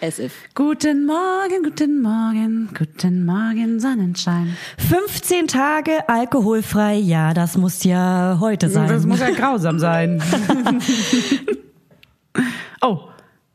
As 0.00 0.18
if. 0.18 0.32
Guten 0.54 1.06
Morgen, 1.06 1.62
guten 1.64 2.00
Morgen, 2.00 2.70
guten 2.76 3.24
Morgen, 3.26 3.80
Sonnenschein. 3.80 4.56
15 4.88 5.48
Tage 5.48 6.08
alkoholfrei, 6.08 6.94
ja, 6.96 7.34
das 7.34 7.56
muss 7.56 7.84
ja 7.84 8.38
heute 8.40 8.68
sein. 8.68 8.88
Das 8.88 9.06
muss 9.06 9.20
ja 9.20 9.30
grausam 9.30 9.78
sein. 9.78 10.22
oh, 12.80 13.00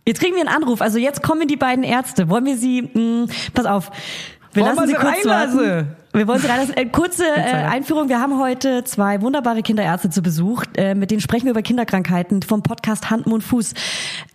jetzt 0.05 0.19
kriegen 0.19 0.35
wir 0.35 0.41
einen 0.41 0.53
Anruf, 0.53 0.81
also 0.81 0.99
jetzt 0.99 1.23
kommen 1.23 1.47
die 1.47 1.55
beiden 1.57 1.83
Ärzte. 1.83 2.29
Wollen 2.29 2.45
wir 2.45 2.57
sie, 2.57 2.81
mh, 2.93 3.27
pass 3.53 3.65
auf, 3.65 3.89
wir 4.51 4.63
Wollen 4.63 4.75
lassen 4.75 4.81
wir 4.81 4.87
sie 4.87 4.93
sie 4.93 4.99
kurz 4.99 5.25
reinlassen? 5.25 5.59
warten. 5.59 5.95
Wir 6.15 6.27
wollen 6.27 6.39
sie 6.39 6.45
reinlassen. 6.47 6.77
Äh, 6.77 6.85
kurze 6.85 7.23
äh, 7.25 7.39
Einführung. 7.53 8.07
Wir 8.07 8.19
haben 8.19 8.37
heute 8.39 8.83
zwei 8.83 9.19
wunderbare 9.23 9.63
Kinderärzte 9.63 10.11
zu 10.11 10.21
Besuch. 10.21 10.63
Äh, 10.77 10.93
mit 10.93 11.09
denen 11.09 11.21
sprechen 11.21 11.45
wir 11.45 11.51
über 11.51 11.63
Kinderkrankheiten 11.63 12.43
vom 12.43 12.61
Podcast 12.61 13.09
Hand, 13.09 13.25
Mund, 13.25 13.43
Fuß. 13.43 13.73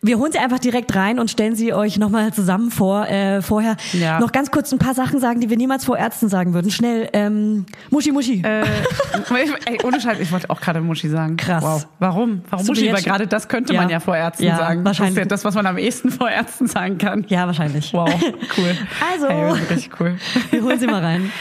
Wir 0.02 0.18
holen 0.18 0.32
sie 0.32 0.38
einfach 0.38 0.58
direkt 0.58 0.96
rein 0.96 1.20
und 1.20 1.30
stellen 1.30 1.54
sie 1.54 1.72
euch 1.72 1.96
nochmal 1.96 2.32
zusammen 2.32 2.72
vor. 2.72 3.06
Äh, 3.08 3.42
vorher 3.42 3.76
Ja. 3.92 4.18
noch 4.18 4.32
ganz 4.32 4.50
kurz 4.50 4.72
ein 4.72 4.80
paar 4.80 4.94
Sachen 4.94 5.20
sagen, 5.20 5.38
die 5.38 5.50
wir 5.50 5.56
niemals 5.56 5.84
vor 5.84 5.96
Ärzten 5.96 6.28
sagen 6.28 6.52
würden. 6.52 6.72
Schnell, 6.72 7.10
ähm, 7.12 7.64
Muschi, 7.90 8.10
Muschi. 8.10 8.42
äh, 8.44 8.62
ey, 9.66 9.78
ohne 9.84 10.00
Scheiß, 10.00 10.18
ich 10.18 10.32
wollte 10.32 10.50
auch 10.50 10.60
gerade 10.60 10.80
Muschi 10.80 11.08
sagen. 11.08 11.36
Krass. 11.36 11.62
Wow. 11.62 11.86
Warum? 12.00 12.42
Warum 12.50 12.66
So 12.66 12.72
Muschi? 12.72 12.92
Weil 12.92 13.02
gerade 13.02 13.28
das 13.28 13.46
könnte 13.46 13.72
Ja. 13.74 13.82
man 13.82 13.88
ja 13.88 14.00
vor 14.00 14.16
Ärzten 14.16 14.42
Ja, 14.42 14.56
sagen. 14.56 14.84
wahrscheinlich. 14.84 15.14
Das 15.14 15.22
ist 15.24 15.26
ja 15.26 15.28
das, 15.28 15.44
was 15.44 15.54
man 15.54 15.66
am 15.66 15.78
ehesten 15.78 16.10
vor 16.10 16.28
Ärzten 16.28 16.66
sagen 16.66 16.98
kann. 16.98 17.24
ja, 17.28 17.46
wahrscheinlich. 17.46 17.92
Wow, 17.94 18.10
cool. 18.56 18.76
Also. 19.14 19.28
Hey, 19.28 19.52
richtig 19.70 19.90
cool. 20.00 20.16
Wir 20.50 20.62
holen 20.64 20.80
sie 20.80 20.88
mal 20.88 21.04
rein. 21.04 21.30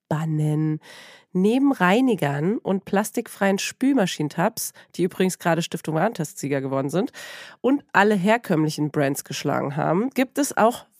verbannen. 0.11 0.79
Neben 1.33 1.71
Reinigern 1.71 2.57
und 2.57 2.83
plastikfreien 2.83 3.57
Spülmaschinentabs, 3.57 4.73
die 4.95 5.03
übrigens 5.03 5.39
gerade 5.39 5.61
Stiftung 5.61 5.95
Warentestsieger 5.95 6.59
geworden 6.59 6.89
sind, 6.89 7.11
und 7.61 7.83
alle 7.93 8.15
herkömmlichen 8.15 8.91
Brands 8.91 9.23
geschlagen 9.23 9.77
haben, 9.77 10.09
gibt 10.09 10.37
es 10.37 10.57
auch 10.57 10.85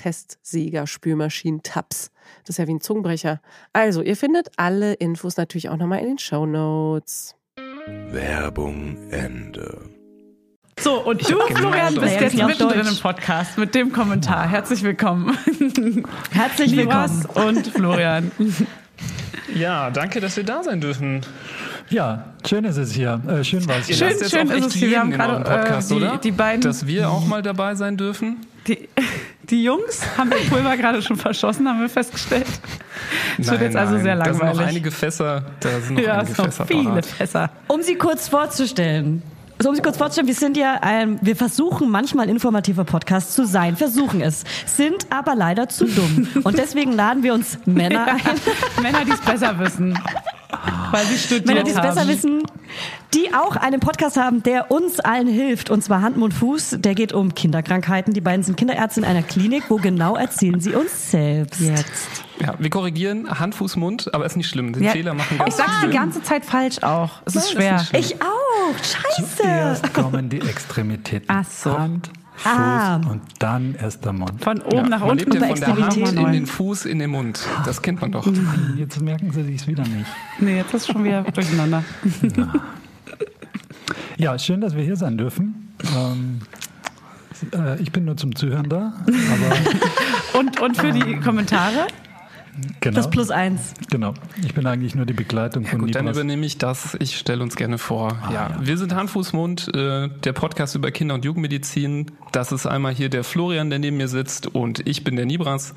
Testsieger, 0.00 0.86
Spülmaschinen, 0.86 1.62
Tabs. 1.62 2.10
Das 2.44 2.54
ist 2.54 2.58
ja 2.58 2.66
wie 2.66 2.72
ein 2.72 2.80
Zungenbrecher. 2.80 3.42
Also, 3.74 4.00
ihr 4.00 4.16
findet 4.16 4.48
alle 4.56 4.94
Infos 4.94 5.36
natürlich 5.36 5.68
auch 5.68 5.76
nochmal 5.76 5.98
in 5.98 6.06
den 6.06 6.18
Show 6.18 6.46
Notes. 6.46 7.36
Werbung 8.10 8.96
Ende. 9.10 9.90
So, 10.78 11.04
und 11.04 11.20
du, 11.28 11.38
Florian, 11.54 11.94
bist 11.96 12.18
jetzt 12.18 12.34
mittendrin 12.34 12.86
im 12.86 12.96
Podcast 12.96 13.58
mit 13.58 13.74
dem 13.74 13.92
Kommentar. 13.92 14.48
Herzlich 14.48 14.82
willkommen. 14.82 15.36
Herzlich 16.30 16.74
willkommen. 16.74 17.26
und 17.34 17.66
Florian. 17.66 18.32
Ja, 19.52 19.90
danke, 19.90 20.20
dass 20.20 20.36
wir 20.36 20.44
da 20.44 20.62
sein 20.62 20.80
dürfen. 20.80 21.22
Ja, 21.90 22.24
schön 22.46 22.64
ist 22.64 22.76
es 22.76 22.92
hier. 22.92 23.20
Äh, 23.26 23.42
schön 23.44 23.66
war 23.68 23.78
es 23.78 23.86
hier. 23.86 23.96
Schön, 23.96 24.10
schön 24.28 24.48
ist 24.50 24.66
es 24.68 24.74
hier. 24.74 24.90
Wir 24.90 25.00
haben 25.00 25.10
gerade, 25.10 25.32
eurem 25.34 25.42
Podcast, 25.44 25.90
äh, 25.90 25.94
die- 25.96 26.00
oder? 26.00 26.18
die 26.18 26.30
beiden- 26.30 26.60
Dass 26.62 26.86
wir 26.86 27.10
auch 27.10 27.26
mal 27.26 27.42
dabei 27.42 27.74
sein 27.74 27.96
dürfen. 27.96 28.36
Die, 28.66 28.88
die 29.50 29.64
Jungs 29.64 30.00
haben 30.16 30.30
ihr 30.30 30.48
Pulver 30.48 30.76
gerade 30.76 31.02
schon 31.02 31.16
verschossen, 31.16 31.68
haben 31.68 31.80
wir 31.80 31.88
festgestellt. 31.88 32.46
Es 33.38 33.50
wird 33.50 33.60
jetzt 33.62 33.76
also 33.76 33.98
sehr 33.98 34.16
Da 34.16 34.24
sind 34.26 34.34
noch 34.34 34.40
langweilig. 34.44 34.68
einige 34.68 34.90
Fässer. 34.90 35.44
Da 35.60 35.80
sind 35.80 35.96
noch 35.96 36.02
ja, 36.02 36.12
einige 36.18 36.30
es 36.30 36.36
sind 36.36 36.44
Fässer 36.46 36.66
viele 36.66 36.84
parat. 36.84 37.06
Fässer. 37.06 37.50
Um 37.66 37.82
sie 37.82 37.94
kurz 37.96 38.28
vorzustellen. 38.28 39.22
So, 39.62 39.68
um 39.68 39.74
sie 39.74 39.82
kurz 39.82 39.98
vorzustellen, 39.98 40.26
wir 40.26 40.34
sind 40.34 40.56
ja, 40.56 40.78
ein, 40.80 41.18
wir 41.20 41.36
versuchen 41.36 41.90
manchmal 41.90 42.30
informativer 42.30 42.84
Podcast 42.84 43.34
zu 43.34 43.44
sein, 43.44 43.76
versuchen 43.76 44.22
es, 44.22 44.42
sind 44.64 45.06
aber 45.10 45.34
leider 45.34 45.68
zu 45.68 45.84
dumm. 45.84 46.28
Und 46.44 46.56
deswegen 46.56 46.92
laden 46.92 47.22
wir 47.22 47.34
uns 47.34 47.58
Männer 47.66 48.06
ein, 48.06 48.82
Männer, 48.82 49.04
die 49.04 49.12
es 49.12 49.20
besser 49.20 49.58
wissen. 49.58 49.98
Weil 50.90 51.04
sie 51.04 51.18
studiert 51.18 51.46
Männer, 51.46 51.62
die 51.62 51.72
es 51.72 51.76
besser 51.80 52.08
wissen, 52.08 52.42
die 53.14 53.34
auch 53.34 53.56
einen 53.56 53.80
Podcast 53.80 54.16
haben, 54.16 54.42
der 54.42 54.70
uns 54.70 55.00
allen 55.00 55.26
hilft. 55.26 55.70
Und 55.70 55.82
zwar 55.82 56.02
Hand, 56.02 56.16
Mund, 56.16 56.32
Fuß. 56.34 56.76
Der 56.78 56.94
geht 56.94 57.12
um 57.12 57.34
Kinderkrankheiten. 57.34 58.14
Die 58.14 58.20
beiden 58.20 58.42
sind 58.44 58.56
Kinderärzte 58.56 59.00
in 59.00 59.06
einer 59.06 59.22
Klinik. 59.22 59.64
Wo 59.68 59.76
genau 59.76 60.16
erzählen 60.16 60.60
sie 60.60 60.74
uns 60.74 61.10
selbst? 61.10 61.60
Jetzt. 61.60 62.24
Ja, 62.40 62.54
wir 62.58 62.70
korrigieren 62.70 63.38
Hand, 63.38 63.54
Fuß, 63.54 63.76
Mund, 63.76 64.12
aber 64.14 64.24
ist 64.26 64.36
nicht 64.36 64.48
schlimm. 64.48 64.72
Den 64.72 64.84
Ja. 64.84 64.92
Fehler 64.92 65.14
machen 65.14 65.34
Ich 65.34 65.38
ganz 65.40 65.56
sag's 65.56 65.72
die 65.84 65.90
ganze 65.90 66.22
Zeit 66.22 66.44
falsch 66.44 66.82
auch. 66.82 67.20
Es 67.26 67.34
ist 67.36 67.54
Nein, 67.54 67.78
schwer. 67.80 68.00
ist 68.00 68.12
Ich 68.12 68.22
auch. 68.22 68.74
Scheiße. 68.76 69.36
Zuerst 69.42 69.92
kommen 69.94 70.28
die 70.28 70.40
Extremitäten. 70.40 71.26
Ach 71.28 71.44
so. 71.44 71.76
Hand, 71.78 72.10
Fuß 72.36 72.52
Ah. 72.52 72.96
und 72.96 73.20
dann 73.38 73.74
erst 73.74 74.02
der 74.06 74.14
Mund. 74.14 74.42
Von 74.42 74.62
oben 74.62 74.88
nach 74.88 75.00
man 75.00 75.10
unten 75.10 75.30
lebt 75.30 75.34
ja 75.34 75.40
über 75.40 75.48
von 75.48 75.60
der 75.76 75.86
Hand 75.86 75.96
in 76.18 76.32
den 76.32 76.46
Fuß, 76.46 76.86
in 76.86 76.98
den 76.98 77.10
Mund. 77.10 77.40
Das 77.66 77.82
kennt 77.82 78.00
man 78.00 78.12
doch. 78.12 78.26
Jetzt 78.78 78.98
merken 79.02 79.30
Sie 79.32 79.42
sich's 79.42 79.66
wieder 79.66 79.82
nicht. 79.82 80.06
Nee, 80.38 80.56
jetzt 80.56 80.72
ist 80.72 80.86
schon 80.86 81.04
wieder 81.04 81.22
durcheinander. 81.24 81.84
Ja, 82.36 82.52
schön, 84.38 84.60
dass 84.60 84.74
wir 84.74 84.82
hier 84.82 84.96
sein 84.96 85.16
dürfen. 85.18 85.74
Ähm, 85.96 86.40
Äh, 87.54 87.80
ich 87.80 87.90
bin 87.90 88.04
nur 88.04 88.16
zum 88.16 88.34
Zuhören 88.34 88.68
da. 88.68 88.92
Und, 90.38 90.60
und 90.60 90.76
für 90.76 90.92
die 90.92 91.16
Kommentare? 91.16 91.86
Genau. 92.80 92.96
Das 92.96 93.10
Plus 93.10 93.30
eins. 93.30 93.74
Genau. 93.90 94.14
Ich 94.44 94.54
bin 94.54 94.66
eigentlich 94.66 94.94
nur 94.94 95.06
die 95.06 95.12
Begleitung 95.12 95.64
von 95.66 95.80
Gut, 95.80 95.94
dann 95.94 96.04
Nibras. 96.04 96.16
übernehme 96.16 96.46
ich 96.46 96.58
das. 96.58 96.96
Ich 97.00 97.18
stelle 97.18 97.42
uns 97.42 97.56
gerne 97.56 97.78
vor. 97.78 98.18
Ah, 98.22 98.32
ja, 98.32 98.56
wir 98.60 98.76
sind 98.78 98.94
Handfußmund, 98.94 99.74
äh, 99.74 100.08
der 100.08 100.32
Podcast 100.32 100.74
über 100.74 100.90
Kinder- 100.90 101.14
und 101.14 101.24
Jugendmedizin. 101.24 102.06
Das 102.32 102.52
ist 102.52 102.66
einmal 102.66 102.94
hier 102.94 103.08
der 103.08 103.24
Florian, 103.24 103.70
der 103.70 103.78
neben 103.78 103.96
mir 103.96 104.08
sitzt, 104.08 104.46
und 104.46 104.86
ich 104.86 105.04
bin 105.04 105.16
der 105.16 105.26
Nibras. 105.26 105.74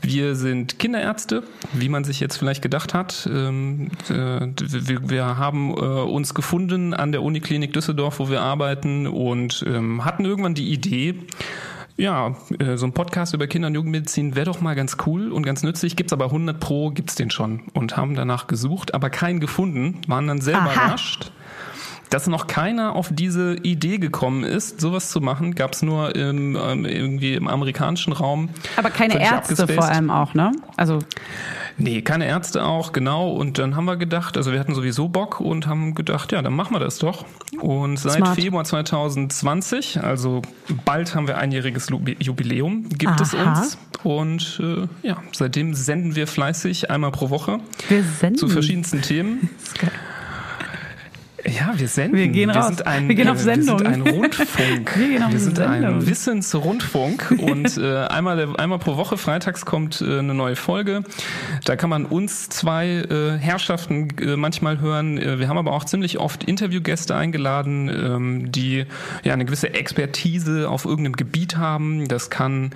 Wir 0.00 0.36
sind 0.36 0.78
Kinderärzte, 0.78 1.42
wie 1.72 1.88
man 1.88 2.04
sich 2.04 2.20
jetzt 2.20 2.36
vielleicht 2.36 2.62
gedacht 2.62 2.94
hat. 2.94 3.28
Ähm, 3.32 3.90
äh, 4.08 4.46
wir, 4.60 5.10
wir 5.10 5.38
haben 5.38 5.70
äh, 5.70 5.74
uns 5.74 6.34
gefunden 6.34 6.94
an 6.94 7.10
der 7.10 7.22
Uniklinik 7.22 7.72
Düsseldorf, 7.72 8.18
wo 8.20 8.30
wir 8.30 8.40
arbeiten, 8.40 9.06
und 9.06 9.64
ähm, 9.66 10.04
hatten 10.04 10.24
irgendwann 10.24 10.54
die 10.54 10.72
Idee, 10.72 11.16
ja, 11.98 12.34
äh, 12.58 12.76
so 12.76 12.86
ein 12.86 12.92
Podcast 12.92 13.34
über 13.34 13.46
Kinder- 13.46 13.68
und 13.68 13.74
Jugendmedizin 13.74 14.36
wäre 14.36 14.46
doch 14.46 14.60
mal 14.60 14.74
ganz 14.74 14.96
cool 15.04 15.32
und 15.32 15.42
ganz 15.42 15.62
nützlich. 15.62 15.96
Gibt's 15.96 16.12
aber 16.12 16.26
100 16.26 16.58
Pro, 16.58 16.90
gibt's 16.90 17.16
den 17.16 17.30
schon. 17.30 17.64
Und 17.74 17.96
haben 17.96 18.14
danach 18.14 18.46
gesucht, 18.46 18.94
aber 18.94 19.10
keinen 19.10 19.40
gefunden, 19.40 20.00
waren 20.06 20.28
dann 20.28 20.40
sehr 20.40 20.56
Aha. 20.56 20.72
überrascht. 20.72 21.32
Dass 22.08 22.26
noch 22.26 22.46
keiner 22.46 22.94
auf 22.94 23.10
diese 23.12 23.56
Idee 23.56 23.98
gekommen 23.98 24.42
ist, 24.42 24.80
sowas 24.80 25.10
zu 25.10 25.20
machen, 25.20 25.54
gab's 25.54 25.82
nur 25.82 26.16
im, 26.16 26.56
ähm, 26.56 26.86
irgendwie 26.86 27.34
im 27.34 27.48
amerikanischen 27.48 28.14
Raum. 28.14 28.48
Aber 28.76 28.88
keine 28.88 29.20
Ärzte 29.20 29.66
vor 29.66 29.84
allem 29.84 30.08
auch, 30.08 30.32
ne? 30.32 30.52
Also 30.76 31.00
Nee, 31.78 32.02
keine 32.02 32.26
Ärzte 32.26 32.64
auch, 32.64 32.92
genau. 32.92 33.30
Und 33.30 33.58
dann 33.58 33.76
haben 33.76 33.84
wir 33.84 33.96
gedacht, 33.96 34.36
also 34.36 34.52
wir 34.52 34.58
hatten 34.58 34.74
sowieso 34.74 35.08
Bock 35.08 35.40
und 35.40 35.66
haben 35.66 35.94
gedacht, 35.94 36.32
ja, 36.32 36.42
dann 36.42 36.52
machen 36.52 36.74
wir 36.74 36.80
das 36.80 36.98
doch. 36.98 37.24
Und 37.60 37.98
seit 37.98 38.16
Smart. 38.16 38.34
Februar 38.34 38.64
2020, 38.64 40.02
also 40.02 40.42
bald 40.84 41.14
haben 41.14 41.28
wir 41.28 41.38
einjähriges 41.38 41.88
Jubiläum, 42.18 42.88
gibt 42.88 43.20
es 43.20 43.34
Aha. 43.34 43.60
uns. 43.60 43.78
Und 44.02 44.60
äh, 44.62 45.06
ja, 45.06 45.22
seitdem 45.32 45.74
senden 45.74 46.16
wir 46.16 46.26
fleißig 46.26 46.90
einmal 46.90 47.12
pro 47.12 47.30
Woche 47.30 47.60
wir 47.88 48.02
senden. 48.02 48.38
zu 48.38 48.48
verschiedensten 48.48 49.02
Themen. 49.02 49.50
Ja, 51.48 51.72
wir 51.76 51.88
senden. 51.88 52.18
Wir 52.18 52.28
gehen 52.28 52.50
raus. 52.50 52.66
Sind 52.68 52.86
ein, 52.86 53.08
Wir 53.08 53.14
gehen 53.14 53.28
auf 53.28 53.36
äh, 53.42 53.46
Wir 53.46 53.54
Sendung. 53.54 53.78
sind 53.78 53.86
ein 53.88 54.02
Rundfunk. 54.02 54.96
Wir 54.98 55.08
gehen 55.08 55.22
auf 55.22 55.32
sind 55.32 55.56
Sendung. 55.56 55.84
ein 55.84 56.06
Wissensrundfunk. 56.06 57.34
Und 57.40 57.76
äh, 57.78 58.04
einmal, 58.06 58.56
einmal 58.56 58.78
pro 58.78 58.96
Woche, 58.96 59.16
freitags, 59.16 59.64
kommt 59.64 60.00
äh, 60.00 60.18
eine 60.18 60.34
neue 60.34 60.56
Folge. 60.56 61.02
Da 61.64 61.76
kann 61.76 61.90
man 61.90 62.04
uns 62.04 62.48
zwei 62.48 62.86
äh, 62.88 63.38
Herrschaften 63.38 64.08
äh, 64.20 64.36
manchmal 64.36 64.80
hören. 64.80 65.18
Äh, 65.18 65.38
wir 65.38 65.48
haben 65.48 65.58
aber 65.58 65.72
auch 65.72 65.84
ziemlich 65.84 66.18
oft 66.18 66.44
Interviewgäste 66.44 67.14
eingeladen, 67.14 67.88
ähm, 67.88 68.52
die 68.52 68.84
ja 69.24 69.32
eine 69.32 69.44
gewisse 69.44 69.72
Expertise 69.74 70.68
auf 70.68 70.84
irgendeinem 70.84 71.16
Gebiet 71.16 71.56
haben. 71.56 72.08
Das 72.08 72.30
kann 72.30 72.70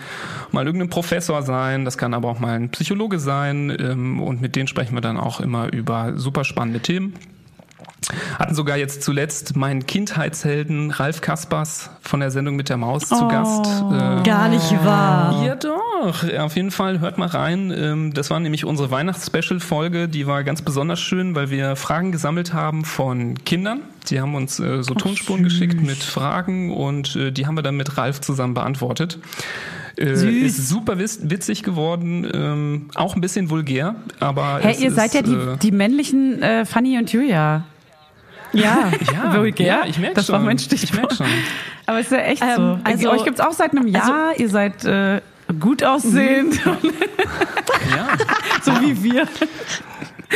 mal 0.51 0.67
irgendein 0.67 0.91
Professor 0.91 1.43
sein, 1.43 1.85
das 1.85 1.99
kann 1.99 2.15
aber 2.15 2.29
auch 2.29 2.39
mal 2.39 2.55
ein 2.55 2.71
Psychologe 2.71 3.19
sein. 3.19 3.75
Ähm, 3.79 4.21
und 4.23 4.41
mit 4.41 4.57
denen 4.57 4.69
sprechen 4.69 4.95
wir 4.95 5.01
dann 5.01 5.17
auch 5.19 5.41
immer 5.41 5.73
über 5.73 6.13
super 6.17 6.45
spannende 6.45 6.81
Themen. 6.81 7.15
Hatten 8.39 8.55
sogar 8.55 8.77
jetzt 8.77 9.03
zuletzt 9.03 9.55
meinen 9.57 9.87
Kindheitshelden 9.87 10.91
Ralf 10.91 11.21
Kaspers 11.21 11.91
von 12.01 12.21
der 12.21 12.31
Sendung 12.31 12.57
mit 12.57 12.69
der 12.69 12.77
Maus 12.77 13.09
zu 13.09 13.29
Gast. 13.29 13.65
Äh, 13.67 14.23
Gar 14.25 14.49
nicht 14.49 14.73
wahr. 14.85 15.45
ja, 15.47 15.55
doch. 15.55 16.25
Auf 16.41 16.57
jeden 16.57 16.73
Fall 16.73 16.99
hört 17.01 17.17
mal 17.19 17.29
rein. 17.29 17.73
Ähm, 17.75 18.13
Das 18.13 18.29
war 18.31 18.41
nämlich 18.41 18.65
unsere 18.65 18.91
Weihnachts-Special-Folge. 18.91 20.09
Die 20.09 20.27
war 20.27 20.43
ganz 20.43 20.63
besonders 20.63 21.01
schön, 21.01 21.35
weil 21.37 21.51
wir 21.51 21.77
Fragen 21.77 22.11
gesammelt 22.11 22.53
haben 22.53 22.85
von 22.85 23.37
Kindern. 23.45 23.81
Die 24.09 24.21
haben 24.21 24.35
uns 24.35 24.59
äh, 24.59 24.83
so 24.83 24.95
Tonspuren 24.95 25.45
geschickt 25.45 25.81
mit 25.81 25.99
Fragen 26.03 26.73
und 26.75 27.15
äh, 27.15 27.31
die 27.31 27.47
haben 27.47 27.55
wir 27.57 27.63
dann 27.63 27.77
mit 27.77 27.97
Ralf 27.99 28.21
zusammen 28.21 28.55
beantwortet. 28.55 29.21
Äh, 29.97 30.17
Süß. 30.17 30.43
Ist 30.59 30.69
super 30.69 30.95
witz- 30.95 31.21
witzig 31.31 31.63
geworden, 31.63 32.29
ähm, 32.35 32.89
auch 32.97 33.15
ein 33.15 33.21
bisschen 33.21 33.49
vulgär, 33.51 33.95
aber 34.19 34.59
Hey, 34.61 34.75
ihr 34.83 34.91
seid 34.91 35.09
ist, 35.09 35.15
ja 35.15 35.23
die, 35.23 35.33
äh, 35.35 35.57
die 35.59 35.71
männlichen 35.71 36.43
Fanny 36.65 36.99
und 36.99 37.13
Julia. 37.13 37.65
Ja, 38.53 38.91
ja, 39.13 39.35
vulgär. 39.39 39.67
ja, 39.67 39.83
ich 39.87 39.99
merke 39.99 40.17
das 40.17 40.27
schon. 40.27 40.35
war 40.35 40.41
mein 40.41 40.59
Stichwort. 40.59 41.13
Ich 41.13 41.19
merk 41.19 41.31
schon. 41.31 41.43
Aber 41.87 41.99
es 42.01 42.07
ist 42.07 42.13
ja 42.13 42.19
echt 42.19 42.43
Ähm, 42.43 42.57
so. 42.57 42.79
also- 42.85 43.11
euch 43.11 43.25
gibt's 43.25 43.41
auch 43.41 43.53
seit 43.53 43.73
einem 43.73 43.87
Jahr. 43.89 44.33
ihr 44.37 44.49
seid 44.49 44.85
äh, 44.85 45.21
gut 45.61 45.83
aussehend, 45.83 46.61
Ja, 46.65 48.09
so 48.63 48.73
wie 48.81 49.03
wir. 49.03 49.27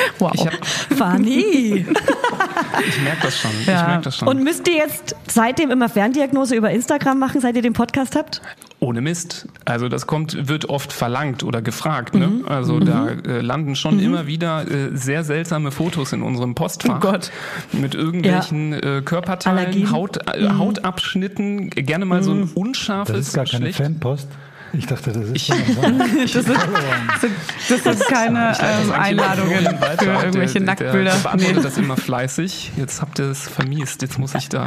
Wow. 0.19 0.33
ich, 0.35 0.47
hab, 0.47 0.67
Fanny. 0.67 1.87
ich 2.89 3.03
merke 3.03 3.23
das 3.23 3.39
schon. 3.39 3.51
Ich 3.61 3.67
Ja. 3.67 3.87
merk 3.87 4.03
das 4.03 4.17
schon. 4.17 4.29
Und 4.29 4.43
müsst 4.43 4.67
ihr 4.69 4.77
jetzt 4.77 5.15
seitdem 5.27 5.71
immer 5.71 5.89
Ferndiagnose 5.89 6.55
über 6.55 6.71
Instagram 6.71 7.19
machen, 7.19 7.41
seit 7.41 7.57
ihr 7.57 7.63
den 7.63 7.73
Podcast 7.73 8.17
habt? 8.17 8.41
Ohne 8.79 9.01
Mist. 9.01 9.49
Also 9.65 9.89
das 9.89 10.07
kommt, 10.07 10.49
wird 10.49 10.69
oft 10.69 10.93
verlangt 10.93 11.43
oder 11.43 11.63
gefragt. 11.63 12.15
Ne? 12.15 12.27
Mhm. 12.27 12.49
Also 12.49 12.79
da 12.79 13.09
äh, 13.09 13.41
landen 13.41 13.75
schon 13.75 13.99
immer 14.01 14.27
wieder 14.27 14.71
äh, 14.71 14.91
sehr 14.95 15.25
seltsame 15.25 15.71
Fotos 15.71 16.13
in 16.13 16.23
unserem 16.23 16.55
Postfach. 16.55 16.97
Oh 16.97 17.01
Gott. 17.01 17.31
Mit 17.73 17.95
irgendwelchen 17.95 18.75
äh, 18.75 19.03
Körperteilen. 19.05 19.91
Haut, 19.93 20.19
äh, 20.29 20.49
Hautabschnitten, 20.51 21.71
gerne 21.71 22.05
mal 22.05 22.23
so 22.23 22.33
ein 22.33 22.51
unscharfes, 22.55 23.17
Das 23.17 23.27
ist 23.29 23.35
gar 23.35 23.45
keine. 23.47 23.73
Fanpost. 23.73 24.29
Ich 24.73 24.87
dachte, 24.87 25.13
das 25.13 25.25
ist 25.25 25.37
Ich- 25.37 25.47
schon 25.47 25.57
Das 26.33 26.45
sind, 26.45 27.35
das 27.69 27.83
sind 27.85 28.01
keine 28.09 28.57
ähm, 28.61 28.93
Einladungen 28.93 29.79
für 29.99 30.05
irgendwelche 30.05 30.55
der, 30.55 30.63
Nacktbilder. 30.63 31.13
Der 31.13 31.19
beantwortet 31.19 31.57
Nee. 31.57 31.63
das 31.63 31.79
immer 31.79 31.97
fleißig. 31.97 32.73
Jetzt 32.77 33.01
habt 33.01 33.19
ihr 33.19 33.27
es 33.31 33.49
vermiest. 33.49 34.03
Jetzt 34.03 34.19
muss 34.19 34.35
ich 34.35 34.49
da, 34.49 34.67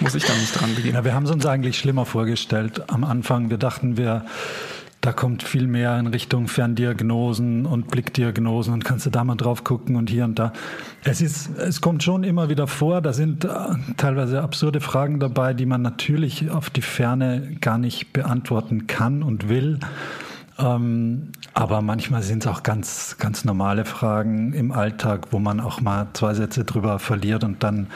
muss 0.00 0.14
ich 0.14 0.24
da 0.24 0.32
nicht 0.34 0.58
dran 0.60 0.74
begehen. 0.74 0.94
Ja, 0.94 1.04
wir 1.04 1.14
haben 1.14 1.24
es 1.24 1.30
uns 1.30 1.44
eigentlich 1.46 1.78
schlimmer 1.78 2.06
vorgestellt. 2.06 2.82
Am 2.88 3.04
Anfang, 3.04 3.50
wir 3.50 3.58
dachten, 3.58 3.96
wir, 3.96 4.24
da 5.02 5.12
kommt 5.12 5.42
viel 5.42 5.66
mehr 5.66 5.98
in 5.98 6.06
Richtung 6.06 6.46
Ferndiagnosen 6.46 7.66
und 7.66 7.88
Blickdiagnosen 7.88 8.72
und 8.72 8.84
kannst 8.84 9.04
du 9.04 9.10
da 9.10 9.24
mal 9.24 9.34
drauf 9.34 9.64
gucken 9.64 9.96
und 9.96 10.08
hier 10.08 10.24
und 10.24 10.38
da. 10.38 10.52
Es 11.02 11.20
ist, 11.20 11.58
es 11.58 11.80
kommt 11.80 12.04
schon 12.04 12.22
immer 12.22 12.48
wieder 12.48 12.68
vor, 12.68 13.00
da 13.02 13.12
sind 13.12 13.44
äh, 13.44 13.48
teilweise 13.96 14.42
absurde 14.42 14.80
Fragen 14.80 15.18
dabei, 15.18 15.54
die 15.54 15.66
man 15.66 15.82
natürlich 15.82 16.50
auf 16.50 16.70
die 16.70 16.82
Ferne 16.82 17.56
gar 17.60 17.78
nicht 17.78 18.12
beantworten 18.12 18.86
kann 18.86 19.24
und 19.24 19.48
will. 19.48 19.80
Ähm, 20.56 21.32
aber 21.52 21.82
manchmal 21.82 22.22
sind 22.22 22.44
es 22.44 22.46
auch 22.46 22.62
ganz, 22.62 23.16
ganz 23.18 23.44
normale 23.44 23.84
Fragen 23.84 24.52
im 24.52 24.70
Alltag, 24.70 25.32
wo 25.32 25.40
man 25.40 25.58
auch 25.58 25.80
mal 25.80 26.06
zwei 26.12 26.34
Sätze 26.34 26.64
drüber 26.64 27.00
verliert 27.00 27.42
und 27.42 27.64
dann 27.64 27.88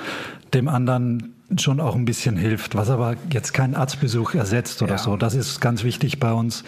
dem 0.55 0.67
anderen 0.67 1.36
schon 1.59 1.81
auch 1.81 1.95
ein 1.95 2.05
bisschen 2.05 2.37
hilft, 2.37 2.75
was 2.75 2.91
aber 2.91 3.15
jetzt 3.33 3.53
keinen 3.55 3.75
Arztbesuch 3.75 4.35
ersetzt 4.35 4.83
oder 4.83 4.93
Ja. 4.93 4.99
so. 4.99 5.17
Das 5.17 5.35
ist 5.35 5.61
ganz 5.61 5.85
wichtig 5.85 6.19
bei 6.19 6.33
uns, 6.33 6.65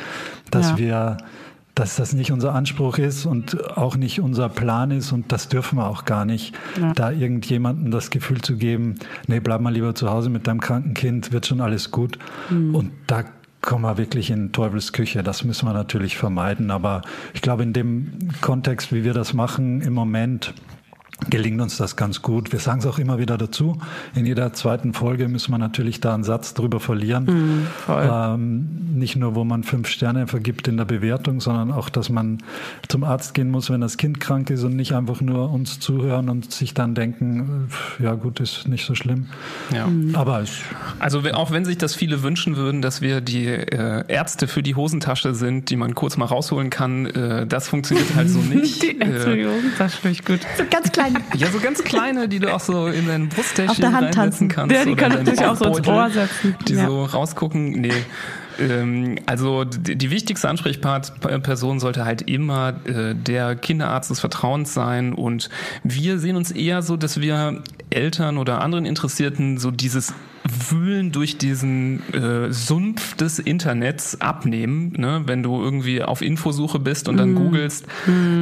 dass 0.51 0.71
Ja. 0.71 0.79
wir, 0.79 1.17
dass 1.75 1.97
das 1.97 2.13
nicht 2.13 2.31
unser 2.33 2.55
Anspruch 2.55 2.99
ist 2.99 3.27
und 3.27 3.77
auch 3.77 3.97
nicht 3.97 4.21
unser 4.21 4.49
Plan 4.49 4.91
ist 4.91 5.13
und 5.13 5.33
das 5.33 5.49
dürfen 5.49 5.79
wir 5.79 5.89
auch 5.89 6.05
gar 6.05 6.25
nicht, 6.25 6.55
Ja. 6.81 6.93
da 6.93 7.11
irgendjemandem 7.11 7.91
das 7.91 8.11
Gefühl 8.11 8.41
zu 8.41 8.57
geben, 8.57 8.97
nee, 9.27 9.41
bleib 9.41 9.61
mal 9.61 9.73
lieber 9.73 9.95
zu 9.95 10.11
Hause 10.11 10.31
mit 10.31 10.47
deinem 10.47 10.61
kranken 10.61 10.95
Kind, 10.95 11.33
wird 11.33 11.47
schon 11.47 11.61
alles 11.61 11.91
gut. 11.91 12.19
Und 12.51 12.91
da 13.09 13.25
kommen 13.61 13.83
wir 13.85 13.99
wirklich 13.99 14.31
in 14.31 14.53
Teufels 14.53 14.93
Küche. 14.93 15.25
Das 15.25 15.43
müssen 15.45 15.67
wir 15.67 15.73
natürlich 15.73 16.17
vermeiden. 16.17 16.71
Aber 16.71 17.03
ich 17.35 17.43
glaube, 17.43 17.65
in 17.65 17.73
dem 17.73 18.13
Kontext, 18.41 18.93
wie 18.93 19.03
wir 19.03 19.13
das 19.13 19.35
machen 19.35 19.81
im 19.81 19.93
Moment, 19.93 20.55
gelingt 21.31 21.61
uns 21.61 21.77
das 21.77 21.97
ganz 21.97 22.23
gut. 22.23 22.53
Wir 22.53 22.61
sagen 22.61 22.79
es 22.79 22.87
auch 22.87 22.99
immer 22.99 23.19
wieder 23.19 23.37
dazu. 23.37 23.79
In 24.15 24.25
jeder 24.25 24.53
zweiten 24.53 24.95
Folge 24.95 25.29
müssen 25.29 25.51
wir 25.51 25.59
natürlich 25.59 26.01
da 26.01 26.15
einen 26.15 26.25
Satz 26.25 26.55
drüber 26.55 26.79
verlieren. 26.81 27.67
ähm, 27.89 28.69
nicht 28.95 29.17
nur, 29.17 29.35
wo 29.35 29.45
man 29.45 29.65
fünf 29.65 29.89
Sterne 29.89 30.27
vergibt 30.27 30.69
in 30.69 30.77
der 30.77 30.85
Bewertung, 30.85 31.41
sondern 31.41 31.73
auch, 31.73 31.89
dass 31.89 32.09
man 32.09 32.39
zum 32.87 33.05
Arzt 33.05 33.35
gehen 33.35 33.51
muss, 33.51 33.69
wenn 33.69 33.81
das 33.81 33.97
Kind 33.97 34.21
krank 34.21 34.51
ist 34.51 34.63
und 34.63 34.77
nicht 34.77 34.93
einfach 34.93 35.21
nur 35.21 35.51
uns 35.51 35.81
zuhören 35.81 36.29
und 36.29 36.53
sich 36.53 36.73
dann 36.73 36.95
denken, 36.95 37.69
äh, 37.99 38.05
ja 38.05 38.15
gut, 38.15 38.41
ist 38.41 38.69
nicht 38.69 38.87
so 38.87 38.95
schlimm. 38.95 39.27
Ja. 39.75 39.89
Aber 40.15 40.41
es 40.41 40.61
Also 41.01 41.21
auch 41.33 41.51
wenn 41.51 41.65
sich 41.65 41.79
das 41.79 41.95
viele 41.95 42.23
wünschen 42.23 42.57
würden, 42.57 42.81
dass 42.81 43.01
wir 43.01 43.21
die 43.21 43.47
äh, 43.47 44.05
Ärzte 44.07 44.47
für 44.47 44.63
die 44.63 44.77
Hosentasche 44.77 45.35
sind, 45.35 45.71
die 45.71 45.77
man 45.77 45.95
kurz 45.95 46.17
mal 46.17 46.27
rausholen 46.27 46.71
kann, 46.71 47.07
äh, 47.07 47.47
das 47.47 47.69
funktioniert 47.69 48.15
halt 48.15 48.31
so 48.31 48.39
nicht. 48.55 48.83
Die 48.83 49.01
äh, 49.01 49.05
Entschuldigung, 49.05 49.55
das 49.79 49.97
finde 49.97 50.13
ich 50.13 50.25
gut. 50.25 50.41
So 50.57 50.65
ganz 50.71 50.93
klein. 50.93 51.08
Ja, 51.35 51.49
so 51.51 51.59
ganz 51.61 51.83
kleine, 51.83 52.29
die 52.29 52.39
du 52.39 52.53
auch 52.55 52.61
so 52.61 52.87
in 52.87 53.07
dein 53.07 53.29
Brusttäschchen 53.29 53.71
Auf 53.71 53.77
der 53.79 53.93
Hand 53.93 54.17
reinsetzen 54.17 54.49
tanzen. 54.49 54.49
kannst. 54.49 54.75
Ja, 54.75 54.85
die 54.85 54.93
oder 54.93 55.01
kann 55.03 55.13
in 55.13 55.17
deinen 55.19 55.27
natürlich 55.37 55.51
auch 55.51 55.57
so 55.57 55.77
ins 55.77 55.89
Ohr 55.89 56.11
setzen. 56.11 56.57
Die 56.67 56.75
Ja. 56.75 56.87
so 56.87 57.05
rausgucken. 57.05 57.73
Nee. 57.81 57.93
Ähm, 58.59 59.17
also 59.27 59.65
die, 59.65 60.11
wichtigste 60.11 60.49
Ansprechperson 60.49 61.81
sollte 61.81 62.05
halt 62.05 62.23
immer 62.23 62.75
äh, 62.85 63.15
der 63.15 63.55
Kinderarzt 63.55 64.11
des 64.11 64.21
Vertrauens 64.21 64.75
sein 64.75 65.13
und 65.13 65.49
wir 65.85 66.19
sehen 66.19 66.37
uns 66.37 66.51
eher 66.51 66.83
so, 66.83 66.97
dass 66.97 67.21
wir 67.21 67.63
Eltern 67.91 68.39
oder 68.39 68.61
anderen 68.61 68.85
Interessierten 68.87 69.59
so 69.59 69.71
dieses 69.71 70.15
Wühlen 70.71 71.13
durch 71.13 71.39
diesen 71.39 72.03
äh, 72.13 72.53
Sumpf 72.53 73.17
des 73.17 73.39
Internets 73.39 74.21
abnehmen. 74.21 74.95
Ne? 74.97 75.23
Wenn 75.27 75.43
du 75.43 75.61
irgendwie 75.61 76.03
auf 76.03 76.23
Infosuche 76.23 76.79
bist 76.79 77.09
und 77.09 77.17
dann 77.17 77.35
googelst, 77.35 77.87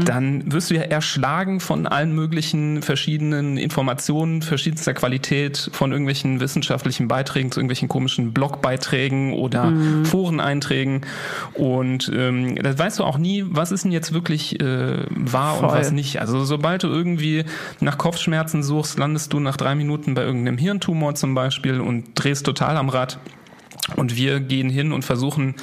dann 0.04 0.52
wirst 0.52 0.70
du 0.70 0.74
ja 0.74 0.82
erschlagen 0.82 1.60
von 1.60 1.86
allen 1.86 2.14
möglichen 2.14 2.82
verschiedenen 2.82 3.56
Informationen 3.56 4.42
verschiedenster 4.42 4.94
Qualität, 4.94 5.70
von 5.72 5.90
irgendwelchen 5.90 6.40
wissenschaftlichen 6.40 7.08
Beiträgen 7.08 7.50
zu 7.50 7.60
irgendwelchen 7.60 7.88
komischen 7.88 8.32
Blogbeiträgen 8.32 9.32
oder 9.32 9.72
Foreneinträgen. 10.04 11.02
Und 11.54 12.10
ähm, 12.14 12.56
da 12.56 12.78
weißt 12.78 12.98
du 12.98 13.04
auch 13.04 13.18
nie, 13.18 13.44
was 13.48 13.72
ist 13.72 13.84
denn 13.84 13.92
jetzt 13.92 14.12
wirklich 14.12 14.60
äh, 14.60 15.04
wahr 15.10 15.54
und 15.54 15.70
Voll. 15.70 15.78
was 15.78 15.90
nicht. 15.90 16.20
Also 16.20 16.44
sobald 16.44 16.82
du 16.82 16.88
irgendwie 16.88 17.44
nach 17.80 17.98
Kopfschmerzen 17.98 18.62
suchst, 18.62 18.98
landest 18.98 19.32
du 19.32 19.35
nach 19.40 19.56
drei 19.56 19.74
Minuten 19.74 20.14
bei 20.14 20.22
irgendeinem 20.22 20.58
Hirntumor 20.58 21.14
zum 21.14 21.34
Beispiel 21.34 21.80
und 21.80 22.10
drehst 22.14 22.46
total 22.46 22.76
am 22.76 22.88
Rad. 22.88 23.18
Und 23.94 24.16
wir 24.16 24.40
gehen 24.40 24.68
hin 24.68 24.92
und 24.92 25.04
versuchen, 25.04 25.54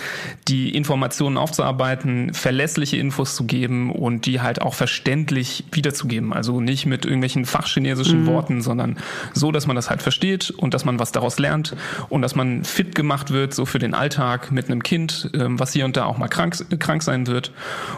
die 0.48 0.74
Informationen 0.76 1.38
aufzuarbeiten, 1.38 2.34
verlässliche 2.34 2.98
Infos 2.98 3.36
zu 3.36 3.46
geben 3.46 3.92
und 3.92 4.26
die 4.26 4.40
halt 4.40 4.62
auch 4.62 4.74
verständlich 4.74 5.66
wiederzugeben. 5.72 6.32
Also 6.32 6.62
nicht 6.62 6.86
mit 6.86 7.06
irgendwelchen 7.06 7.46
fachchinesischen 7.46 8.26
Worten, 8.26 8.62
sondern 8.62 8.98
so, 9.34 9.52
dass 9.52 9.68
man 9.68 9.76
das 9.76 9.90
halt 9.90 10.02
versteht 10.02 10.52
und 10.52 10.74
dass 10.74 10.86
man 10.86 11.00
was 11.00 11.12
daraus 11.12 11.38
lernt 11.38 11.76
und 12.10 12.22
dass 12.22 12.36
man 12.36 12.64
fit 12.64 12.96
gemacht 12.96 13.32
wird, 13.32 13.54
so 13.54 13.66
für 13.66 13.80
den 13.80 13.94
Alltag 13.94 14.52
mit 14.52 14.68
einem 14.68 14.84
Kind, 14.84 15.30
ähm, 15.34 15.60
was 15.60 15.74
hier 15.74 15.86
und 15.86 15.98
da 15.98 16.06
auch 16.06 16.18
mal 16.18 16.30
krank, 16.30 16.56
krank 16.80 17.04
sein 17.04 17.28
wird. 17.28 17.52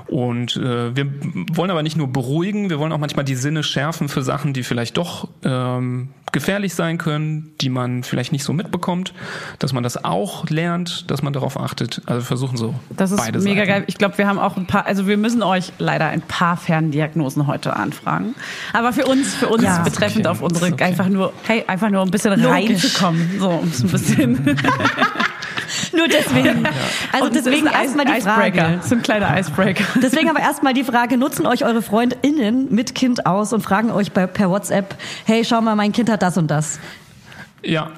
Und 0.08 0.56
äh, 0.58 0.96
wir 0.96 1.08
wollen 1.54 1.70
aber 1.70 1.84
nicht 1.84 1.98
nur 1.98 2.08
beruhigen, 2.08 2.70
wir 2.70 2.80
wollen 2.80 2.92
auch 2.92 2.98
manchmal 2.98 3.26
die 3.26 3.36
Sinne 3.36 3.64
schärfen 3.64 4.10
für 4.10 4.24
Sachen, 4.24 4.54
die 4.54 4.64
vielleicht 4.64 4.98
doch 4.98 5.30
ähm, 5.44 6.10
gefährlich 6.32 6.74
sein 6.74 6.98
können, 6.98 7.54
die 7.62 7.70
man 7.70 8.04
vielleicht 8.04 8.32
nicht 8.32 8.44
so 8.44 8.52
mitbekommt, 8.52 9.14
dass 9.60 9.72
man 9.72 9.84
das 9.84 10.04
auch 10.06 10.50
lernt, 10.50 11.10
dass 11.12 11.22
man 11.22 11.34
darauf 11.34 11.60
achtet. 11.60 12.02
Also 12.06 12.22
wir 12.22 12.26
versuchen 12.26 12.58
so 12.58 12.74
Das 12.96 13.12
ist 13.12 13.18
beide 13.18 13.40
mega 13.40 13.62
Seiten. 13.62 13.68
geil. 13.70 13.84
Ich 13.88 13.98
glaube, 13.98 14.18
wir 14.18 14.28
haben 14.28 14.40
auch 14.40 14.58
ein 14.58 14.66
paar, 14.66 14.86
also 14.86 15.08
wir 15.08 15.18
müssen 15.18 15.44
euch 15.44 15.72
leider 15.80 16.08
ein 16.08 16.22
paar 16.22 16.58
Ferndiagnosen 16.58 17.48
heute 17.48 17.76
anfragen. 17.76 18.36
Aber 18.74 18.94
für 18.94 19.06
uns, 19.06 19.36
für 19.36 19.48
uns 19.48 19.64
Ja. 19.64 19.82
betreffend 19.84 20.26
Okay, 20.28 20.36
auf 20.36 20.42
unsere, 20.42 20.72
okay. 20.74 20.84
einfach 20.84 21.08
nur, 21.10 21.34
hey, 21.44 21.64
einfach 21.68 21.90
nur 21.90 22.02
ein 22.02 22.12
bisschen 22.12 22.32
Logisch. 22.42 22.50
reinzukommen. 22.50 23.32
So, 23.40 23.50
um 23.50 23.68
es 23.68 23.84
ein 23.84 23.90
bisschen. 23.90 24.58
Nur 25.96 26.08
deswegen. 26.08 26.68
Also 27.12 27.26
Und 27.28 27.36
es 27.36 27.44
deswegen 27.44 27.68
erstmal 27.68 28.06
die 28.06 28.12
Icebreaker. 28.14 28.62
Frage. 28.66 28.80
So 28.84 28.96
ein 28.96 29.02
kleiner 29.02 29.38
Icebreaker. 29.40 29.84
Deswegen 30.02 30.30
aber 30.30 30.40
erstmal 30.40 30.74
die 30.74 30.84
Frage, 30.84 31.18
nutzen 31.18 31.46
euch 31.46 31.64
eure 31.66 31.82
FreundInnen 31.82 32.68
mit 32.74 32.96
Kind 32.96 33.26
aus 33.26 33.52
und 33.54 33.62
fragen 33.62 33.92
euch 33.92 34.12
bei, 34.12 34.28
per 34.28 34.50
WhatsApp, 34.50 34.96
hey, 35.26 35.44
schau 35.46 35.62
mal, 35.62 35.76
mein 35.76 35.92
Kind 35.92 36.10
hat 36.10 36.22
das 36.22 36.38
und 36.38 36.48
das. 36.52 36.80
Ja, 37.64 37.90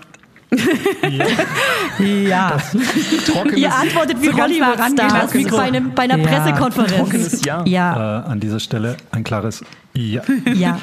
Ja. 2.00 2.58
trockenes, 3.28 3.58
Ihr 3.60 3.74
antwortet 3.74 4.22
wie 4.22 4.28
So 4.28 4.38
Hollywood-Stars, 4.38 5.32
bei, 5.52 5.62
einem, 5.64 5.94
bei 5.94 6.04
einer 6.04 6.18
Ja. 6.18 6.28
Pressekonferenz. 6.28 6.94
trockenes 6.94 7.46
Ja. 7.46 7.64
Ja, 7.66 8.22
Äh, 8.26 8.30
an 8.32 8.40
dieser 8.40 8.60
Stelle 8.60 8.96
ein 9.12 9.24
klares 9.24 9.62
Ja. 9.94 10.22
ja. 10.54 10.80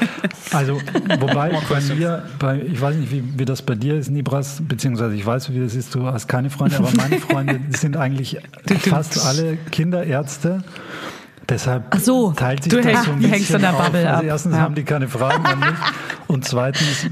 Also, 0.53 0.81
wobei 1.21 1.51
bei 1.69 1.95
mir, 1.95 2.23
bei, 2.39 2.61
ich 2.61 2.81
weiß 2.81 2.97
nicht, 2.97 3.11
wie, 3.11 3.23
wie 3.37 3.45
das 3.45 3.63
bei 3.63 3.75
dir 3.75 3.95
ist, 3.97 4.11
Nibras, 4.11 4.61
beziehungsweise 4.67 5.15
ich 5.15 5.25
weiß, 5.25 5.51
wie 5.53 5.61
das 5.61 5.75
ist, 5.75 5.95
du 5.95 6.07
hast 6.07 6.27
keine 6.29 6.51
Freunde, 6.51 6.77
aber 6.77 6.91
meine 6.97 7.19
Freunde 7.19 7.61
sind 7.71 7.97
eigentlich 7.97 8.39
fast 8.81 9.25
alle 9.25 9.57
Kinderärzte. 9.71 10.63
Deshalb 11.49 11.85
Ach 11.91 11.99
so, 12.01 12.33
teilt 12.33 12.63
sich 12.65 12.71
du 12.73 12.79
das 12.79 12.87
hängst- 12.87 13.05
so 13.05 13.11
ein 13.13 13.21
du 13.21 13.29
hängst 13.29 13.41
bisschen 13.41 13.57
in 13.57 13.61
der 13.63 13.75
auf. 13.75 13.83
Bubble 13.85 14.07
also 14.09 14.19
ab. 14.21 14.25
erstens 14.25 14.55
Ja. 14.57 14.61
haben 14.63 14.75
die 14.75 14.83
keine 14.85 15.09
Fragen 15.09 15.45
an 15.45 15.59
mich 15.61 15.69
und 16.27 16.45
zweitens 16.47 17.07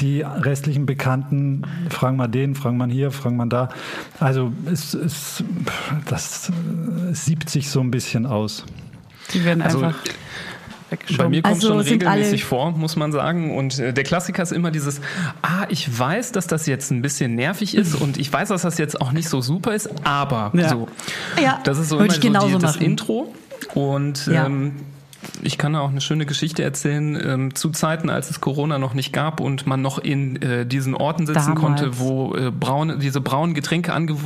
die 0.00 0.22
restlichen 0.22 0.86
Bekannten 0.86 1.62
fragen 1.90 2.16
mal 2.16 2.28
den, 2.28 2.54
fragen 2.54 2.76
man 2.76 2.90
hier, 2.90 3.10
fragen 3.10 3.36
man 3.36 3.50
da. 3.50 3.68
Also 4.20 4.52
es, 4.70 4.94
es, 4.94 5.44
das 6.08 6.50
siebt 7.12 7.50
sich 7.50 7.68
so 7.70 7.80
ein 7.80 7.90
bisschen 7.90 8.26
aus. 8.26 8.64
Die 9.32 9.44
werden 9.44 9.62
Also, 9.62 9.82
einfach 9.84 9.98
Bei 11.16 11.28
mir 11.28 11.40
kommt 11.42 11.54
Also 11.54 11.68
schon 11.68 11.80
regelmäßig 11.80 12.44
vor, 12.44 12.70
muss 12.72 12.96
man 12.96 13.12
sagen. 13.12 13.56
Und 13.56 13.78
äh, 13.78 13.92
der 13.94 14.04
Klassiker 14.04 14.42
ist 14.42 14.52
immer 14.52 14.70
dieses, 14.70 15.00
ah, 15.40 15.64
ich 15.70 15.98
weiß, 15.98 16.32
dass 16.32 16.46
das 16.46 16.66
jetzt 16.66 16.90
ein 16.90 17.00
bisschen 17.00 17.34
nervig 17.34 17.74
ist 17.74 17.94
und 17.94 18.18
ich 18.18 18.30
weiß, 18.32 18.48
dass 18.50 18.62
das 18.62 18.76
jetzt 18.78 19.00
auch 19.00 19.12
nicht 19.12 19.28
so 19.28 19.40
super 19.40 19.74
ist, 19.74 19.88
aber 20.04 20.50
Ja. 20.54 20.68
so. 20.68 20.88
Ja, 21.42 21.60
Das 21.64 21.78
ist 21.78 21.88
so 21.88 21.96
würde 21.98 22.06
immer 22.06 22.14
ich 22.14 22.20
so 22.22 22.28
genauso 22.28 22.56
die, 22.56 22.62
das 22.62 22.74
machen. 22.76 22.86
Intro. 22.86 23.34
Und 23.74 24.26
Ja. 24.26 24.46
ähm, 24.46 24.72
ich 25.42 25.58
kann 25.58 25.72
da 25.72 25.80
auch 25.80 25.90
eine 25.90 26.00
schöne 26.00 26.26
Geschichte 26.26 26.62
erzählen. 26.62 27.18
Ähm, 27.24 27.54
zu 27.54 27.70
Zeiten, 27.70 28.10
als 28.10 28.30
es 28.30 28.40
Corona 28.40 28.78
noch 28.78 28.94
nicht 28.94 29.12
gab 29.12 29.40
und 29.40 29.66
man 29.66 29.82
noch 29.82 29.98
in 29.98 30.40
äh, 30.42 30.66
diesen 30.66 30.94
Orten 30.94 31.26
sitzen 31.26 31.54
Damals. 31.54 31.60
konnte, 31.60 31.98
wo 31.98 32.34
äh, 32.36 32.50
braune, 32.50 32.98
diese 32.98 33.20
braunen 33.20 33.54
Getränke 33.54 33.92
ange 33.92 34.16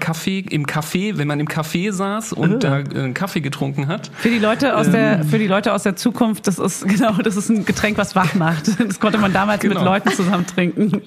Kaffee 0.00 0.40
im 0.40 0.66
Café, 0.66 1.16
wenn 1.18 1.28
man 1.28 1.40
im 1.40 1.46
Café 1.48 1.92
saß 1.92 2.32
und 2.32 2.64
da 2.64 2.78
äh, 2.80 2.84
einen 2.94 3.14
Kaffee 3.14 3.40
getrunken 3.40 3.88
hat. 3.88 4.10
Für 4.16 4.30
die 4.30 4.38
Leute 4.38 4.76
aus 4.76 4.86
Ähm. 4.86 4.92
der, 4.92 5.24
für 5.24 5.38
die 5.38 5.46
Leute 5.46 5.72
aus 5.72 5.82
der 5.82 5.96
Zukunft, 5.96 6.46
das 6.46 6.58
ist 6.58 6.86
genau, 6.88 7.12
das 7.14 7.36
ist 7.36 7.48
ein 7.50 7.64
Getränk, 7.64 7.98
was 7.98 8.14
wach 8.16 8.34
macht. 8.34 8.68
Das 8.80 9.00
konnte 9.00 9.18
man 9.18 9.32
damals 9.32 9.62
mit 9.62 9.72
Genau. 9.72 9.84
Leuten 9.84 10.10
zusammen 10.10 10.46
trinken. 10.46 11.02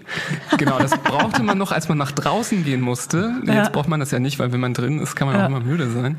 Genau, 0.57 0.79
das 0.79 0.91
brauchte 0.97 1.43
man 1.43 1.57
noch, 1.57 1.71
als 1.71 1.87
man 1.89 1.97
nach 1.97 2.11
draußen 2.11 2.63
gehen 2.63 2.81
musste. 2.81 3.33
Ja. 3.45 3.53
Jetzt 3.55 3.71
braucht 3.73 3.87
man 3.87 3.99
das 3.99 4.11
ja 4.11 4.19
nicht, 4.19 4.39
weil 4.39 4.51
wenn 4.51 4.59
man 4.59 4.73
drin 4.73 4.99
ist, 4.99 5.15
kann 5.15 5.27
man 5.27 5.37
Ja. 5.37 5.43
auch 5.45 5.49
immer 5.49 5.59
müde 5.59 5.89
sein. 5.89 6.17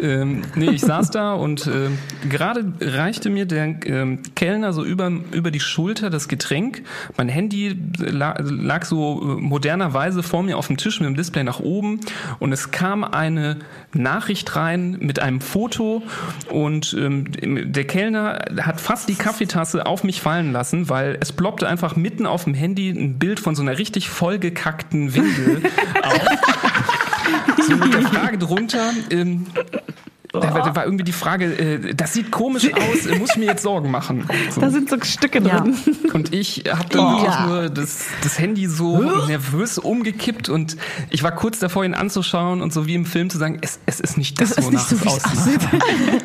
Ähm, 0.00 0.42
nee, 0.54 0.70
ich 0.70 0.80
saß 0.82 1.10
da 1.10 1.32
und 1.34 1.66
ähm, 1.66 1.98
gerade 2.28 2.67
reichte 2.80 3.30
mir 3.30 3.46
der 3.46 3.76
ähm, 3.86 4.20
Kellner 4.34 4.72
so 4.72 4.84
über, 4.84 5.10
über 5.32 5.50
die 5.50 5.60
Schulter 5.60 6.10
das 6.10 6.28
Getränk. 6.28 6.82
Mein 7.16 7.28
Handy 7.28 7.76
lag, 7.98 8.38
lag 8.42 8.84
so 8.84 9.20
äh, 9.20 9.40
modernerweise 9.40 10.22
vor 10.22 10.42
mir 10.42 10.56
auf 10.56 10.66
dem 10.66 10.76
Tisch 10.76 11.00
mit 11.00 11.08
dem 11.08 11.16
Display 11.16 11.44
nach 11.44 11.60
oben 11.60 12.00
und 12.38 12.52
es 12.52 12.70
kam 12.70 13.04
eine 13.04 13.58
Nachricht 13.92 14.56
rein 14.56 14.96
mit 15.00 15.20
einem 15.20 15.40
Foto 15.40 16.02
und 16.50 16.94
ähm, 16.98 17.72
der 17.72 17.84
Kellner 17.84 18.44
hat 18.60 18.80
fast 18.80 19.08
die 19.08 19.14
Kaffeetasse 19.14 19.86
auf 19.86 20.04
mich 20.04 20.20
fallen 20.20 20.52
lassen, 20.52 20.88
weil 20.88 21.18
es 21.20 21.32
ploppte 21.32 21.68
einfach 21.68 21.96
mitten 21.96 22.26
auf 22.26 22.44
dem 22.44 22.54
Handy 22.54 22.90
ein 22.90 23.18
Bild 23.18 23.40
von 23.40 23.54
so 23.54 23.62
einer 23.62 23.78
richtig 23.78 24.08
vollgekackten 24.08 25.14
Windel 25.14 25.62
auf. 26.02 26.20
So 27.66 27.76
mit 27.76 27.92
der 27.92 28.02
Frage 28.02 28.38
drunter, 28.38 28.92
ähm, 29.10 29.46
da, 30.32 30.52
war- 30.54 30.62
da 30.62 30.76
war 30.76 30.84
irgendwie 30.84 31.04
die 31.04 31.12
Frage, 31.12 31.46
äh, 31.46 31.94
das 31.94 32.12
sieht 32.12 32.30
komisch 32.30 32.70
aus, 32.74 33.06
äh, 33.06 33.16
muss 33.18 33.30
ich 33.30 33.36
mir 33.36 33.46
jetzt 33.46 33.62
Sorgen 33.62 33.90
machen? 33.90 34.28
So. 34.50 34.60
Da 34.60 34.70
sind 34.70 34.90
so 34.90 34.96
Stücke 35.02 35.40
Ja. 35.40 35.60
drin. 35.60 35.74
Und 36.12 36.34
ich 36.34 36.64
habe 36.68 36.88
dann 36.90 37.00
Ja. 37.00 37.12
wirklich 37.22 37.40
nur 37.46 37.70
das, 37.70 38.04
das 38.22 38.38
Handy 38.38 38.66
so 38.66 38.98
nervös 39.26 39.78
umgekippt 39.78 40.48
und 40.48 40.76
ich 41.10 41.22
war 41.22 41.32
kurz 41.32 41.58
davor, 41.58 41.84
ihn 41.84 41.94
anzuschauen 41.94 42.60
und 42.62 42.72
so 42.72 42.86
wie 42.86 42.94
im 42.94 43.04
Film 43.06 43.30
zu 43.30 43.38
sagen, 43.38 43.58
es, 43.60 43.78
es 43.86 44.00
ist 44.00 44.16
nicht 44.18 44.40
das, 44.40 44.50
Das 44.50 44.58
ist 44.58 44.64
wonach 44.66 44.78
nicht 44.78 44.88
so, 44.88 44.96
es 44.96 45.04
wie 45.04 45.08
es 45.08 45.24
aussieht. 45.24 45.60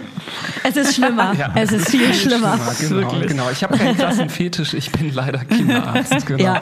Es 0.65 0.77
ist 0.77 0.95
schlimmer. 0.95 1.33
Ja, 1.37 1.51
es 1.55 1.73
ist 1.73 1.89
viel 1.89 2.13
schlimmer. 2.13 2.57
Genau, 2.79 2.95
Wirklich. 3.11 3.27
genau. 3.27 3.49
Ich 3.51 3.63
habe 3.63 3.77
keinen 3.77 3.97
Klassenfetisch, 3.97 4.73
ich 4.73 4.91
bin 4.93 5.13
leider 5.13 5.39
Kinderarzt. 5.43 6.25
Genau. 6.25 6.41
Ja. 6.41 6.61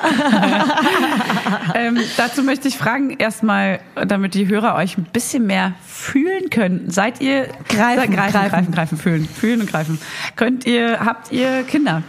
Ähm, 1.75 1.97
dazu 2.17 2.43
möchte 2.43 2.67
ich 2.67 2.77
fragen, 2.77 3.11
erstmal, 3.17 3.79
damit 3.95 4.33
die 4.33 4.47
Hörer 4.47 4.75
euch 4.75 4.97
ein 4.97 5.03
bisschen 5.05 5.45
mehr 5.45 5.73
fühlen 5.85 6.49
können. 6.49 6.89
Seid 6.89 7.21
ihr 7.21 7.30
Greifen, 7.67 8.13
greifen, 8.13 8.13
greifen. 8.13 8.49
greifen, 8.49 8.71
greifen, 8.71 8.97
fühlen, 8.97 9.25
fühlen 9.25 9.61
und 9.61 9.69
greifen. 9.69 9.99
Könnt 10.35 10.65
ihr, 10.65 10.99
habt 10.99 11.31
ihr 11.31 11.63
Kinder? 11.63 12.03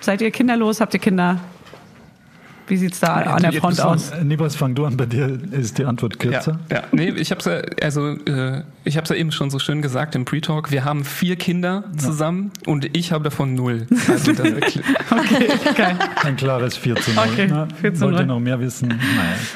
Seid 0.00 0.20
ihr 0.20 0.30
kinderlos? 0.30 0.80
Habt 0.80 0.94
ihr 0.94 1.00
Kinder? 1.00 1.40
Wie 2.68 2.76
sieht's 2.76 3.00
da 3.00 3.14
an 3.14 3.42
der 3.42 3.52
Front 3.54 3.80
aus? 3.80 4.12
Nibras, 4.22 4.54
fang 4.56 4.74
du 4.74 4.84
an, 4.84 4.96
bei 4.96 5.06
dir 5.06 5.38
ist 5.52 5.78
die 5.78 5.84
Antwort 5.84 6.22
Ja, 6.22 6.30
kürzer. 6.30 6.58
ja, 6.70 6.82
nee, 6.92 7.10
ich 7.10 7.30
hab's 7.30 7.44
ja, 7.46 7.60
also 7.82 8.10
äh, 8.26 8.62
ich 8.84 8.96
hab's 8.96 9.10
ja 9.10 9.16
eben 9.16 9.32
schon 9.32 9.50
so 9.50 9.58
schön 9.58 9.82
gesagt 9.82 10.14
im 10.14 10.24
Pre-Talk. 10.24 10.70
Wir 10.70 10.84
haben 10.84 11.04
vier 11.04 11.36
Kinder 11.36 11.84
zusammen 11.96 12.50
und 12.66 12.96
ich 12.96 13.12
habe 13.12 13.24
davon 13.24 13.54
null. 13.54 13.86
Also 14.08 14.32
das, 14.32 14.48
Okay, 15.10 15.48
geil. 15.76 15.96
Ein 16.24 16.36
klares 16.36 16.76
4 16.76 16.96
zu 16.96 17.10
0. 17.12 17.24
Okay, 17.32 17.46
Na, 17.50 17.68
4 17.80 17.94
zu 17.94 18.00
Wollt 18.02 18.12
0. 18.14 18.22
ihr 18.22 18.26
noch 18.26 18.40
mehr 18.40 18.60
wissen? 18.60 18.88
Nein. 18.88 18.98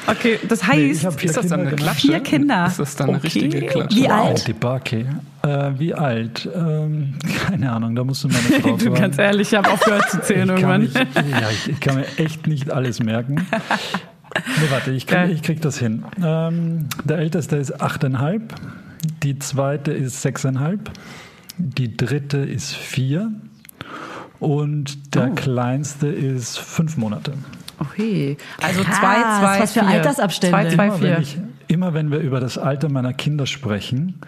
Okay, 0.07 0.39
das 0.47 0.63
heißt, 0.65 0.77
Nee, 0.77 0.91
ich 0.91 1.05
hab 1.05 1.19
vier 1.19 1.29
ist 1.29 1.37
das 1.37 1.47
dann 1.47 1.59
Kinder 1.61 1.71
eine. 1.71 1.75
Klatsche? 1.81 2.07
Vier 2.07 2.19
Kinder. 2.21 2.65
Ist 2.67 2.79
das 2.79 2.95
dann 2.95 3.09
eine 3.09 3.17
Okay. 3.19 3.27
richtige 3.27 3.61
Klatsche? 3.67 3.95
Wie 3.97 4.03
Wow, 4.05 4.11
alt? 4.11 4.47
die 4.47 4.53
Barke. 4.53 5.05
Äh, 5.45 5.71
wie 5.77 5.93
alt? 5.93 6.49
Ähm, 6.55 7.15
keine 7.47 7.71
Ahnung, 7.71 7.95
da 7.95 8.03
musst 8.03 8.23
du 8.23 8.29
meine 8.29 8.39
Frau 8.61 8.71
du 8.77 8.85
fragen. 8.85 8.95
ganz 8.95 9.17
ehrlich, 9.17 9.51
ich 9.51 9.57
habe 9.57 9.69
aufgehört 9.69 10.09
zu 10.09 10.21
zählen 10.21 10.49
ich 10.55 10.61
kann, 10.61 10.81
irgendwann. 10.81 10.81
mich, 11.23 11.31
ja, 11.31 11.49
ich, 11.51 11.69
ich 11.69 11.79
kann 11.81 11.95
mir 11.97 12.05
echt 12.17 12.47
nicht 12.47 12.71
alles 12.71 13.01
merken. 13.01 13.35
Nee, 14.35 14.71
warte, 14.71 14.91
ich, 14.91 15.05
krieg, 15.05 15.29
ich 15.31 15.41
krieg 15.43 15.61
das 15.61 15.77
hin. 15.77 16.03
Ähm, 16.23 16.87
der 17.03 17.17
älteste 17.19 17.57
ist 17.57 17.81
8,5, 17.81 18.41
die 19.21 19.37
zweite 19.39 19.91
ist 19.91 20.25
6,5, 20.25 20.79
die 21.57 21.95
dritte 21.97 22.37
ist 22.37 22.73
4 22.75 23.31
und 24.39 25.13
der 25.15 25.29
Oh. 25.31 25.35
kleinste 25.35 26.07
ist 26.07 26.57
5 26.57 26.97
Monate. 26.97 27.33
Okay, 27.79 28.37
also 28.61 28.81
Krass, 28.83 28.99
zwei, 28.99 29.15
zwei, 29.21 29.59
was 29.59 29.73
für 29.73 29.79
vier. 29.81 29.89
Altersabstände. 29.89 30.55
Zwei, 30.57 30.69
zwei, 30.69 30.85
Immer 30.87 30.97
vier. 30.97 31.09
wenn, 31.15 31.21
ich, 31.21 31.37
immer 31.67 31.93
wenn 31.93 32.11
wir 32.11 32.19
über 32.19 32.39
das 32.39 32.57
Alter 32.57 32.87
meiner 32.89 33.13
Kinder 33.13 33.45
sprechen, 33.45 34.19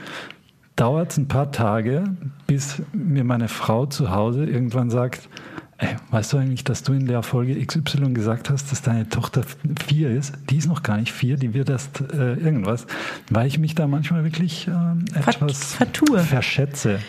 dauert 0.75 1.11
es 1.11 1.17
ein 1.17 1.27
paar 1.27 1.51
Tage, 1.51 2.03
bis 2.47 2.81
mir 2.93 3.23
meine 3.23 3.47
Frau 3.47 3.85
zu 3.85 4.11
Hause 4.11 4.45
irgendwann 4.45 4.89
sagt, 4.89 5.29
Ey, 5.77 5.89
weißt 6.09 6.31
du 6.31 6.37
eigentlich, 6.37 6.63
dass 6.63 6.83
du 6.83 6.93
in 6.93 7.05
der 7.05 7.21
Folge 7.21 7.53
XY 7.65 8.13
gesagt 8.13 8.49
hast, 8.49 8.71
dass 8.71 8.81
deine 8.81 9.09
Tochter 9.09 9.43
vier 9.85 10.09
ist? 10.09 10.33
Die 10.49 10.55
ist 10.55 10.67
noch 10.67 10.83
gar 10.83 10.95
nicht 10.95 11.11
vier, 11.11 11.35
die 11.35 11.53
wird 11.53 11.69
erst 11.69 11.99
äh, 12.13 12.35
irgendwas, 12.35 12.87
weil 13.29 13.45
ich 13.47 13.59
mich 13.59 13.75
da 13.75 13.85
manchmal 13.85 14.23
wirklich 14.23 14.67
ähm, 14.67 15.03
etwas 15.13 15.73
vertue. 15.73 16.19
verschätze. 16.19 16.99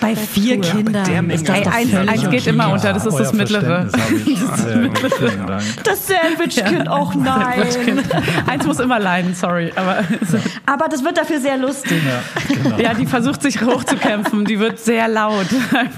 Bei 0.00 0.14
vier 0.14 0.60
Kindern. 0.60 1.04
der 1.06 1.22
Menge. 1.22 1.34
ist 1.34 1.48
das 1.48 1.66
eins- 1.66 1.94
eins 1.94 2.30
geht 2.30 2.46
immer 2.46 2.70
unter, 2.72 2.92
das 2.92 3.06
ist 3.06 3.18
das 3.18 3.32
Mittlere. 3.32 3.88
Ja. 5.46 5.58
Das 5.84 6.06
Sandwich-Kind, 6.06 6.88
auch 6.88 7.14
nein. 7.14 7.62
Eins 8.46 8.66
muss 8.66 8.78
immer 8.80 8.98
leiden, 8.98 9.34
sorry. 9.34 9.72
Aber 9.76 9.98
Aber 10.66 10.88
das 10.88 11.02
wird 11.04 11.16
dafür 11.16 11.40
sehr 11.40 11.56
lustig. 11.56 12.00
Ja, 12.04 12.54
genau. 12.62 12.78
ja, 12.78 12.94
die 12.94 13.06
versucht 13.06 13.42
sich 13.42 13.60
hochzukämpfen. 13.62 14.44
Die 14.44 14.58
wird 14.58 14.78
sehr 14.78 15.08
laut. 15.08 15.46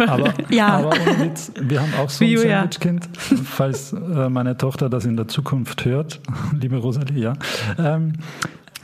Aber, 0.06 0.32
Ja. 0.48 0.68
aber 0.68 0.88
ohne 0.90 1.20
Witz, 1.20 1.52
wir 1.60 1.80
haben 1.80 1.92
auch 1.98 2.08
so 2.10 2.24
ein. 2.24 2.36
Sandwich-Kind, 2.38 3.08
falls 3.44 3.92
äh, 3.92 4.28
meine 4.28 4.56
Tochter 4.56 4.88
das 4.88 5.04
in 5.04 5.16
der 5.16 5.28
Zukunft 5.28 5.84
hört, 5.84 6.20
liebe 6.60 6.76
Rosalie, 6.76 7.18
ja. 7.22 7.32
Ähm, 7.78 8.14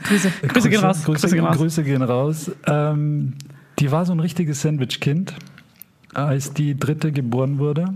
Grüße, 0.03 0.29
Grüße 0.47 0.69
gehen 0.69 0.81
raus. 0.83 1.03
Grüße, 1.03 1.21
Grüße 1.21 1.35
gehen 1.35 1.45
raus. 1.45 1.57
Grüße 1.57 1.83
gehen 1.83 2.01
raus. 2.01 2.51
Ähm, 2.67 3.33
die 3.79 3.91
war 3.91 4.05
so 4.05 4.13
ein 4.13 4.19
richtiges 4.19 4.61
Sandwich-Kind. 4.61 5.33
Als 6.13 6.53
die 6.53 6.79
dritte 6.79 7.11
geboren 7.11 7.59
wurde, 7.59 7.93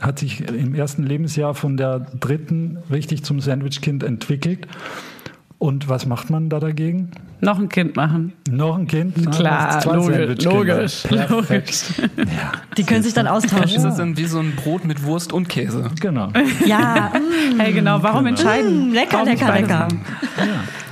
hat 0.00 0.18
sich 0.18 0.40
im 0.40 0.74
ersten 0.74 1.02
Lebensjahr 1.02 1.54
von 1.54 1.76
der 1.76 2.00
dritten 2.00 2.78
richtig 2.90 3.24
zum 3.24 3.40
Sandwich-Kind 3.40 4.02
entwickelt. 4.02 4.66
Und 5.58 5.88
was 5.88 6.06
macht 6.06 6.30
man 6.30 6.48
da 6.48 6.60
dagegen? 6.60 7.10
Noch 7.40 7.58
ein 7.58 7.68
Kind 7.68 7.94
machen. 7.96 8.32
Noch 8.50 8.76
ein 8.78 8.86
Kind? 8.88 9.14
Klar, 9.32 9.80
zwei 9.80 9.94
logisch, 9.94 10.42
Sandwich-Kinder. 10.42 11.26
logisch. 11.28 11.82
Ja, 12.16 12.52
Die 12.76 12.84
können 12.84 13.02
sich 13.04 13.14
dann 13.14 13.26
Ist 13.26 13.32
austauschen. 13.32 13.82
das 13.82 13.96
dann 13.96 14.16
wie 14.16 14.24
so 14.26 14.38
ein 14.40 14.54
Brot 14.56 14.84
mit 14.84 15.04
Wurst 15.04 15.32
und 15.32 15.48
Käse? 15.48 15.88
genau. 16.00 16.30
Ja, 16.64 17.12
Hey, 17.58 17.72
genau, 17.72 18.02
warum 18.02 18.26
entscheiden? 18.26 18.90
Mm, 18.90 18.92
lecker, 18.92 19.12
Warum 19.18 19.28
lecker, 19.28 19.52
lecker. 19.54 19.88
Ja, 20.36 20.44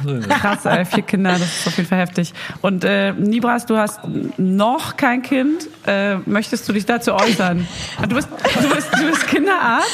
so 0.04 0.10
ist. 0.14 0.28
Krass, 0.30 0.64
ey, 0.66 0.84
vier 0.84 1.02
Kinder, 1.02 1.32
das 1.32 1.42
ist 1.42 1.66
auf 1.66 1.76
jeden 1.76 1.88
Fall 1.88 1.98
heftig. 1.98 2.32
Und 2.62 2.84
äh, 2.84 3.12
Nibras, 3.12 3.66
du 3.66 3.76
hast 3.76 4.00
noch 4.36 4.96
kein 4.96 5.22
Kind. 5.22 5.68
Äh, 5.86 6.16
möchtest 6.26 6.68
du 6.68 6.72
dich 6.72 6.86
dazu 6.86 7.12
äußern? 7.14 7.66
Du 8.08 8.14
bist, 8.14 8.28
du 8.62 8.68
bist, 8.74 8.88
du 8.92 9.06
bist 9.08 9.26
Kinderarzt. 9.26 9.90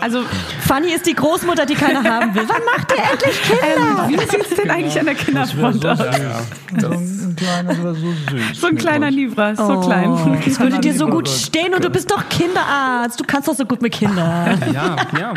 Also, 0.00 0.22
Fanny 0.66 0.88
ist 0.92 1.06
die 1.06 1.14
Großmutter, 1.14 1.64
die 1.66 1.74
keiner 1.74 2.02
haben 2.04 2.34
will. 2.34 2.44
Wann 2.46 2.62
macht 2.76 2.92
ihr 2.92 3.02
endlich 3.12 3.42
Kinder? 3.42 4.08
ähm, 4.08 4.13
wie 4.20 4.26
sieht 4.26 4.50
es 4.50 4.56
denn 4.56 4.70
eigentlich 4.70 4.98
an 4.98 5.06
der 5.06 5.14
Kinderfront 5.14 5.84
aus? 5.86 5.98
So 5.98 6.88
ein 6.88 7.36
kleiner, 7.36 7.74
so 7.74 7.94
süß. 7.94 8.60
So 8.60 8.66
ein 8.66 8.76
kleiner 8.76 9.10
Nibras, 9.10 9.58
so 9.58 9.80
klein. 9.80 10.10
Oh, 10.10 10.36
das 10.44 10.60
würde 10.60 10.80
dir 10.80 10.94
so 10.94 11.06
gut 11.06 11.28
stehen 11.28 11.74
und 11.74 11.84
du 11.84 11.90
bist 11.90 12.10
doch 12.10 12.28
Kinderarzt. 12.28 13.18
Du 13.18 13.24
kannst 13.24 13.48
doch 13.48 13.54
so 13.54 13.64
gut 13.64 13.82
mit 13.82 13.92
Kindern. 13.92 14.62
Ja, 14.72 14.96
ja. 15.18 15.34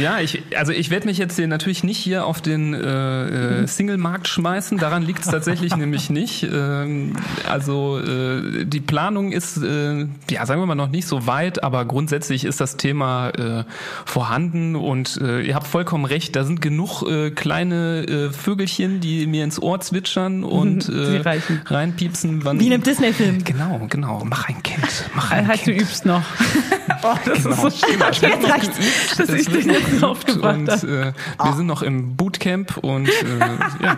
Ja, 0.00 0.20
ich, 0.20 0.42
also 0.56 0.72
ich 0.72 0.90
werde 0.90 1.06
mich 1.06 1.18
jetzt 1.18 1.36
hier 1.36 1.48
natürlich 1.48 1.84
nicht 1.84 1.98
hier 1.98 2.26
auf 2.26 2.40
den 2.40 2.74
äh, 2.74 3.62
äh, 3.62 3.66
Single-Markt 3.66 4.28
schmeißen. 4.28 4.78
Daran 4.78 5.02
liegt 5.02 5.20
es 5.24 5.30
tatsächlich 5.30 5.76
nämlich 5.76 6.10
nicht. 6.10 6.42
Ähm, 6.44 7.16
also 7.48 7.98
äh, 7.98 8.64
die 8.64 8.80
Planung 8.80 9.32
ist, 9.32 9.58
äh, 9.58 10.06
ja, 10.30 10.46
sagen 10.46 10.60
wir 10.60 10.66
mal, 10.66 10.74
noch 10.74 10.90
nicht 10.90 11.06
so 11.06 11.26
weit, 11.26 11.62
aber 11.62 11.84
grundsätzlich 11.84 12.44
ist 12.44 12.60
das 12.60 12.76
Thema 12.76 13.30
äh, 13.30 13.64
vorhanden 14.04 14.76
und 14.76 15.18
äh, 15.20 15.42
ihr 15.42 15.54
habt 15.54 15.66
vollkommen 15.66 16.04
recht, 16.04 16.36
da 16.36 16.44
sind 16.44 16.60
genug 16.60 17.02
äh, 17.02 17.30
kleine 17.30 18.05
äh, 18.08 18.30
Vögelchen, 18.30 19.00
die 19.00 19.26
mir 19.26 19.44
ins 19.44 19.60
Ohr 19.60 19.80
zwitschern 19.80 20.44
und 20.44 20.88
Die 20.88 20.92
äh, 20.92 21.22
reinpiepsen. 21.66 22.44
Wann, 22.44 22.60
Wie 22.60 22.66
in 22.66 22.72
einem 22.74 22.82
Disney-Film. 22.82 23.44
Genau, 23.44 23.86
genau. 23.88 24.22
Mach 24.24 24.48
ein 24.48 24.62
Kind. 24.62 24.86
Mach 25.14 25.30
ein 25.30 25.46
Heißt, 25.46 25.66
du 25.66 25.72
Kind. 25.72 25.82
übst 25.82 26.06
noch. 26.06 26.22
oh, 27.14 27.18
das 27.24 27.38
ist 27.44 27.60
so 27.60 27.70
schlimm, 27.70 28.00
Jetzt 28.00 28.22
reicht's. 28.50 29.16
dass 29.16 29.28
ich 29.28 29.40
Es 29.46 29.52
wird 29.52 29.64
dich 29.64 29.72
jetzt 29.72 30.02
und 30.02 30.68
habe. 30.68 31.12
äh, 31.40 31.44
wir 31.44 31.52
sind 31.54 31.66
noch 31.66 31.82
im 31.82 32.16
Bootcamp 32.16 32.76
und 32.78 33.08
äh, 33.08 33.12
ja, 33.82 33.96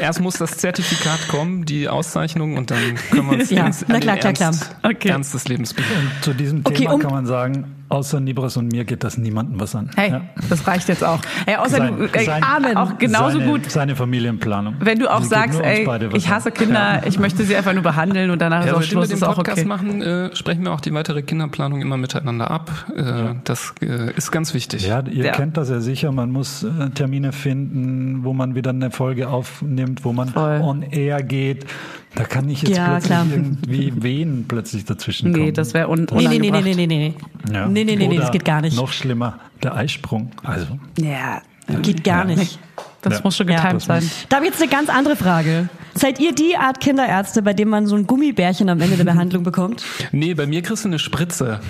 erst 0.00 0.20
muss 0.20 0.34
das 0.36 0.56
Zertifikat 0.58 1.28
kommen, 1.28 1.64
die 1.64 1.88
Auszeichnung 1.88 2.56
und 2.56 2.70
dann 2.70 2.78
können 3.10 3.30
wir 3.30 3.38
uns 3.38 3.50
Ja, 3.58 3.66
ins, 3.66 3.84
na 3.88 3.98
klar, 4.00 4.16
den 4.16 4.20
klar, 4.20 4.32
klar. 4.32 4.48
Ernst, 4.48 4.76
Okay. 4.82 5.08
Ernst 5.08 5.34
des 5.34 5.48
Lebens 5.48 5.74
begeben. 5.74 6.10
Zu 6.22 6.34
diesem 6.34 6.60
Okay, 6.64 6.74
Thema 6.84 6.94
um- 6.94 7.00
kann 7.00 7.10
man 7.12 7.26
sagen, 7.26 7.74
außer 7.90 8.20
Nibras 8.20 8.56
und 8.58 8.68
mir 8.70 8.84
geht 8.84 9.02
das 9.02 9.16
niemandem 9.16 9.58
was 9.60 9.74
an. 9.74 9.90
Hey, 9.96 10.10
Ja. 10.10 10.20
das 10.50 10.66
reicht 10.66 10.88
jetzt 10.88 11.02
auch. 11.02 11.20
Hey, 11.46 11.56
außer 11.56 11.80
du, 11.88 12.04
ey, 12.12 12.24
sein- 12.26 12.42
Amen. 12.44 12.76
auch 12.76 12.98
genauso 12.98 13.38
seine, 13.38 13.50
gut, 13.50 13.70
Seine 13.70 13.96
Familienplanung. 13.96 14.76
wenn 14.80 14.98
du 14.98 15.10
auch 15.10 15.20
geht 15.20 15.30
sagst, 15.30 15.60
ey, 15.60 15.88
ich 16.14 16.28
hasse. 16.28 16.50
Kinder, 16.50 17.02
ich 17.06 17.18
möchte 17.18 17.44
sie 17.44 17.56
einfach 17.56 17.72
nur 17.72 17.82
behandeln 17.82 18.30
und 18.30 18.40
danach 18.42 18.60
ist 18.60 18.66
Ja, 18.66 18.72
auch 18.74 18.82
seitdem 18.82 18.98
wir 18.98 19.06
Schluss, 19.06 19.08
den 19.08 19.16
ist 19.16 19.22
auch 19.22 19.36
Podcast 19.36 19.58
okay. 19.60 19.66
machen, 19.68 20.02
äh, 20.02 20.36
sprechen 20.36 20.64
wir 20.64 20.72
auch 20.72 20.80
die 20.80 20.92
weitere 20.92 21.22
Kinderplanung 21.22 21.80
immer 21.80 21.96
miteinander 21.96 22.27
ab. 22.40 22.70
Äh, 22.94 23.34
Das 23.44 23.74
äh, 23.80 24.12
ist 24.16 24.30
ganz 24.30 24.54
wichtig. 24.54 24.86
Ja, 24.86 25.02
ihr 25.06 25.26
Ja. 25.26 25.32
kennt 25.32 25.56
das 25.56 25.70
ja 25.70 25.80
sicher. 25.80 26.12
Man 26.12 26.30
muss 26.30 26.62
äh, 26.62 26.90
Termine 26.90 27.32
finden, 27.32 28.24
wo 28.24 28.32
man 28.32 28.54
wieder 28.54 28.70
eine 28.70 28.90
Folge 28.90 29.28
aufnimmt, 29.28 30.04
wo 30.04 30.12
man 30.12 30.28
Voll. 30.28 30.60
on 30.62 30.82
air 30.82 31.22
geht. 31.22 31.66
Da 32.14 32.24
kann 32.24 32.46
nicht 32.46 32.62
jetzt 32.66 32.76
Ja, 32.76 32.88
plötzlich 32.88 33.06
klar. 33.10 33.26
irgendwie 33.30 34.02
Wehen 34.02 34.44
plötzlich 34.48 34.84
dazwischen 34.84 35.32
kommen. 35.32 35.44
Nee, 35.46 35.52
das 35.52 35.74
wäre 35.74 35.88
un 35.88 36.06
Nee, 36.12 36.28
nee, 36.28 36.38
nee, 36.38 36.50
nee, 36.50 36.60
nee, 36.62 36.74
nee, 36.74 36.86
nee. 36.86 37.14
Ja. 37.52 37.68
Nee, 37.68 37.84
nee, 37.84 37.96
nee, 37.96 38.06
nee, 38.08 38.14
Oder 38.14 38.22
das 38.22 38.30
geht 38.32 38.44
gar 38.44 38.60
nicht. 38.60 38.76
Noch 38.76 38.90
schlimmer, 38.92 39.38
der 39.62 39.74
Eisprung. 39.74 40.30
Also, 40.42 40.66
Ja, 40.98 41.42
Geht 41.82 42.02
gar 42.02 42.24
nicht. 42.24 42.58
Das 43.02 43.14
Ja. 43.14 43.20
muss 43.24 43.36
schon 43.36 43.48
Ja. 43.48 43.56
getimt 43.62 43.74
Das 43.76 43.84
sein. 44.02 44.10
Da 44.28 44.36
habe 44.36 44.46
ich 44.46 44.52
jetzt 44.52 44.62
eine 44.62 44.70
ganz 44.70 44.88
andere 44.90 45.16
Frage. 45.16 45.68
Seid 45.94 46.20
ihr 46.20 46.32
die 46.32 46.56
Art 46.56 46.80
Kinderärzte, 46.80 47.42
bei 47.42 47.52
dem 47.54 47.68
man 47.68 47.86
so 47.86 47.96
ein 47.96 48.06
Gummibärchen 48.06 48.68
am 48.68 48.80
Ende 48.80 48.96
der 48.96 49.04
Behandlung 49.04 49.42
bekommt? 49.42 49.82
Nee, 50.12 50.34
bei 50.34 50.46
mir 50.46 50.62
kriegst 50.62 50.84
du 50.84 50.88
eine 50.88 50.98
Spritze. 50.98 51.60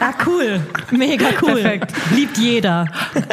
Ah, 0.00 0.12
cool. 0.26 0.60
Mega 0.90 1.26
cool. 1.42 1.54
Perfekt. 1.62 1.92
Liebt 2.14 2.36
jeder. 2.36 2.86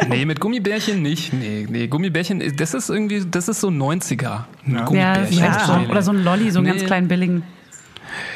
Nee, 0.08 0.24
mit 0.24 0.38
Gummibärchen 0.40 1.02
nicht. 1.02 1.32
Nee, 1.32 1.66
nee, 1.68 1.88
Gummibärchen, 1.88 2.40
das 2.56 2.74
ist 2.74 2.88
irgendwie, 2.90 3.24
das 3.28 3.48
ist 3.48 3.60
so 3.60 3.68
90er. 3.70 4.44
Ein 4.66 4.74
Ja, 4.76 4.84
Gummibärchen. 4.84 5.38
ja. 5.38 5.66
So, 5.66 5.90
oder 5.90 6.02
so 6.02 6.12
ein 6.12 6.22
Lolli, 6.22 6.50
so 6.52 6.60
einen 6.60 6.66
Nee. 6.68 6.72
ganz 6.74 6.86
kleinen 6.86 7.08
billigen. 7.08 7.42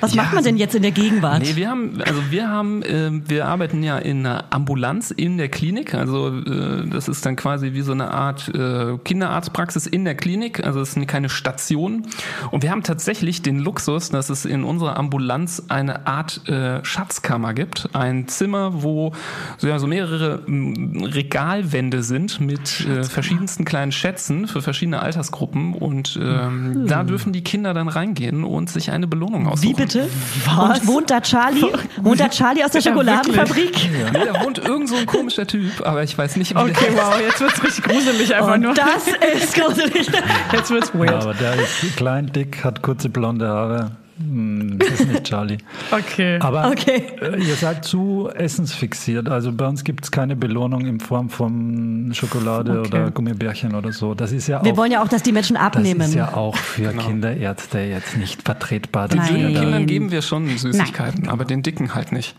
Was 0.05 0.15
Ja, 0.15 0.23
macht 0.23 0.35
man 0.35 0.45
denn 0.45 0.59
jetzt 0.59 0.75
in 0.75 0.83
der 0.83 0.91
Gegenwart? 0.91 1.41
Nee, 1.41 1.57
wir 1.57 1.71
haben, 1.71 1.99
also 2.03 2.21
wir 2.29 2.51
haben, 2.51 2.83
äh, 2.83 3.11
wir 3.27 3.47
arbeiten 3.47 3.83
ja 3.83 3.97
in 3.97 4.19
einer 4.19 4.45
Ambulanz 4.51 5.11
in 5.11 5.39
der 5.39 5.49
Klinik. 5.49 5.95
Also 5.95 6.29
äh, 6.29 6.87
das 6.91 7.09
ist 7.09 7.25
dann 7.25 7.37
quasi 7.37 7.73
wie 7.73 7.81
so 7.81 7.93
eine 7.93 8.11
Art 8.11 8.51
äh, 8.55 8.99
Kinderarztpraxis 9.03 9.87
in 9.87 10.05
der 10.05 10.15
Klinik. 10.15 10.63
Also 10.63 10.81
es 10.83 10.95
ist 10.95 11.09
keine 11.09 11.31
Station. 11.31 12.07
Und 12.51 12.63
wir 12.63 12.71
haben 12.71 12.83
tatsächlich 12.83 13.41
den 13.41 13.59
Luxus, 13.59 14.11
dass 14.11 14.29
es 14.29 14.45
in 14.45 14.63
unserer 14.63 14.99
Ambulanz 14.99 15.63
eine 15.69 16.07
Art 16.07 16.47
äh, 16.51 16.85
Schatzkammer 16.85 17.55
gibt. 17.55 17.89
Ein 17.95 18.29
Zimmer, 18.29 18.83
wo 18.83 19.13
so, 19.57 19.69
ja, 19.69 19.79
so 19.79 19.87
mehrere 19.87 20.43
Regalwände 20.47 22.03
sind 22.03 22.43
mit 22.43 22.87
äh, 22.87 23.05
verschiedensten 23.05 23.65
kleinen 23.65 23.91
Schätzen 23.93 24.49
für 24.49 24.61
verschiedene 24.61 25.01
Altersgruppen. 25.01 25.73
Und 25.73 26.21
ähm, 26.23 26.85
da 26.87 27.05
dürfen 27.05 27.33
die 27.33 27.43
Kinder 27.43 27.73
dann 27.73 27.89
reingehen 27.89 28.45
und 28.45 28.69
sich 28.69 28.91
eine 28.91 29.07
Belohnung 29.07 29.47
aussuchen. 29.47 29.71
Wie 29.71 29.75
bitte? 29.75 29.94
Und 30.03 30.87
wohnt 30.87 31.11
da 31.11 31.21
Charlie? 31.21 31.73
Wohnt 32.01 32.21
da 32.21 32.29
Charlie 32.29 32.65
aus 32.65 32.71
der 32.73 32.81
Ja, 32.81 32.91
Schokoladenfabrik? 32.91 33.91
Nee, 34.13 34.25
da 34.33 34.45
wohnt 34.45 34.59
irgend 34.59 34.89
so 34.89 34.97
ein 34.97 35.07
komischer 35.07 35.47
Typ, 35.47 35.85
aber 35.87 36.03
ich 36.03 36.17
weiß 36.17 36.37
nicht, 36.37 36.55
wie 36.55 36.59
Okay, 36.59 36.73
der 36.91 36.97
wow, 36.97 37.21
jetzt 37.21 37.41
wird's 37.41 37.63
richtig 37.63 37.85
gruselig 37.85 38.35
einfach 38.35 38.57
nur. 38.57 38.71
Und 38.71 38.79
das 38.79 39.07
ist 39.43 39.55
gruselig. 39.55 40.09
Jetzt 40.53 40.71
wird's 40.71 40.91
ja, 40.95 41.01
weird. 41.01 41.13
aber 41.13 41.35
der 41.35 41.55
ist 41.55 41.97
klein, 41.97 42.27
dick, 42.33 42.65
hat 42.65 42.83
kurze 42.83 43.09
blonde 43.09 43.49
Haare. 43.49 43.91
Hm, 44.17 44.79
Das 44.79 45.01
ist 45.01 45.09
nicht 45.09 45.25
Charlie. 45.25 45.59
Okay. 45.91 46.39
Aber 46.41 46.69
Okay. 46.69 47.03
äh, 47.21 47.37
ihr 47.43 47.55
seid 47.57 47.85
zu 47.85 48.29
essensfixiert. 48.33 49.29
Also 49.29 49.53
bei 49.53 49.67
uns 49.67 49.83
gibt 49.85 50.05
es 50.05 50.11
keine 50.11 50.37
Belohnung 50.37 50.87
in 50.87 51.01
Form 51.01 51.31
von 51.31 52.11
Schokolade 52.15 52.79
Okay. 52.81 52.89
oder 52.89 53.11
Gummibärchen 53.11 53.75
oder 53.75 53.93
so. 53.93 54.15
Das 54.15 54.31
ist 54.33 54.47
ja 54.47 54.65
Wir 54.65 54.73
auch, 54.73 54.77
wollen 54.77 54.93
ja 54.93 55.03
auch, 55.03 55.09
dass 55.09 55.23
die 55.23 55.33
Menschen 55.33 55.55
das 55.55 55.63
abnehmen. 55.65 56.03
ist 56.03 56.15
ja 56.15 56.33
auch 56.35 56.57
für 56.57 56.93
Kinderärzte 56.93 57.81
jetzt 57.81 58.17
nicht 58.17 58.43
vertretbar. 58.43 59.09
Nein. 59.15 59.35
wir 59.35 59.47
Den 59.49 59.55
da- 59.55 59.61
Kindern 59.61 59.87
geben 59.87 60.11
wir 60.13 60.23
schon 60.23 60.49
Süßigkeiten, 60.59 61.29
aber 61.29 61.45
den 61.45 61.63
Dicken 61.63 61.95
halt 61.95 62.13
nicht. 62.13 62.37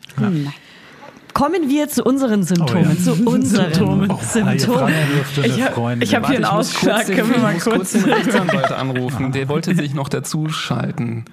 Kommen 1.34 1.70
wir 1.70 1.90
zu 1.90 2.06
unseren 2.06 2.44
Symptomen. 2.44 2.86
Oh 2.86 2.90
ja. 2.90 2.98
Zu 2.98 3.28
unseren 3.28 3.74
Symptomen. 3.74 4.10
Ihr 4.10 4.18
Symptomen. 4.22 4.96
Ich 5.44 5.62
hab- 5.62 5.74
Freundin. 5.74 6.02
ich 6.08 6.16
hab 6.16 6.28
hier 6.28 6.38
einen 6.38 6.46
Ausschlag, 6.46 7.06
können 7.08 7.30
wir 7.32 7.40
mal 7.40 7.50
ich 7.58 7.66
muss 7.66 7.74
kurz- 7.76 7.92
kurz 7.92 8.04
den 8.04 8.04
Rechtsanwalt 8.14 8.72
anrufen. 8.72 9.34
Der 9.34 9.50
wollte 9.50 9.76
sich 9.76 9.94
noch 9.94 10.08
dazu 10.08 10.48
schalten. 10.48 11.26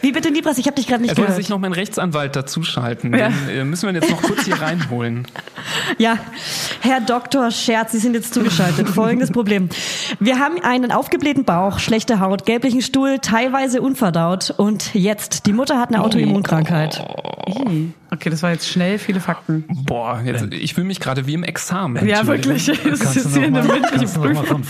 Wie 0.00 0.12
bitte, 0.12 0.28
Libras? 0.28 0.58
Ich 0.58 0.66
habe 0.66 0.76
dich 0.76 0.86
gerade 0.86 1.02
nicht 1.02 1.10
Er 1.12 1.16
wollte 1.16 1.28
gehört. 1.28 1.42
sich 1.42 1.48
noch 1.48 1.58
meinen 1.58 1.72
Rechtsanwalt 1.72 2.36
dazuschalten. 2.36 3.14
Ja. 3.16 3.28
Den 3.28 3.48
äh, 3.48 3.64
müssen 3.64 3.86
wir 3.88 3.94
jetzt 4.00 4.10
noch 4.10 4.22
kurz 4.22 4.44
hier 4.44 4.54
reinholen. 4.60 5.26
Ja, 5.98 6.18
Herr 6.80 7.00
Dr. 7.00 7.50
Scherz, 7.50 7.92
Sie 7.92 7.98
sind 7.98 8.14
jetzt 8.14 8.34
zugeschaltet. 8.34 8.88
Folgendes 8.88 9.30
Problem. 9.30 9.68
Wir 10.20 10.38
haben 10.38 10.62
einen 10.62 10.92
aufgeblähten 10.92 11.44
Bauch, 11.44 11.78
schlechte 11.78 12.20
Haut, 12.20 12.46
gelblichen 12.46 12.82
Stuhl, 12.82 13.18
teilweise 13.18 13.80
unverdaut 13.82 14.54
und 14.56 14.94
jetzt, 14.94 15.46
die 15.46 15.52
Mutter 15.52 15.78
hat 15.80 15.88
eine 15.90 16.02
Autoimmunkrankheit. 16.04 17.04
Okay, 18.10 18.30
das 18.30 18.42
war 18.42 18.52
jetzt 18.52 18.68
schnell 18.68 18.98
viele 18.98 19.20
Fakten. 19.20 19.64
Boah, 19.84 20.20
jetzt, 20.24 20.44
ich 20.52 20.74
fühle 20.74 20.86
mich 20.86 21.00
gerade 21.00 21.26
wie 21.26 21.34
im 21.34 21.42
Examen. 21.42 22.06
Ja, 22.06 22.26
wirklich. 22.26 22.66
Das 22.66 23.00
ist 23.00 23.14
jetzt 23.16 23.36
hier 23.36 23.46
eine 23.46 23.62
mündliche 23.62 24.06
Prüfung. 24.06 24.62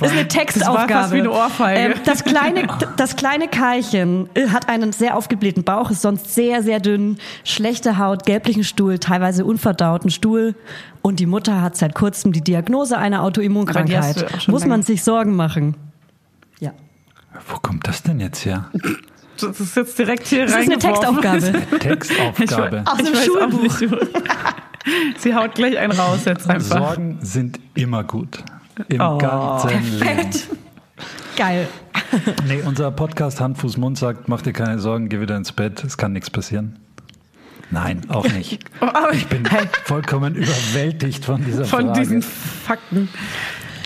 Das 0.00 0.10
ist 0.10 0.16
eine 0.16 0.26
Textaufgabe. 0.26 0.88
Das 0.88 0.90
war 0.90 1.02
fast 1.02 1.12
wie 1.12 1.18
eine 1.18 1.30
Ohrfeige. 1.30 1.80
Ähm, 1.80 1.94
das 2.04 2.24
kleine, 2.24 2.66
das 2.96 3.16
kleine 3.16 3.48
Karlchen 3.48 4.28
äh, 4.34 4.48
hat 4.48 4.68
einen 4.70 4.92
sehr 4.92 5.16
aufgeblähten 5.16 5.64
Bauch, 5.64 5.90
ist 5.90 6.00
sonst 6.00 6.34
sehr, 6.34 6.62
sehr 6.62 6.80
dünn, 6.80 7.18
schlechte 7.44 7.98
Haut, 7.98 8.24
gelblichen 8.24 8.64
Stuhl, 8.64 8.98
teilweise 8.98 9.44
unverdauten 9.44 10.10
Stuhl. 10.10 10.54
Und 11.02 11.20
die 11.20 11.26
Mutter 11.26 11.60
hat 11.60 11.76
seit 11.76 11.94
kurzem 11.94 12.32
die 12.32 12.42
Diagnose 12.42 12.96
einer 12.96 13.22
Autoimmunkrankheit. 13.22 14.48
Muss 14.48 14.64
man 14.64 14.82
sich 14.82 15.02
Sorgen 15.04 15.36
machen. 15.36 15.76
Ja. 16.58 16.72
Wo 17.48 17.56
kommt 17.58 17.86
das 17.86 18.02
denn 18.02 18.18
jetzt 18.18 18.44
her? 18.46 18.70
Das 19.40 19.60
ist 19.60 19.76
jetzt 19.76 19.98
direkt 19.98 20.26
hier 20.26 20.46
Das 20.46 20.56
ist 20.56 20.66
eine. 20.70 20.78
Textaufgabe. 20.78 21.52
Textaufgabe. 21.80 22.84
Aus 22.86 22.98
dem 22.98 23.14
Schulbuch. 23.14 23.78
Sie 25.18 25.34
haut 25.34 25.54
gleich 25.54 25.76
einen 25.78 25.92
raus 25.92 26.20
jetzt 26.24 26.48
einfach. 26.48 26.78
Sorgen 26.78 27.18
sind 27.22 27.60
immer 27.74 28.04
gut. 28.04 28.42
Im 28.88 29.00
Oh. 29.00 29.18
ganzen 29.18 29.70
Leben. 29.70 29.98
Perfekt. 30.00 30.48
Geil. 31.36 31.68
Nee, 32.46 32.62
unser 32.64 32.90
Podcast 32.90 33.40
Hand, 33.40 33.58
Fuß, 33.58 33.76
Mund 33.76 33.98
sagt, 33.98 34.28
mach 34.28 34.40
dir 34.42 34.52
keine 34.52 34.78
Sorgen, 34.78 35.08
geh 35.08 35.20
wieder 35.20 35.36
ins 35.36 35.52
Bett, 35.52 35.84
es 35.84 35.96
kann 35.98 36.12
nichts 36.12 36.30
passieren. 36.30 36.78
Nein, 37.70 38.00
auch 38.08 38.26
nicht. 38.28 38.64
Aber 38.80 39.12
Ich 39.12 39.26
bin 39.26 39.44
vollkommen 39.84 40.34
überwältigt 40.34 41.24
von 41.26 41.44
dieser 41.44 41.64
von 41.66 41.86
Frage. 41.88 42.00
diesen 42.00 42.22
Fakten. 42.22 43.08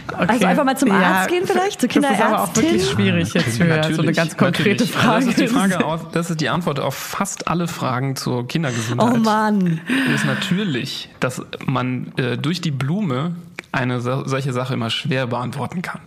Okay. 0.09 0.25
Also 0.29 0.47
einfach 0.47 0.65
mal 0.65 0.77
zum 0.77 0.91
Arzt 0.91 1.29
gehen 1.29 1.47
vielleicht, 1.47 1.81
zur 1.81 1.89
Das 1.89 1.97
ist 1.97 2.21
aber 2.21 2.43
auch 2.43 2.53
Kinderärztin. 2.53 2.65
wirklich 2.65 2.91
schwierig 2.91 3.35
jetzt 3.35 3.57
für 3.59 3.95
so 3.95 4.03
eine 4.03 4.13
ganz 4.13 4.37
konkrete 4.37 4.85
natürlich. 4.85 4.93
Frage. 4.93 5.25
Das 5.27 5.29
ist 5.35 5.41
die 5.41 5.49
Frage 5.49 5.85
auf, 5.85 6.11
das 6.13 6.31
ist 6.31 6.41
die 6.41 6.49
Antwort 6.49 6.81
auf 6.81 6.95
fast 6.95 7.49
alle 7.49 7.69
Fragen 7.69 8.17
zur 8.17 8.47
Kindergesundheit. 8.49 9.13
Oh 9.15 9.17
Mann. 9.19 9.81
ist 10.15 10.25
natürlich, 10.25 11.09
dass 11.21 11.43
man 11.65 12.13
äh, 12.17 12.37
durch 12.37 12.61
die 12.61 12.71
Blume 12.73 13.35
eine 13.71 14.01
so- 14.01 14.27
solche 14.27 14.53
Sache 14.53 14.75
immer 14.75 14.91
schwer 14.91 15.27
beantworten 15.27 15.81
kann. 15.83 16.01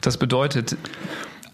Das 0.00 0.16
bedeutet, 0.16 0.76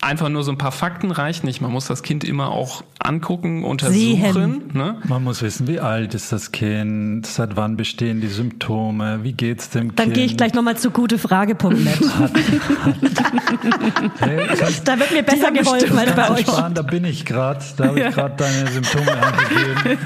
einfach 0.00 0.28
nur 0.28 0.42
so 0.44 0.52
ein 0.52 0.58
paar 0.58 0.72
Fakten 0.72 1.10
reicht 1.10 1.44
nicht. 1.44 1.60
Man 1.60 1.72
muss 1.72 1.86
das 1.86 2.02
Kind 2.02 2.24
immer 2.24 2.50
auch 2.50 2.82
angucken, 3.00 3.64
untersuchen. 3.64 4.70
Ne? 4.72 4.96
Man 5.04 5.24
muss 5.24 5.42
wissen, 5.42 5.66
wie 5.68 5.80
alt 5.80 6.14
ist 6.14 6.32
das 6.32 6.52
Kind, 6.52 7.26
seit 7.26 7.56
wann 7.56 7.76
bestehen 7.76 8.20
die 8.20 8.28
Symptome, 8.28 9.20
wie 9.22 9.32
geht's 9.32 9.70
dem 9.70 9.94
Dann 9.96 10.06
Kind. 10.06 10.14
gehe 10.14 10.24
ich 10.26 10.36
gleich 10.36 10.54
nochmal 10.54 10.76
zu 10.76 10.90
gutefrage.net. 10.90 12.00
Hey, 14.20 14.46
Da 14.84 14.98
wird 14.98 15.12
mir 15.12 15.22
besser 15.22 15.50
geholfen 15.52 15.98
als 15.98 16.12
bei 16.14 16.30
euch. 16.30 16.40
sparen, 16.40 16.74
da 16.74 16.82
bin 16.82 17.04
ich 17.04 17.24
gerade, 17.24 17.60
da 17.76 17.86
habe 17.86 18.00
ich 18.00 18.14
gerade 18.14 18.34
deine 18.36 18.66
Symptome 18.70 19.12
angegeben. 19.12 19.98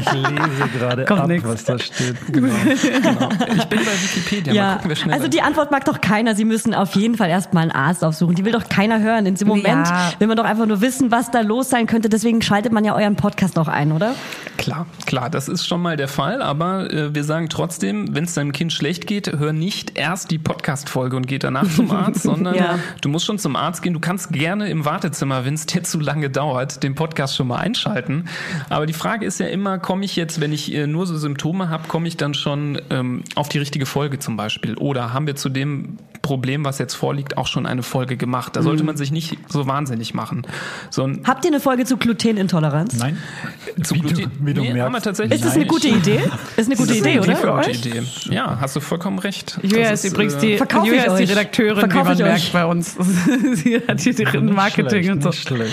Ich 0.00 0.12
lese 0.12 0.68
gerade 0.78 1.08
ab, 1.10 1.28
nix. 1.28 1.44
was 1.46 1.64
da 1.64 1.78
steht. 1.78 2.16
Genau. 2.32 2.50
Ich 2.76 3.64
bin 3.66 3.80
bei 3.80 3.92
Wikipedia. 4.02 4.52
Mal 4.52 4.56
Ja, 4.56 4.72
gucken, 4.74 4.88
wer 4.90 4.96
schneller 4.96 5.16
also 5.16 5.28
die 5.28 5.42
Antwort 5.42 5.70
mag 5.70 5.84
doch 5.84 6.00
keiner. 6.00 6.34
Sie 6.34 6.44
müssen 6.44 6.74
auf 6.74 6.94
jeden 6.94 7.16
Fall 7.16 7.28
erstmal 7.28 7.62
einen 7.62 7.72
Arzt 7.72 8.04
aufsuchen. 8.04 8.34
Die 8.34 8.44
will 8.44 8.52
doch 8.52 8.68
keiner 8.68 9.00
hören. 9.04 9.26
In 9.26 9.36
dem 9.36 9.46
Moment 9.48 9.66
Ja. 9.88 10.12
will 10.18 10.26
man 10.26 10.36
doch 10.36 10.44
einfach 10.44 10.66
nur 10.66 10.80
wissen, 10.80 11.10
was 11.12 11.30
da 11.30 11.40
los 11.42 11.70
sein 11.70 11.86
könnte. 11.86 12.08
Deswegen 12.08 12.42
schaltet 12.42 12.72
man 12.72 12.84
ja 12.84 12.94
euren 12.96 13.14
Podcast 13.16 13.58
auch 13.58 13.68
ein, 13.68 13.92
oder? 13.92 14.14
Klar, 14.56 14.86
klar, 15.06 15.30
das 15.30 15.48
ist 15.48 15.66
schon 15.66 15.82
mal 15.82 15.96
der 15.96 16.08
Fall, 16.08 16.40
aber 16.42 16.90
äh, 16.92 17.14
wir 17.14 17.22
sagen 17.24 17.48
trotzdem, 17.48 18.14
wenn 18.14 18.24
es 18.24 18.34
deinem 18.34 18.52
Kind 18.52 18.72
schlecht 18.72 19.06
geht, 19.06 19.32
hör 19.38 19.52
nicht 19.52 19.96
erst 19.98 20.30
die 20.30 20.38
Podcast-Folge 20.38 21.16
und 21.16 21.26
geh 21.26 21.38
danach 21.38 21.68
zum 21.68 21.90
Arzt, 21.92 22.22
sondern 22.22 22.54
Ja. 22.54 22.78
du 23.00 23.08
musst 23.08 23.26
schon 23.26 23.38
zum 23.38 23.56
Arzt 23.56 23.82
gehen. 23.82 23.92
Du 23.94 24.00
kannst 24.00 24.32
gerne 24.32 24.68
im 24.68 24.84
Wartezimmer, 24.84 25.44
wenn 25.44 25.54
es 25.54 25.66
dir 25.66 25.82
zu 25.84 26.00
lange 26.00 26.30
dauert, 26.30 26.82
den 26.82 26.94
Podcast 26.94 27.36
schon 27.36 27.48
mal 27.48 27.58
einschalten. 27.58 28.24
Aber 28.70 28.86
die 28.86 28.92
Frage 28.94 29.26
ist 29.26 29.38
ja 29.40 29.46
immer, 29.46 29.78
komme 29.78 30.04
ich 30.04 30.16
jetzt, 30.16 30.40
wenn 30.40 30.52
ich 30.52 30.72
äh, 30.74 30.86
nur 30.86 31.06
so 31.06 31.16
Symptome 31.16 31.68
habe, 31.68 31.86
komme 31.88 32.08
ich 32.08 32.16
dann 32.16 32.32
schon 32.34 32.80
ähm, 32.90 33.22
auf 33.34 33.48
die 33.48 33.58
richtige 33.58 33.86
Folge 33.86 34.18
zum 34.18 34.36
Beispiel? 34.36 34.76
Oder 34.76 35.12
haben 35.12 35.26
wir 35.26 35.36
zu 35.36 35.48
dem 35.48 35.98
Problem, 36.22 36.64
was 36.64 36.78
jetzt 36.78 36.94
vorliegt, 36.94 37.36
auch 37.36 37.46
schon 37.46 37.66
eine 37.66 37.82
Folge 37.82 38.16
gemacht? 38.16 38.56
Da 38.56 38.62
sollte 38.62 38.82
Mhm. 38.82 38.86
Man 38.94 38.98
sich 38.98 39.10
nicht 39.10 39.36
so 39.48 39.66
wahnsinnig 39.66 40.14
machen. 40.14 40.46
So 40.90 41.02
ein 41.04 41.22
Habt 41.26 41.44
ihr 41.44 41.50
eine 41.50 41.60
Folge 41.60 41.84
zu 41.84 41.96
Glutenintoleranz? 41.96 42.96
Nein, 42.98 43.18
zu 43.82 43.94
wie 43.96 44.00
du, 44.00 44.08
Gluten- 44.08 44.30
wie 44.40 44.54
du 44.54 44.60
Nee, 44.62 44.68
haben 44.68 44.76
wir 44.76 44.88
merkst. 44.90 45.04
tatsächlich 45.06 45.40
Ist 45.40 45.44
das 45.46 45.54
eine 45.56 45.66
gute 45.66 45.88
Idee? 45.88 46.20
Ist 46.56 46.66
eine 46.66 46.76
gute 46.76 46.92
ist 46.92 47.00
Idee, 47.00 47.10
eine 47.12 47.20
oder? 47.22 47.36
Für 47.36 47.52
euch? 47.54 47.66
euch? 47.68 47.78
Idee. 47.86 48.02
Ja, 48.30 48.58
hast 48.60 48.76
du 48.76 48.80
vollkommen 48.80 49.18
recht. 49.18 49.58
Julia 49.62 49.90
ist 49.90 50.04
übrigens 50.04 50.36
die, 50.38 50.52
Julia 50.54 51.06
ich 51.06 51.06
ist 51.06 51.18
die. 51.18 51.24
Redakteurin, 51.24 51.78
Verkaufe 51.90 52.04
wie 52.04 52.08
man 52.08 52.14
ich 52.16 52.22
merkt 52.22 52.40
euch. 52.40 52.52
bei 52.52 52.64
uns. 52.66 52.96
Sie 53.54 53.82
hat 53.86 54.00
hier 54.00 54.14
drin 54.14 54.44
Nicht 54.46 54.54
Marketing 54.56 54.86
schlecht, 55.02 55.10
und 55.10 55.22
so. 55.22 55.28
nicht 55.30 55.48
schlecht. 55.48 55.72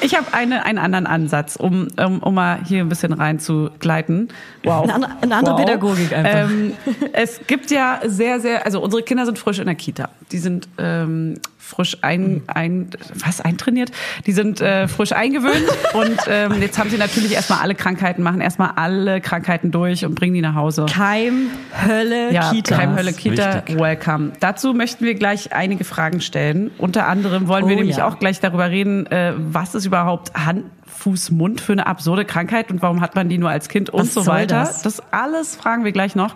Ich 0.00 0.16
habe 0.16 0.26
eine, 0.32 0.64
einen 0.64 0.78
anderen 0.78 1.06
Ansatz, 1.06 1.56
um, 1.56 1.88
um, 1.96 2.18
um 2.20 2.34
mal 2.34 2.60
hier 2.64 2.80
ein 2.80 2.88
bisschen 2.88 3.12
reinzugleiten. 3.12 4.28
Wow. 4.64 4.82
Eine 4.84 4.94
andere- 4.94 5.12
eine 5.22 5.36
andere 5.36 5.56
Pädagogik 5.56 6.12
einfach. 6.12 6.50
Ähm, 6.50 6.72
es 7.12 7.40
gibt 7.46 7.70
ja 7.70 8.00
sehr, 8.06 8.40
sehr, 8.40 8.64
also 8.66 8.80
unsere 8.80 9.02
Kinder 9.02 9.24
sind 9.26 9.38
frisch 9.38 9.58
in 9.58 9.66
der 9.66 9.74
Kita. 9.74 10.08
Die 10.32 10.38
sind 10.38 10.68
ähm, 10.78 11.34
frisch 11.68 11.98
ein, 12.02 12.42
ein, 12.46 12.88
was, 13.24 13.40
eintrainiert? 13.40 13.90
Die 14.26 14.32
sind 14.32 14.60
äh, 14.60 14.88
frisch 14.88 15.12
eingewöhnt 15.12 15.64
und 15.94 16.18
ähm, 16.28 16.60
jetzt 16.60 16.78
haben 16.78 16.90
sie 16.90 16.96
natürlich 16.96 17.32
erstmal 17.32 17.60
alle 17.60 17.74
Krankheiten, 17.74 18.22
machen 18.22 18.40
erstmal 18.40 18.72
alle 18.76 19.20
Krankheiten 19.20 19.70
durch 19.70 20.04
und 20.04 20.14
bringen 20.14 20.34
die 20.34 20.40
nach 20.40 20.54
Hause. 20.54 20.86
Keim, 20.90 21.48
Hölle, 21.86 22.32
Ja, 22.32 22.50
Kita. 22.50 22.76
Keimhölle 22.76 23.12
Kita, 23.12 23.56
Wichtig. 23.56 23.78
welcome. 23.78 24.32
Dazu 24.40 24.72
möchten 24.74 25.04
wir 25.04 25.14
gleich 25.14 25.52
einige 25.52 25.84
Fragen 25.84 26.20
stellen. 26.20 26.70
Unter 26.78 27.06
anderem 27.06 27.48
wollen 27.48 27.66
wir 27.68 27.74
Oh, 27.76 27.78
nämlich 27.78 27.98
ja. 27.98 28.08
auch 28.08 28.18
gleich 28.18 28.40
darüber 28.40 28.70
reden, 28.70 29.06
äh, 29.06 29.34
was 29.36 29.74
ist 29.74 29.84
überhaupt 29.84 30.32
Hand, 30.34 30.64
Fuß, 30.88 31.30
Mund 31.30 31.60
für 31.60 31.72
eine 31.72 31.86
absurde 31.86 32.24
Krankheit 32.24 32.70
und 32.70 32.82
warum 32.82 33.00
hat 33.00 33.14
man 33.14 33.28
die 33.28 33.38
nur 33.38 33.50
als 33.50 33.68
Kind 33.68 33.90
und 33.90 34.00
Was 34.00 34.14
so 34.14 34.26
weiter. 34.26 34.60
das? 34.60 34.82
das 34.82 35.02
alles 35.12 35.54
fragen 35.56 35.84
wir 35.84 35.92
gleich 35.92 36.14
noch. 36.14 36.34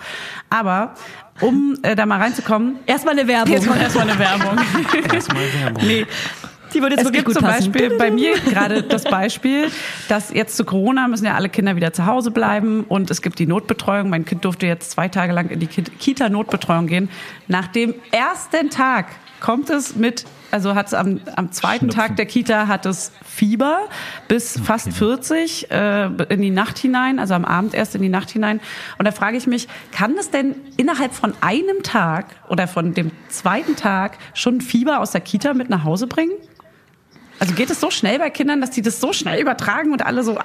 Aber 0.50 0.94
um 1.40 1.76
äh, 1.82 1.96
da 1.96 2.06
mal 2.06 2.20
reinzukommen, 2.20 2.76
Erstmal 2.86 3.18
eine 3.18 3.26
Werbung. 3.28 3.52
jetzt 3.52 3.66
kommt 3.66 3.80
erstmal 3.80 4.08
eine 4.10 4.18
Werbung. 4.18 4.58
Erstmal 5.12 5.42
Werbung. 5.62 5.82
nee. 5.86 6.06
Die 6.74 6.80
würde 6.80 6.94
jetzt 6.94 7.00
Es 7.00 7.06
wirklich 7.08 7.24
gibt 7.26 7.26
gut 7.26 7.34
zum 7.34 7.44
passen. 7.44 7.70
Beispiel 7.70 7.98
bei 7.98 8.10
mir 8.10 8.32
gerade 8.38 8.82
das 8.82 9.04
Beispiel, 9.04 9.68
dass 10.08 10.32
jetzt 10.32 10.56
zu 10.56 10.64
Corona 10.64 11.06
müssen 11.06 11.26
ja 11.26 11.34
alle 11.34 11.50
Kinder 11.50 11.76
wieder 11.76 11.92
zu 11.92 12.06
Hause 12.06 12.30
bleiben 12.30 12.84
und 12.88 13.10
es 13.10 13.20
gibt 13.20 13.38
die 13.38 13.46
Notbetreuung. 13.46 14.08
Mein 14.08 14.24
Kind 14.24 14.46
durfte 14.46 14.66
jetzt 14.66 14.90
zwei 14.90 15.08
Tage 15.08 15.34
lang 15.34 15.50
in 15.50 15.60
die 15.60 15.66
Ki- 15.66 15.82
Kita-Notbetreuung 15.82 16.86
gehen. 16.86 17.10
Nach 17.46 17.66
dem 17.66 17.94
ersten 18.10 18.70
Tag 18.70 19.08
kommt 19.40 19.68
es 19.68 19.96
mit, 19.96 20.24
also 20.52 20.74
hat 20.74 20.88
es 20.88 20.94
am, 20.94 21.20
am 21.36 21.50
zweiten 21.50 21.86
Schnupfen. 21.86 22.00
Tag 22.00 22.16
der 22.16 22.26
Kita 22.26 22.68
hat 22.68 22.86
es 22.86 23.12
Fieber 23.24 23.88
bis 24.28 24.58
fast 24.60 24.92
40 24.92 25.70
äh, 25.70 26.06
in 26.28 26.42
die 26.42 26.50
Nacht 26.50 26.78
hinein, 26.78 27.18
also 27.18 27.34
am 27.34 27.44
Abend 27.44 27.74
erst 27.74 27.94
in 27.94 28.02
die 28.02 28.08
Nacht 28.08 28.30
hinein. 28.30 28.60
Und 28.98 29.06
da 29.06 29.12
frage 29.12 29.36
ich 29.36 29.46
mich, 29.46 29.66
kann 29.90 30.16
es 30.18 30.30
denn 30.30 30.54
innerhalb 30.76 31.14
von 31.14 31.34
einem 31.40 31.82
Tag 31.82 32.26
oder 32.48 32.68
von 32.68 32.94
dem 32.94 33.10
zweiten 33.28 33.76
Tag 33.76 34.18
schon 34.34 34.60
Fieber 34.60 35.00
aus 35.00 35.12
der 35.12 35.22
Kita 35.22 35.54
mit 35.54 35.70
nach 35.70 35.84
Hause 35.84 36.06
bringen? 36.06 36.34
Also 37.38 37.54
geht 37.54 37.70
es 37.70 37.80
so 37.80 37.90
schnell 37.90 38.18
bei 38.18 38.30
Kindern, 38.30 38.60
dass 38.60 38.70
die 38.70 38.82
das 38.82 39.00
so 39.00 39.12
schnell 39.12 39.40
übertragen 39.40 39.92
und 39.92 40.04
alle 40.04 40.22
so. 40.22 40.38
ah, 40.38 40.44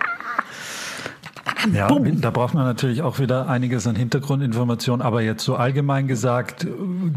Ja, 1.73 1.87
da 1.89 2.31
braucht 2.31 2.53
man 2.53 2.65
natürlich 2.65 3.01
auch 3.01 3.19
wieder 3.19 3.47
einiges 3.47 3.87
an 3.87 3.95
Hintergrundinformationen, 3.95 5.05
aber 5.05 5.21
jetzt 5.21 5.43
so 5.43 5.55
allgemein 5.55 6.07
gesagt, 6.07 6.67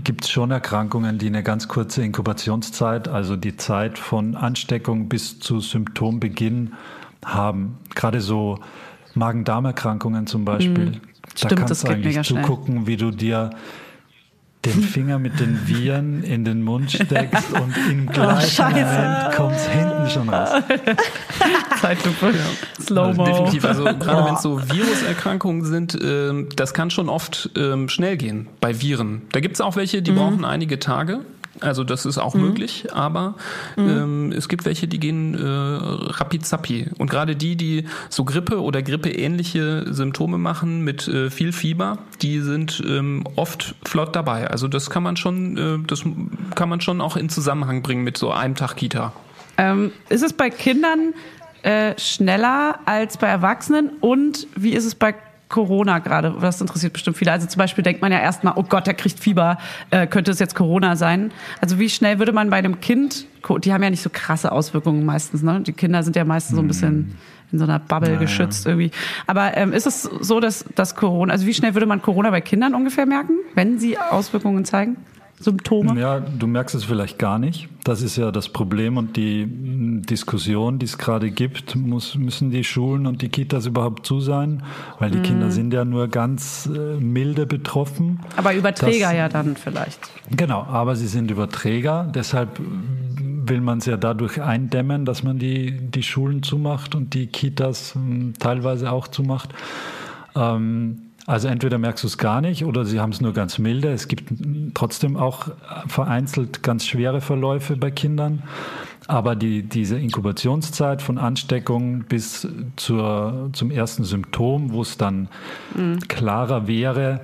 gibt 0.05 0.25
es 0.25 0.31
schon 0.31 0.51
Erkrankungen, 0.51 1.19
die 1.19 1.27
eine 1.27 1.43
ganz 1.43 1.69
kurze 1.69 2.03
Inkubationszeit, 2.03 3.09
also 3.09 3.37
die 3.37 3.57
Zeit 3.57 3.99
von 3.99 4.37
Ansteckung 4.37 5.09
bis 5.09 5.41
zu 5.41 5.61
Symptombeginn 5.61 6.75
haben. 7.25 7.79
Gerade 7.95 8.21
so 8.21 8.59
Magen-Darm-Erkrankungen 9.15 10.27
zum 10.27 10.45
Beispiel. 10.45 10.93
Da 10.93 11.01
Stimmt, 11.37 11.57
kannst 11.57 11.71
das 11.71 11.81
du 11.83 11.89
eigentlich 11.89 12.27
schnell. 12.27 12.43
zugucken, 12.43 12.87
wie 12.87 12.97
du 12.97 13.11
dir 13.11 13.51
den 14.65 14.83
Finger 14.83 15.19
mit 15.19 15.41
den 15.41 15.67
Viren 15.67 16.23
in 16.23 16.45
den 16.45 16.63
Mund 16.63 16.91
steckst 16.93 17.51
und 17.61 17.75
im 17.91 18.07
gleichen 18.07 18.51
Scheiße. 18.51 18.75
Moment 18.85 19.35
kommt 19.35 19.59
hinten 19.61 20.11
schon 20.11 20.29
raus. 20.29 20.51
Zeitlupe, 21.81 22.35
Slow-Mo. 22.81 23.25
Definitiv. 23.25 23.65
Also 23.65 23.85
gerade 23.99 24.27
wenn 24.27 24.35
es 24.35 24.43
so 24.43 24.61
Viruserkrankungen 24.71 25.65
sind, 25.65 25.99
ähm, 26.03 26.49
das 26.57 26.75
kann 26.75 26.91
schon 26.91 27.09
oft 27.09 27.51
ähm, 27.57 27.89
schnell 27.89 28.17
gehen 28.17 28.49
bei 28.61 28.81
Viren. 28.81 29.23
Da 29.33 29.41
gibt 29.41 29.55
es 29.57 29.61
auch 29.61 29.77
welche, 29.77 29.99
Mhm. 30.01 30.05
die 30.05 30.13
brauchen 30.13 30.45
einige 30.45 30.79
Tage. 30.79 31.21
Also 31.59 31.83
das 31.83 32.07
ist 32.07 32.17
auch 32.17 32.35
möglich, 32.35 32.87
aber 32.93 33.35
Mhm. 33.77 33.89
ähm, 33.89 34.33
es 34.33 34.49
gibt 34.49 34.65
welche, 34.65 34.87
die 34.87 35.01
gehen 35.01 35.35
äh, 35.35 35.43
rapid 35.45 36.47
zappi. 36.47 36.87
Und 36.99 37.11
gerade 37.11 37.35
die, 37.35 37.57
die 37.57 37.87
so 38.09 38.25
Grippe 38.25 38.63
oder 38.63 38.83
Grippeähnliche 38.83 39.93
Symptome 39.93 40.39
machen 40.39 40.83
mit 40.83 41.09
äh, 41.09 41.29
viel 41.29 41.53
Fieber, 41.53 41.99
die 42.23 42.41
sind 42.41 42.83
ähm, 42.87 43.25
oft 43.37 43.75
flott 43.85 44.15
dabei. 44.15 44.49
Also 44.49 44.69
das 44.69 44.91
kann 44.91 45.03
man 45.03 45.17
schon, 45.17 45.57
äh, 45.57 45.79
das 45.87 46.05
kann 46.55 46.69
man 46.69 46.81
schon 46.81 47.01
auch 47.01 47.17
in 47.17 47.29
Zusammenhang 47.29 47.83
bringen 47.83 48.05
mit 48.05 48.17
so 48.17 48.31
einem 48.31 48.55
Tag 48.55 48.77
Kita. 48.77 49.13
Ähm, 49.59 49.93
ist 50.09 50.23
es 50.23 50.33
bei 50.33 50.51
Kindern 50.51 51.15
äh, 51.63 51.99
schneller 51.99 52.79
als 52.87 53.19
bei 53.19 53.27
Erwachsenen? 53.27 53.91
Und 54.01 54.47
wie 54.55 54.71
ist 54.73 54.85
es 54.87 54.95
bei 54.95 55.15
Corona 55.51 55.99
gerade? 55.99 56.35
Das 56.41 56.61
interessiert 56.61 56.95
bestimmt 56.95 57.19
viele. 57.19 57.33
Also 57.33 57.47
zum 57.47 57.59
Beispiel 57.59 57.85
denkt 57.85 58.01
man 58.01 58.11
ja 58.11 58.21
erstmal, 58.21 58.55
oh 58.57 58.63
Gott, 58.63 58.87
der 58.87 58.95
kriegt 58.95 59.21
Fieber, 59.21 59.59
äh, 59.91 60.07
könnte 60.07 60.31
es 60.31 60.39
jetzt 60.39 60.55
Corona 60.55 60.97
sein? 60.97 61.33
Also 61.61 61.79
wie 61.79 61.91
schnell 61.91 62.19
würde 62.19 62.33
man 62.33 62.49
bei 62.49 62.57
einem 62.57 62.81
Kind, 62.81 63.27
die 63.63 63.73
haben 63.73 63.83
ja 63.83 63.91
nicht 63.91 64.03
so 64.03 64.11
krasse 64.11 64.53
Auswirkungen 64.53 65.05
meistens, 65.05 65.43
ne? 65.43 65.61
Die 65.61 65.73
Kinder 65.75 66.03
sind 66.03 66.17
ja 66.17 66.25
meistens 66.25 66.57
so 66.57 66.63
ein 66.63 66.69
bisschen 66.69 67.17
in 67.53 67.59
so 67.59 67.65
einer 67.65 67.81
Bubble 67.81 68.11
Naja. 68.11 68.21
geschützt 68.21 68.65
irgendwie. 68.65 68.93
Aber 69.27 69.57
ähm, 69.57 69.73
ist 69.73 69.87
es 69.87 70.05
so, 70.05 70.41
dass, 70.41 70.65
dass 70.77 70.95
Corona, 70.95 71.33
also 71.33 71.47
wie 71.47 71.55
schnell 71.55 71.75
würde 71.75 71.87
man 71.87 72.01
Corona 72.01 72.31
bei 72.31 72.41
Kindern 72.41 72.75
ungefähr 72.75 73.07
merken, 73.07 73.33
wenn 73.55 73.79
sie 73.79 73.99
Auswirkungen 73.99 74.65
zeigen? 74.65 74.97
Symptome? 75.41 75.99
Ja, 75.99 76.21
du 76.21 76.47
merkst 76.47 76.75
es 76.75 76.85
vielleicht 76.85 77.19
gar 77.19 77.39
nicht. 77.39 77.69
Das 77.85 78.03
ist 78.03 78.17
ja 78.17 78.31
das 78.31 78.51
Problem 78.51 78.99
und 78.99 79.17
die 79.17 79.47
Diskussion, 79.49 80.79
die 80.79 80.85
es 80.85 80.99
gerade 80.99 81.31
gibt, 81.31 81.75
muss, 81.77 82.15
müssen 82.15 82.51
die 82.51 82.63
Schulen 82.63 83.07
und 83.07 83.23
die 83.23 83.31
Kitas 83.31 83.65
überhaupt 83.67 84.07
zu 84.07 84.21
sein, 84.21 84.63
weil 84.99 85.11
die 85.11 85.19
Mhm. 85.19 85.23
Kinder 85.23 85.51
sind 85.51 85.73
ja 85.73 85.85
nur 85.87 86.09
ganz 86.09 86.69
äh, 86.73 87.01
milde 87.01 87.47
betroffen. 87.47 88.21
Aber 88.37 88.55
Überträger 88.55 89.07
Das- 89.09 89.15
ja 89.17 89.29
dann 89.31 89.57
vielleicht. 89.57 90.11
Genau, 90.37 90.63
aber 90.65 90.95
sie 90.95 91.07
sind 91.07 91.31
Überträger, 91.31 92.11
deshalb 92.15 92.61
will 92.61 93.63
man 93.63 93.79
es 93.79 93.87
ja 93.87 93.97
dadurch 93.97 94.41
eindämmen, 94.43 95.05
dass 95.07 95.23
man 95.23 95.39
die, 95.39 95.73
die 95.73 96.03
Schulen 96.03 96.43
zumacht 96.43 96.95
und 96.95 97.15
die 97.15 97.27
Kitas 97.29 97.95
mm, 97.97 98.33
teilweise 98.39 98.93
auch 98.93 99.09
zumacht. 99.09 99.51
Ähm, 100.37 100.99
also 101.31 101.47
entweder 101.47 101.79
merkst 101.79 102.03
du 102.03 102.09
es 102.09 102.19
gar 102.19 102.41
nicht 102.41 102.65
oder 102.65 102.85
sie 102.85 102.99
haben 102.99 103.13
es 103.13 103.21
nur 103.21 103.33
ganz 103.33 103.61
milde. 103.61 103.93
Es 103.93 104.09
gibt 104.09 104.33
trotzdem 104.75 105.17
auch 105.17 105.47
vereinzelt 105.87 106.65
ganz 106.65 106.85
schwere 106.85 107.21
Verläufe 107.21 107.77
bei 107.77 107.93
Kindern. 107.93 108.43
Aber 109.07 109.37
die, 109.37 109.63
diese 109.63 109.97
Inkubationszeit 109.97 111.03
von 111.03 111.19
Ansteckung 111.19 112.03
bis 112.09 112.49
zur, 112.75 113.51
zum 113.53 113.71
ersten 113.71 114.03
Symptom, 114.03 114.73
wo 114.73 114.83
es 114.83 114.99
dann 114.99 115.29
klarer 116.09 116.67
wäre, 116.67 117.21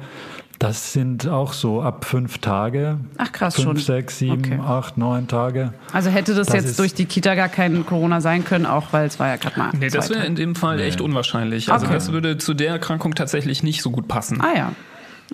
das 0.58 0.92
sind 0.92 1.28
auch 1.28 1.52
so 1.52 1.82
ab 1.82 2.04
fünf 2.04 2.38
Tage. 2.38 2.98
Ach, 3.18 3.30
krass, 3.32 3.56
fünf, 3.56 3.66
schon. 3.66 3.76
sechs, 3.76 4.18
sieben, 4.18 4.38
Okay. 4.38 4.58
acht, 4.66 4.96
neun 4.96 5.28
Tage. 5.28 5.72
Also 5.92 6.10
hätte 6.10 6.34
das, 6.34 6.46
Das 6.46 6.54
jetzt 6.56 6.78
durch 6.78 6.94
die 6.94 7.04
Kita 7.04 7.34
gar 7.34 7.48
kein 7.48 7.84
Corona 7.84 8.20
sein 8.20 8.44
können, 8.44 8.64
auch 8.66 8.92
weil 8.92 9.06
es 9.06 9.18
war 9.18 9.28
ja 9.28 9.36
gerade 9.36 9.58
mal. 9.58 9.70
Nee, 9.78 9.90
das 9.90 10.08
wäre 10.08 10.20
Tage. 10.20 10.28
in 10.28 10.34
dem 10.36 10.54
Fall 10.54 10.80
echt 10.80 11.00
unwahrscheinlich. 11.00 11.70
Also 11.70 11.86
Okay. 11.86 11.94
das 11.94 12.10
würde 12.12 12.38
zu 12.38 12.54
der 12.54 12.70
Erkrankung 12.70 13.14
tatsächlich 13.14 13.62
nicht 13.62 13.82
so 13.82 13.90
gut 13.90 14.08
passen. 14.08 14.40
Ah 14.40 14.56
ja. 14.56 14.72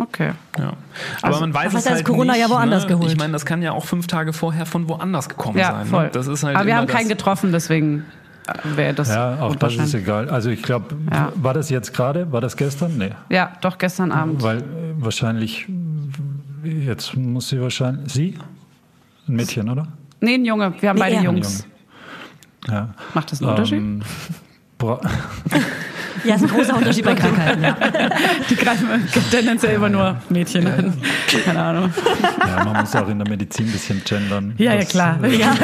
Okay. 0.01 0.31
Ja. 0.59 0.73
Aber 1.21 1.27
Also, 1.29 1.41
man 1.41 1.53
weiß 1.53 1.67
es 1.75 1.85
du 1.85 1.89
das 1.91 1.97
halt 1.99 2.05
Corona 2.07 2.33
nicht, 2.33 2.41
ja 2.43 2.49
woanders 2.51 2.85
ne? 2.85 2.89
geholt. 2.89 3.13
Ich 3.13 3.19
meine, 3.19 3.33
das 3.35 3.45
kann 3.45 3.61
ja 3.61 3.73
auch 3.73 3.85
fünf 3.85 4.07
Tage 4.07 4.33
vorher 4.33 4.65
von 4.65 4.89
woanders 4.89 5.29
gekommen 5.29 5.59
Ja, 5.59 5.73
sein. 5.73 5.87
voll. 5.87 6.05
Ne? 6.05 6.11
Das 6.13 6.27
ist 6.29 6.43
halt 6.45 6.57
Aber 6.57 6.67
wir 6.67 6.77
haben 6.77 6.87
keinen 6.87 7.09
getroffen, 7.09 7.53
deswegen 7.53 8.07
wäre 8.77 8.95
das 8.95 9.09
Ja, 9.09 9.41
auch 9.41 9.55
das 9.57 9.75
ist 9.77 9.95
egal. 9.95 10.29
Also 10.29 10.51
ich 10.51 10.63
glaube, 10.63 10.95
Ja. 11.11 11.33
war 11.37 11.55
das 11.55 11.71
jetzt 11.71 11.93
gerade? 11.95 12.31
War 12.33 12.41
das 12.41 12.57
gestern? 12.57 12.97
Nee. 12.99 13.11
Ja, 13.31 13.53
doch 13.61 13.79
gestern 13.79 14.13
Abend. 14.13 14.43
Weil 14.43 14.59
äh, 14.59 14.63
wahrscheinlich, 14.97 15.67
jetzt 16.65 17.17
muss 17.17 17.49
sie 17.49 17.61
wahrscheinlich, 17.61 18.13
sie? 18.13 18.39
Ein 19.29 19.37
Mädchen, 19.37 19.69
oder? 19.71 19.87
Nee, 20.21 20.35
ein 20.35 20.45
Junge. 20.45 20.73
Wir 20.81 20.89
haben 20.91 20.99
beide 20.99 21.17
er. 21.17 21.23
Jungs. 21.23 21.67
Ja. 22.69 22.89
Macht 23.15 23.33
das 23.33 23.41
einen 23.41 23.51
Unterschied? 23.51 23.79
Ähm, 23.79 24.03
bra- 24.79 25.01
Ja, 26.25 26.35
ist 26.37 26.43
ein 26.43 26.49
großer 26.49 26.77
Unterschied 26.77 27.05
bei 27.05 27.15
Krankheiten. 27.15 27.63
Ja. 27.63 27.77
Die 28.51 28.57
greifen 28.57 28.87
tendenziell 29.31 29.75
immer 29.77 29.89
nur 29.89 30.17
Mädchen 30.29 30.67
an. 30.67 30.93
Keine 31.45 31.63
Ahnung. 31.63 31.91
ja, 32.47 32.65
man 32.65 32.81
muss 32.81 32.95
auch 32.95 33.09
in 33.09 33.19
der 33.19 33.29
Medizin 33.29 33.67
ein 33.67 33.73
bisschen 33.73 34.03
gendern. 34.05 34.55
Ja, 34.59 34.73
ja, 34.75 34.81
Das, 34.81 34.89
klar. 34.89 35.19
äh, 35.23 35.37
Ja. 35.37 35.55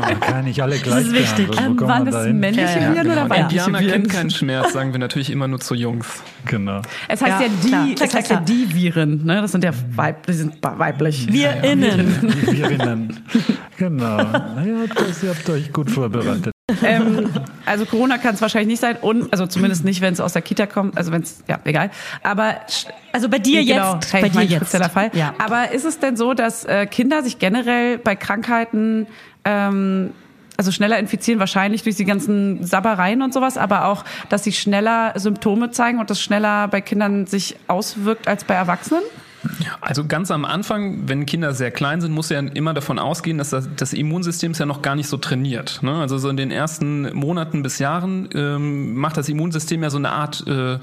Man 0.00 0.20
kann 0.20 0.44
nicht 0.44 0.60
alle 0.62 0.78
gleich 0.78 1.06
ist 1.06 1.12
wichtig. 1.12 1.48
Ähm, 1.60 1.80
waren 1.80 2.04
das 2.04 2.14
dahin? 2.14 2.38
männliche 2.40 2.68
Ja, 2.68 2.80
ja, 2.80 2.94
Viren 2.94 3.06
oder 3.06 3.22
Genau. 3.22 3.30
weibliche 3.30 3.64
Indianer 3.66 3.80
Viren? 3.80 3.92
kennt 4.02 4.12
keinen 4.12 4.30
Schmerz, 4.30 4.72
sagen 4.72 4.92
wir 4.92 4.98
natürlich 5.00 5.30
immer 5.30 5.48
nur 5.48 5.60
zu 5.60 5.74
Jungs. 5.74 6.06
Genau. 6.46 6.82
Es 7.08 7.20
heißt 7.22 7.40
ja, 7.40 7.46
Ja, 7.46 7.48
die, 7.62 7.68
klar. 7.68 7.86
es 7.88 7.94
Klar, 7.96 8.08
heißt 8.22 8.30
ja 8.30 8.36
klar. 8.36 8.44
die 8.46 8.74
Viren, 8.74 9.24
ne? 9.24 9.40
Das 9.40 9.52
sind 9.52 9.64
ja 9.64 9.70
weib, 9.94 10.26
die 10.26 10.32
sind 10.32 10.54
weiblich. 10.62 11.26
Wir 11.32 11.62
innen. 11.64 12.16
Die 12.22 12.46
Virinnen. 12.52 13.20
Genau. 13.78 14.18
Ja, 14.18 14.44
das, 14.94 15.22
ihr 15.22 15.30
habt 15.30 15.48
euch 15.50 15.72
gut 15.72 15.90
vorbereitet. 15.90 16.52
Ähm, 16.82 17.30
also 17.64 17.86
Corona 17.86 18.18
kann 18.18 18.34
es 18.34 18.40
wahrscheinlich 18.40 18.68
nicht 18.68 18.80
sein 18.80 18.96
und 19.00 19.32
also 19.32 19.46
zumindest 19.46 19.84
nicht, 19.84 20.00
wenn 20.00 20.12
es 20.12 20.20
aus 20.20 20.32
der 20.32 20.42
Kita 20.42 20.66
kommt. 20.66 20.98
Also 20.98 21.12
wenn 21.12 21.22
es 21.22 21.44
ja 21.46 21.60
egal. 21.64 21.90
Aber 22.24 22.56
Also 23.12 23.28
bei 23.28 23.38
dir 23.38 23.64
genau, 23.64 23.94
jetzt. 23.94 24.12
bei 24.12 24.28
dir 24.28 24.42
jetzt. 24.42 24.56
spezieller 24.56 24.90
Fall. 24.90 25.10
Ja. 25.14 25.34
Aber 25.38 25.70
ist 25.70 25.84
es 25.84 26.00
denn 26.00 26.16
so, 26.16 26.34
dass 26.34 26.64
äh, 26.64 26.86
Kinder 26.86 27.22
sich 27.22 27.38
generell 27.38 27.98
bei 27.98 28.16
Krankheiten 28.16 29.06
ähm, 29.44 30.10
also 30.56 30.72
schneller 30.72 30.98
infizieren, 30.98 31.38
wahrscheinlich 31.38 31.82
durch 31.82 31.96
die 31.96 32.04
ganzen 32.04 32.64
Sabbereien 32.64 33.22
und 33.22 33.32
sowas, 33.32 33.58
aber 33.58 33.86
auch, 33.86 34.04
dass 34.30 34.42
sie 34.42 34.52
schneller 34.52 35.12
Symptome 35.16 35.70
zeigen 35.70 36.00
und 36.00 36.10
das 36.10 36.20
schneller 36.20 36.66
bei 36.68 36.80
Kindern 36.80 37.26
sich 37.26 37.56
auswirkt 37.68 38.26
als 38.26 38.44
bei 38.44 38.54
Erwachsenen? 38.54 39.02
Also 39.80 40.06
ganz 40.06 40.30
am 40.30 40.44
Anfang, 40.44 41.08
wenn 41.08 41.26
Kinder 41.26 41.52
sehr 41.54 41.70
klein 41.70 42.00
sind, 42.00 42.12
muss 42.12 42.28
ja 42.28 42.40
immer 42.40 42.74
davon 42.74 42.98
ausgehen, 42.98 43.38
dass 43.38 43.50
das, 43.50 43.68
das 43.76 43.92
Immunsystem 43.92 44.52
ist 44.52 44.58
ja 44.58 44.66
noch 44.66 44.82
gar 44.82 44.96
nicht 44.96 45.08
so 45.08 45.16
trainiert. 45.16 45.80
Ne? 45.82 45.94
Also 45.94 46.18
so 46.18 46.28
in 46.28 46.36
den 46.36 46.50
ersten 46.50 47.14
Monaten 47.14 47.62
bis 47.62 47.78
Jahren 47.78 48.28
ähm, 48.34 48.94
macht 48.94 49.16
das 49.16 49.28
Immunsystem 49.28 49.82
ja 49.82 49.90
so 49.90 49.98
eine 49.98 50.10
Art 50.10 50.44
äh, 50.46 50.78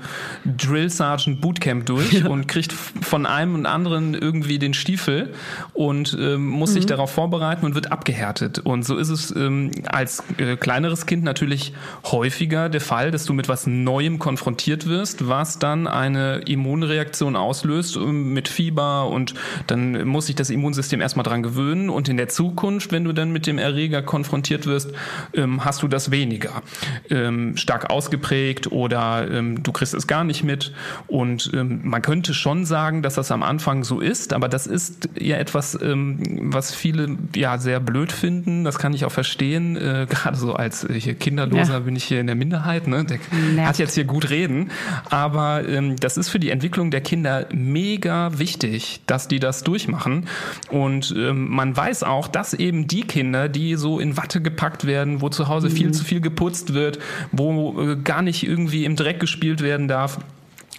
Drill 0.45 0.89
Sergeant 0.89 1.41
Bootcamp 1.41 1.85
durch 1.85 2.25
und 2.29 2.47
kriegt 2.47 2.73
von 2.73 3.25
einem 3.25 3.55
und 3.55 3.65
anderen 3.65 4.13
irgendwie 4.13 4.59
den 4.59 4.73
Stiefel 4.73 5.33
und 5.73 6.17
ähm, 6.19 6.47
muss 6.47 6.73
sich 6.73 6.85
darauf 6.85 7.11
vorbereiten 7.11 7.65
und 7.65 7.75
wird 7.75 7.91
abgehärtet. 7.91 8.59
Und 8.59 8.83
so 8.83 8.97
ist 8.97 9.09
es 9.09 9.35
ähm, 9.35 9.71
als 9.85 10.23
äh, 10.37 10.55
kleineres 10.55 11.05
Kind 11.05 11.23
natürlich 11.23 11.73
häufiger 12.05 12.69
der 12.69 12.81
Fall, 12.81 13.11
dass 13.11 13.25
du 13.25 13.33
mit 13.33 13.49
was 13.49 13.67
Neuem 13.67 14.19
konfrontiert 14.19 14.87
wirst, 14.87 15.27
was 15.27 15.59
dann 15.59 15.87
eine 15.87 16.39
Immunreaktion 16.45 17.35
auslöst 17.35 17.95
ähm, 17.95 18.33
mit 18.33 18.47
Fieber 18.53 19.07
und 19.09 19.33
dann 19.67 20.07
muss 20.07 20.27
sich 20.27 20.35
das 20.35 20.49
Immunsystem 20.49 21.01
erstmal 21.01 21.23
dran 21.23 21.43
gewöhnen 21.43 21.89
und 21.89 22.07
in 22.09 22.17
der 22.17 22.29
Zukunft, 22.29 22.91
wenn 22.91 23.03
du 23.03 23.11
dann 23.13 23.31
mit 23.31 23.47
dem 23.47 23.57
Erreger 23.57 24.01
konfrontiert 24.01 24.65
wirst, 24.65 24.91
ähm, 25.33 25.65
hast 25.65 25.81
du 25.83 25.87
das 25.87 26.11
weniger 26.11 26.61
ähm, 27.09 27.57
stark 27.57 27.89
ausgeprägt 27.89 28.71
oder 28.71 29.29
ähm, 29.29 29.63
du 29.63 29.71
kriegst 29.71 29.93
es 29.93 30.07
gar 30.07 30.23
nicht 30.23 30.43
mit 30.43 30.73
und 31.07 31.51
ähm, 31.53 31.81
man 31.83 32.01
könnte 32.01 32.33
schon 32.33 32.65
sagen, 32.65 33.01
dass 33.01 33.15
das 33.15 33.31
am 33.31 33.43
Anfang 33.43 33.83
so 33.83 33.99
ist, 33.99 34.33
aber 34.33 34.47
das 34.49 34.67
ist 34.67 35.09
ja 35.19 35.37
etwas, 35.37 35.77
ähm, 35.81 36.19
was 36.53 36.73
viele 36.73 37.17
ja 37.35 37.57
sehr 37.57 37.79
blöd 37.79 38.11
finden, 38.11 38.63
das 38.63 38.77
kann 38.79 38.93
ich 38.93 39.05
auch 39.05 39.11
verstehen, 39.11 39.75
äh, 39.75 40.05
gerade 40.09 40.37
so 40.37 40.53
als 40.53 40.83
äh, 40.83 41.13
Kinderloser 41.15 41.73
Ja. 41.73 41.79
bin 41.79 41.95
ich 41.95 42.03
hier 42.03 42.19
in 42.19 42.27
der 42.27 42.35
Minderheit, 42.35 42.87
ne? 42.87 43.03
der 43.05 43.17
Nervt. 43.55 43.67
hat 43.69 43.77
jetzt 43.79 43.95
hier 43.95 44.05
gut 44.05 44.29
reden, 44.29 44.69
aber 45.09 45.67
ähm, 45.67 45.95
das 45.99 46.17
ist 46.17 46.29
für 46.29 46.39
die 46.39 46.49
Entwicklung 46.51 46.91
der 46.91 47.01
Kinder 47.01 47.47
mega 47.53 48.31
wichtig, 48.37 48.42
dass 49.07 49.27
die 49.27 49.39
das 49.39 49.63
durchmachen. 49.63 50.27
Und 50.69 51.13
ähm, 51.17 51.49
man 51.49 51.75
weiß 51.75 52.03
auch, 52.03 52.27
dass 52.27 52.53
eben 52.53 52.87
die 52.87 53.01
Kinder, 53.01 53.49
die 53.49 53.75
so 53.75 53.99
in 53.99 54.17
Watte 54.17 54.41
gepackt 54.41 54.85
werden, 54.85 55.21
wo 55.21 55.29
zu 55.29 55.47
Hause 55.47 55.69
viel 55.69 55.91
zu 55.91 56.03
viel 56.03 56.21
geputzt 56.21 56.73
wird, 56.73 56.99
wo 57.31 57.81
äh, 57.81 57.95
gar 57.95 58.21
nicht 58.21 58.45
irgendwie 58.47 58.85
im 58.85 58.95
Dreck 58.95 59.19
gespielt 59.19 59.61
werden 59.61 59.87
darf, 59.87 60.19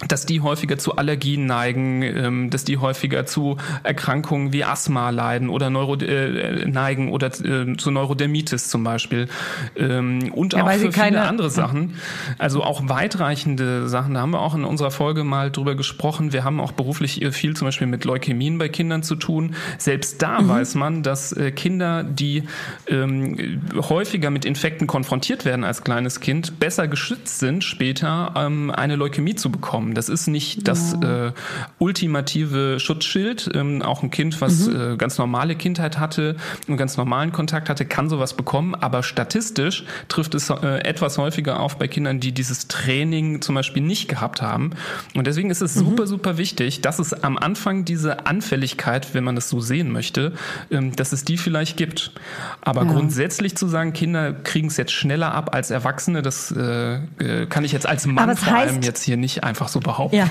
dass 0.09 0.27
die 0.27 0.41
häufiger 0.41 0.79
zu 0.79 0.97
Allergien 0.97 1.47
neigen, 1.47 2.03
ähm, 2.03 2.51
dass 2.51 2.65
die 2.65 2.79
häufiger 2.79 3.27
zu 3.27 3.57
Erkrankungen 3.83 4.53
wie 4.53 4.65
Asthma 4.65 5.11
leiden 5.11 5.49
oder 5.49 5.71
Neuro 5.71 5.97
äh, 5.97 6.67
neigen 6.67 7.11
oder 7.11 7.29
äh, 7.29 7.77
zu 7.77 7.91
Neurodermitis 7.91 8.69
zum 8.69 8.85
Beispiel 8.85 9.29
ähm, 9.77 10.33
und 10.33 10.53
Ja, 10.55 10.65
auch 10.65 10.71
für 10.73 10.93
viele 10.93 11.23
andere 11.23 11.51
Sachen. 11.51 11.95
Also 12.39 12.63
auch 12.63 12.89
weitreichende 12.89 13.89
Sachen. 13.89 14.15
Da 14.15 14.21
haben 14.21 14.31
wir 14.31 14.41
auch 14.41 14.55
in 14.55 14.65
unserer 14.65 14.91
Folge 14.91 15.25
mal 15.25 15.51
drüber 15.51 15.75
gesprochen. 15.75 16.33
Wir 16.33 16.45
haben 16.45 16.61
auch 16.61 16.73
beruflich 16.73 17.23
äh, 17.23 17.33
viel 17.33 17.57
zum 17.57 17.67
Beispiel 17.69 17.87
mit 17.87 18.05
Leukämien 18.05 18.59
bei 18.59 18.69
Kindern 18.69 19.03
zu 19.03 19.17
tun. 19.17 19.55
Selbst 19.79 20.23
da 20.23 20.41
Mhm. 20.41 20.49
weiß 20.49 20.75
man, 20.75 21.03
dass 21.03 21.33
äh, 21.33 21.51
Kinder, 21.51 22.03
die 22.05 22.45
ähm, 22.89 23.63
häufiger 23.89 24.31
mit 24.31 24.45
Infekten 24.45 24.87
konfrontiert 24.87 25.45
werden 25.45 25.65
als 25.65 25.83
kleines 25.85 26.21
Kind, 26.21 26.59
besser 26.61 26.89
geschützt 26.89 27.39
sind, 27.39 27.65
später 27.65 28.35
ähm, 28.37 28.71
eine 28.71 28.97
Leukämie 28.97 29.35
zu 29.35 29.51
bekommen. 29.51 29.94
Das 29.95 30.09
ist 30.09 30.27
nicht 30.27 30.67
das 30.69 30.95
äh, 30.95 31.33
ultimative 31.79 32.81
Schutzschild. 32.81 33.51
Ähm, 33.55 33.83
auch 33.83 34.03
ein 34.03 34.11
Kind, 34.11 34.41
was 34.41 34.67
äh, 34.69 34.97
ganz 34.97 35.19
normale 35.19 35.55
Kindheit 35.55 35.99
hatte, 35.99 36.37
einen 36.67 36.77
ganz 36.77 36.97
normalen 36.97 37.33
Kontakt 37.33 37.69
hatte, 37.69 37.85
kann 37.85 38.09
sowas 38.09 38.35
bekommen. 38.35 38.75
Aber 38.75 39.03
statistisch 39.03 39.85
trifft 40.09 40.35
es 40.35 40.51
äh, 40.51 40.79
etwas 40.85 41.19
häufiger 41.19 41.61
auf 41.61 41.79
bei 41.79 41.89
Kindern, 41.89 42.21
die 42.21 42.33
dieses 42.33 42.69
Training 42.69 43.43
zum 43.43 43.55
Beispiel 43.55 43.83
nicht 43.83 44.09
gehabt 44.09 44.43
haben. 44.43 44.71
Und 45.15 45.27
deswegen 45.27 45.51
ist 45.51 45.63
es 45.63 45.75
super, 45.75 46.07
super 46.07 46.39
wichtig, 46.39 46.81
dass 46.81 46.99
es 46.99 47.13
am 47.13 47.37
Anfang 47.39 47.85
diese 47.85 48.27
Anfälligkeit, 48.27 49.15
wenn 49.15 49.25
man 49.25 49.35
das 49.35 49.49
so 49.49 49.61
sehen 49.61 49.93
möchte, 49.93 50.33
ähm, 50.71 50.95
dass 50.97 51.13
es 51.13 51.25
die 51.25 51.37
vielleicht 51.37 51.77
gibt. 51.77 52.13
Aber 52.61 52.85
grundsätzlich 52.85 53.57
zu 53.57 53.67
sagen, 53.69 53.93
Kinder 53.93 54.33
kriegen 54.33 54.69
es 54.69 54.77
jetzt 54.77 54.93
schneller 54.93 55.35
ab 55.35 55.55
als 55.55 55.71
Erwachsene, 55.71 56.23
das 56.23 56.51
äh, 56.51 56.95
äh, 57.19 57.47
kann 57.47 57.65
ich 57.65 57.73
jetzt 57.73 57.87
als 57.87 58.07
Mann 58.07 58.37
vor 58.37 58.55
allem 58.55 58.79
heißt- 58.79 58.85
jetzt 58.85 59.03
hier 59.03 59.17
nicht 59.17 59.45
einfach 59.45 59.69
so 59.75 59.81
behaupten. 59.81 60.17
Ja. 60.17 60.27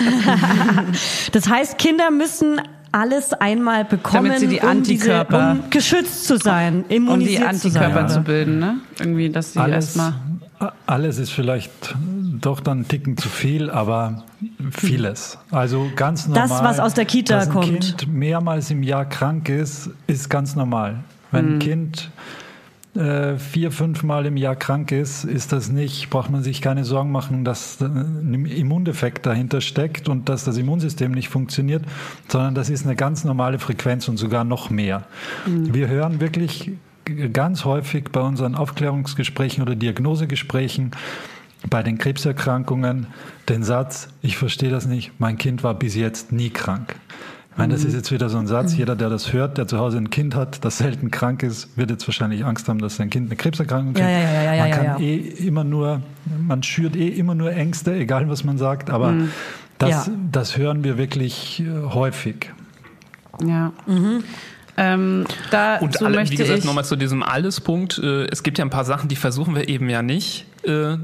das 1.33 1.49
heißt, 1.49 1.79
Kinder 1.79 2.11
müssen 2.11 2.61
alles 2.93 3.33
einmal 3.35 3.85
bekommen, 3.85 4.27
Damit 4.27 4.41
sie 4.41 4.47
die 4.49 4.61
um, 4.61 4.83
diese, 4.83 5.13
Antikörper- 5.13 5.51
um 5.53 5.71
geschützt 5.71 6.27
zu 6.27 6.39
sein, 6.39 6.83
Um 6.83 6.89
die 6.89 6.95
immunisiert 6.97 7.57
zu 7.57 7.69
sein. 7.71 7.83
Antikörper 7.85 8.07
zu 8.09 8.21
bilden, 8.23 8.59
ne? 8.59 8.77
Irgendwie, 8.99 9.29
dass 9.31 9.53
sie 9.53 9.59
Alles, 9.61 9.97
erstmal. 9.97 10.15
alles 10.87 11.19
ist 11.19 11.31
vielleicht 11.31 11.71
doch 12.41 12.61
dann 12.61 12.79
einen 12.79 12.89
Ticken 12.89 13.17
zu 13.17 13.29
viel, 13.29 13.69
aber 13.71 14.25
vieles. 14.71 15.39
Also 15.51 15.91
ganz 15.97 16.29
normal. 16.29 16.49
Das, 16.49 16.63
was 16.63 16.81
aus 16.81 16.95
der 16.95 17.05
Kita 17.05 17.37
dass 17.37 17.47
ein 17.49 17.53
kommt. 17.53 17.67
Kind 17.67 18.09
mehrmals 18.09 18.71
im 18.71 18.83
Jahr 18.83 19.05
krank 19.05 19.49
ist, 19.49 19.91
ist 20.07 20.31
ganz 20.31 20.55
normal. 20.57 20.97
Wenn 21.31 21.47
Mhm. 21.47 21.53
ein 21.55 21.59
Kind 21.59 22.11
äh, 22.99 23.39
vier, 23.39 23.71
fünf 23.71 24.03
Mal 24.03 24.27
im 24.27 24.37
Jahr 24.37 24.57
krank 24.57 24.91
ist, 24.91 25.25
ist 25.25 25.53
das 25.53 25.71
nicht, 25.71 26.11
braucht 26.11 26.31
man 26.31 26.43
sich 26.43 26.61
keine 26.61 26.85
Sorgen 26.85 27.13
machen, 27.13 27.45
dass 27.45 27.81
ein 27.81 28.45
Immundefekt 28.45 29.25
dahinter 29.25 29.61
steckt 29.61 30.09
und 30.09 30.29
dass 30.29 30.45
das 30.45 30.57
Immunsystem 30.57 31.13
nicht 31.13 31.29
funktioniert, 31.29 31.85
sondern 32.27 32.57
das 32.57 32.71
ist 32.71 32.85
eine 32.85 32.97
ganz 32.97 33.23
normale 33.23 33.61
Frequenz 33.61 34.09
und 34.09 34.17
sogar 34.17 34.43
noch 34.43 34.69
mehr. 34.69 35.05
Mhm. 35.47 35.73
Wir 35.73 35.87
hören 35.87 36.21
wirklich 36.21 36.73
ganz 37.33 37.65
häufig 37.65 38.07
bei 38.11 38.21
unseren 38.21 38.57
Aufklärungsgesprächen 38.57 39.63
oder 39.63 39.77
Diagnosegesprächen, 39.77 40.91
bei 41.71 41.83
den 41.83 41.99
Krebserkrankungen 41.99 43.07
den 43.49 43.63
Satz, 43.63 44.09
ich 44.23 44.37
verstehe 44.37 44.71
das 44.71 44.87
nicht, 44.87 45.13
mein 45.19 45.39
Kind 45.39 45.63
war 45.63 45.75
bis 45.75 45.95
jetzt 45.95 46.33
nie 46.33 46.51
krank. 46.51 46.97
Ich 47.59 47.61
meine, 47.61 47.75
das 47.75 47.83
ist 47.83 47.95
jetzt 47.95 48.13
wieder 48.13 48.29
so 48.29 48.39
ein 48.39 48.47
Satz. 48.47 48.77
Jeder, 48.77 48.95
der 48.95 49.11
das 49.11 49.33
hört, 49.33 49.59
der 49.59 49.67
zu 49.67 49.79
Hause 49.79 49.99
ein 49.99 50.11
Kind 50.11 50.37
hat, 50.37 50.65
das 50.65 50.79
selten 50.79 51.11
krank 51.11 51.43
ist, 51.43 51.77
wird 51.77 51.91
jetzt 51.91 52.07
wahrscheinlich 52.07 52.45
Angst 52.45 52.69
haben, 52.69 52.79
dass 52.79 52.95
sein 52.95 53.11
Kind 53.11 53.27
eine 53.27 53.35
Krebserkrankung 53.35 53.95
kriegt. 53.95 54.09
Ja, 54.09 54.17
ja, 54.17 54.55
ja, 54.55 54.63
man 54.63 54.71
kann 54.71 55.03
eh 55.03 55.17
immer 55.17 55.65
nur, 55.65 56.01
man 56.47 56.63
schürt 56.63 56.95
eh 56.95 57.09
immer 57.09 57.35
nur 57.35 57.51
Ängste, 57.51 57.97
egal 57.97 58.29
was 58.29 58.45
man 58.45 58.59
sagt, 58.59 58.91
aber 58.91 59.11
mhm. 59.11 59.33
das, 59.79 60.09
das 60.31 60.57
hören 60.57 60.85
wir 60.85 60.99
wirklich 60.99 61.59
äh, 61.59 61.93
häufig. 61.93 62.53
Ja. 63.45 63.73
Mhm. 63.87 64.23
Ähm, 64.77 65.25
da 65.51 65.79
und 65.79 66.01
alle, 66.01 66.31
wie 66.31 66.37
gesagt, 66.37 66.65
nochmal 66.65 66.85
zu 66.85 66.95
diesem 66.95 67.25
Alles-Punkt. 67.25 67.99
Äh, 67.99 68.27
es 68.27 68.45
gibt 68.45 68.59
ja 68.59 68.65
ein 68.65 68.71
paar 68.71 68.85
Sachen, 68.85 69.09
die 69.09 69.17
versuchen 69.17 69.57
wir 69.57 69.69
eben 69.69 69.91
ja 69.91 70.03
nicht 70.03 70.47
äh, 70.63 70.97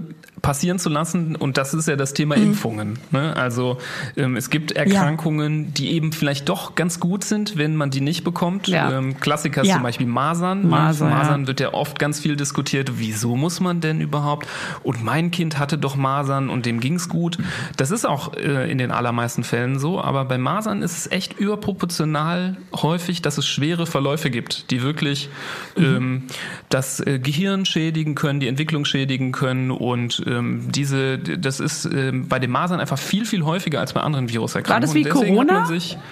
passieren 0.42 0.78
zu 0.78 0.88
lassen. 0.88 1.36
Und 1.36 1.56
das 1.56 1.74
ist 1.74 1.88
ja 1.88 1.96
das 1.96 2.12
Thema 2.12 2.36
mhm. 2.36 2.44
Impfungen. 2.44 2.98
Ne? 3.10 3.34
Also 3.36 3.78
ähm, 4.16 4.36
es 4.36 4.50
gibt 4.50 4.72
Erkrankungen, 4.72 5.64
ja. 5.64 5.70
die 5.70 5.92
eben 5.92 6.12
vielleicht 6.12 6.48
doch 6.48 6.74
ganz 6.74 7.00
gut 7.00 7.24
sind, 7.24 7.56
wenn 7.56 7.76
man 7.76 7.90
die 7.90 8.00
nicht 8.00 8.24
bekommt. 8.24 8.68
Ja. 8.68 8.92
Ähm, 8.92 9.18
Klassiker 9.20 9.62
ist 9.62 9.68
ja. 9.68 9.74
zum 9.74 9.82
Beispiel 9.82 10.06
Masern. 10.06 10.68
Masern, 10.68 11.10
Masern 11.10 11.46
wird 11.46 11.60
ja 11.60 11.72
oft 11.72 11.98
ganz 11.98 12.20
viel 12.20 12.36
diskutiert. 12.36 12.98
Wieso 12.98 13.36
muss 13.36 13.60
man 13.60 13.80
denn 13.80 14.00
überhaupt? 14.00 14.46
Und 14.82 15.02
mein 15.02 15.30
Kind 15.30 15.58
hatte 15.58 15.78
doch 15.78 15.96
Masern 15.96 16.50
und 16.50 16.66
dem 16.66 16.80
ging's 16.80 17.08
gut. 17.08 17.38
Das 17.76 17.90
ist 17.90 18.06
auch 18.06 18.34
äh, 18.34 18.70
in 18.70 18.78
den 18.78 18.90
allermeisten 18.90 19.44
Fällen 19.44 19.78
so. 19.78 20.00
Aber 20.00 20.24
bei 20.24 20.38
Masern 20.38 20.82
ist 20.82 20.98
es 20.98 21.10
echt 21.10 21.38
überproportional 21.38 22.56
häufig, 22.74 23.22
dass 23.22 23.38
es 23.38 23.46
schwere 23.46 23.86
Verläufe 23.86 24.30
gibt, 24.30 24.70
die 24.70 24.82
wirklich 24.82 25.30
mhm. 25.76 25.84
ähm, 25.84 26.22
das 26.68 27.00
äh, 27.00 27.18
Gehirn 27.18 27.64
schädigen 27.64 28.14
können, 28.14 28.40
die 28.40 28.48
Entwicklung 28.48 28.84
schädigen 28.84 29.32
können 29.32 29.70
und 29.70 30.23
ähm, 30.26 30.70
diese, 30.70 31.18
das 31.18 31.60
ist 31.60 31.86
ähm, 31.86 32.28
bei 32.28 32.38
den 32.38 32.50
Masern 32.50 32.80
einfach 32.80 32.98
viel, 32.98 33.24
viel 33.24 33.44
häufiger 33.44 33.80
als 33.80 33.92
bei 33.92 34.00
anderen 34.00 34.28
Viruserkrankungen. 34.28 34.74
War 34.74 34.80
das 34.80 34.94
wie 34.94 35.04
Corona? 35.04 35.68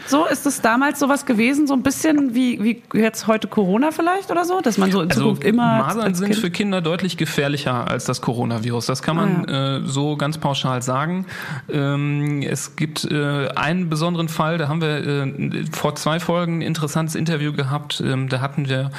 So 0.06 0.26
ist 0.26 0.46
es 0.46 0.60
damals 0.60 0.98
sowas 0.98 1.26
gewesen, 1.26 1.66
so 1.66 1.74
ein 1.74 1.82
bisschen 1.82 2.34
wie, 2.34 2.62
wie 2.62 2.82
jetzt 2.98 3.26
heute 3.26 3.48
Corona 3.48 3.90
vielleicht 3.90 4.30
oder 4.30 4.44
so, 4.44 4.60
dass 4.60 4.78
man 4.78 4.90
so 4.90 5.00
in 5.00 5.10
also 5.10 5.20
Zukunft 5.22 5.44
immer. 5.44 5.78
Masern 5.78 6.14
sind 6.14 6.30
kind 6.30 6.40
für 6.40 6.50
Kinder 6.50 6.80
deutlich 6.80 7.16
gefährlicher 7.16 7.88
als 7.88 8.04
das 8.04 8.20
Coronavirus. 8.20 8.86
Das 8.86 9.02
kann 9.02 9.16
man 9.16 9.46
ah, 9.46 9.52
ja. 9.52 9.76
äh, 9.78 9.80
so 9.86 10.16
ganz 10.16 10.38
pauschal 10.38 10.82
sagen. 10.82 11.26
Ähm, 11.70 12.42
es 12.42 12.76
gibt 12.76 13.04
äh, 13.04 13.48
einen 13.48 13.88
besonderen 13.88 14.28
Fall, 14.28 14.58
da 14.58 14.68
haben 14.68 14.80
wir 14.80 15.06
äh, 15.06 15.64
vor 15.72 15.94
zwei 15.94 16.20
Folgen 16.20 16.58
ein 16.58 16.62
interessantes 16.62 17.14
Interview 17.14 17.52
gehabt. 17.52 18.02
Ähm, 18.04 18.28
da 18.28 18.40
hatten 18.40 18.68
wir 18.68 18.90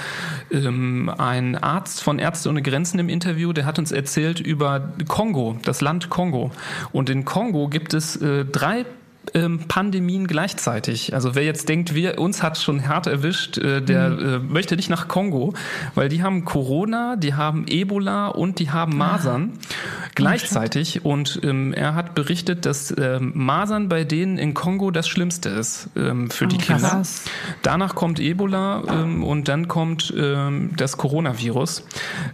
ähm, 0.52 1.10
einen 1.18 1.56
Arzt 1.56 2.02
von 2.04 2.20
Ärzte 2.20 2.50
ohne 2.50 2.62
Grenzen 2.62 3.00
im 3.00 3.10
Interview, 3.10 3.54
der 3.54 3.66
hat 3.66 3.80
uns 3.80 3.92
erzählt 3.92 4.40
über 4.40 4.80
Kongo, 5.06 5.58
das 5.64 5.82
Land 5.82 6.10
Kongo. 6.10 6.52
Und 6.92 7.10
in 7.10 7.26
Kongo 7.26 7.68
gibt 7.68 7.94
es 7.94 8.16
äh, 8.16 8.46
drei 8.46 8.86
ähm, 9.34 9.60
Pandemien 9.68 10.28
gleichzeitig. 10.28 11.14
Also 11.14 11.36
wer 11.36 11.44
jetzt 11.44 11.70
denkt, 11.70 11.96
wir 11.96 12.20
uns 12.20 12.44
hat 12.44 12.58
schon 12.58 12.88
hart 12.88 13.08
erwischt, 13.08 13.58
äh, 13.58 13.82
der 13.82 14.10
mhm. 14.10 14.20
äh, 14.20 14.40
möchte 14.40 14.76
nicht 14.76 14.90
nach 14.90 15.08
Kongo, 15.08 15.54
weil 15.96 16.10
die 16.10 16.22
haben 16.22 16.46
Corona, 16.46 17.16
die 17.16 17.34
haben 17.34 17.66
Ebola 17.68 18.28
und 18.28 18.60
die 18.60 18.70
haben 18.70 18.98
Masern 18.98 19.54
ah. 19.54 20.08
gleichzeitig. 20.16 21.06
Und 21.06 21.40
ähm, 21.44 21.74
er 21.74 21.96
hat 21.96 22.16
berichtet, 22.16 22.66
dass 22.66 22.94
ähm, 22.98 23.32
Masern 23.34 23.90
bei 23.90 24.04
denen 24.04 24.38
in 24.38 24.54
Kongo 24.54 24.92
das 24.92 25.08
Schlimmste 25.08 25.50
ist 25.50 25.90
ähm, 25.96 26.30
für 26.30 26.46
oh, 26.46 26.48
die 26.48 26.58
Kinder. 26.58 26.90
Krass. 26.90 27.24
Danach 27.62 27.96
kommt 27.96 28.20
Ebola 28.20 28.84
ähm, 28.90 29.24
und 29.24 29.48
dann 29.48 29.68
kommt 29.68 30.14
ähm, 30.16 30.72
das 30.76 30.98
Coronavirus. 30.98 31.86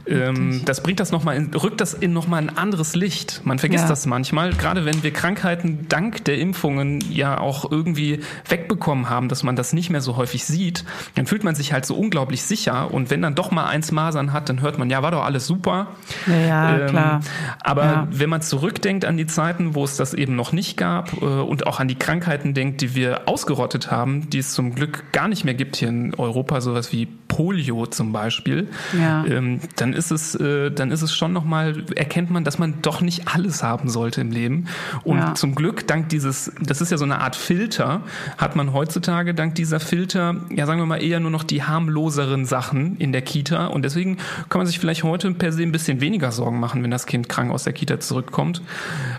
Ähm, 0.08 0.62
das 0.66 0.82
bringt 0.82 1.00
das 1.00 1.12
noch 1.12 1.24
mal 1.24 1.36
in, 1.36 1.54
rückt 1.54 1.82
das 1.82 1.94
in 1.94 2.14
nochmal 2.14 2.42
ein 2.42 2.58
anderes 2.58 2.96
Licht. 2.96 3.42
Man 3.44 3.60
vergisst 3.60 3.84
ja. 3.84 3.90
das 3.90 4.06
manchmal, 4.06 4.54
gerade 4.54 4.86
wenn 4.86 5.04
wir 5.04 5.12
Krankheiten 5.12 5.86
dank 5.88 6.26
der 6.26 6.40
Impfungen 6.40 6.79
Impfungen 6.80 7.04
ja 7.12 7.40
auch 7.40 7.70
irgendwie 7.70 8.20
wegbekommen 8.48 9.10
haben, 9.10 9.30
dass 9.30 9.44
man 9.44 9.56
das 9.56 9.74
nicht 9.74 9.90
mehr 9.90 10.02
so 10.02 10.18
häufig 10.18 10.46
sieht, 10.46 10.86
dann 11.16 11.26
fühlt 11.26 11.44
man 11.44 11.56
sich 11.56 11.74
halt 11.74 11.86
so 11.86 11.96
unglaublich 11.96 12.44
sicher. 12.44 12.94
Und 12.94 13.10
wenn 13.10 13.22
dann 13.22 13.36
doch 13.36 13.52
mal 13.52 13.66
eins 13.66 13.92
Masern 13.92 14.34
hat, 14.34 14.50
dann 14.50 14.62
hört 14.62 14.78
man, 14.78 14.90
ja, 14.90 15.02
war 15.02 15.12
doch 15.12 15.24
alles 15.24 15.46
super. 15.46 15.88
Ja 16.28 16.78
ähm, 16.78 16.88
klar. 16.88 17.22
Aber 17.62 17.84
ja. 17.84 18.08
wenn 18.12 18.30
man 18.30 18.42
zurückdenkt 18.42 19.06
an 19.06 19.18
die 19.18 19.28
Zeiten, 19.28 19.76
wo 19.76 19.84
es 19.84 19.98
das 19.98 20.14
eben 20.14 20.36
noch 20.36 20.52
nicht 20.52 20.78
gab 20.78 21.14
äh, 21.22 21.26
und 21.26 21.68
auch 21.68 21.80
an 21.80 21.88
die 21.88 21.96
Krankheiten 21.96 22.54
denkt, 22.54 22.82
die 22.82 22.96
wir 22.96 23.28
ausgerottet 23.28 23.92
haben, 23.92 24.30
die 24.30 24.40
es 24.40 24.54
zum 24.54 24.76
Glück 24.76 25.12
gar 25.12 25.28
nicht 25.28 25.46
mehr 25.46 25.54
gibt 25.54 25.76
hier 25.76 25.90
in 25.90 26.14
Europa, 26.16 26.62
sowas 26.62 26.92
wie 26.92 27.08
Polio 27.30 27.86
zum 27.86 28.12
Beispiel, 28.12 28.68
ja. 29.00 29.24
ähm, 29.26 29.62
dann 29.78 29.94
ist 29.94 30.12
es, 30.12 30.36
äh, 30.36 30.72
dann 30.72 30.92
ist 30.92 31.04
es 31.04 31.16
schon 31.16 31.32
nochmal, 31.32 31.86
erkennt 31.96 32.32
man, 32.32 32.44
dass 32.44 32.60
man 32.60 32.82
doch 32.82 33.00
nicht 33.00 33.28
alles 33.28 33.64
haben 33.64 33.88
sollte 33.88 34.20
im 34.20 34.32
Leben. 34.32 34.66
Und 35.04 35.20
ja. 35.20 35.36
zum 35.36 35.56
Glück, 35.56 35.88
dank 35.88 36.10
dieses 36.10 36.52
das 36.70 36.82
ist 36.82 36.92
ja 36.92 36.98
so 36.98 37.06
eine 37.06 37.20
Art 37.20 37.36
Filter, 37.36 38.02
hat 38.38 38.56
man 38.56 38.74
heutzutage 38.74 39.34
dank 39.34 39.56
dieser 39.56 39.80
Filter, 39.80 40.36
ja 40.50 40.66
sagen 40.66 40.80
wir 40.80 40.86
mal 40.86 41.02
eher 41.02 41.20
nur 41.20 41.32
noch 41.32 41.44
die 41.44 41.64
harmloseren 41.64 42.46
Sachen 42.46 42.98
in 42.98 43.12
der 43.12 43.22
Kita 43.22 43.68
und 43.68 43.84
deswegen 43.84 44.18
kann 44.50 44.60
man 44.60 44.68
sich 44.68 44.80
vielleicht 44.80 45.04
heute 45.04 45.32
per 45.32 45.52
se 45.52 45.64
ein 45.64 45.72
bisschen 45.72 46.02
weniger 46.02 46.32
Sorgen 46.32 46.60
machen, 46.60 46.84
wenn 46.84 46.92
das 46.92 47.06
Kind 47.06 47.30
krank 47.30 47.52
aus 47.52 47.64
der 47.64 47.74
Kita 47.74 48.00
zurückkommt. 48.00 48.62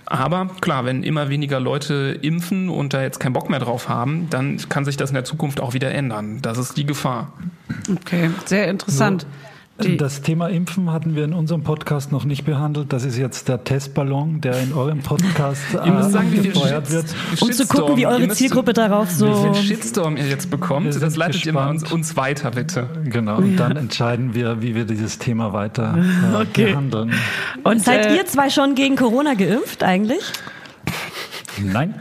Aber 0.07 0.51
klar, 0.61 0.85
wenn 0.85 1.03
immer 1.03 1.29
weniger 1.29 1.61
Leute 1.61 2.19
impfen 2.23 2.69
und 2.69 2.95
da 2.95 3.03
jetzt 3.03 3.21
keinen 3.21 3.33
Bock 3.33 3.51
mehr 3.51 3.61
drauf 3.61 3.89
haben, 3.89 4.29
dann 4.31 4.59
kann 4.69 4.85
sich 4.85 4.97
das 4.97 5.11
in 5.11 5.15
der 5.15 5.25
Zukunft 5.25 5.61
auch 5.61 5.75
wieder 5.75 5.93
ändern. 5.93 6.41
Das 6.43 6.59
ist 6.59 6.77
die 6.77 6.87
Gefahr. 6.87 7.33
Okay, 7.91 8.31
sehr 8.47 8.69
interessant. 8.69 9.23
So. 9.23 9.50
Die 9.83 9.97
das 9.97 10.23
Thema 10.23 10.49
Impfen 10.49 10.93
hatten 10.93 11.17
wir 11.17 11.25
in 11.25 11.33
unserem 11.33 11.63
Podcast 11.63 12.13
noch 12.13 12.25
nicht 12.25 12.45
behandelt. 12.45 12.93
Das 12.93 13.05
ist 13.05 13.17
jetzt 13.17 13.49
der 13.49 13.65
Testballon, 13.65 14.41
der 14.41 14.61
in 14.61 14.73
eurem 14.73 15.01
Podcast 15.01 15.63
äh, 15.75 16.03
sagen, 16.11 16.43
gefeuert 16.43 16.91
wird. 16.91 17.07
Um 17.41 17.53
zu 17.53 17.67
gucken, 17.67 17.97
wie 17.97 18.07
eure 18.07 18.29
Zielgruppe 18.29 18.73
darauf 18.73 19.11
so... 19.11 19.27
Wie 19.27 19.55
viel 19.55 19.63
Shitstorm 19.63 20.17
ihr 20.17 20.29
jetzt 20.29 20.51
bekommt, 20.51 20.89
das 20.89 21.17
leitet 21.17 21.43
gespannt. 21.43 21.47
ihr 21.47 21.53
mal 21.53 21.71
uns, 21.71 21.93
uns, 21.93 22.17
weiter, 22.17 22.51
bitte. 22.51 22.89
Genau, 23.05 23.39
und 23.39 23.57
dann 23.57 23.77
entscheiden 23.77 24.35
wir, 24.35 24.63
wie 24.63 24.75
wir 24.75 24.85
dieses 24.85 25.19
Thema 25.19 25.53
weiter 25.53 25.97
äh, 25.97 26.37
okay. 26.43 26.71
behandeln. 26.71 27.13
Und 27.65 27.83
seid 27.83 28.07
äh, 28.07 28.17
ihr 28.17 28.27
zwei 28.27 28.51
schon 28.51 28.75
gegen 28.75 28.97
Corona 28.97 29.35
geimpft 29.35 29.83
eigentlich? 29.83 30.23
Nein. 31.59 31.95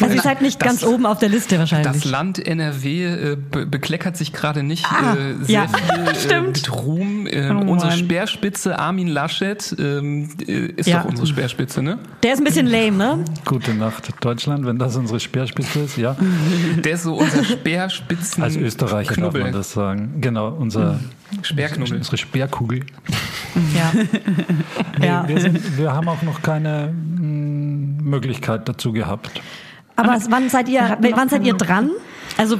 Also 0.00 0.14
ihr 0.14 0.22
seid 0.22 0.42
nicht 0.42 0.60
das, 0.60 0.68
ganz 0.68 0.84
oben 0.84 1.06
auf 1.06 1.18
der 1.18 1.28
Liste 1.28 1.58
wahrscheinlich. 1.58 1.92
Das 1.92 2.04
Land 2.04 2.44
NRW 2.44 3.04
äh, 3.04 3.36
be 3.36 3.66
bekleckert 3.66 4.16
sich 4.16 4.32
gerade 4.32 4.62
nicht 4.62 4.84
ah, 4.86 5.14
äh, 5.14 5.44
sehr 5.44 5.62
ja, 5.62 5.68
viel 5.68 6.30
äh, 6.30 6.40
mit 6.40 6.72
Ruhm. 6.72 7.26
Äh, 7.26 7.50
oh 7.50 7.72
unsere 7.72 7.92
Speerspitze 7.92 8.78
Armin 8.78 9.08
Laschet 9.08 9.74
ähm, 9.78 10.30
äh, 10.46 10.66
ist 10.76 10.88
ja. 10.88 11.02
doch 11.02 11.10
unsere 11.10 11.26
Speerspitze, 11.26 11.82
ne? 11.82 11.98
Der 12.22 12.32
ist 12.34 12.38
ein 12.38 12.44
bisschen 12.44 12.66
lame, 12.66 12.96
ne? 12.96 13.24
Gute 13.44 13.74
Nacht 13.74 14.12
Deutschland, 14.20 14.66
wenn 14.66 14.78
das 14.78 14.96
unsere 14.96 15.20
Speerspitze 15.20 15.80
ist, 15.80 15.96
ja. 15.96 16.16
Der 16.76 16.92
ist 16.92 17.04
so 17.04 17.14
unser 17.14 17.44
Speerspitzen. 17.44 18.42
Als 18.42 18.56
Österreicher 18.56 19.14
Knubbel. 19.14 19.40
darf 19.40 19.50
man 19.50 19.52
das 19.52 19.72
sagen. 19.72 20.20
Genau, 20.20 20.48
unser 20.48 21.00
Speerknubbel. 21.42 21.96
Unsere 21.96 22.16
Speerkugel. 22.16 22.80
Ja. 23.74 23.92
nee, 24.98 25.06
ja. 25.06 25.28
Wir, 25.28 25.40
sind, 25.40 25.78
wir 25.78 25.92
haben 25.92 26.08
auch 26.08 26.22
noch 26.22 26.42
keine 26.42 26.92
mh, 26.92 27.18
hm, 27.18 27.53
Möglichkeit 28.04 28.68
dazu 28.68 28.92
gehabt. 28.92 29.40
Aber 29.96 30.18
wann 30.28 30.48
seid 30.48 30.68
ihr, 30.68 30.98
wann 31.00 31.28
seid 31.28 31.44
ihr 31.44 31.54
dran? 31.54 31.90
Also 32.36 32.58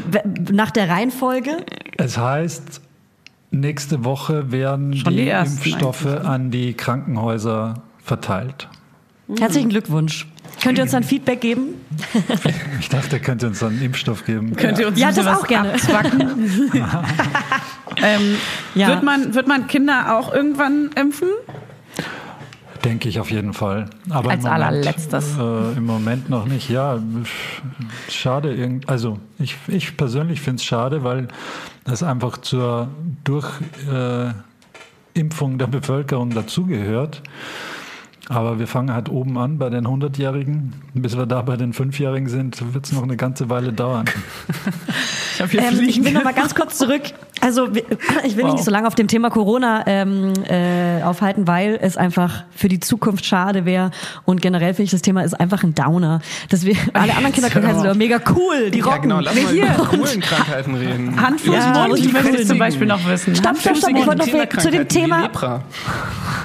nach 0.53 0.71
der 0.71 0.89
Reihenfolge? 0.89 1.57
Es 1.97 2.17
heißt, 2.17 2.81
nächste 3.51 4.05
Woche 4.05 4.53
werden 4.53 4.97
Schon 4.97 5.13
die, 5.13 5.25
die 5.25 5.31
Impfstoffe 5.31 6.07
an 6.07 6.51
die 6.51 6.75
Krankenhäuser 6.75 7.83
verteilt. 8.03 8.69
Herzlichen 9.39 9.71
Glückwunsch. 9.71 10.29
Könnt 10.63 10.79
ihr 10.79 10.83
uns 10.83 10.93
dann 10.93 11.03
Feedback 11.03 11.41
geben? 11.41 11.75
Ich 12.81 12.89
dachte, 12.91 13.19
könnt 13.19 13.43
ihr 13.43 13.49
uns 13.49 13.61
dann 13.61 13.73
einen 13.73 13.83
Impfstoff 13.83 14.27
geben. 14.27 14.55
Könnt 14.57 14.79
ihr 14.79 14.89
uns 14.89 14.99
ja, 14.99 15.11
das 15.11 15.27
auch 15.27 15.47
gerne. 15.47 15.73
ähm, 18.03 18.37
ja. 18.75 18.89
wird, 18.89 19.03
man, 19.03 19.35
wird 19.35 19.49
man 19.49 19.67
Kinder 19.67 20.19
auch 20.19 20.33
irgendwann 20.33 20.91
impfen? 20.97 21.29
Denke 22.85 23.09
ich 23.09 23.19
auf 23.19 23.31
jeden 23.31 23.55
Fall. 23.55 23.89
Aber 24.11 24.31
Als 24.31 24.45
im 24.45 24.51
Moment, 24.51 24.65
allerletztes. 24.65 25.39
Äh, 25.39 25.73
Im 25.77 25.87
Moment 25.87 26.29
noch 26.29 26.45
nicht. 26.45 26.69
Ja, 26.69 26.99
schade. 28.11 28.81
Also 28.87 29.19
ich, 29.39 29.57
ich 29.69 29.97
persönlich 29.97 30.41
finde 30.43 30.61
es 30.61 30.65
schade, 30.65 31.03
weil 31.03 31.29
es 31.85 32.03
einfach 32.03 32.39
zur 32.39 32.89
Durchimpfung 33.25 34.35
äh, 35.55 35.59
der 35.59 35.67
Bevölkerung 35.67 36.31
dazugehört. 36.31 37.23
Aber 38.29 38.59
wir 38.59 38.67
fangen 38.67 38.93
halt 38.93 39.11
oben 39.11 39.37
an 39.39 39.59
bei 39.59 39.69
den 39.69 39.87
100-Jährigen. 39.87 40.73
Bis 40.95 41.17
wir 41.17 41.27
da 41.27 41.43
bei 41.43 41.57
den 41.57 41.75
5-Jährigen 41.75 42.29
sind, 42.29 42.75
wird 42.75 42.87
es 42.87 42.93
noch 42.93 43.03
eine 43.03 43.17
ganze 43.17 43.51
Weile 43.51 43.73
dauern. 43.73 44.07
ich, 45.45 45.55
ähm, 45.55 45.81
ich 45.87 46.03
will 46.03 46.13
noch 46.13 46.25
mal 46.25 46.33
ganz 46.33 46.55
kurz 46.55 46.79
zurück 46.79 47.03
Also 47.45 47.75
wir- 47.75 47.85
ich 48.25 48.37
will 48.37 48.45
mich 48.45 48.55
nicht 48.55 48.65
so 48.65 48.71
lange 48.71 48.87
auf 48.87 48.95
dem 48.95 49.07
Thema 49.07 49.29
Corona 49.31 49.85
ähm, 49.87 50.33
äh, 50.49 51.03
aufhalten, 51.03 51.47
weil 51.47 51.79
es 51.81 51.97
einfach 51.97 52.45
für 52.57 52.69
die 52.69 52.81
Zukunft 52.81 53.27
schade 53.27 53.65
wäre 53.67 53.91
und 54.25 54.41
generell 54.41 54.73
finde 54.75 54.85
ich 54.85 54.91
das 54.93 55.03
Thema 55.03 55.23
ist 55.23 55.39
einfach 55.39 55.63
ein 55.63 55.75
Downer. 55.75 56.21
Dass 56.49 56.65
wir 56.65 56.75
alle 56.95 57.15
anderen 57.15 57.33
Kinderkrankheiten 57.35 57.81
sind 57.83 57.99
mega 57.99 58.19
cool, 58.35 58.71
die 58.71 58.79
Ja, 58.79 58.85
rocken. 58.87 59.03
genau, 59.03 59.21
lass 59.21 59.35
Nee, 59.35 59.43
mal 59.43 59.53
hier. 59.53 59.65
über 59.75 59.85
coolen 59.87 60.21
Krankheiten 60.21 60.75
reden. 60.75 61.21
Hand, 61.21 61.41
Fuß, 61.41 61.55
Ja, 61.55 61.73
Mund, 61.87 61.93
und 61.93 62.05
die 62.05 62.09
möchte 62.09 62.37
ich 62.39 62.47
zum 62.49 62.59
Beispiel 62.59 62.87
noch 62.87 63.07
wissen. 63.07 63.37
Stopp, 63.37 63.59
stopp, 63.59 63.77
stopp, 63.77 63.91
ich 63.91 64.07
wollte 64.07 64.31
noch 64.37 64.49
zu 64.59 64.71
dem 64.71 64.89
Thema, 64.89 65.29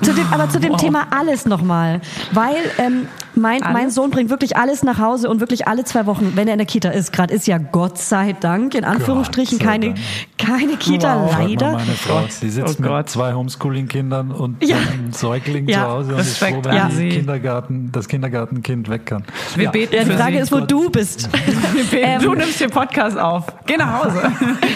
zu 0.02 0.14
dem, 0.14 0.26
aber 0.32 0.50
zu 0.50 0.60
dem 0.60 0.76
Thema 0.78 1.08
alles 1.18 1.45
nochmal, 1.45 2.02
weil 2.32 2.56
ähm, 2.78 3.08
mein, 3.40 3.62
mein? 3.62 3.90
Sohn 3.90 4.10
bringt 4.12 4.30
wirklich 4.30 4.58
alles 4.58 4.84
nach 4.84 5.00
Hause 5.00 5.30
und 5.30 5.40
wirklich 5.40 5.68
alle 5.68 5.84
zwei 5.84 6.06
Wochen, 6.06 6.34
wenn 6.36 6.48
er 6.48 6.54
in 6.54 6.60
der 6.60 6.68
Kita 6.68 6.90
ist, 6.90 7.12
gerade 7.12 7.34
ist 7.34 7.48
ja 7.48 7.58
Gott 7.58 7.98
sei 7.98 8.34
Dank, 8.40 8.76
in 8.76 8.84
Anführungsstrichen, 8.84 9.58
Gott 9.60 9.68
keine, 9.68 9.86
Dank. 9.88 9.98
keine 10.38 10.78
Kita 10.78 11.16
mal 11.16 11.46
leider. 11.48 11.72
Meine 11.74 11.92
Frau, 11.94 12.22
die 12.42 12.50
sitzt 12.50 12.78
Oh 12.80 12.82
mit 12.82 12.90
Gott. 12.90 13.10
zwei 13.10 13.34
Homeschooling-Kindern 13.34 14.32
und 14.32 14.64
Ja. 14.64 14.78
einem 14.78 15.12
Säugling 15.12 15.68
Ja. 15.68 15.84
zu 15.84 15.88
Hause 15.90 16.14
und 16.16 16.20
ist 16.22 16.28
Respekt 16.42 16.66
froh, 16.66 16.72
wenn 16.74 16.92
Sie. 16.92 17.10
Kindergarten, 17.10 17.92
das 17.92 18.08
Kindergartenkind 18.08 18.90
weg 18.90 19.06
kann. 19.06 19.24
Wir 19.56 19.70
beten 19.70 19.96
Ja, 19.96 20.04
die 20.04 20.12
Frage 20.12 20.34
Sie. 20.38 20.42
ist, 20.44 20.52
wo 20.52 20.60
du 20.60 20.90
bist. 20.90 21.30
Wir 21.74 21.84
beten. 21.84 21.98
Ähm, 22.06 22.22
du 22.22 22.34
nimmst 22.34 22.60
den 22.60 22.70
Podcast 22.70 23.18
auf. 23.18 23.46
Geh 23.66 23.78
nach 23.78 24.04
Hause. 24.04 24.22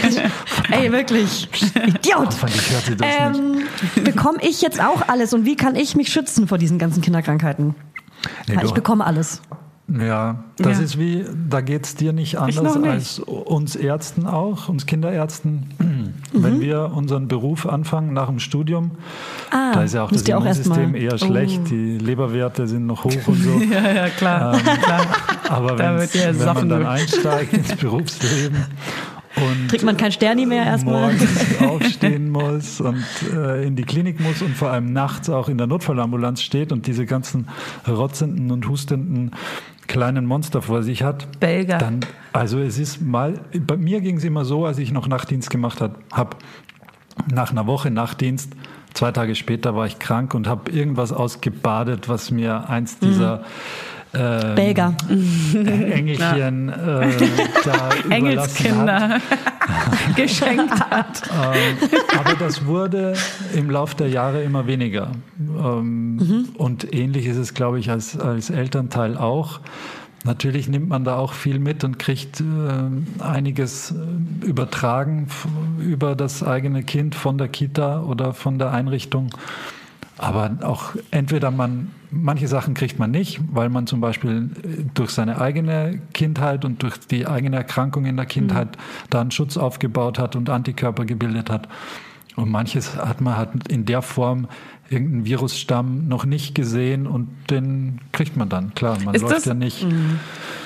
Ey, 0.72 0.92
wirklich. 0.92 1.48
Idiot. 1.86 2.34
Sie. 2.34 2.96
Ähm, 3.02 3.64
bekomme 4.04 4.38
ich 4.42 4.62
jetzt 4.62 4.82
auch 4.82 5.08
alles 5.08 5.34
und 5.34 5.46
wie 5.46 5.56
kann 5.56 5.76
ich 5.76 5.96
mich 5.96 6.10
schützen 6.10 6.48
vor 6.48 6.58
diesen 6.58 6.78
ganzen 6.78 7.02
Kinderkrankheiten? 7.02 7.76
Nee, 8.48 8.58
ich 8.64 8.72
bekomme 8.74 9.06
alles. 9.06 9.42
Ja, 9.90 10.46
das 10.58 10.78
Ja. 10.78 10.84
ist 10.86 10.98
wie, 10.98 11.26
da 11.50 11.60
geht's 11.60 11.96
dir 11.96 12.14
nicht 12.14 12.38
anders 12.40 12.78
nicht. 12.78 12.88
als 12.90 13.20
uns 13.20 13.76
Ärzten 13.76 14.26
auch, 14.26 14.70
uns 14.70 14.86
Kinderärzten. 14.86 15.66
Mhm. 15.78 16.14
Wenn 16.32 16.62
wir 16.62 16.92
unseren 16.96 17.28
Beruf 17.28 17.68
anfangen 17.68 18.14
nach 18.14 18.28
dem 18.28 18.40
Studium, 18.40 18.92
Ah, 19.52 19.74
da 19.74 19.84
ist 19.84 19.94
ja 19.94 20.06
auch 20.06 20.12
das 20.12 20.22
Immunsystem 20.22 20.96
eher 20.96 21.18
schlecht, 21.18 21.70
die 21.70 21.98
Leberwerte 21.98 22.66
sind 22.66 22.86
noch 22.86 23.04
hoch 23.04 23.28
und 23.28 23.36
so. 23.44 23.60
ja, 23.72 23.92
ja, 23.92 24.10
klar. 24.10 24.58
klar. 24.58 25.06
Aber 25.50 25.76
Da 25.76 25.98
wenn 26.00 26.38
man 26.56 26.70
dann 26.70 26.86
einsteigt 26.86 27.52
ins 27.54 27.76
Berufsleben 27.76 28.66
und 29.36 29.68
Kriegt 29.68 29.84
man 29.84 29.98
kein 29.98 30.12
Sterni 30.12 30.46
mehr 30.46 30.66
erstmal? 30.66 31.14
morgens 31.14 31.62
aufstehen 31.62 32.30
muss 32.30 32.82
und 32.82 33.06
äh, 33.34 33.66
in 33.66 33.76
die 33.76 33.84
Klinik 33.84 34.20
muss 34.20 34.42
und 34.42 34.56
vor 34.56 34.70
allem 34.70 34.94
nachts 34.94 35.30
auch 35.30 35.50
in 35.50 35.58
der 35.58 35.68
Notfallambulanz 35.68 36.42
steht 36.42 36.72
und 36.72 36.88
diese 36.88 37.06
ganzen 37.06 37.48
rotzenden 37.88 38.52
und 38.52 38.68
hustenden 38.68 39.32
kleinen 39.88 40.26
Monster 40.26 40.62
vor 40.62 40.84
sich 40.84 41.04
hat, 41.04 41.40
Belger. 41.40 41.78
dann, 41.78 42.00
also 42.32 42.60
es 42.60 42.78
ist 42.78 43.02
mal, 43.02 43.42
bei 43.60 43.78
mir 43.78 44.02
ging 44.02 44.18
es 44.18 44.24
immer 44.24 44.46
so, 44.46 44.66
als 44.66 44.78
ich 44.78 44.92
noch 44.92 45.08
Nachtdienst 45.08 45.50
gemacht 45.50 45.82
habe, 45.82 46.38
nach 47.32 47.52
einer 47.52 47.68
Woche 47.68 47.92
Nachtdienst, 47.92 48.54
zwei 48.94 49.12
Tage 49.12 49.36
später 49.36 49.76
war 49.76 49.86
ich 49.86 50.00
krank 50.00 50.34
und 50.34 50.48
habe 50.48 50.72
irgendwas 50.72 51.12
ausgebadet, 51.12 52.10
was 52.10 52.32
mir 52.32 52.70
eins 52.70 52.98
dieser 53.00 53.44
ähm, 54.14 54.56
Belger. 54.56 54.96
Engelchen 55.10 56.70
äh, 56.70 56.74
da 57.64 57.90
überlassen 58.06 58.06
hat. 58.06 58.12
Engelskinder 58.12 59.22
geschenkt 60.16 60.90
hat. 60.92 61.24
Ähm, 61.32 61.90
aber 62.20 62.36
das 62.36 62.66
wurde 62.66 63.14
im 63.56 63.70
Lauf 63.70 63.96
der 63.96 64.10
Jahre 64.10 64.44
immer 64.44 64.68
weniger. 64.68 65.12
Ähm, 65.40 66.48
Und 66.58 66.94
ähnlich 66.94 67.26
ist 67.26 67.38
es, 67.38 67.54
glaube 67.54 67.80
ich, 67.80 67.90
als, 67.90 68.20
als 68.20 68.50
Elternteil 68.50 69.18
auch. 69.18 69.60
Natürlich 70.26 70.70
nimmt 70.70 70.88
man 70.88 71.04
da 71.04 71.18
auch 71.18 71.34
viel 71.34 71.60
mit 71.60 71.84
und 71.84 72.00
kriegt 72.00 72.40
äh, 72.40 72.44
einiges 73.22 73.92
äh, 73.92 74.46
übertragen 74.46 75.28
über 75.80 76.16
das 76.16 76.44
eigene 76.44 76.84
Kind 76.84 77.14
von 77.14 77.38
der 77.38 77.50
Kita 77.50 78.02
oder 78.04 78.34
von 78.34 78.58
der 78.58 78.72
Einrichtung. 78.72 79.32
Aber 80.18 80.52
auch 80.62 80.94
entweder 81.12 81.50
man, 81.50 81.92
manche 82.12 82.48
Sachen 82.48 82.76
kriegt 82.76 83.00
man 83.00 83.12
nicht, 83.12 83.42
weil 83.52 83.70
man 83.70 83.88
zum 83.88 84.00
Beispiel 84.00 84.50
äh, 84.64 84.84
durch 84.94 85.12
seine 85.12 85.42
eigene 85.42 86.00
Kindheit 86.14 86.66
und 86.66 86.84
durch 86.84 87.00
die 87.00 87.28
eigene 87.28 87.58
Erkrankung 87.58 88.06
in 88.06 88.16
der 88.16 88.26
Kindheit 88.26 88.78
da 89.10 89.22
einen 89.22 89.32
Schutz 89.32 89.58
aufgebaut 89.58 90.20
hat 90.20 90.36
und 90.36 90.50
Antikörper 90.50 91.06
gebildet 91.06 91.50
hat. 91.50 91.68
Und 92.36 92.50
manches 92.50 92.96
hat 92.96 93.22
man 93.22 93.38
halt 93.38 93.68
in 93.68 93.86
der 93.86 94.02
Form 94.02 94.48
irgendeinen 94.94 95.26
Virusstamm 95.26 96.08
noch 96.08 96.26
nicht 96.26 96.56
gesehen 96.56 97.08
und 97.08 97.28
den 97.50 98.00
kriegt 98.14 98.38
man 98.38 98.48
dann. 98.50 98.74
Klar, 98.76 98.98
man 99.04 99.14
Ist 99.16 99.22
läuft 99.24 99.36
das- 99.38 99.46
ja 99.46 99.54
nicht. 99.54 99.86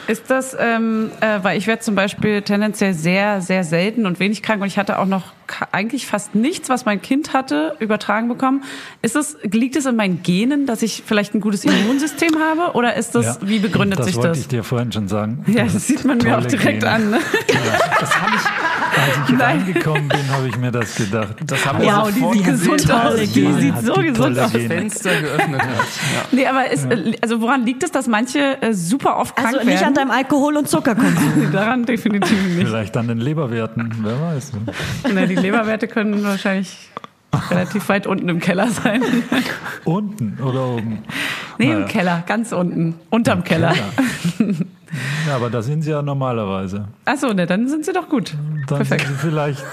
Ist 0.08 0.30
das, 0.30 0.56
ähm, 0.58 1.10
äh, 1.20 1.40
weil 1.44 1.58
ich 1.58 1.68
werde 1.68 1.82
zum 1.82 1.94
Beispiel 1.96 2.42
tendenziell 2.42 2.94
sehr, 2.94 3.42
sehr 3.42 3.66
selten 3.66 4.06
und 4.06 4.22
wenig 4.22 4.42
krank 4.42 4.62
und 4.62 4.68
ich 4.68 4.78
hatte 4.78 5.00
auch 5.00 5.06
noch 5.06 5.34
eigentlich 5.74 6.06
fast 6.08 6.34
nichts, 6.36 6.70
was 6.70 6.86
mein 6.86 7.02
Kind 7.02 7.34
hatte, 7.34 7.76
übertragen 7.80 8.30
bekommen. 8.30 8.64
Ist 9.02 9.18
es, 9.18 9.38
liegt 9.44 9.76
es 9.76 9.86
in 9.86 9.98
meinen 9.98 10.24
Genen, 10.24 10.66
dass 10.66 10.82
ich 10.82 11.04
vielleicht 11.06 11.34
ein 11.36 11.42
gutes 11.42 11.66
Immunsystem 11.66 12.32
habe 12.40 12.74
oder 12.78 12.96
ist 12.96 13.16
das, 13.16 13.26
Ja, 13.26 13.38
wie 13.50 13.60
begründet 13.60 14.00
das 14.00 14.06
sich 14.08 14.16
wollte 14.16 14.30
das? 14.30 14.40
ich 14.40 14.48
dir 14.48 14.64
vorhin 14.64 14.92
schon 14.94 15.10
sagen. 15.10 15.44
Ja, 15.48 15.64
das 15.66 15.88
sieht 15.88 16.06
man 16.06 16.20
mir 16.20 16.38
auch 16.38 16.46
direkt 16.46 16.80
Gene. 16.82 16.90
an. 16.92 17.10
Ne? 17.12 17.20
Das 18.00 18.22
habe 18.22 18.32
ich, 18.36 18.42
als 19.02 19.30
ich 19.30 19.40
reingekommen 19.42 20.08
bin, 20.08 20.30
habe 20.32 20.48
ich 20.48 20.58
mir 20.58 20.72
das 20.72 20.96
gedacht. 20.96 21.36
Das 21.46 21.66
haben 21.66 21.82
wir 21.82 21.88
Wow, 21.88 22.08
die 22.14 22.20
sofort 22.20 22.34
sieht 22.36 22.46
gesund 22.46 22.78
gesehen, 22.82 22.92
aus. 22.96 23.16
Die 23.20 23.28
die 23.28 23.54
sieht 23.62 23.78
so 23.86 23.94
die 23.96 24.08
gesund 24.08 24.17
Gene. 24.24 24.68
Fenster 24.68 25.22
geöffnet 25.22 25.62
hat. 25.62 25.70
Ja. 25.70 26.26
Nee, 26.32 26.48
aber 26.48 26.70
ist, 26.72 26.88
also 27.22 27.42
woran 27.42 27.66
liegt 27.66 27.84
es, 27.84 27.92
dass 27.92 28.08
manche 28.08 28.62
äh, 28.62 28.74
super 28.74 29.18
oft 29.18 29.36
krank 29.36 29.48
Also 29.56 29.60
nicht 29.66 29.76
werden? 29.80 29.88
an 29.88 29.94
deinem 29.94 30.12
Alkohol- 30.12 30.58
und 30.58 30.68
Zuckerkonsum. 30.70 31.50
Daran 31.54 31.86
definitiv 31.86 32.32
nicht. 32.56 32.68
Vielleicht 32.68 32.96
an 32.98 33.08
den 33.08 33.20
Leberwerten, 33.20 33.94
wer 34.02 34.20
weiß. 34.22 34.52
Na, 35.14 35.26
die 35.26 35.36
Leberwerte 35.36 35.88
können 35.88 36.24
wahrscheinlich 36.24 36.90
relativ 37.52 37.88
weit 37.90 38.08
unten 38.08 38.30
im 38.30 38.40
Keller 38.40 38.68
sein. 38.70 39.02
Unten 39.86 40.38
oder 40.44 40.66
oben. 40.68 41.00
Nee, 41.58 41.68
Naja. 41.68 41.80
im 41.80 41.88
Keller, 41.88 42.24
ganz 42.26 42.52
unten, 42.52 42.96
unterm 43.10 43.44
Keller. 43.44 43.74
Ja, 45.28 45.36
aber 45.36 45.50
da 45.50 45.62
sind 45.62 45.82
sie 45.82 45.92
ja 45.92 46.02
normalerweise. 46.02 46.88
Achso, 47.06 47.34
ne, 47.34 47.46
dann 47.46 47.68
sind 47.68 47.86
sie 47.86 47.94
doch 47.94 48.08
gut. 48.10 48.34
Dann 48.68 48.78
Perfekt. 48.78 49.06
sind 49.08 49.16
sie 49.20 49.28
vielleicht 49.28 49.64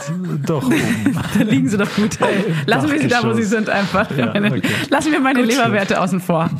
doch 0.46 0.64
oben. 0.66 1.18
Dann 1.38 1.48
liegen 1.48 1.68
sie 1.68 1.76
doch 1.78 1.92
gut. 1.94 2.18
Lassen 2.66 2.90
wir 2.90 3.00
sie 3.00 3.08
da, 3.08 3.22
wo 3.22 3.32
sie 3.32 3.42
sind, 3.44 3.68
einfach. 3.70 4.10
Ja, 4.16 4.26
Meine, 4.32 4.48
okay. 4.52 4.62
Lassen 4.90 5.12
wir 5.12 5.20
meine 5.20 5.40
Gut, 5.40 5.50
Leberwerte 5.50 6.00
außen 6.00 6.20
vor. 6.20 6.50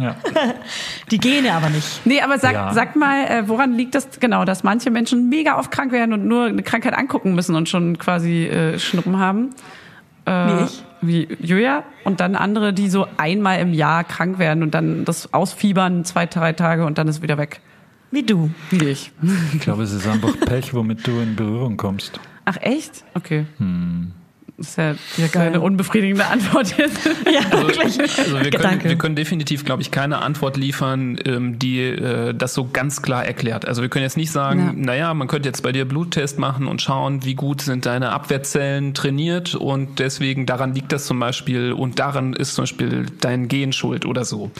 Ja. 0.00 0.16
Die 1.10 1.18
Gene 1.18 1.52
aber 1.52 1.70
nicht. 1.70 2.04
Nee, 2.04 2.20
aber 2.20 2.38
sag, 2.38 2.52
Ja. 2.54 2.72
sag 2.74 2.96
mal, 2.96 3.24
äh, 3.26 3.48
woran 3.48 3.74
liegt 3.74 3.94
das 3.94 4.08
genau, 4.20 4.44
dass 4.44 4.64
manche 4.64 4.90
Menschen 4.90 5.28
mega 5.28 5.58
oft 5.58 5.70
krank 5.70 5.92
werden 5.92 6.12
und 6.12 6.26
nur 6.26 6.44
eine 6.46 6.62
Krankheit 6.62 6.96
angucken 6.96 7.34
müssen 7.34 7.54
und 7.54 7.68
schon 7.68 7.98
quasi 7.98 8.46
äh, 8.46 8.78
Schnuppen 8.78 9.18
haben? 9.18 9.50
Äh, 10.26 10.30
Wie 10.32 10.64
ich? 10.64 10.84
Wie 11.06 11.28
Julia. 11.40 11.82
Und 12.04 12.20
dann 12.20 12.34
andere, 12.34 12.72
die 12.72 12.88
so 12.88 13.06
einmal 13.18 13.58
im 13.60 13.74
Jahr 13.74 14.04
krank 14.04 14.38
werden 14.38 14.62
und 14.62 14.72
dann 14.74 15.04
das 15.04 15.34
ausfiebern, 15.34 16.04
zwei, 16.04 16.24
drei 16.26 16.52
Tage 16.54 16.86
und 16.86 16.96
dann 16.98 17.08
ist 17.08 17.20
wieder 17.20 17.36
weg. 17.36 17.60
Wie 18.14 18.22
du. 18.22 18.48
Wie 18.70 18.84
ich. 18.84 19.10
Ich 19.54 19.60
glaube, 19.60 19.82
es 19.82 19.90
ist 19.90 20.06
einfach 20.06 20.38
Pech, 20.38 20.72
womit 20.72 21.04
du 21.04 21.18
in 21.18 21.34
Berührung 21.34 21.76
kommst. 21.76 22.20
Ach 22.44 22.56
echt? 22.60 23.04
Okay. 23.14 23.46
Hm. 23.58 24.12
Das 24.56 24.68
ist 24.68 24.76
ja, 24.78 24.94
ja 25.16 25.26
keine 25.28 25.60
unbefriedigende 25.60 26.26
Antwort 26.26 26.78
jetzt. 26.78 27.00
Ja, 27.32 27.40
Also, 27.50 27.66
wirklich. 27.68 28.18
also 28.18 28.40
wir, 28.40 28.50
können, 28.52 28.84
wir 28.84 28.96
können 28.96 29.16
definitiv, 29.16 29.64
glaube 29.64 29.82
ich, 29.82 29.90
keine 29.90 30.22
Antwort 30.22 30.56
liefern, 30.56 31.18
ähm, 31.24 31.58
die 31.58 31.80
äh, 31.80 32.32
das 32.34 32.54
so 32.54 32.68
ganz 32.72 33.02
klar 33.02 33.24
erklärt. 33.24 33.66
Also 33.66 33.82
wir 33.82 33.88
können 33.88 34.04
jetzt 34.04 34.16
nicht 34.16 34.30
sagen, 34.30 34.60
Ja. 34.60 34.72
naja, 34.76 35.14
man 35.14 35.26
könnte 35.26 35.48
jetzt 35.48 35.62
bei 35.62 35.72
dir 35.72 35.84
Bluttest 35.86 36.38
machen 36.38 36.68
und 36.68 36.80
schauen, 36.82 37.24
wie 37.24 37.34
gut 37.34 37.62
sind 37.62 37.86
deine 37.86 38.10
Abwehrzellen 38.12 38.94
trainiert 38.94 39.56
und 39.56 39.98
deswegen 39.98 40.46
daran 40.46 40.74
liegt 40.74 40.92
das 40.92 41.06
zum 41.06 41.18
Beispiel 41.18 41.72
und 41.72 41.98
daran 41.98 42.32
ist 42.34 42.54
zum 42.54 42.62
Beispiel 42.62 43.06
dein 43.20 43.48
Gen 43.48 43.72
schuld 43.72 44.06
oder 44.06 44.24
so. 44.24 44.52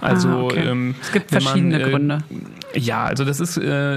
Also 0.00 0.28
Ah, 0.28 0.42
okay. 0.42 0.64
ähm, 0.68 0.94
Es 1.02 1.10
gibt 1.12 1.30
verschiedene 1.30 1.78
man, 1.78 1.88
äh, 1.88 1.90
Gründe. 1.90 2.18
Ja, 2.74 3.04
also 3.04 3.24
das 3.24 3.40
ist 3.40 3.56
äh, 3.56 3.96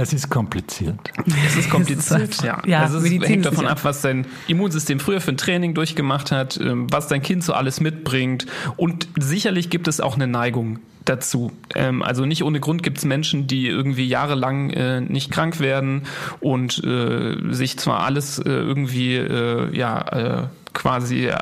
Es 0.00 0.12
ist 0.12 0.28
kompliziert. 0.28 0.98
es 1.46 1.56
ist 1.56 1.70
kompliziert, 1.70 2.30
ist 2.30 2.42
ja. 2.42 2.60
ja, 2.66 2.80
also 2.80 2.98
es 2.98 3.04
hängt 3.28 3.46
davon 3.46 3.68
ab, 3.68 3.78
was 3.84 4.00
dein 4.02 4.26
Immunsystem 4.48 4.87
früher 4.98 5.20
für 5.20 5.32
ein 5.32 5.36
Training 5.36 5.74
durchgemacht 5.74 6.32
hat, 6.32 6.58
ähm, 6.60 6.86
was 6.90 7.08
dein 7.08 7.22
Kind 7.22 7.44
so 7.44 7.52
alles 7.52 7.80
mitbringt. 7.80 8.46
Und 8.76 9.08
sicherlich 9.18 9.70
gibt 9.70 9.88
es 9.88 10.00
auch 10.00 10.14
eine 10.14 10.26
Neigung 10.26 10.78
dazu. 11.04 11.52
Ähm, 11.74 12.02
also 12.02 12.24
nicht 12.24 12.42
ohne 12.42 12.60
Grund 12.60 12.82
gibt 12.82 12.98
es 12.98 13.04
Menschen, 13.04 13.46
die 13.46 13.66
irgendwie 13.66 14.06
jahrelang 14.06 14.70
äh, 14.70 15.00
nicht 15.00 15.30
krank 15.30 15.60
werden 15.60 16.02
und 16.40 16.82
äh, 16.84 17.36
sich 17.50 17.78
zwar 17.78 18.00
alles 18.00 18.38
äh, 18.38 18.48
irgendwie 18.48 19.16
ja 19.18 20.50
quasi 20.78 21.26
äh, 21.26 21.36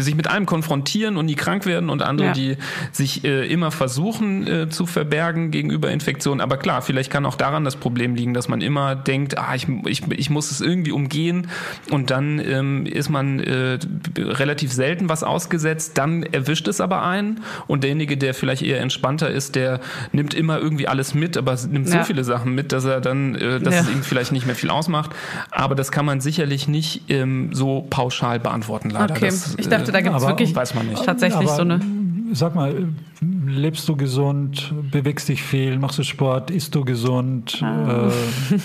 sich 0.00 0.14
mit 0.14 0.28
allem 0.28 0.44
konfrontieren 0.46 1.16
und 1.16 1.26
nie 1.26 1.34
krank 1.34 1.64
werden 1.66 1.88
und 1.90 2.02
andere, 2.02 2.28
Ja. 2.28 2.32
die 2.34 2.56
sich 2.92 3.24
äh, 3.24 3.46
immer 3.46 3.70
versuchen 3.70 4.46
äh, 4.46 4.68
zu 4.68 4.84
verbergen 4.86 5.50
gegenüber 5.50 5.90
Infektionen. 5.90 6.40
Aber 6.40 6.58
klar, 6.58 6.82
vielleicht 6.82 7.10
kann 7.10 7.24
auch 7.26 7.36
daran 7.36 7.64
das 7.64 7.76
Problem 7.76 8.14
liegen, 8.14 8.34
dass 8.34 8.48
man 8.48 8.60
immer 8.60 8.94
denkt, 8.94 9.38
ah, 9.38 9.54
ich, 9.54 9.66
ich, 9.86 10.02
ich 10.12 10.28
muss 10.30 10.50
es 10.50 10.60
irgendwie 10.60 10.92
umgehen 10.92 11.48
und 11.90 12.10
dann 12.10 12.38
ähm, 12.38 12.84
ist 12.86 13.08
man 13.08 13.40
äh, 13.40 13.78
relativ 14.18 14.72
selten 14.72 15.08
was 15.08 15.22
ausgesetzt, 15.24 15.96
dann 15.96 16.22
erwischt 16.22 16.68
es 16.68 16.80
aber 16.80 17.02
einen 17.02 17.40
und 17.66 17.82
derjenige, 17.82 18.16
der 18.18 18.34
vielleicht 18.34 18.62
eher 18.62 18.80
entspannter 18.80 19.30
ist, 19.30 19.54
der 19.54 19.80
nimmt 20.12 20.34
immer 20.34 20.58
irgendwie 20.58 20.86
alles 20.86 21.14
mit, 21.14 21.36
aber 21.38 21.56
nimmt 21.70 21.88
so 21.88 21.96
Ja. 21.96 22.04
viele 22.04 22.24
Sachen 22.24 22.54
mit, 22.54 22.72
dass 22.72 22.84
er 22.84 23.00
dann, 23.00 23.32
dass 23.34 23.74
Ja. 23.74 23.80
es 23.80 23.88
ihm 23.88 24.02
vielleicht 24.02 24.32
nicht 24.32 24.44
mehr 24.46 24.54
viel 24.54 24.70
ausmacht. 24.70 25.10
Aber 25.50 25.74
das 25.74 25.90
kann 25.90 26.04
man 26.04 26.20
sicherlich 26.20 26.68
nicht 26.68 27.04
ähm, 27.08 27.50
so 27.52 27.86
pauschal 27.88 28.38
beantworten, 28.38 28.49
leider. 28.90 29.14
Okay, 29.14 29.26
Das, 29.26 29.54
ich 29.58 29.68
dachte, 29.68 29.92
da 29.92 29.98
äh, 29.98 30.02
gibt 30.02 30.16
es 30.16 30.26
wirklich 30.26 30.54
weiß 30.54 30.74
man 30.74 30.88
nicht. 30.88 31.04
tatsächlich 31.04 31.48
Aber, 31.48 31.56
so 31.56 31.62
eine. 31.62 31.80
Sag 32.32 32.54
mal, 32.54 32.88
lebst 33.20 33.88
du 33.88 33.96
gesund, 33.96 34.72
bewegst 34.92 35.28
dich 35.28 35.42
viel, 35.42 35.78
machst 35.78 35.98
du 35.98 36.04
Sport, 36.04 36.50
isst 36.50 36.74
du 36.76 36.84
gesund? 36.84 37.60
Ah. 37.62 38.06
Äh, 38.08 38.10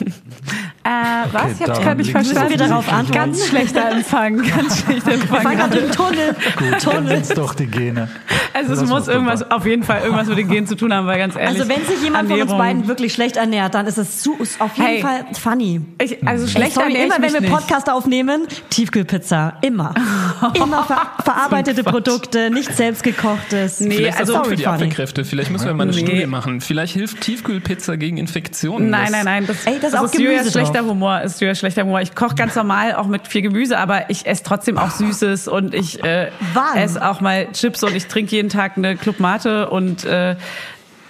Äh, 0.86 1.27
was? 1.31 1.43
ich 1.43 1.49
hab's 1.49 1.57
daran 1.65 1.83
gerade 1.83 1.97
nicht 1.97 2.11
verstanden. 2.11 2.49
wir 2.51 2.57
darauf 2.57 2.88
antworten? 2.93 3.11
Ganz 3.11 3.47
schlechter 3.47 3.89
Empfang, 3.89 4.38
ganz 4.43 4.79
schlechter 4.83 5.13
Empfang. 5.13 5.41
Fang 5.41 5.59
an 5.59 5.71
im 5.71 5.91
Tunnel. 5.91 6.36
gut, 6.57 6.71
dann 6.71 6.79
Tunnel. 6.79 7.07
sind's 7.15 7.29
doch 7.29 7.55
die 7.55 7.65
Gene. 7.65 8.07
Also 8.53 8.73
es 8.73 8.86
muss 8.88 9.07
irgendwas, 9.07 9.39
vorbei. 9.41 9.55
auf 9.55 9.65
jeden 9.65 9.81
Fall 9.83 10.01
irgendwas 10.01 10.27
mit 10.27 10.38
den 10.38 10.47
Genen 10.47 10.67
zu 10.67 10.75
tun 10.75 10.93
haben, 10.93 11.07
weil 11.07 11.17
ganz 11.17 11.36
ehrlich. 11.36 11.59
Also 11.59 11.67
wenn 11.69 11.83
sich 11.86 12.03
jemand 12.03 12.29
von 12.29 12.39
uns 12.39 12.51
Ernährung- 12.51 12.57
beiden 12.59 12.88
wirklich 12.88 13.13
schlecht 13.13 13.36
ernährt, 13.36 13.73
dann 13.73 13.88
ist 13.88 13.97
es 13.97 14.21
zu, 14.21 14.36
ist 14.39 14.61
auf 14.61 14.77
jeden 14.77 14.88
Hey. 14.88 15.01
Fall 15.01 15.25
funny. 15.41 15.81
Ich, 16.01 16.25
also 16.27 16.47
schlecht 16.47 16.77
ich 16.77 16.95
immer 16.95 17.15
wenn 17.19 17.31
mich 17.33 17.41
wir. 17.41 17.49
Podcast 17.49 17.89
aufnehmen, 17.89 18.47
Tiefkühlpizza. 18.69 19.57
Immer. 19.61 19.93
Immer 20.53 20.83
ver 20.83 21.01
verarbeitete 21.23 21.83
Produkte, 21.83 22.49
nicht 22.51 22.75
selbstgekochtes. 22.75 23.79
Nee, 23.79 23.95
Vielleicht 23.95 24.19
also 24.19 24.33
also 24.36 24.43
für 24.43 24.49
sorry, 24.49 24.55
die 24.57 24.63
funny. 24.63 24.75
Abwehrkräfte. 24.75 25.25
Vielleicht 25.25 25.51
müssen 25.51 25.65
wir 25.65 25.73
mal 25.73 25.83
eine 25.83 25.91
Nee. 25.93 25.99
Studie 25.99 26.25
machen. 26.27 26.61
Vielleicht 26.61 26.93
hilft 26.93 27.21
Tiefkühlpizza 27.21 27.95
gegen 27.95 28.17
Infektionen. 28.17 28.89
Nein, 28.89 29.03
Das- 29.05 29.11
nein, 29.11 29.25
nein. 29.25 29.47
Das, 29.47 29.65
Ey, 29.65 29.79
das 29.81 29.93
ist 29.93 29.99
auch 29.99 30.11
Gemüse 30.11 30.51
schlechter. 30.80 30.89
Humor. 30.89 31.21
Ist 31.21 31.41
Julias 31.41 31.59
schlechter 31.59 31.84
Humor. 31.84 32.01
Ich 32.01 32.15
koche 32.15 32.36
ganz 32.36 32.55
normal 32.55 32.95
auch 32.95 33.07
mit 33.07 33.28
viel 33.28 33.41
Gemüse, 33.41 33.78
aber 33.78 34.09
ich 34.09 34.26
esse 34.26 34.43
trotzdem 34.43 34.78
auch 34.78 34.91
Süßes 34.91 35.47
und 35.47 35.73
ich 35.73 36.03
äh, 36.03 36.30
esse 36.76 37.07
auch 37.07 37.21
mal 37.21 37.51
Chips 37.51 37.84
und 37.84 37.95
ich 37.95 38.07
trinke 38.07 38.36
jeden 38.36 38.49
Tag 38.49 38.78
eine 38.78 38.95
Club 38.95 39.19
Mate 39.19 39.69
und 39.69 40.05
äh, 40.05 40.36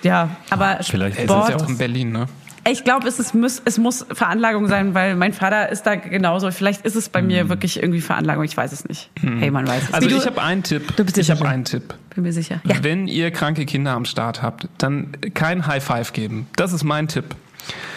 ja, 0.03 0.29
aber 0.49 0.79
Vielleicht 0.81 1.17
Das 1.17 1.23
ist 1.23 1.31
Sport. 1.31 1.49
ja 1.49 1.55
auch 1.57 1.69
in 1.69 1.77
Berlin, 1.77 2.11
ne? 2.11 2.27
Ich 2.67 2.83
glaube, 2.83 3.07
es, 3.07 3.19
ist, 3.19 3.35
muss, 3.35 3.61
es 3.63 3.77
muss 3.77 4.07
Veranlagung 4.11 4.67
sein, 4.67 4.95
weil 4.95 5.15
mein 5.15 5.33
Vater 5.33 5.69
ist 5.69 5.83
da 5.83 5.93
genauso. 5.95 6.49
Vielleicht 6.49 6.83
ist 6.83 6.95
es 6.95 7.09
bei 7.09 7.21
mir 7.21 7.47
wirklich 7.47 7.77
irgendwie 7.77 8.01
Veranlagung. 8.01 8.43
Ich 8.43 8.57
weiß 8.57 8.71
es 8.71 8.87
nicht. 8.89 9.11
Hey, 9.21 9.51
man 9.51 9.67
weiß 9.67 9.83
es. 9.83 9.93
Also 9.93 10.09
Wie 10.09 10.15
ich 10.15 10.23
du, 10.23 10.25
habe 10.25 10.41
einen 10.41 10.63
Tipp. 10.63 10.95
Du 10.95 11.05
bist 11.05 11.15
ich 11.19 11.29
habe 11.29 11.47
einen 11.47 11.63
Tipp. 11.63 11.93
bin 12.15 12.23
mir 12.23 12.33
sicher. 12.33 12.61
Ja. 12.63 12.77
Wenn 12.81 13.07
ihr 13.07 13.29
kranke 13.29 13.67
Kinder 13.67 13.91
am 13.91 14.05
Start 14.05 14.41
habt, 14.41 14.67
dann 14.79 15.11
kein 15.35 15.67
High 15.67 15.83
Five 15.83 16.13
geben. 16.13 16.47
Das 16.55 16.73
ist 16.73 16.83
mein 16.83 17.07
Tipp. 17.07 17.35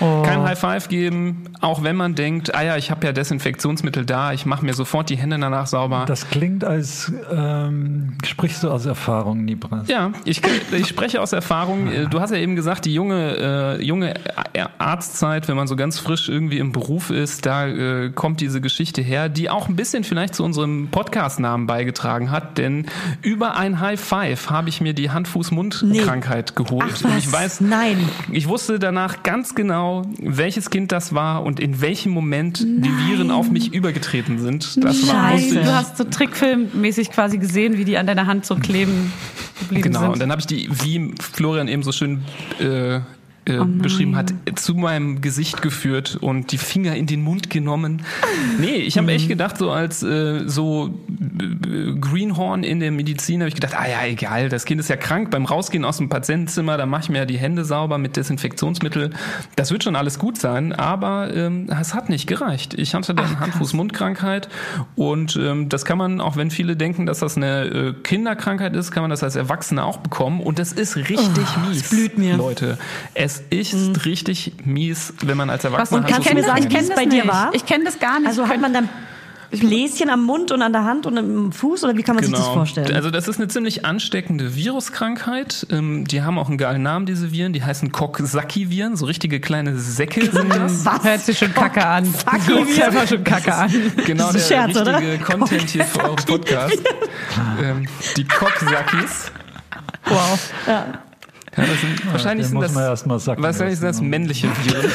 Oh. 0.01 0.23
Kein 0.23 0.43
High 0.43 0.59
Five 0.59 0.89
geben, 0.89 1.45
auch 1.61 1.83
wenn 1.83 1.97
man 1.97 2.14
denkt, 2.14 2.55
ah 2.55 2.62
ja, 2.62 2.77
ich 2.77 2.91
habe 2.91 3.07
ja 3.07 3.12
Desinfektionsmittel 3.12 4.05
da, 4.05 4.33
ich 4.33 4.47
mache 4.47 4.64
mir 4.64 4.75
sofort 4.75 5.11
die 5.11 5.16
Hände 5.16 5.39
danach 5.39 5.66
sauber. 5.66 6.05
Das 6.07 6.31
klingt, 6.31 6.64
als 6.64 7.12
ähm, 7.33 8.16
sprichst 8.25 8.62
du 8.62 8.71
aus 8.71 8.87
Erfahrung, 8.87 9.45
Nibras. 9.45 9.89
Ja, 9.89 10.12
ich, 10.25 10.41
ich 10.73 10.87
spreche 10.87 11.21
aus 11.21 11.33
Erfahrung. 11.33 11.89
Du 12.11 12.21
hast 12.21 12.31
ja 12.31 12.37
eben 12.37 12.57
gesagt, 12.57 12.85
die 12.85 12.95
junge, 12.95 13.79
äh, 13.79 13.85
junge 13.85 14.14
Arztzeit, 14.79 15.49
wenn 15.49 15.57
man 15.57 15.66
so 15.66 15.77
ganz 15.77 15.99
frisch 15.99 16.29
irgendwie 16.29 16.59
im 16.59 16.73
Beruf 16.73 17.11
ist, 17.11 17.47
da 17.47 17.66
äh, 17.66 18.11
kommt 18.11 18.41
diese 18.41 18.61
Geschichte 18.61 19.03
her, 19.03 19.29
die 19.29 19.51
auch 19.51 19.69
ein 19.69 19.77
bisschen 19.77 20.05
vielleicht 20.05 20.35
zu 20.35 20.45
unserem 20.45 20.89
Podcast-Namen 20.91 21.66
beigetragen 21.66 22.31
hat. 22.31 22.59
Denn 22.59 22.87
über 23.23 23.57
ein 23.57 23.81
High 23.81 24.01
Five 24.01 24.51
habe 24.51 24.69
ich 24.69 24.81
mir 24.81 24.95
die 24.95 25.11
Hand-Fuß-Mund-Krankheit 25.11 26.57
geholt. 26.57 26.85
Ach 26.95 27.05
Und 27.05 27.11
was? 27.16 27.19
ich 27.19 27.33
weiß, 27.33 27.61
Nein. 27.61 28.09
ich 28.33 28.49
wusste 28.49 28.79
danach 28.79 29.23
ganz 29.23 29.55
genau, 29.59 30.03
welches 30.23 30.71
Kind 30.71 30.93
das 30.93 31.13
war 31.15 31.43
und 31.43 31.59
in 31.59 31.81
welchem 31.81 32.13
Moment 32.13 32.61
die 32.61 32.91
Viren 33.09 33.31
auf 33.33 33.51
mich 33.51 33.75
übergetreten 33.75 34.39
sind. 34.39 34.83
Das 34.85 35.07
war 35.09 35.33
Scheiße. 35.33 35.59
ich. 35.59 35.65
Du 35.67 35.75
hast 35.75 35.97
so 35.97 36.05
Trickfilmmäßig 36.05 37.11
quasi 37.11 37.39
gesehen, 37.39 37.77
wie 37.77 37.85
die 37.85 37.99
an 37.99 38.07
deiner 38.07 38.27
Hand 38.27 38.47
so 38.47 38.55
kleben 38.55 39.13
geblieben 39.59 39.83
Genau, 39.83 40.05
und 40.07 40.13
sind. 40.13 40.21
dann 40.21 40.31
habe 40.31 40.41
ich 40.41 40.47
die, 40.47 40.69
wie 40.85 41.13
Florian 41.21 41.67
eben 41.67 41.83
so 41.83 41.91
schön 41.91 42.21
äh, 42.61 43.01
Oh 43.49 43.62
äh, 43.62 43.64
beschrieben 43.64 44.16
hat, 44.16 44.32
zu 44.57 44.74
meinem 44.74 45.20
Gesicht 45.20 45.62
geführt 45.62 46.16
und 46.20 46.53
die 46.53 46.59
Finger 46.59 46.94
in 46.96 47.07
den 47.07 47.22
Mund 47.22 47.51
genommen. 47.51 48.03
Nee, 48.61 48.76
ich 48.76 48.96
habe 48.96 49.07
Mhm. 49.09 49.12
echt 49.14 49.28
gedacht, 49.28 49.57
so 49.59 49.70
als 49.70 50.03
äh, 50.03 50.42
so 50.49 50.88
äh, 51.11 51.94
Greenhorn 52.01 52.62
in 52.64 52.80
der 52.80 52.90
Medizin 52.90 53.40
habe 53.40 53.49
ich 53.49 53.55
gedacht, 53.55 53.74
ah 53.76 53.88
ja, 53.88 54.05
egal, 54.07 54.49
das 54.49 54.64
Kind 54.64 54.80
ist 54.80 54.88
ja 54.88 54.96
krank. 54.96 55.30
Beim 55.30 55.44
Rausgehen 55.44 55.84
aus 55.84 55.99
dem 55.99 56.09
Patientenzimmer, 56.09 56.76
da 56.76 56.86
mache 56.86 57.03
ich 57.05 57.09
mir 57.11 57.18
ja 57.18 57.24
die 57.24 57.38
Hände 57.38 57.64
sauber 57.64 57.99
mit 57.99 58.16
Desinfektionsmittel. 58.16 59.11
Das 59.57 59.70
wird 59.70 59.84
schon 59.84 59.96
alles 59.96 60.18
gut 60.18 60.38
sein, 60.38 60.72
aber 60.72 61.32
ähm, 61.34 61.68
es 61.80 61.94
hat 61.94 62.09
nicht 62.09 62.26
gereicht. 62.26 62.74
Ich 62.74 62.94
hatte 62.94 63.14
dann 63.14 63.38
Hand-Fuß-Mund-Krankheit 63.40 64.49
und 64.96 65.36
ähm, 65.36 65.68
das 65.68 65.84
kann 65.84 65.99
man, 65.99 66.20
auch 66.20 66.36
wenn 66.36 66.51
viele 66.51 66.76
denken, 66.76 67.07
dass 67.07 67.20
das 67.20 67.36
eine 67.36 67.64
äh, 67.66 67.92
Kinderkrankheit 68.03 68.74
ist, 68.74 68.90
kann 68.90 69.03
man 69.03 69.11
das 69.11 69.22
als 69.22 69.36
Erwachsene 69.36 69.84
auch 69.84 69.99
bekommen 69.99 70.40
und 70.40 70.59
das 70.59 70.72
ist 70.72 70.96
richtig 70.96 71.46
mies. 71.68 71.90
blüht 71.90 72.18
mir. 72.18 72.36
Leute, 72.36 72.78
es 73.14 73.38
ist 73.51 74.05
richtig 74.05 74.53
mies, 74.64 75.12
wenn 75.22 75.36
man 75.36 75.51
als 75.51 75.64
Was, 75.64 75.72
Erwachsener 75.72 76.01
und 76.01 76.07
kannst 76.09 76.30
du 76.30 76.34
mir 76.34 76.43
sagen, 76.45 76.59
ich 76.61 76.66
es 76.66 76.72
kenne 76.74 76.89
das 76.89 76.97
bei 76.97 77.05
dir 77.07 77.22
nicht. 77.24 77.28
war? 77.28 77.51
Ich 77.55 77.66
kenne 77.66 77.84
das 77.84 77.99
gar 77.99 78.18
nicht. 78.18 78.28
Also 78.28 78.49
hat 78.49 78.61
man 78.61 78.72
dann 78.72 78.89
Bläschen 79.51 80.11
am 80.11 80.24
Mund 80.24 80.53
und 80.53 80.61
an 80.61 80.72
der 80.74 80.84
Hand 80.84 81.07
und 81.07 81.16
im 81.16 81.53
Fuß 81.53 81.82
oder 81.84 81.97
wie 81.97 82.03
kann 82.03 82.14
man 82.16 82.22
sich 82.24 82.34
das 82.34 82.47
vorstellen? 82.49 82.95
Also 82.95 83.11
das 83.11 83.28
ist 83.28 83.39
eine 83.39 83.49
ziemlich 83.49 83.86
ansteckende 83.86 84.55
Viruskrankheit. 84.55 85.66
Ähm, 85.70 86.07
die 86.07 86.20
haben 86.20 86.39
auch 86.39 86.49
einen 86.49 86.59
geilen 86.59 86.82
Namen, 86.82 87.07
diese 87.07 87.32
Viren. 87.32 87.55
Die 87.55 87.64
heißen 87.64 87.91
Coxsackie-Viren, 87.91 88.97
so 88.97 89.07
richtige 89.07 89.41
kleine 89.41 89.78
Säcke 89.78 90.20
sind 90.30 90.55
das. 90.55 90.84
Was? 90.84 91.03
Hört 91.03 91.20
sich 91.22 91.39
schon 91.39 91.55
kacke 91.55 91.86
an. 91.86 92.12
Hört 92.47 92.68
sich 92.68 92.84
einfach 92.84 93.09
schon 93.09 93.24
kacke 93.24 93.55
an. 93.55 93.72
Genau, 94.05 94.30
Das 94.30 94.32
der 94.32 94.41
ist 94.43 94.53
ein 94.53 94.74
Scherz, 94.74 94.86
richtige 94.86 95.14
oder? 95.14 95.24
Content 95.24 95.70
hier 95.70 95.84
für 95.84 96.01
euren 96.05 96.16
Podcast. 96.16 96.82
ähm, 97.62 97.89
die 98.18 98.24
Coxsackies. 98.24 99.32
Wow. 100.05 100.53
Ja, 100.66 100.86
das 101.55 101.80
sind, 101.80 102.12
wahrscheinlich 102.12 102.46
sind 102.46 102.61
das, 102.61 102.74
wahrscheinlich 102.74 103.78
sind 103.78 103.88
das 103.88 104.01
männliche 104.01 104.49
Viren. 104.64 104.90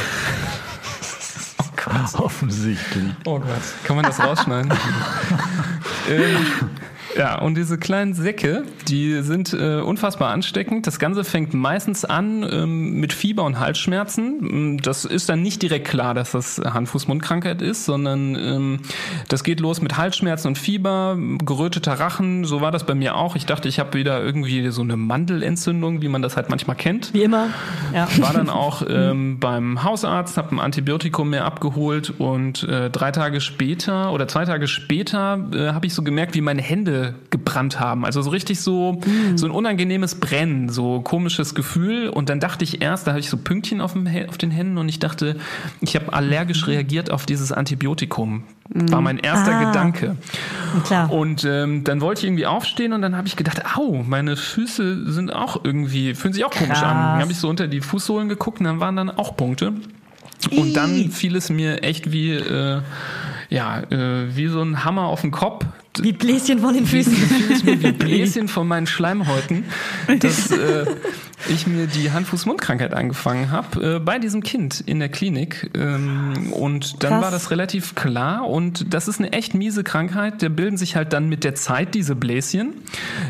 Offensichtlich. 2.16 3.14
Oh 3.26 3.40
Gott, 3.40 3.48
kann 3.84 3.96
man 3.96 4.06
das 4.06 4.20
rausschneiden? 4.20 4.72
ähm, 6.10 6.46
ja, 7.18 7.40
und 7.40 7.56
diese 7.56 7.78
kleinen 7.78 8.14
Säcke, 8.14 8.64
die 8.88 9.22
sind 9.22 9.54
äh, 9.54 9.82
unfassbar 9.82 10.32
ansteckend. 10.32 10.88
Das 10.88 11.00
Ganze 11.00 11.24
fängt 11.24 11.54
meistens 11.54 12.06
an 12.06 12.48
ähm, 12.50 13.00
mit 13.00 13.14
Fieber 13.14 13.44
und 13.44 13.60
Halsschmerzen. 13.60 14.74
Mm, 14.76 14.78
Das 14.82 15.06
ist 15.06 15.30
dann 15.30 15.42
nicht 15.42 15.62
direkt 15.62 15.88
klar, 15.88 16.14
dass 16.14 16.32
das 16.32 16.60
Hand-Fuß-Mund-Krankheit 16.60 17.62
ist, 17.62 17.86
sondern 17.86 18.36
ähm, 18.36 18.80
das 19.28 19.44
geht 19.44 19.60
los 19.60 19.82
mit 19.82 19.98
Halsschmerzen 19.98 20.48
und 20.48 20.58
Fieber, 20.58 21.18
geröteter 21.44 21.94
Rachen. 21.94 22.46
So 22.46 22.62
war 22.62 22.72
das 22.72 22.86
bei 22.86 22.96
mir 22.96 23.16
auch. 23.16 23.36
Ich 23.36 23.46
dachte, 23.46 23.68
ich 23.68 23.80
habe 23.80 23.94
wieder 23.94 24.22
irgendwie 24.24 24.70
so 24.70 24.82
eine 24.82 24.98
Mandelentzündung, 24.98 26.02
wie 26.02 26.08
man 26.08 26.22
das 26.22 26.36
halt 26.36 26.50
manchmal 26.50 26.76
kennt. 26.76 27.14
Wie 27.14 27.24
immer. 27.24 27.48
Ja. 27.94 28.08
War 28.18 28.34
dann 28.34 28.50
auch 28.50 28.84
ähm, 28.88 29.40
beim 29.40 29.84
Hausarzt, 29.84 30.38
habe 30.38 30.56
ein 30.56 30.60
Antibiotikum 30.60 31.30
mehr 31.30 31.46
abgeholt 31.46 32.14
und 32.18 32.64
äh, 32.64 32.90
drei 32.90 33.12
Tage 33.12 33.42
später 33.42 34.12
oder 34.12 34.28
zwei 34.28 34.46
Tage 34.46 34.68
später 34.68 35.40
äh, 35.54 35.68
habe 35.74 35.86
ich 35.86 35.94
so 35.94 36.04
gemerkt, 36.04 36.36
wie 36.36 36.42
meine 36.42 36.62
Hände 36.62 37.03
gebrannt 37.30 37.80
haben. 37.80 38.06
Also 38.06 38.22
so 38.22 38.30
richtig 38.30 38.62
so 38.62 39.00
so 39.36 39.46
ein 39.46 39.52
unangenehmes 39.52 40.16
Brennen, 40.16 40.70
so 40.70 41.02
komisches 41.02 41.56
Gefühl. 41.56 42.10
Und 42.10 42.30
dann 42.30 42.40
dachte 42.40 42.64
ich 42.64 42.82
erst, 42.82 43.06
da 43.08 43.12
hatte 43.12 43.20
ich 43.20 43.30
so 43.30 43.38
Pünktchen 43.38 43.82
auf, 43.82 43.94
dem, 43.94 44.08
auf 44.30 44.38
den 44.38 44.52
Händen 44.52 44.78
und 44.78 44.88
ich 44.90 45.00
dachte, 45.00 45.36
ich 45.82 45.96
habe 45.96 46.14
allergisch 46.14 46.68
reagiert 46.68 47.12
auf 47.12 47.26
dieses 47.26 47.52
Antibiotikum. 47.52 48.44
War 48.70 49.02
mein 49.02 49.18
erster 49.20 49.56
Ah. 49.56 49.66
Gedanke. 49.66 50.16
Klar. 50.86 51.12
Und 51.12 51.44
ähm, 51.44 51.84
dann 51.84 52.02
wollte 52.02 52.20
ich 52.22 52.26
irgendwie 52.28 52.46
aufstehen 52.46 52.94
und 52.94 53.02
dann 53.02 53.16
habe 53.16 53.28
ich 53.28 53.36
gedacht, 53.36 53.62
au, 53.78 54.04
meine 54.08 54.36
Füße 54.36 55.12
sind 55.12 55.34
auch 55.34 55.64
irgendwie, 55.64 56.14
fühlen 56.16 56.34
sich 56.34 56.46
auch 56.46 56.52
komisch 56.52 56.82
an. 56.82 56.96
Dann 56.96 57.22
habe 57.22 57.32
ich 57.32 57.38
so 57.38 57.50
unter 57.50 57.68
die 57.68 57.82
Fußsohlen 57.82 58.30
geguckt 58.30 58.60
und 58.60 58.66
dann 58.66 58.80
waren 58.80 58.96
dann 58.96 59.10
auch 59.10 59.36
Punkte. 59.36 59.74
Und 60.52 60.76
dann 60.76 61.10
fiel 61.12 61.36
es 61.36 61.50
mir 61.50 61.84
echt 61.84 62.12
wie, 62.12 62.32
äh, 62.32 62.82
ja, 63.50 63.80
äh, 63.82 64.36
wie 64.36 64.48
so 64.48 64.62
ein 64.62 64.84
Hammer 64.84 65.04
auf 65.04 65.22
den 65.22 65.32
Kopf. 65.32 65.66
Wie 66.00 66.12
Bläschen 66.12 66.60
von 66.60 66.74
den 66.74 66.86
Füßen. 66.88 67.14
Mir 67.66 67.82
wie 67.84 67.92
Bläschen 67.92 68.48
von 68.48 68.68
meinen 68.68 68.88
Schleimhäuten. 68.94 69.66
Das, 70.20 70.52
äh, 70.52 70.86
ich 71.50 71.68
mir 71.68 71.88
die 71.88 72.12
Hand-Fuß-Mund-Krankheit 72.12 72.94
eingefangen 72.94 73.52
habe, 73.52 73.96
äh, 73.96 74.00
bei 74.00 74.20
diesem 74.20 74.44
Kind 74.44 74.82
in 74.82 75.00
der 75.00 75.10
Klinik. 75.10 75.72
Ähm, 75.78 76.52
und 76.54 77.04
dann 77.04 77.12
Krass. 77.14 77.22
war 77.24 77.32
das 77.32 77.52
relativ 77.52 77.96
klar. 77.96 78.48
Und 78.50 78.94
das 78.94 79.08
ist 79.08 79.20
eine 79.20 79.34
echt 79.34 79.54
miese 79.54 79.84
Krankheit. 79.84 80.42
Da 80.42 80.50
bilden 80.50 80.78
sich 80.78 80.96
halt 80.96 81.14
dann 81.14 81.30
mit 81.30 81.44
der 81.44 81.56
Zeit 81.56 81.94
diese 81.96 82.16
Bläschen, 82.16 82.74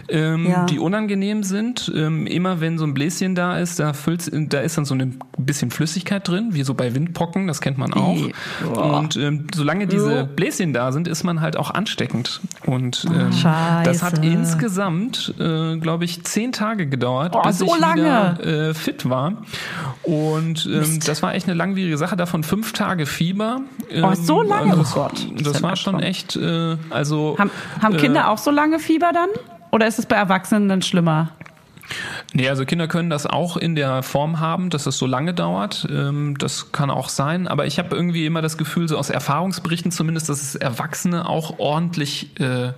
ähm, 0.09 0.47
Ja. 0.47 0.65
die 0.65 0.79
unangenehm 0.79 1.43
sind. 1.43 1.91
Ähm, 1.95 2.27
immer 2.27 2.61
wenn 2.61 2.77
so 2.77 2.85
ein 2.85 2.93
Bläschen 2.93 3.35
da 3.35 3.57
ist, 3.57 3.79
da, 3.79 3.93
füllt, 3.93 4.29
da 4.53 4.59
ist 4.59 4.77
dann 4.77 4.85
so 4.85 4.95
ein 4.95 5.19
bisschen 5.37 5.71
Flüssigkeit 5.71 6.27
drin, 6.27 6.49
wie 6.51 6.63
so 6.63 6.73
bei 6.73 6.93
Windpocken, 6.95 7.47
das 7.47 7.61
kennt 7.61 7.77
man 7.77 7.93
auch. 7.93 8.17
Und 8.75 9.15
ähm, 9.17 9.47
solange 9.53 9.87
diese 9.87 10.23
Bläschen 10.25 10.73
da 10.73 10.91
sind, 10.91 11.07
ist 11.07 11.23
man 11.23 11.41
halt 11.41 11.57
auch 11.57 11.71
ansteckend. 11.71 12.41
Und 12.65 13.05
ähm, 13.09 13.31
das 13.83 14.03
hat 14.03 14.23
insgesamt, 14.23 15.33
äh, 15.39 15.77
glaube 15.77 16.05
ich, 16.05 16.23
zehn 16.23 16.51
Tage 16.51 16.87
gedauert, 16.87 17.33
Oh, 17.35 17.41
bis 17.41 17.57
so 17.59 17.65
ich 17.65 17.79
lange. 17.79 18.02
Wieder 18.03 18.69
äh, 18.69 18.73
fit 18.73 19.09
war. 19.09 19.33
Und 20.03 20.65
ähm, 20.65 20.99
das 21.05 21.21
war 21.23 21.33
echt 21.33 21.47
eine 21.47 21.55
langwierige 21.55 21.97
Sache. 21.97 22.15
Davon 22.15 22.43
fünf 22.43 22.73
Tage 22.73 23.05
Fieber. 23.05 23.61
Ähm, 23.89 24.03
Oh, 24.03 24.13
so 24.15 24.41
lange? 24.41 24.71
Also 24.71 24.75
Oh 24.75 24.83
das, 24.83 24.93
Gott, 24.93 25.27
das 25.41 25.53
ja 25.55 25.61
war 25.61 25.75
schon 25.75 25.99
echt, 25.99 26.35
äh, 26.35 26.77
also... 26.89 27.35
Haben, 27.37 27.51
haben 27.81 27.95
äh, 27.95 27.97
Kinder 27.97 28.29
auch 28.29 28.37
so 28.37 28.51
lange 28.51 28.79
Fieber 28.79 29.11
dann? 29.13 29.29
Oder 29.71 29.87
ist 29.87 29.99
es 29.99 30.05
bei 30.05 30.15
Erwachsenen 30.15 30.69
dann 30.69 30.81
schlimmer? 30.81 31.29
Nee, 32.33 32.49
also 32.49 32.65
Kinder 32.65 32.87
können 32.87 33.09
das 33.09 33.25
auch 33.25 33.57
in 33.57 33.75
der 33.75 34.03
Form 34.03 34.39
haben, 34.39 34.69
dass 34.69 34.85
es 34.85 34.97
so 34.97 35.05
lange 35.05 35.33
dauert. 35.33 35.87
Ähm, 35.91 36.35
das 36.37 36.71
kann 36.71 36.89
auch 36.89 37.09
sein. 37.09 37.47
Aber 37.47 37.65
ich 37.65 37.77
habe 37.77 37.95
irgendwie 37.95 38.25
immer 38.25 38.41
das 38.41 38.57
Gefühl, 38.57 38.87
so 38.87 38.97
aus 38.97 39.09
Erfahrungsberichten 39.09 39.91
zumindest, 39.91 40.29
dass 40.29 40.41
es 40.41 40.55
Erwachsene 40.55 41.27
auch 41.27 41.59
ordentlich 41.59 42.39
äh, 42.39 42.73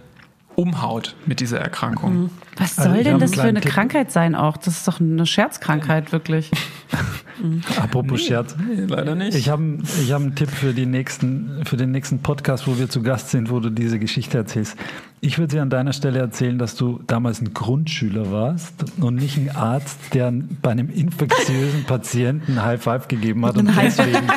umhaut 0.56 1.16
mit 1.26 1.40
dieser 1.40 1.60
Erkrankung. 1.60 2.30
Was 2.58 2.78
Also 2.78 2.90
soll 2.90 3.00
ich 3.00 3.06
denn 3.06 3.20
das 3.20 3.36
für 3.36 3.44
eine 3.44 3.62
Tipp. 3.62 3.72
Krankheit 3.72 4.12
sein 4.12 4.36
auch? 4.36 4.58
Das 4.58 4.78
ist 4.78 4.88
doch 4.88 5.00
eine 5.00 5.26
Scherzkrankheit, 5.26 6.12
wirklich. 6.12 6.52
Apropos 7.82 8.22
Scherz. 8.22 8.56
Nee, 8.58 8.86
leider 8.86 9.16
nicht. 9.16 9.36
Ich 9.36 9.50
habe 9.50 9.80
ich 10.02 10.12
hab 10.12 10.22
einen 10.22 10.36
Tipp 10.36 10.50
für, 10.50 10.74
die 10.74 10.86
nächsten, 10.86 11.66
für 11.66 11.78
den 11.78 11.92
nächsten 11.92 12.20
Podcast, 12.20 12.68
wo 12.68 12.78
wir 12.78 12.90
zu 12.90 13.02
Gast 13.02 13.30
sind, 13.30 13.50
wo 13.50 13.60
du 13.60 13.70
diese 13.70 14.00
Geschichte 14.00 14.38
erzählst. 14.38 14.78
Ich 15.26 15.40
würde 15.40 15.56
dir 15.56 15.64
an 15.64 15.72
deiner 15.72 15.92
Stelle 15.92 16.20
erzählen, 16.20 16.60
dass 16.60 16.76
du 16.76 17.00
damals 17.08 17.42
ein 17.42 17.52
Grundschüler 17.52 18.32
warst 18.32 18.76
und 19.02 19.16
nicht 19.16 19.38
ein 19.38 19.50
Arzt, 19.56 19.98
der 20.14 20.32
bei 20.62 20.70
einem 20.70 20.92
infektiösen 20.92 21.84
Patienten 21.88 22.64
High 22.64 22.80
Five 22.80 23.08
gegeben 23.08 23.44
hat 23.44 23.58
und 23.58 23.72
deswegen 23.76 24.28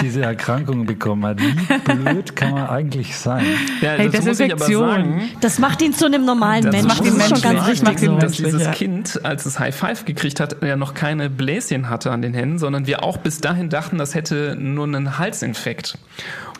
diese 0.00 0.22
Erkrankung 0.22 0.86
bekommen 0.86 1.26
hat. 1.26 1.40
Wie 1.42 1.92
blöd 1.94 2.34
kann 2.36 2.52
man 2.52 2.68
eigentlich 2.68 3.14
sein? 3.18 3.44
ja, 3.82 3.90
Hey, 3.90 4.08
dazu 4.08 4.28
muss 4.28 4.40
ich 4.40 4.50
aber 4.50 4.64
Desinfektion. 4.64 4.88
sagen, 4.88 5.22
Das 5.42 5.58
macht 5.58 5.82
ihn 5.82 5.92
zu 5.92 6.06
einem 6.06 6.24
normalen 6.24 6.64
Das 6.64 6.72
Menschen. 6.72 6.88
macht 6.88 7.00
das 7.00 7.06
ihn 7.08 7.16
ist 7.20 7.28
schon 7.28 7.40
ganz 7.42 7.68
richtig 7.68 7.88
Macht 7.88 8.02
ihn 8.02 8.10
so. 8.12 8.18
dass 8.18 8.32
dieses 8.32 8.62
ja. 8.62 8.70
Kind, 8.72 9.20
als 9.22 9.44
es 9.44 9.58
High 9.58 9.76
Five 9.76 10.06
gekriegt 10.06 10.40
hat, 10.40 10.62
ja 10.64 10.76
noch 10.76 10.94
keine 10.94 11.28
Bläschen 11.28 11.90
hatte 11.90 12.12
an 12.12 12.22
den 12.22 12.32
Händen, 12.32 12.58
sondern 12.58 12.86
wir 12.86 13.04
auch 13.04 13.18
bis 13.18 13.42
dahin 13.42 13.68
dachten, 13.68 13.98
das 13.98 14.14
hätte 14.14 14.56
nur 14.58 14.86
einen 14.86 15.18
Halsinfekt. 15.18 15.98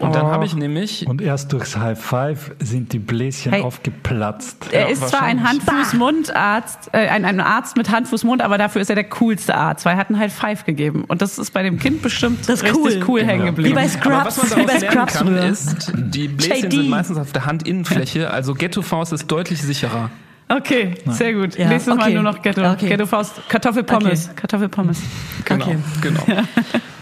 Und 0.01 0.15
dann 0.15 0.27
Oh. 0.27 0.31
habe 0.31 0.45
ich 0.47 0.55
nämlich 0.57 1.07
Und 1.07 1.21
erst 1.21 1.53
durchs 1.53 1.77
High 1.77 2.01
Five 2.03 2.53
sind 2.59 2.93
die 2.93 2.99
Bläschen 2.99 3.53
Hey. 3.53 3.61
aufgeplatzt. 3.63 4.67
Er 4.73 4.83
Ja, 4.83 4.87
ist 4.89 5.07
zwar 5.09 5.23
ein. 5.23 5.45
Hand-Fuß-Mund-Arzt, 5.47 6.91
äh, 6.93 7.09
ein, 7.09 7.25
ein 7.25 7.39
Arzt 7.41 7.77
mit 7.77 7.91
Hand-Fuß-Mund, 7.91 8.41
aber 8.43 8.57
dafür 8.59 8.81
ist 8.81 8.89
er 8.89 8.95
der 8.97 9.05
coolste 9.11 9.55
Arzt, 9.55 9.85
weil 9.85 9.95
er 9.95 9.99
hat 9.99 10.09
einen 10.09 10.19
High 10.19 10.33
Five 10.33 10.65
gegeben. 10.65 11.05
Und 11.07 11.21
das 11.23 11.39
ist 11.39 11.53
bei 11.53 11.63
dem 11.63 11.79
Kind 11.79 12.01
bestimmt 12.03 12.49
Das 12.49 12.63
richtig 12.63 12.83
cool. 12.83 13.05
cool 13.09 13.25
hängen 13.25 13.43
Wie 13.43 13.47
geblieben. 13.47 13.75
bei 13.75 13.83
Aber 13.83 14.25
was 14.27 14.37
man 14.39 14.47
Scrubs, 14.47 14.57
wie 14.57 14.67
bei 14.67 14.79
lernen 14.79 14.91
Scrubs 15.09 15.13
kann, 15.15 15.37
ist, 15.37 15.93
die 15.97 16.29
Bläschen 16.29 16.65
JD. 16.65 16.73
sind 16.73 16.89
meistens 16.89 17.19
auf 17.19 17.33
der 17.33 17.47
Handinnenfläche, 17.47 18.31
also 18.33 18.55
Ghetto-Faust 18.55 19.13
ist 19.13 19.27
deutlich 19.31 19.61
sicherer. 19.63 20.11
Okay, 20.49 20.95
sehr 21.11 21.35
gut. 21.35 21.57
Ja, 21.57 21.69
Nächstes 21.69 21.95
Mal 21.95 22.03
okay. 22.05 22.15
nur 22.15 22.23
noch 22.25 22.43
Ghetto. 22.43 22.69
Okay. 22.73 22.89
Ghetto-Faust, 22.89 23.49
Kartoffelpommes. 23.49 24.31
Kartoffelpommes. 24.35 25.01
Genau, 25.45 25.65
Okay. 25.67 25.77
genau. 26.01 26.21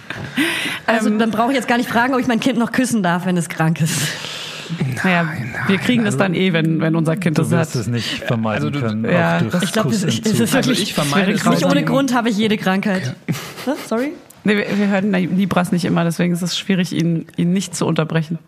Also 0.86 1.10
dann 1.10 1.30
brauche 1.30 1.50
ich 1.50 1.56
jetzt 1.56 1.68
gar 1.68 1.76
nicht 1.78 1.88
fragen, 1.88 2.14
ob 2.14 2.20
ich 2.20 2.26
mein 2.26 2.40
Kind 2.40 2.58
noch 2.58 2.72
küssen 2.72 3.02
darf, 3.02 3.26
wenn 3.26 3.36
es 3.36 3.48
krank 3.48 3.80
ist. 3.80 4.00
Naja, 5.02 5.26
wir 5.66 5.78
kriegen 5.78 6.04
das 6.04 6.16
dann 6.18 6.34
eh, 6.34 6.52
wenn, 6.52 6.80
wenn 6.80 6.94
unser 6.94 7.16
Kind 7.16 7.38
Du 7.38 7.42
das 7.42 7.50
wirst 7.50 7.74
hat. 7.74 7.80
es 7.82 7.86
nicht 7.86 8.24
vermeiden 8.24 8.66
Also 8.66 8.70
du- 8.70 8.80
können. 8.86 9.04
ja, 9.04 9.40
durch 9.40 9.62
Ich 9.62 9.72
glaube, 9.72 9.90
das 9.90 10.02
ist, 10.02 10.26
ist 10.26 10.40
Also 10.40 10.52
wirklich 10.54 10.82
ich 10.82 10.94
vermeide 10.94 11.32
es 11.32 11.44
nicht 11.44 11.64
ohne 11.64 11.84
Grund 11.84 12.14
habe 12.14 12.28
ich 12.28 12.36
jede 12.36 12.58
Krankheit. 12.58 13.14
Was? 13.64 13.88
Sorry? 13.88 14.12
Nee, 14.44 14.56
wir, 14.58 14.66
wir 14.78 14.88
hören 14.88 15.10
Libras 15.12 15.72
nicht 15.72 15.84
immer, 15.86 16.04
deswegen 16.04 16.32
ist 16.34 16.42
es 16.42 16.56
schwierig, 16.58 16.92
ihn, 16.92 17.26
ihn 17.36 17.52
nicht 17.52 17.74
zu 17.74 17.86
unterbrechen. 17.86 18.38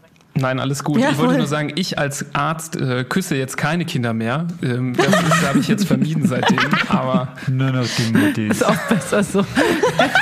Nein, 0.41 0.59
alles 0.59 0.83
gut. 0.85 0.99
Ja, 0.99 1.11
ich 1.11 1.19
wollte 1.19 1.33
voll. 1.33 1.39
nur 1.39 1.47
sagen, 1.47 1.73
ich 1.77 1.99
als 1.99 2.25
Arzt 2.33 2.77
äh, 2.77 3.05
küsse 3.05 3.37
jetzt 3.37 3.57
keine 3.57 3.85
Kinder 3.85 4.13
mehr. 4.15 4.47
Ähm, 4.63 4.95
das 4.97 5.47
habe 5.49 5.59
ich 5.59 5.69
jetzt 5.69 5.87
vermieden 5.87 6.27
seitdem. 6.27 6.59
Aber 6.89 7.29
Nur 7.49 7.71
noch 7.71 7.87
die 7.99 8.13
Muttis. 8.17 8.51
Ist 8.57 8.67
auch 8.67 8.77
besser 8.89 9.23
so. 9.23 9.45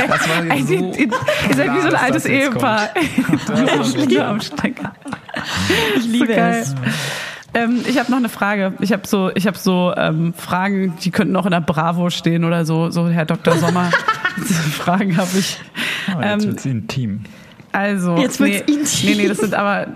das 0.09 0.29
war 0.29 0.45
jetzt 0.57 0.71
ihr, 0.71 0.79
so 0.81 0.93
ihr, 0.93 1.09
seid 1.55 1.75
wie 1.75 1.81
so 1.81 1.89
ein 1.89 1.95
altes 1.95 2.25
Ehepaar. 2.27 2.89
War 3.47 4.07
Nur 4.07 4.25
am 4.27 4.41
Stecker. 4.41 4.93
Ich 5.97 6.07
liebe 6.07 6.27
geil. 6.27 6.63
es. 6.63 6.75
Ähm, 7.55 7.81
ich 7.89 7.99
habe 7.99 8.11
noch 8.11 8.19
eine 8.19 8.29
Frage. 8.29 8.75
Ich 8.81 8.93
habe 8.93 9.07
so, 9.07 9.31
ich 9.35 9.47
habe 9.47 9.57
so 9.57 9.95
ähm, 9.97 10.35
Fragen, 10.35 10.95
die 11.03 11.11
könnten 11.11 11.35
auch 11.37 11.47
in 11.47 11.53
der 11.53 11.61
Bravo 11.61 12.11
stehen 12.11 12.45
oder 12.45 12.65
so. 12.67 12.91
So 12.91 13.09
Herr 13.09 13.25
Dr. 13.25 13.57
Sommer. 13.57 13.91
Diese 14.37 14.55
Fragen 14.55 15.17
habe 15.17 15.31
ich. 15.39 15.59
Oh, 16.15 16.21
jetzt 16.21 16.43
Ähm, 16.45 16.51
wird's 16.51 16.67
intim. 16.67 17.21
Also, 17.73 18.17
Jetzt 18.17 18.41
wird's 18.41 18.65
nee, 18.67 18.75
intim. 18.75 19.11
nee, 19.11 19.15
nee, 19.23 19.29
das 19.29 19.39
sind 19.39 19.55
aber 19.55 19.89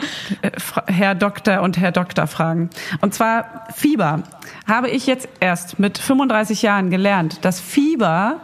äh, 0.43 0.51
Herr 0.87 1.15
Doktor 1.15 1.63
und 1.63 1.79
Herr 1.79 1.93
Doktor 1.93 2.27
Fragen. 2.27 2.71
Und 3.01 3.15
zwar 3.15 3.67
Fieber. 3.75 4.23
Habe 4.67 4.91
ich 4.91 5.07
jetzt 5.07 5.29
erst 5.41 5.79
mit 5.79 5.99
35 5.99 6.63
Jahren 6.63 6.91
gelernt, 6.91 7.45
dass 7.45 7.61
Fieber 7.61 8.41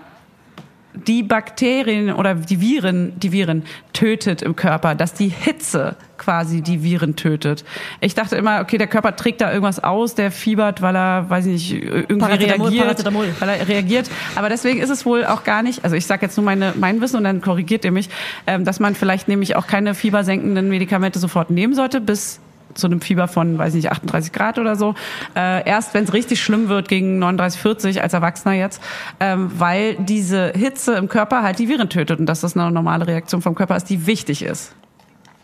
die 0.95 1.23
Bakterien 1.23 2.13
oder 2.13 2.35
die 2.35 2.61
Viren, 2.61 3.19
die 3.19 3.33
Viren 3.33 3.65
tötet 3.93 4.43
im 4.43 4.57
Körper, 4.57 4.95
dass 4.95 5.15
die 5.15 5.29
Hitze 5.29 5.97
quasi 6.17 6.63
die 6.63 6.83
Viren 6.83 7.15
tötet. 7.15 7.65
Ich 8.01 8.15
dachte 8.15 8.37
immer, 8.37 8.61
okay, 8.61 8.79
der 8.79 8.87
Körper 8.87 9.15
trägt 9.15 9.41
da 9.41 9.53
irgendwas 9.53 9.83
aus, 9.83 10.15
der 10.15 10.31
fiebert, 10.31 10.83
weil 10.83 10.97
er, 10.97 11.31
weiß 11.31 11.47
ich 11.47 11.53
nicht, 11.53 11.83
irgendwie 11.85 12.19
Paracetamol, 12.19 12.69
reagiert, 12.69 12.85
Paracetamol. 12.85 13.27
weil 13.39 13.49
er 13.49 13.69
reagiert. 13.69 14.11
Aber 14.35 14.49
deswegen 14.49 14.81
ist 14.81 14.91
es 14.91 15.07
wohl 15.07 15.25
auch 15.25 15.45
gar 15.45 15.63
nicht, 15.63 15.85
also 15.85 15.95
ich 15.95 16.07
sage 16.07 16.27
jetzt 16.27 16.37
nur 16.37 16.45
meine, 16.45 16.75
mein 16.77 17.01
Wissen 17.01 17.17
und 17.17 17.25
dann 17.25 17.41
korrigiert 17.41 17.85
ihr 17.85 17.93
mich, 17.93 18.09
ähm, 18.47 18.65
dass 18.65 18.81
man 18.81 18.95
vielleicht 18.95 19.29
nämlich 19.29 19.57
auch 19.57 19.67
keine 19.67 19.95
fiebersenkenden 19.95 20.69
Medikamente 20.69 21.19
sofort 21.19 21.51
nehmen 21.51 21.75
sollte, 21.75 22.01
bis 22.01 22.41
zu 22.79 22.87
einem 22.87 23.01
Fieber 23.01 23.29
von, 23.29 23.59
weiß 23.59 23.75
ich 23.75 23.85
nicht, 23.85 23.93
38 23.93 24.33
Grad 24.33 24.59
oder 24.59 24.77
so. 24.77 24.95
Äh, 25.37 25.69
erst 25.69 25.95
wenn 25.95 26.05
es 26.05 26.13
richtig 26.13 26.43
schlimm 26.43 26.69
wird, 26.69 26.89
gegen 26.89 27.19
39, 27.19 27.61
40 27.61 28.03
als 28.03 28.13
Erwachsener 28.13 28.55
jetzt, 28.55 28.83
ähm, 29.21 29.51
weil 29.59 29.97
diese 29.97 30.53
Hitze 30.55 30.95
im 30.95 31.09
Körper 31.09 31.43
halt 31.43 31.59
die 31.59 31.69
Viren 31.69 31.89
tötet 31.89 32.21
und 32.21 32.27
dass 32.27 32.41
das 32.41 32.57
eine 32.57 32.71
normale 32.71 33.07
Reaktion 33.07 33.43
vom 33.43 33.55
Körper 33.55 33.77
ist, 33.77 33.85
die 33.91 34.07
wichtig 34.07 34.43
ist. 34.43 34.75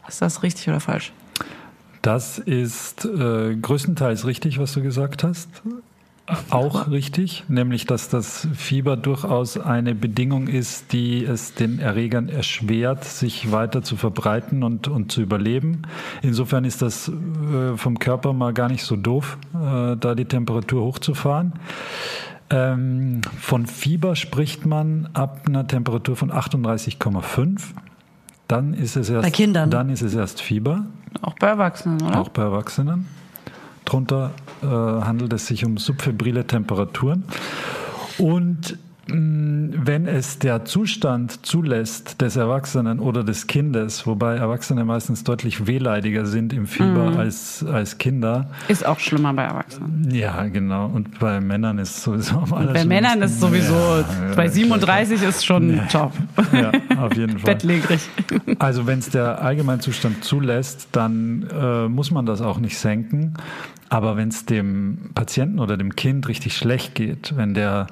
Ist 0.08 0.22
das 0.22 0.42
richtig 0.42 0.68
oder 0.68 0.80
falsch? 0.80 1.12
Das 2.02 2.38
ist 2.38 3.06
äh, 3.06 3.56
größtenteils 3.56 4.26
richtig, 4.26 4.58
was 4.58 4.74
du 4.74 4.82
gesagt 4.82 5.24
hast. 5.24 5.48
Auch 6.48 6.88
richtig, 6.88 7.44
nämlich 7.48 7.84
dass 7.84 8.08
das 8.08 8.48
Fieber 8.54 8.96
durchaus 8.96 9.58
eine 9.58 9.94
Bedingung 9.94 10.48
ist, 10.48 10.94
die 10.94 11.22
es 11.22 11.52
den 11.52 11.80
Erregern 11.80 12.30
erschwert, 12.30 13.04
sich 13.04 13.52
weiter 13.52 13.82
zu 13.82 13.96
verbreiten 13.96 14.62
und, 14.62 14.88
und 14.88 15.12
zu 15.12 15.20
überleben. 15.20 15.82
Insofern 16.22 16.64
ist 16.64 16.80
das 16.80 17.08
äh, 17.08 17.76
vom 17.76 17.98
Körper 17.98 18.32
mal 18.32 18.54
gar 18.54 18.70
nicht 18.70 18.84
so 18.84 18.96
doof, 18.96 19.36
äh, 19.52 19.96
da 19.96 20.14
die 20.14 20.24
Temperatur 20.24 20.82
hochzufahren. 20.82 21.52
Ähm, 22.48 23.20
von 23.38 23.66
Fieber 23.66 24.16
spricht 24.16 24.64
man 24.64 25.10
ab 25.12 25.42
einer 25.46 25.66
Temperatur 25.66 26.16
von 26.16 26.32
38,5. 26.32 27.60
Dann 28.48 28.72
ist 28.72 28.96
es 28.96 29.10
erst, 29.10 29.24
Bei 29.24 29.30
Kindern. 29.30 29.70
Dann 29.70 29.90
ist 29.90 30.00
es 30.00 30.14
erst 30.14 30.40
Fieber. 30.40 30.86
Auch 31.20 31.34
bei 31.34 31.48
Erwachsenen, 31.48 32.00
oder? 32.00 32.18
Auch 32.18 32.28
bei 32.30 32.42
Erwachsenen. 32.42 33.06
Drunter 33.84 34.32
äh, 34.62 34.66
handelt 34.66 35.32
es 35.32 35.46
sich 35.46 35.64
um 35.64 35.76
subfebrile 35.78 36.46
Temperaturen. 36.46 37.24
Und 38.18 38.78
wenn 39.06 40.06
es 40.06 40.38
der 40.38 40.64
Zustand 40.64 41.44
zulässt 41.44 42.20
des 42.22 42.36
Erwachsenen 42.36 43.00
oder 43.00 43.22
des 43.22 43.46
Kindes, 43.46 44.06
wobei 44.06 44.36
Erwachsene 44.36 44.84
meistens 44.84 45.24
deutlich 45.24 45.66
wehleidiger 45.66 46.24
sind 46.24 46.52
im 46.52 46.66
Fieber 46.66 47.10
Mhm. 47.10 47.16
als, 47.18 47.64
als 47.70 47.98
Kinder. 47.98 48.48
Ist 48.68 48.86
auch 48.86 48.98
schlimmer 48.98 49.34
bei 49.34 49.42
Erwachsenen. 49.44 50.08
Ja, 50.10 50.44
genau. 50.46 50.86
Und 50.86 51.18
bei 51.18 51.40
Männern 51.40 51.78
ist 51.78 51.96
es 51.98 52.02
sowieso 52.04 52.36
am 52.36 52.50
Bei 52.50 52.56
allerschlimmsten. 52.56 52.88
Männern 52.88 53.22
ist 53.22 53.40
sowieso, 53.40 53.74
Ja, 53.74 54.34
bei 54.36 54.44
ja, 54.46 54.50
37 54.50 55.22
ist 55.22 55.44
schon 55.44 55.80
top. 55.92 56.12
Ja, 56.52 56.72
auf 56.98 57.14
jeden 57.16 57.38
Fall. 57.38 57.54
Bettlägerig. 57.54 58.00
Also 58.58 58.86
wenn 58.86 59.00
es 59.00 59.10
der 59.10 59.42
Allgemeinzustand 59.42 60.24
zulässt, 60.24 60.88
dann 60.92 61.46
äh, 61.52 61.88
muss 61.88 62.10
man 62.10 62.24
das 62.26 62.40
auch 62.40 62.58
nicht 62.58 62.78
senken. 62.78 63.34
Aber 63.90 64.16
wenn 64.16 64.28
es 64.30 64.46
dem 64.46 65.10
Patienten 65.14 65.58
oder 65.58 65.76
dem 65.76 65.94
Kind 65.94 66.26
richtig 66.26 66.56
schlecht 66.56 66.94
geht, 66.94 67.36
wenn 67.36 67.52
der 67.54 67.86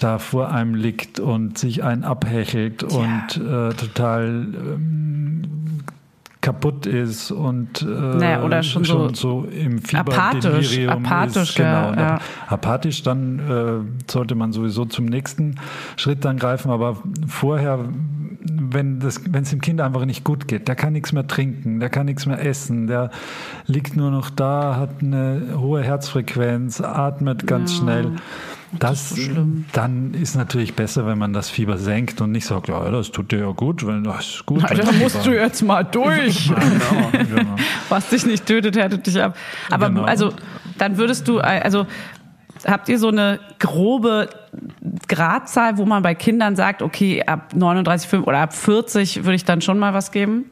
da 0.00 0.18
vor 0.18 0.50
einem 0.50 0.74
liegt 0.74 1.20
und 1.20 1.58
sich 1.58 1.82
einen 1.82 2.04
abhechelt 2.04 2.82
und 2.82 3.36
äh, 3.36 3.72
total 3.74 4.46
ähm, 4.54 5.26
kaputt 6.46 6.86
ist 6.86 7.32
und 7.32 7.82
äh, 7.82 7.86
Naja, 7.86 8.44
oder 8.44 8.62
schon 8.62 8.84
so 8.84 9.12
so 9.12 9.48
im 9.50 9.80
apathisch, 9.92 10.44
Fieberdelirium 10.44 11.04
apathisch, 11.04 11.48
ist. 11.50 11.56
Genau. 11.56 11.90
ja, 11.90 11.96
ja. 11.96 12.18
Apathisch, 12.46 13.02
dann 13.02 13.38
äh, 13.40 14.10
sollte 14.10 14.36
man 14.36 14.52
sowieso 14.52 14.84
zum 14.84 15.06
nächsten 15.06 15.56
Schritt 15.96 16.24
dann 16.24 16.38
greifen. 16.38 16.70
Aber 16.70 16.98
vorher, 17.26 17.80
wenn 18.48 19.00
das, 19.00 19.22
wenn 19.28 19.42
es 19.42 19.50
dem 19.50 19.60
Kind 19.60 19.80
einfach 19.80 20.04
nicht 20.04 20.22
gut 20.22 20.46
geht, 20.46 20.68
der 20.68 20.76
kann 20.76 20.92
nichts 20.92 21.12
mehr 21.12 21.26
trinken, 21.26 21.80
der 21.80 21.90
kann 21.90 22.06
nichts 22.06 22.26
mehr 22.26 22.40
essen, 22.44 22.86
der 22.86 23.10
liegt 23.66 23.96
nur 23.96 24.12
noch 24.12 24.30
da, 24.30 24.76
hat 24.76 25.02
eine 25.02 25.56
hohe 25.56 25.82
Herzfrequenz, 25.82 26.80
atmet 26.80 27.48
ganz 27.48 27.74
schnell. 27.74 28.12
Das, 28.78 29.14
dann 29.72 30.14
ist 30.14 30.36
natürlich 30.36 30.74
besser, 30.74 31.06
wenn 31.06 31.18
man 31.18 31.32
das 31.32 31.50
Fieber 31.50 31.78
senkt 31.78 32.20
und 32.20 32.32
nicht 32.32 32.46
sagt, 32.46 32.68
ja, 32.68 32.90
das 32.90 33.10
tut 33.10 33.32
dir 33.32 33.40
ja 33.40 33.50
gut, 33.50 33.86
wenn 33.86 34.04
das 34.04 34.26
ist 34.26 34.46
gut. 34.46 34.62
wenn 34.68 34.78
Da 34.78 34.92
musst 34.92 35.24
du 35.24 35.30
jetzt 35.34 35.62
mal 35.62 35.82
durch. 35.90 36.48
Genau, 36.48 37.10
genau. 37.12 37.56
Was 37.88 38.08
dich 38.10 38.26
nicht 38.26 38.46
tötet, 38.46 38.76
härtet 38.76 39.06
dich 39.06 39.20
ab. 39.20 39.36
Aber 39.70 39.88
Genau. 39.88 40.04
also, 40.04 40.32
dann 40.78 40.96
würdest 40.98 41.26
du, 41.28 41.38
also, 41.40 41.86
habt 42.66 42.88
ihr 42.88 42.98
so 42.98 43.08
eine 43.08 43.38
grobe 43.58 44.28
Gradzahl, 45.08 45.78
wo 45.78 45.84
man 45.84 46.02
bei 46.02 46.14
Kindern 46.14 46.56
sagt, 46.56 46.82
okay, 46.82 47.22
ab 47.24 47.54
39, 47.54 48.08
5 48.08 48.26
oder 48.26 48.38
ab 48.38 48.54
40 48.54 49.24
würde 49.24 49.34
ich 49.34 49.44
dann 49.44 49.60
schon 49.60 49.78
mal 49.78 49.94
was 49.94 50.10
geben? 50.12 50.46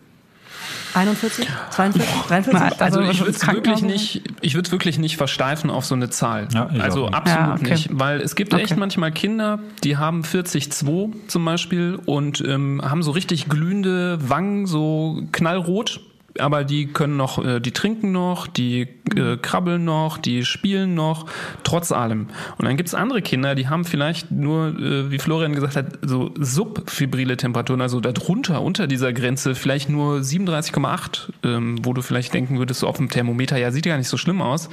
41, 0.95 1.49
42, 1.71 2.11
43? 2.29 2.53
Na, 2.53 2.67
Also, 2.85 3.01
Also, 3.01 3.11
ich 3.11 3.21
würde 3.21 3.31
es 3.33 3.47
wirklich 3.47 3.83
nicht, 3.83 4.23
ich 4.41 4.55
würde 4.55 4.71
wirklich 4.71 4.99
nicht 4.99 5.17
versteifen 5.17 5.71
auf 5.71 5.85
so 5.85 5.95
eine 5.95 6.11
Zahl. 6.11 6.49
Ja, 6.55 6.67
also 6.79 7.09
absolut 7.09 7.47
Ja, 7.49 7.55
okay. 7.55 7.71
nicht, 7.71 7.89
weil 7.93 8.21
es 8.21 8.35
gibt 8.37 8.55
Okay. 8.55 8.63
echt 8.63 8.77
manchmal 8.77 9.11
Kinder, 9.13 9.59
die 9.83 9.97
haben 9.97 10.23
40,2 10.23 11.13
zum 11.29 11.45
Beispiel 11.45 11.99
und 12.07 12.41
ähm, 12.47 12.81
haben 12.85 13.03
so 13.03 13.11
richtig 13.11 13.49
glühende 13.49 14.19
Wangen, 14.29 14.67
so 14.67 15.23
knallrot. 15.33 16.01
Aber 16.39 16.65
die 16.65 16.87
können 16.87 17.17
noch, 17.17 17.45
äh, 17.45 17.61
die 17.61 17.71
trinken 17.71 18.11
noch, 18.11 18.49
die 18.49 18.89
äh, 19.17 19.37
krabbeln 19.37 19.85
noch, 19.85 20.19
die 20.19 20.45
spielen 20.45 20.95
noch, 20.95 21.27
trotz 21.63 21.93
allem. 21.93 22.29
Und 22.57 22.65
dann 22.65 22.77
gibt's 22.77 22.95
andere 22.95 23.21
Kinder, 23.21 23.55
die 23.55 23.69
haben 23.69 23.85
vielleicht 23.85 24.31
nur, 24.31 24.69
äh, 24.69 25.11
wie 25.11 25.19
Florian 25.19 25.55
gesagt 25.55 25.77
hat, 25.77 25.99
so 26.03 26.33
subfibrile 26.39 27.37
Temperaturen, 27.37 27.81
also 27.81 28.01
darunter, 28.01 28.63
unter 28.63 28.87
dieser 28.87 29.13
Grenze, 29.13 29.55
vielleicht 29.55 29.91
nur 29.91 30.23
37,8, 30.23 31.29
ähm, 31.43 31.85
wo 31.85 31.93
du 31.93 32.03
vielleicht 32.03 32.33
denken 32.33 32.59
würdest, 32.59 32.81
so 32.81 32.89
auf 32.89 32.97
dem 32.97 33.11
Thermometer, 33.11 33.57
ja, 33.59 33.71
sieht 33.71 33.87
ja 33.87 33.97
nicht 33.97 34.09
so 34.09 34.17
schlimm 34.17 34.41
aus. 34.41 34.71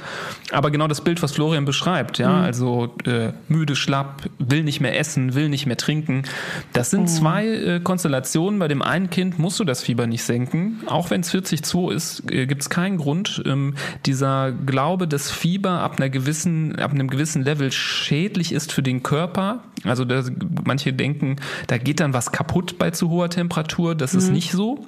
Aber 0.50 0.70
genau 0.70 0.88
das 0.88 1.02
Bild, 1.02 1.22
was 1.22 1.32
Florian 1.32 1.64
beschreibt, 1.64 2.18
ja, 2.18 2.40
also 2.40 2.96
äh, 3.04 3.32
müde, 3.48 3.76
schlapp, 3.76 4.22
will 4.38 4.64
nicht 4.64 4.80
mehr 4.80 4.98
essen, 4.98 5.34
will 5.34 5.48
nicht 5.48 5.66
mehr 5.66 5.76
trinken. 5.76 6.22
Das 6.72 6.90
sind 6.90 7.08
zwei 7.08 7.46
äh, 7.46 7.80
Konstellationen. 7.80 8.58
Bei 8.58 8.68
dem 8.68 8.82
einen 8.82 9.10
Kind 9.10 9.38
musst 9.38 9.60
du 9.60 9.64
das 9.64 9.82
Fieber 9.82 10.06
nicht 10.06 10.22
senken. 10.22 10.80
Auch 10.86 11.10
wenn 11.10 11.20
es 11.20 11.32
40,2 11.32 11.92
ist, 11.92 12.30
äh, 12.30 12.46
gibt 12.46 12.62
es 12.62 12.70
keinen 12.70 12.96
Grund. 12.96 13.42
Ähm, 13.44 13.74
dieser 14.22 14.52
Glaube, 14.52 15.08
dass 15.08 15.32
Fieber 15.32 15.80
ab 15.80 15.96
einer 15.96 16.08
gewissen, 16.08 16.78
ab 16.78 16.92
einem 16.92 17.08
gewissen 17.08 17.42
Level 17.42 17.72
schädlich 17.72 18.52
ist 18.52 18.72
für 18.72 18.82
den 18.82 19.02
Körper. 19.02 19.64
Also 19.82 20.04
da, 20.04 20.22
manche 20.64 20.92
denken, 20.92 21.36
da 21.66 21.76
geht 21.76 21.98
dann 21.98 22.14
was 22.14 22.30
kaputt 22.30 22.78
bei 22.78 22.92
zu 22.92 23.10
hoher 23.10 23.30
Temperatur. 23.30 23.96
Das 23.96 24.14
ist 24.14 24.30
nicht 24.30 24.52
so. 24.52 24.86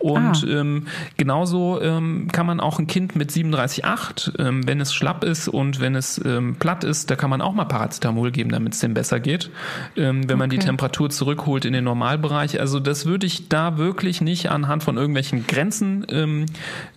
Und 0.00 0.44
ähm, 0.50 0.88
genauso 1.16 1.80
ähm, 1.80 2.26
kann 2.32 2.46
man 2.46 2.58
auch 2.58 2.80
ein 2.80 2.88
Kind 2.88 3.14
mit 3.14 3.30
37,8, 3.30 4.40
ähm, 4.40 4.66
wenn 4.66 4.80
es 4.80 4.92
schlapp 4.92 5.22
ist 5.22 5.46
und 5.46 5.78
wenn 5.78 5.94
es 5.94 6.20
ähm, 6.24 6.56
platt 6.56 6.82
ist, 6.82 7.12
da 7.12 7.16
kann 7.16 7.30
man 7.30 7.40
auch 7.40 7.52
mal 7.52 7.66
Paracetamol 7.66 8.32
geben, 8.32 8.50
damit 8.50 8.74
es 8.74 8.80
dem 8.80 8.92
besser 8.92 9.20
geht. 9.20 9.50
Ähm, 9.96 10.28
wenn 10.28 10.38
man 10.38 10.50
die. 10.50 10.64
Temperatur 10.64 11.10
zurückholt 11.10 11.66
in 11.66 11.74
den 11.74 11.84
Normalbereich. 11.84 12.58
Also 12.58 12.80
das 12.80 13.04
würde 13.04 13.26
ich 13.26 13.50
da 13.50 13.76
wirklich 13.76 14.22
nicht 14.22 14.50
anhand 14.50 14.82
von 14.82 14.96
irgendwelchen 14.96 15.46
Grenzen 15.46 16.06
ähm, 16.08 16.46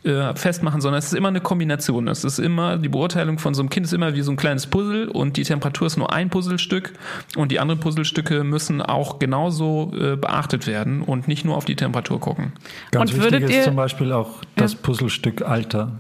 äh, 0.04 0.34
festmachen, 0.36 0.80
sondern 0.80 1.00
es 1.00 1.08
ist 1.08 1.14
immer 1.14 1.28
eine 1.28 1.42
Kombination. 1.42 1.67
Es 1.70 2.24
ist 2.24 2.40
immer, 2.40 2.78
die 2.78 2.90
Beurteilung 2.90 3.40
von 3.40 3.54
so 3.54 3.62
einem 3.62 3.70
Kind 3.70 3.86
ist 3.86 3.94
immer 3.94 4.14
wie 4.16 4.22
so 4.22 4.32
ein 4.32 4.38
kleines 4.38 4.68
Puzzle 4.68 5.08
und 5.10 5.38
die 5.38 5.44
Temperatur 5.44 5.88
ist 5.88 5.98
nur 5.98 6.12
ein 6.14 6.30
Puzzlestück 6.30 6.94
und 7.36 7.52
die 7.52 7.60
anderen 7.60 7.80
Puzzlestücke 7.80 8.44
müssen 8.44 8.82
auch 8.82 9.20
genauso 9.20 9.92
äh, 10.00 10.16
beachtet 10.16 10.68
werden 10.68 11.02
und 11.02 11.28
nicht 11.28 11.46
nur 11.46 11.56
auf 11.58 11.66
die 11.66 11.76
Temperatur 11.76 12.20
gucken. 12.20 12.54
Ganz 12.92 13.12
Und 13.14 13.24
wichtig 13.24 13.44
ist 13.44 13.52
ihr- 13.56 13.64
zum 13.64 13.76
Beispiel 13.76 14.12
auch 14.12 14.42
das 14.56 14.76
Puzzlestück 14.76 15.42
Alter. 15.42 15.92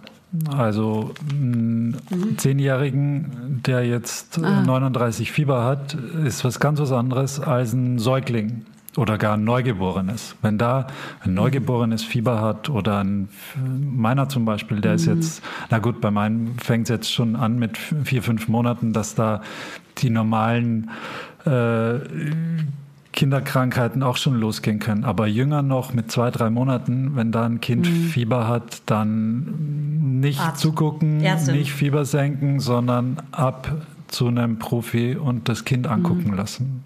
Also 0.55 1.13
einen 1.31 1.97
Zehnjährigen, 2.37 3.61
der 3.65 3.85
jetzt 3.85 4.37
äh, 4.37 4.41
39 4.41 5.31
Fieber 5.31 5.63
hat, 5.63 5.95
ist 6.25 6.43
was 6.43 6.59
ganz 6.59 6.79
was 6.79 6.91
anderes 6.91 7.39
als 7.39 7.73
ein 7.73 7.97
Säugling 7.99 8.65
oder 8.97 9.17
gar 9.17 9.35
ein 9.35 9.43
Neugeborenes. 9.43 10.35
Wenn 10.41 10.57
da 10.57 10.87
ein 11.21 11.33
Neugeborenes 11.33 12.03
Fieber 12.03 12.41
hat 12.41 12.69
oder 12.69 13.03
ein, 13.03 13.29
meiner 13.55 14.27
zum 14.27 14.45
Beispiel, 14.45 14.81
der 14.81 14.95
ist 14.95 15.05
jetzt, 15.05 15.43
na 15.69 15.79
gut, 15.79 16.01
bei 16.01 16.11
meinem 16.11 16.57
fängt 16.57 16.85
es 16.85 16.89
jetzt 16.89 17.13
schon 17.13 17.35
an 17.35 17.59
mit 17.59 17.77
vier, 17.77 18.23
fünf 18.23 18.47
Monaten, 18.47 18.93
dass 18.93 19.15
da 19.15 19.41
die 19.99 20.09
normalen 20.09 20.89
äh, 21.45 21.99
Kinderkrankheiten 23.13 24.03
auch 24.03 24.17
schon 24.17 24.35
losgehen 24.39 24.79
können. 24.79 25.03
Aber 25.03 25.27
jünger 25.27 25.61
noch 25.61 25.93
mit 25.93 26.11
zwei, 26.11 26.29
drei 26.29 26.49
Monaten, 26.49 27.15
wenn 27.15 27.31
da 27.31 27.45
ein 27.45 27.61
Kind 27.61 27.87
Fieber 27.87 28.47
hat, 28.47 28.83
dann 28.85 30.19
nicht 30.19 30.39
Arzt. 30.39 30.61
zugucken, 30.61 31.21
Ärztin. 31.21 31.55
nicht 31.55 31.71
Fieber 31.71 32.05
senken, 32.05 32.59
sondern 32.59 33.17
ab 33.31 33.71
zu 34.07 34.27
einem 34.27 34.59
Profi 34.59 35.15
und 35.15 35.49
das 35.49 35.65
Kind 35.65 35.87
angucken 35.87 36.33
lassen. 36.35 36.83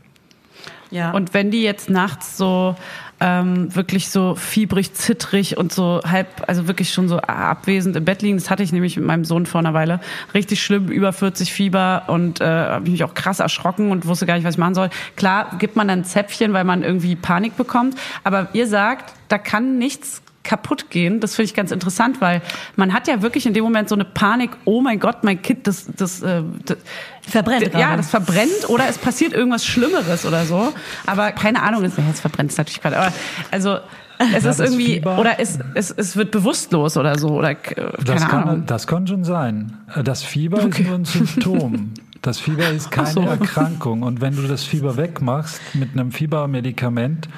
Ja. 0.92 1.12
Und 1.12 1.34
wenn 1.34 1.52
die 1.52 1.64
jetzt 1.64 1.90
nachts 1.90 2.38
so 2.38 2.76
ähm, 3.22 3.74
wirklich 3.76 4.10
so 4.10 4.36
fiebrig, 4.36 4.94
zittrig 4.94 5.58
und 5.58 5.72
so 5.72 6.02
halb, 6.06 6.28
also 6.48 6.68
wirklich 6.68 6.92
schon 6.92 7.08
so 7.08 7.20
abwesend 7.20 7.96
im 7.96 8.04
Bett 8.04 8.24
liegen, 8.24 8.38
das 8.38 8.50
hatte 8.50 8.64
ich 8.64 8.74
nämlich 8.74 8.98
mit 8.98 9.06
meinem 9.06 9.26
Sohn 9.26 9.46
vor 9.46 9.60
einer 9.60 9.74
Weile, 9.74 10.00
richtig 10.34 10.62
schlimm, 10.62 10.90
über 10.90 11.14
40 11.14 11.54
Fieber 11.54 12.04
und 12.08 12.42
äh, 12.42 12.46
habe 12.46 12.90
mich 12.90 13.04
auch 13.04 13.14
krass 13.14 13.40
erschrocken 13.40 13.92
und 13.92 14.06
wusste 14.06 14.26
gar 14.26 14.36
nicht, 14.36 14.44
was 14.44 14.56
ich 14.56 14.60
machen 14.60 14.76
soll. 14.76 14.90
Klar 15.16 15.56
gibt 15.60 15.76
man 15.76 15.88
dann 15.88 16.04
Zäpfchen, 16.04 16.52
weil 16.54 16.64
man 16.64 16.84
irgendwie 16.84 17.16
Panik 17.16 17.56
bekommt, 17.56 17.96
aber 18.24 18.50
ihr 18.54 18.68
sagt, 18.68 19.14
da 19.28 19.38
kann 19.38 19.78
nichts 19.78 20.24
kaputt 20.44 20.90
gehen. 20.90 21.20
Das 21.20 21.36
finde 21.36 21.48
ich 21.48 21.54
ganz 21.54 21.72
interessant, 21.72 22.22
weil 22.22 22.42
man 22.76 22.94
hat 22.94 23.08
ja 23.08 23.22
wirklich 23.22 23.46
in 23.46 23.54
dem 23.54 23.64
Moment 23.64 23.90
so 23.90 23.96
eine 23.96 24.06
Panik, 24.06 24.52
oh 24.66 24.82
mein 24.82 25.00
Gott, 25.00 25.24
mein 25.24 25.42
Kind, 25.42 25.68
das, 25.68 25.88
das, 25.96 26.22
äh, 26.22 26.42
das 26.66 26.78
Verbrennt 27.22 27.74
ja, 27.74 27.96
das 27.96 28.10
verbrennt 28.10 28.68
oder 28.70 28.88
es 28.90 28.98
passiert 28.98 29.34
irgendwas 29.34 29.66
Schlimmeres 29.66 30.26
oder 30.26 30.46
so. 30.46 30.74
Aber 31.06 31.32
keine 31.32 31.62
Ahnung, 31.62 31.84
es, 31.84 31.94
jetzt 31.98 32.22
verbrennt 32.22 32.52
es 32.52 32.58
natürlich 32.58 32.82
gerade. 32.82 32.98
Aber 32.98 33.14
also 33.52 33.78
es 34.18 34.38
ist 34.38 34.46
das 34.46 34.60
irgendwie 34.60 34.96
Fieber- 34.96 35.20
oder 35.20 35.40
es, 35.40 35.60
es, 35.76 35.92
es 35.92 36.16
wird 36.16 36.32
bewusstlos 36.32 36.98
oder 36.98 37.18
so 37.18 37.30
oder 37.30 37.52
äh, 37.52 37.56
keine 37.56 37.92
Das 38.04 38.24
Ahnung. 38.24 38.44
kann, 38.44 38.66
das 38.66 38.88
kann 38.88 39.08
schon 39.08 39.24
sein. 39.24 39.78
Das 40.04 40.24
Fieber 40.24 40.62
ist 40.64 40.80
nur 40.80 40.96
ein 40.96 41.06
Symptom. 41.06 41.94
Das 42.22 42.40
Fieber 42.40 42.70
ist 42.70 42.92
keine 42.92 43.08
so. 43.08 43.22
Erkrankung. 43.22 44.04
Und 44.04 44.22
wenn 44.22 44.36
du 44.36 44.44
das 44.44 44.64
Fieber 44.64 44.96
wegmachst 44.98 45.60
mit 45.74 45.94
einem 45.94 46.12
Fiebermedikament, 46.12 47.30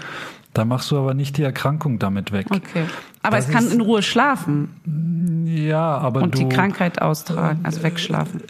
dann 0.54 0.68
machst 0.68 0.92
du 0.92 0.98
aber 0.98 1.14
nicht 1.14 1.38
die 1.38 1.44
Erkrankung 1.44 2.00
damit 2.00 2.32
weg. 2.32 2.48
Okay. 2.52 2.86
Aber 3.22 3.38
Das 3.38 3.48
es 3.48 3.52
kann 3.54 3.66
ist- 3.66 3.74
in 3.74 3.82
Ruhe 3.82 4.02
schlafen 4.04 4.70
Ja, 5.46 5.98
aber 5.98 6.22
und 6.22 6.36
du, 6.36 6.40
die 6.40 6.50
Krankheit 6.50 7.02
austragen, 7.02 7.60
also 7.64 7.84
wegschlafen. 7.84 8.42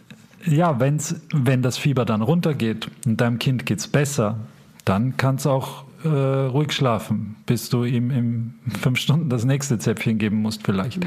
Ja, 0.46 0.80
wenn's, 0.80 1.16
wenn 1.34 1.62
das 1.62 1.78
Fieber 1.78 2.04
dann 2.06 2.22
runtergeht 2.22 2.90
und 3.06 3.22
deinem 3.22 3.40
Kind 3.40 3.66
geht's 3.66 3.88
besser, 3.88 4.38
dann 4.86 5.16
kannst 5.16 5.46
du 5.46 5.50
auch 5.52 5.86
äh, 6.04 6.08
ruhig 6.10 6.74
schlafen, 6.74 7.38
bis 7.46 7.70
du 7.70 7.86
ihm 7.86 8.12
in 8.12 8.54
fünf 8.82 9.00
Stunden 9.00 9.30
das 9.30 9.46
nächste 9.46 9.80
Zäpfchen 9.80 10.18
geben 10.18 10.42
musst 10.42 10.64
vielleicht. 10.66 11.00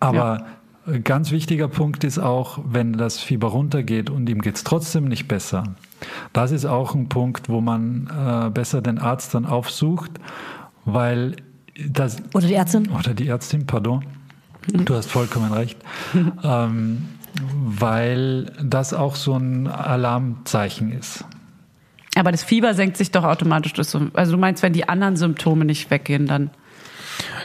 Aber 0.00 0.36
äh, 0.40 0.42
ganz 1.04 1.30
wichtiger 1.30 1.68
Punkt 1.68 2.04
ist 2.04 2.18
auch, 2.18 2.60
wenn 2.64 2.94
das 2.94 3.18
Fieber 3.18 3.48
runtergeht 3.48 4.10
und 4.10 4.28
ihm 4.28 4.40
geht's 4.40 4.64
trotzdem 4.64 5.04
nicht 5.04 5.28
besser. 5.28 5.64
Das 6.32 6.52
ist 6.52 6.64
auch 6.64 6.94
ein 6.94 7.08
Punkt, 7.08 7.48
wo 7.48 7.60
man 7.60 8.08
äh, 8.08 8.50
besser 8.50 8.82
den 8.82 8.98
Arzt 8.98 9.34
dann 9.34 9.46
aufsucht, 9.46 10.12
weil 10.84 11.36
das 11.88 12.18
Oder 12.34 12.46
die 12.46 12.54
Ärztin? 12.54 12.88
oder 12.90 13.14
die 13.14 13.28
Ärztin, 13.28 13.66
pardon. 13.66 14.04
Du 14.72 14.94
hast 14.94 15.10
vollkommen 15.10 15.52
recht. 15.52 15.78
ähm, 16.42 17.08
weil 17.40 18.52
das 18.62 18.92
auch 18.92 19.14
so 19.14 19.34
ein 19.34 19.66
Alarmzeichen 19.66 20.92
ist. 20.92 21.24
Aber 22.16 22.32
das 22.32 22.42
Fieber 22.42 22.74
senkt 22.74 22.96
sich 22.96 23.12
doch 23.12 23.24
automatisch. 23.24 23.72
Also 23.78 24.32
du 24.32 24.38
meinst, 24.38 24.62
wenn 24.62 24.72
die 24.72 24.88
anderen 24.88 25.16
Symptome 25.16 25.64
nicht 25.64 25.90
weggehen, 25.90 26.26
dann 26.26 26.50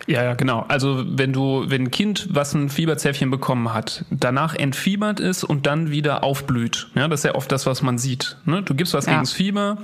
Ja, 0.06 0.22
ja, 0.24 0.34
genau. 0.34 0.66
Also 0.68 1.04
wenn 1.08 1.32
du, 1.32 1.64
wenn 1.68 1.84
ein 1.84 1.92
Kind, 1.92 2.28
was 2.32 2.54
ein 2.54 2.70
Fieberzäpfchen 2.70 3.32
bekommen 3.32 3.74
hat, 3.74 4.04
danach 4.10 4.54
entfiebert 4.54 5.20
ist 5.22 5.44
und 5.46 5.66
dann 5.66 5.92
wieder 5.92 6.24
aufblüht, 6.24 6.88
ja, 6.96 7.08
das 7.08 7.22
ist 7.22 7.24
ja 7.26 7.36
oft 7.36 7.52
das, 7.52 7.66
was 7.66 7.82
man 7.82 7.98
sieht. 7.98 8.36
Ne? 8.46 8.62
Du 8.64 8.76
gibst 8.76 8.94
was 8.94 9.06
Ja. 9.06 9.14
gegens 9.14 9.32
Fieber, 9.32 9.78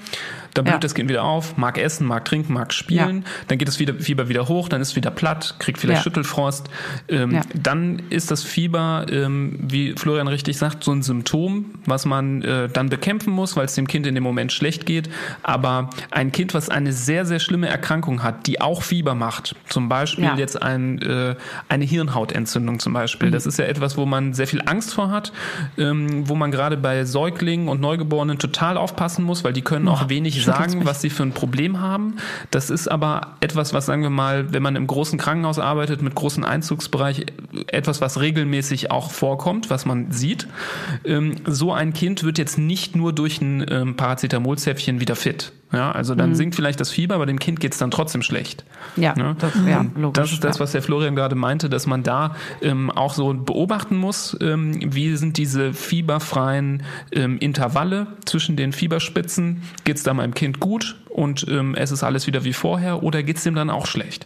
dann 0.53 0.65
blüht 0.65 0.73
Ja. 0.75 0.79
das 0.79 0.93
Kind 0.95 1.09
wieder 1.09 1.23
auf, 1.23 1.57
mag 1.57 1.77
essen, 1.77 2.05
mag 2.07 2.25
trinken, 2.25 2.53
mag 2.53 2.73
spielen, 2.73 3.25
dann 3.47 3.57
geht 3.57 3.67
das 3.67 3.79
wieder, 3.79 3.93
Fieber 3.95 4.29
wieder 4.29 4.47
hoch, 4.47 4.69
dann 4.69 4.81
ist 4.81 4.89
es 4.89 4.95
wieder 4.95 5.11
platt, 5.11 5.55
kriegt 5.59 5.79
vielleicht 5.79 5.99
Ja. 5.99 6.03
Schüttelfrost. 6.03 6.69
Ähm, 7.07 7.31
Ja. 7.31 7.41
Dann 7.53 8.01
ist 8.09 8.31
das 8.31 8.43
Fieber, 8.43 9.05
ähm, 9.11 9.57
wie 9.61 9.93
Florian 9.93 10.27
richtig 10.27 10.57
sagt, 10.57 10.83
so 10.83 10.91
ein 10.91 11.01
Symptom, 11.03 11.65
was 11.85 12.05
man 12.05 12.41
äh, 12.43 12.69
dann 12.69 12.89
bekämpfen 12.89 13.31
muss, 13.33 13.55
weil 13.55 13.65
es 13.65 13.75
dem 13.75 13.87
Kind 13.87 14.05
in 14.07 14.15
dem 14.15 14.23
Moment 14.23 14.51
schlecht 14.51 14.85
geht. 14.85 15.09
Aber 15.43 15.89
ein 16.11 16.31
Kind, 16.31 16.53
was 16.53 16.69
eine 16.69 16.93
sehr, 16.93 17.25
sehr 17.25 17.39
schlimme 17.39 17.67
Erkrankung 17.67 18.23
hat, 18.23 18.47
die 18.47 18.61
auch 18.61 18.81
Fieber 18.83 19.15
macht, 19.15 19.55
zum 19.67 19.89
Beispiel 19.89 20.23
Ja. 20.25 20.35
jetzt 20.37 20.61
ein, 20.61 21.01
äh, 21.01 21.35
eine 21.67 21.85
Hirnhautentzündung 21.85 22.79
zum 22.79 22.93
Beispiel, 22.93 23.31
das 23.31 23.45
ist 23.45 23.59
ja 23.59 23.65
etwas, 23.65 23.97
wo 23.97 24.05
man 24.05 24.33
sehr 24.33 24.47
viel 24.47 24.61
Angst 24.65 24.93
vor 24.93 25.11
hat, 25.11 25.31
ähm, 25.77 26.27
wo 26.27 26.35
man 26.35 26.51
gerade 26.51 26.77
bei 26.77 27.05
Säuglingen 27.05 27.67
und 27.67 27.81
Neugeborenen 27.81 28.39
total 28.39 28.77
aufpassen 28.77 29.23
muss, 29.23 29.43
weil 29.43 29.53
die 29.53 29.61
können 29.61 29.87
auch 29.87 30.09
wenig 30.09 30.38
sagen, 30.43 30.85
was 30.85 31.01
sie 31.01 31.09
für 31.09 31.23
ein 31.23 31.33
Problem 31.33 31.79
haben. 31.79 32.17
Das 32.51 32.69
ist 32.69 32.87
aber 32.87 33.35
etwas, 33.39 33.73
was 33.73 33.85
sagen 33.85 34.01
wir 34.01 34.09
mal, 34.09 34.53
wenn 34.53 34.63
man 34.63 34.75
im 34.75 34.87
großen 34.87 35.19
Krankenhaus 35.19 35.59
arbeitet 35.59 36.01
mit 36.01 36.15
großem 36.15 36.43
Einzugsbereich, 36.43 37.25
etwas, 37.67 38.01
was 38.01 38.19
regelmäßig 38.19 38.91
auch 38.91 39.11
vorkommt, 39.11 39.69
was 39.69 39.85
man 39.85 40.11
sieht. 40.11 40.47
Ähm, 41.05 41.35
so 41.45 41.73
ein 41.73 41.93
Kind 41.93 42.23
wird 42.23 42.37
jetzt 42.37 42.57
nicht 42.57 42.95
nur 42.95 43.13
durch 43.13 43.41
ein 43.41 43.65
ähm, 43.69 43.95
Paracetamolzäpfchen 43.95 44.99
wieder 44.99 45.15
fit. 45.15 45.51
Ja, 45.72 45.91
also 45.91 46.15
dann 46.15 46.34
sinkt 46.34 46.55
vielleicht 46.55 46.80
das 46.80 46.89
Fieber, 46.89 47.15
aber 47.15 47.28
dem 47.28 47.38
Kind 47.38 47.59
geht's 47.59 47.78
dann 47.78 47.91
trotzdem 47.91 48.24
schlecht. 48.24 48.65
Ja, 48.95 49.13
Ne? 49.15 49.36
das, 49.38 49.53
ja 49.67 49.82
Und 49.82 49.97
logisch. 49.97 50.24
Das 50.24 50.32
ist 50.32 50.43
das, 50.43 50.59
was 50.59 50.72
der 50.72 50.82
Florian 50.82 51.15
gerade 51.15 51.36
meinte, 51.36 51.70
dass 51.70 51.86
man 51.86 52.01
da 52.01 52.36
ähm, 52.61 52.89
auch 52.89 53.13
so 53.13 53.34
beobachten 53.34 53.95
muss, 53.95 54.36
ähm, 54.41 54.80
wie 54.93 55.15
sind 55.15 55.38
diese 55.38 55.74
fieberfreien 55.74 56.84
ähm, 57.11 57.38
Intervalle 57.38 58.07
zwischen 58.26 58.55
den 58.55 58.74
Fieberspitzen. 58.74 59.61
Geht's 59.84 60.01
da 60.01 60.13
meinem 60.15 60.34
Kind 60.34 60.59
gut 60.59 60.95
und 61.09 61.45
ähm, 61.47 61.76
es 61.76 61.91
ist 61.91 62.03
alles 62.03 62.26
wieder 62.26 62.43
wie 62.43 62.53
vorher 62.53 63.03
oder 63.03 63.22
geht's 63.22 63.43
dem 63.43 63.53
dann 63.53 63.70
auch 63.70 63.86
schlecht? 63.86 64.26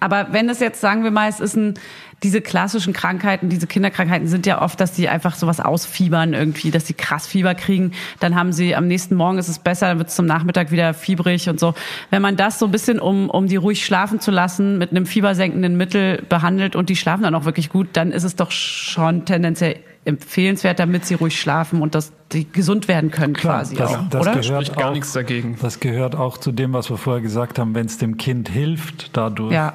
Aber 0.00 0.28
wenn 0.32 0.48
es 0.48 0.60
jetzt, 0.60 0.80
sagen 0.80 1.04
wir 1.04 1.10
mal, 1.10 1.28
es 1.28 1.40
ist 1.40 1.56
ein, 1.56 1.74
diese 2.22 2.40
klassischen 2.40 2.92
Krankheiten, 2.92 3.48
diese 3.48 3.66
Kinderkrankheiten 3.66 4.28
sind 4.28 4.46
ja 4.46 4.62
oft, 4.62 4.80
dass 4.80 4.92
die 4.92 5.08
einfach 5.08 5.34
sowas 5.34 5.60
ausfiebern 5.60 6.32
irgendwie, 6.32 6.70
dass 6.70 6.86
sie 6.86 6.94
krass 6.94 7.26
Fieber 7.26 7.54
kriegen. 7.54 7.92
Dann 8.18 8.34
haben 8.34 8.52
sie 8.52 8.74
am 8.74 8.86
nächsten 8.86 9.14
Morgen 9.14 9.38
ist 9.38 9.48
es 9.48 9.58
besser, 9.58 9.88
dann 9.88 9.98
wird 9.98 10.08
es 10.08 10.14
zum 10.14 10.26
Nachmittag 10.26 10.70
wieder 10.70 10.94
fiebrig 10.94 11.48
und 11.48 11.60
so. 11.60 11.74
Wenn 12.10 12.22
man 12.22 12.36
das 12.36 12.58
so 12.58 12.66
ein 12.66 12.70
bisschen, 12.70 12.98
um, 12.98 13.28
um 13.28 13.46
die 13.46 13.56
ruhig 13.56 13.84
schlafen 13.84 14.20
zu 14.20 14.30
lassen, 14.30 14.78
mit 14.78 14.90
einem 14.90 15.06
fiebersenkenden 15.06 15.76
Mittel 15.76 16.22
behandelt 16.28 16.76
und 16.76 16.88
die 16.88 16.96
schlafen 16.96 17.24
dann 17.24 17.34
auch 17.34 17.44
wirklich 17.44 17.68
gut, 17.68 17.88
dann 17.92 18.10
ist 18.10 18.24
es 18.24 18.36
doch 18.36 18.50
schon 18.50 19.26
tendenziell 19.26 19.76
empfehlenswert, 20.04 20.78
damit 20.78 21.06
sie 21.06 21.14
ruhig 21.14 21.38
schlafen 21.40 21.80
und 21.82 21.94
dass 21.94 22.12
die 22.32 22.50
gesund 22.50 22.88
werden 22.88 23.10
können 23.10 23.34
quasi 23.34 23.74
das, 23.76 23.94
auch, 23.94 24.08
das 24.10 24.20
oder? 24.20 24.30
gehört 24.32 24.44
Spricht 24.66 24.76
gar 24.76 24.90
auch, 24.90 24.94
nichts 24.94 25.12
dagegen. 25.12 25.56
Das 25.62 25.80
gehört 25.80 26.14
auch 26.14 26.38
zu 26.38 26.52
dem, 26.52 26.72
was 26.72 26.90
wir 26.90 26.96
vorher 26.98 27.22
gesagt 27.22 27.58
haben, 27.58 27.74
wenn 27.74 27.86
es 27.86 27.98
dem 27.98 28.16
Kind 28.16 28.48
hilft, 28.48 29.16
dadurch, 29.16 29.52
Ja. 29.52 29.74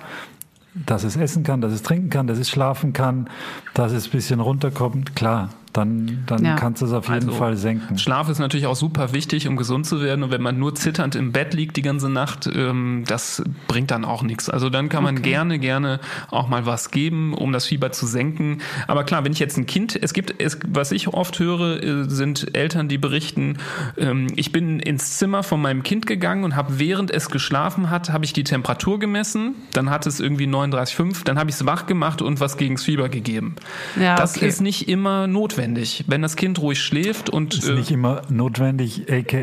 dass 0.73 1.03
es 1.03 1.15
essen 1.15 1.43
kann, 1.43 1.61
dass 1.61 1.73
es 1.73 1.81
trinken 1.81 2.09
kann, 2.09 2.27
dass 2.27 2.37
es 2.37 2.49
schlafen 2.49 2.93
kann, 2.93 3.29
dass 3.73 3.91
es 3.91 4.07
ein 4.07 4.11
bisschen 4.11 4.39
runterkommt, 4.39 5.15
klar, 5.15 5.49
dann, 5.73 6.23
dann 6.25 6.43
Ja. 6.43 6.55
kannst 6.55 6.81
du 6.81 6.85
es 6.87 6.93
auf 6.93 7.05
jeden 7.07 7.27
Also, 7.27 7.31
Fall 7.37 7.55
senken. 7.57 7.97
Schlaf 7.97 8.29
ist 8.29 8.39
natürlich 8.39 8.65
auch 8.65 8.75
super 8.75 9.13
wichtig, 9.13 9.47
um 9.47 9.55
gesund 9.55 9.85
zu 9.85 10.01
werden. 10.01 10.23
Und 10.23 10.31
wenn 10.31 10.41
man 10.41 10.57
nur 10.57 10.73
zitternd 10.75 11.15
im 11.15 11.31
Bett 11.31 11.53
liegt 11.53 11.77
die 11.77 11.81
ganze 11.81 12.09
Nacht, 12.09 12.49
ähm, 12.53 13.03
das 13.07 13.43
bringt 13.67 13.91
dann 13.91 14.03
auch 14.05 14.23
nichts. 14.23 14.49
Also 14.49 14.69
dann 14.69 14.89
kann 14.89 15.03
man 15.03 15.21
gerne, 15.21 15.59
gerne 15.59 15.99
auch 16.31 16.47
mal 16.49 16.65
was 16.65 16.91
geben, 16.91 17.33
um 17.33 17.51
das 17.51 17.65
Fieber 17.65 17.91
zu 17.91 18.07
senken. 18.07 18.59
Aber 18.87 19.03
klar, 19.03 19.23
wenn 19.23 19.31
ich 19.31 19.39
jetzt 19.39 19.57
ein 19.57 19.65
Kind, 19.67 19.97
es 20.01 20.13
gibt, 20.13 20.33
es, 20.41 20.59
was 20.67 20.91
ich 20.91 21.07
oft 21.07 21.37
höre, 21.39 21.83
äh, 21.83 22.09
sind 22.09 22.55
Eltern, 22.55 22.87
die 22.89 22.97
berichten, 22.97 23.57
ähm, 23.97 24.27
ich 24.35 24.51
bin 24.51 24.79
ins 24.79 25.17
Zimmer 25.17 25.43
von 25.43 25.61
meinem 25.61 25.83
Kind 25.83 26.05
gegangen 26.07 26.43
und 26.43 26.55
habe 26.55 26.79
während 26.79 27.11
es 27.11 27.29
geschlafen 27.29 27.89
hat, 27.89 28.09
habe 28.11 28.25
ich 28.25 28.33
die 28.33 28.43
Temperatur 28.43 28.99
gemessen. 28.99 29.55
Dann 29.73 29.89
hat 29.89 30.07
es 30.07 30.19
irgendwie 30.19 30.47
39,5. 30.47 31.23
Dann 31.25 31.37
habe 31.37 31.49
ich 31.49 31.55
es 31.57 31.65
wach 31.65 31.85
gemacht 31.85 32.21
und 32.21 32.39
was 32.39 32.57
gegens 32.57 32.83
Fieber 32.83 33.09
gegeben. 33.09 33.55
Ja, 33.99 34.15
das 34.15 34.35
okay. 34.37 34.47
ist 34.47 34.61
nicht 34.61 34.87
immer 34.89 35.27
notwendig. 35.27 35.59
Wenn 36.07 36.21
das 36.21 36.35
Kind 36.35 36.59
ruhig 36.59 36.79
schläft 36.81 37.29
und 37.29 37.53
Ist 37.53 37.67
äh, 37.67 37.73
nicht 37.73 37.91
immer 37.91 38.21
notwendig, 38.29 39.05
aka 39.11 39.37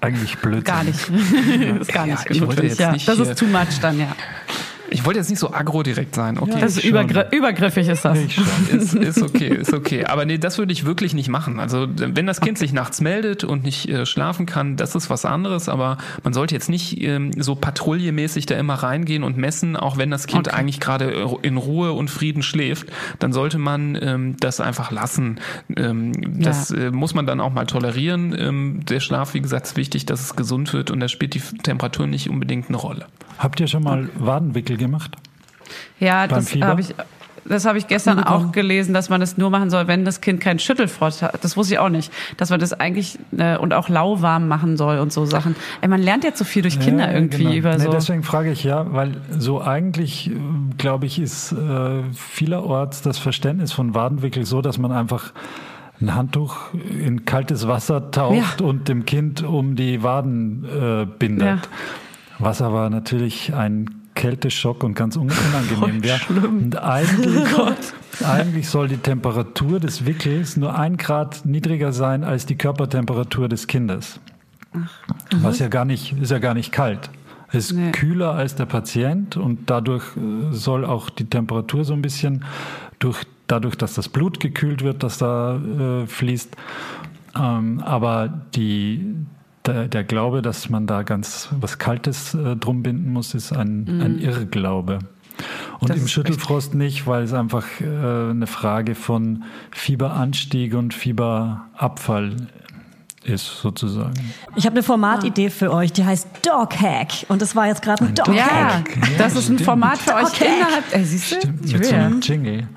eigentlich 0.00 0.38
Blödsinn. 0.38 0.64
Gar 0.64 0.84
nicht. 0.84 1.08
ist 1.80 1.92
gar 1.92 2.06
Ja, 2.06 2.14
nicht 2.14 2.30
ich 2.30 2.40
wollte 2.40 2.62
notwendig, 2.62 2.78
ja. 2.78 2.92
nicht 2.92 3.08
Das 3.08 3.18
ist 3.18 3.38
too 3.38 3.46
much 3.46 3.78
dann, 3.80 3.98
ja. 3.98 4.14
Ich 4.90 5.04
wollte 5.04 5.18
jetzt 5.20 5.30
nicht 5.30 5.38
so 5.38 5.52
agro 5.52 5.82
direkt 5.82 6.14
sein. 6.14 6.38
Okay. 6.38 6.58
Das 6.60 6.76
ist 6.76 6.84
übergr 6.84 7.30
übergriffig 7.32 7.88
ist 7.88 8.04
das. 8.04 8.18
Ist, 8.72 8.94
ist 8.94 9.22
okay, 9.22 9.48
ist 9.48 9.72
okay. 9.72 10.04
Aber 10.06 10.24
nee, 10.24 10.38
das 10.38 10.58
würde 10.58 10.72
ich 10.72 10.84
wirklich 10.84 11.14
nicht 11.14 11.28
machen. 11.28 11.60
Also 11.60 11.86
wenn 11.94 12.26
das 12.26 12.40
Kind 12.40 12.58
sich 12.58 12.72
nachts 12.72 13.00
meldet 13.00 13.44
und 13.44 13.64
nicht 13.64 13.88
äh, 13.88 14.06
schlafen 14.06 14.46
kann, 14.46 14.76
das 14.76 14.94
ist 14.94 15.10
was 15.10 15.24
anderes. 15.24 15.68
Aber 15.68 15.98
man 16.24 16.32
sollte 16.32 16.54
jetzt 16.54 16.68
nicht 16.68 17.00
ähm, 17.02 17.30
so 17.36 17.54
patrouillemäßig 17.54 18.46
da 18.46 18.56
immer 18.56 18.74
reingehen 18.74 19.22
und 19.22 19.36
messen, 19.36 19.76
auch 19.76 19.96
wenn 19.98 20.10
das 20.10 20.26
Kind 20.26 20.38
Okay. 20.48 20.56
eigentlich 20.56 20.80
gerade 20.80 21.12
äh, 21.12 21.36
in 21.42 21.56
Ruhe 21.56 21.92
und 21.92 22.10
Frieden 22.10 22.42
schläft. 22.42 22.86
Dann 23.18 23.32
sollte 23.32 23.58
man 23.58 23.98
ähm, 24.00 24.36
das 24.38 24.60
einfach 24.60 24.90
lassen. 24.90 25.40
Ähm, 25.76 26.12
das 26.40 26.70
äh, 26.70 26.90
muss 26.90 27.12
man 27.14 27.26
dann 27.26 27.40
auch 27.40 27.52
mal 27.52 27.66
tolerieren. 27.66 28.34
Ähm, 28.38 28.80
der 28.88 29.00
Schlaf, 29.00 29.34
wie 29.34 29.40
gesagt, 29.40 29.66
ist 29.66 29.76
wichtig, 29.76 30.06
dass 30.06 30.20
es 30.20 30.36
gesund 30.36 30.72
wird 30.72 30.90
und 30.90 31.00
da 31.00 31.08
spielt 31.08 31.34
die 31.34 31.40
Temperatur 31.40 32.06
nicht 32.06 32.30
unbedingt 32.30 32.68
eine 32.68 32.78
Rolle. 32.78 33.06
Habt 33.38 33.60
ihr 33.60 33.66
schon 33.68 33.82
mal 33.84 34.08
Wadenwickel 34.18 34.77
gemacht? 34.78 35.16
Ja, 36.00 36.26
Beim 36.26 36.38
das 36.38 36.54
habe 36.60 36.80
ich. 36.80 36.94
Das 37.44 37.64
habe 37.64 37.78
ich 37.78 37.86
gestern 37.86 38.22
auch 38.22 38.52
gelesen, 38.52 38.92
dass 38.92 39.08
man 39.08 39.20
das 39.20 39.38
nur 39.38 39.48
machen 39.48 39.70
soll, 39.70 39.86
wenn 39.86 40.04
das 40.04 40.20
Kind 40.20 40.38
keinen 40.38 40.58
Schüttelfrost 40.58 41.22
hat. 41.22 41.42
Das 41.42 41.56
wusste 41.56 41.74
ich 41.74 41.78
auch 41.78 41.88
nicht. 41.88 42.12
Dass 42.36 42.50
man 42.50 42.60
das 42.60 42.74
eigentlich 42.74 43.18
äh, 43.38 43.56
und 43.56 43.72
auch 43.72 43.88
lauwarm 43.88 44.48
machen 44.48 44.76
soll 44.76 44.98
und 44.98 45.14
so 45.14 45.24
Sachen. 45.24 45.56
Ey, 45.80 45.88
man 45.88 46.02
lernt 46.02 46.24
jetzt 46.24 46.38
so 46.38 46.44
viel 46.44 46.60
durch 46.60 46.78
Kinder 46.78 47.06
Ja, 47.06 47.14
irgendwie 47.14 47.44
genau. 47.44 47.54
über 47.54 47.76
nee, 47.78 47.84
so. 47.84 47.90
Deswegen 47.90 48.22
frage 48.22 48.50
ich 48.52 48.64
ja, 48.64 48.92
weil 48.92 49.16
so 49.30 49.62
eigentlich, 49.62 50.30
äh, 50.30 50.34
glaube 50.76 51.06
ich, 51.06 51.18
ist 51.18 51.52
äh, 51.52 52.02
vielerorts 52.12 53.00
das 53.00 53.16
Verständnis 53.18 53.72
von 53.72 53.94
Wadenwickel 53.94 54.44
so, 54.44 54.60
dass 54.60 54.76
man 54.76 54.92
einfach 54.92 55.32
ein 56.02 56.14
Handtuch 56.14 56.56
in 56.74 57.24
kaltes 57.24 57.66
Wasser 57.66 58.10
taucht 58.10 58.60
Ja. 58.60 58.66
und 58.66 58.88
dem 58.88 59.06
Kind 59.06 59.42
um 59.42 59.74
die 59.74 60.02
Waden 60.02 60.64
äh, 60.66 61.06
bindet. 61.06 61.46
Ja. 61.46 61.58
Was 62.38 62.60
aber 62.60 62.90
natürlich 62.90 63.54
ein 63.54 63.97
Kälteschock 64.18 64.82
und 64.84 64.94
ganz 64.94 65.16
un- 65.16 65.30
unangenehm 65.30 66.02
wäre. 66.04 66.20
Und 66.46 66.74
Oh 66.76 66.80
eigentlich, 66.80 67.54
eigentlich 68.26 68.68
soll 68.68 68.88
die 68.88 68.96
Temperatur 68.98 69.80
des 69.80 70.04
Wickels 70.04 70.56
nur 70.56 70.78
ein 70.78 70.96
Grad 70.96 71.44
niedriger 71.46 71.92
sein 71.92 72.24
als 72.24 72.44
die 72.46 72.56
Körpertemperatur 72.56 73.48
des 73.48 73.66
Kindes. 73.66 74.20
Was 75.40 75.58
ja 75.60 75.68
gar 75.68 75.84
nicht, 75.84 76.12
ist 76.20 76.30
ja 76.30 76.38
gar 76.38 76.54
nicht 76.54 76.72
kalt. 76.72 77.10
Ist 77.52 77.72
Nee. 77.72 77.92
kühler 77.92 78.32
als 78.34 78.56
der 78.56 78.66
Patient 78.66 79.36
und 79.38 79.70
dadurch 79.70 80.04
äh, 80.18 80.52
soll 80.52 80.84
auch 80.84 81.08
die 81.08 81.24
Temperatur 81.24 81.84
so 81.84 81.94
ein 81.94 82.02
bisschen 82.02 82.44
durch, 82.98 83.22
dadurch, 83.46 83.74
dass 83.76 83.94
das 83.94 84.10
Blut 84.10 84.38
gekühlt 84.40 84.82
wird, 84.82 85.02
das 85.02 85.16
da 85.16 85.56
äh, 85.56 86.06
fließt. 86.06 86.54
Ähm, 87.40 87.80
aber 87.80 88.28
die, 88.54 89.14
der, 89.68 89.88
der 89.88 90.04
Glaube, 90.04 90.42
dass 90.42 90.68
man 90.68 90.86
da 90.86 91.02
ganz 91.02 91.48
was 91.60 91.78
Kaltes 91.78 92.34
äh, 92.34 92.56
drum 92.56 92.82
binden 92.82 93.12
muss, 93.12 93.34
ist 93.34 93.52
ein, 93.52 94.00
ein 94.02 94.18
Irrglaube. 94.18 95.00
Und 95.78 95.90
Das 95.90 95.98
im 95.98 96.08
Schüttelfrost 96.08 96.74
nicht, 96.74 97.06
weil 97.06 97.22
es 97.22 97.32
einfach 97.32 97.64
äh, 97.80 97.84
eine 98.30 98.46
Frage 98.46 98.94
von 98.94 99.44
Fieberanstieg 99.70 100.74
und 100.74 100.94
Fieberabfall 100.94 102.34
ist, 103.24 103.60
sozusagen. 103.60 104.14
Ich 104.56 104.64
habe 104.64 104.74
eine 104.74 104.82
Formatidee 104.82 105.50
für 105.50 105.72
euch, 105.72 105.92
die 105.92 106.04
heißt 106.04 106.26
Dog 106.44 106.80
Hack. 106.80 107.26
Und 107.28 107.42
das 107.42 107.54
war 107.54 107.66
jetzt 107.66 107.82
gerade 107.82 108.04
ein 108.06 108.14
Dog 108.14 108.34
ja, 108.34 108.78
Hack. 108.78 108.98
das 109.18 109.36
ist 109.36 109.50
ein. 109.50 109.58
Format 109.58 109.98
für 109.98 110.14
euch 110.14 110.24
Okay. 110.24 110.46
innerhalb. 110.56 110.84
Ey, 110.92 111.04
siehst 111.04 111.44
du? 111.44 111.48
Mit 111.48 111.84
so 111.84 111.94
ja. 111.94 112.06
einem 112.06 112.20
Jingle. 112.20 112.68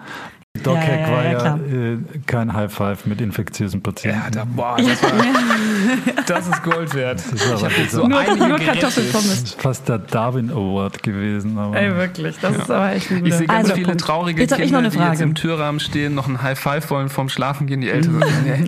Doghack 0.61 0.85
Ja, 0.85 0.95
ja, 0.95 0.99
ja, 1.07 1.11
war 1.11 1.23
ja, 1.23 1.39
klar. 1.39 1.59
äh, 1.71 1.97
kein 2.27 2.53
High 2.53 2.71
Five 2.73 3.05
mit 3.05 3.21
infektiösen 3.21 3.81
Patienten. 3.81 4.19
Ja, 4.21 4.29
da, 4.29 4.43
boah, 4.45 4.75
das, 4.77 5.01
war, 5.01 5.11
das 6.27 6.47
ist 6.49 6.63
Gold 6.63 6.93
wert. 6.93 7.19
ist 7.21 7.45
aber 7.47 7.55
ich 7.55 7.63
habe 7.63 7.73
jetzt 7.81 7.91
so 7.93 8.05
Nur, 8.05 8.21
nur. 8.35 8.59
Kartoffelpommes. 8.59 9.29
Das 9.29 9.43
ist 9.53 9.61
fast 9.61 9.87
der 9.87 9.99
Darwin 9.99 10.51
Award 10.51 11.03
gewesen. 11.03 11.57
Aber 11.57 11.77
Ey, 11.79 11.95
wirklich. 11.95 12.35
Das 12.41 12.57
ist 12.57 12.69
aber 12.69 12.91
echt 12.91 13.09
ein 13.11 13.25
Ich 13.25 13.33
sehe 13.33 13.47
ganz 13.47 13.59
Also, 13.69 13.75
viele 13.75 13.87
Punkt. 13.87 14.01
traurige 14.01 14.41
Jetzt 14.41 14.55
Kinder, 14.57 14.71
noch 14.73 14.79
eine 14.79 14.89
die 14.89 14.97
jetzt 14.97 15.05
Frage. 15.07 15.23
im 15.23 15.35
Türrahmen 15.35 15.79
stehen, 15.79 16.15
noch 16.15 16.27
ein 16.27 16.41
High 16.41 16.59
Five 16.59 16.89
wollen 16.91 17.07
vorm 17.07 17.29
Schlafen 17.29 17.65
gehen, 17.65 17.79
die 17.79 17.89
Älteren. 17.89 18.19
nee. 18.43 18.67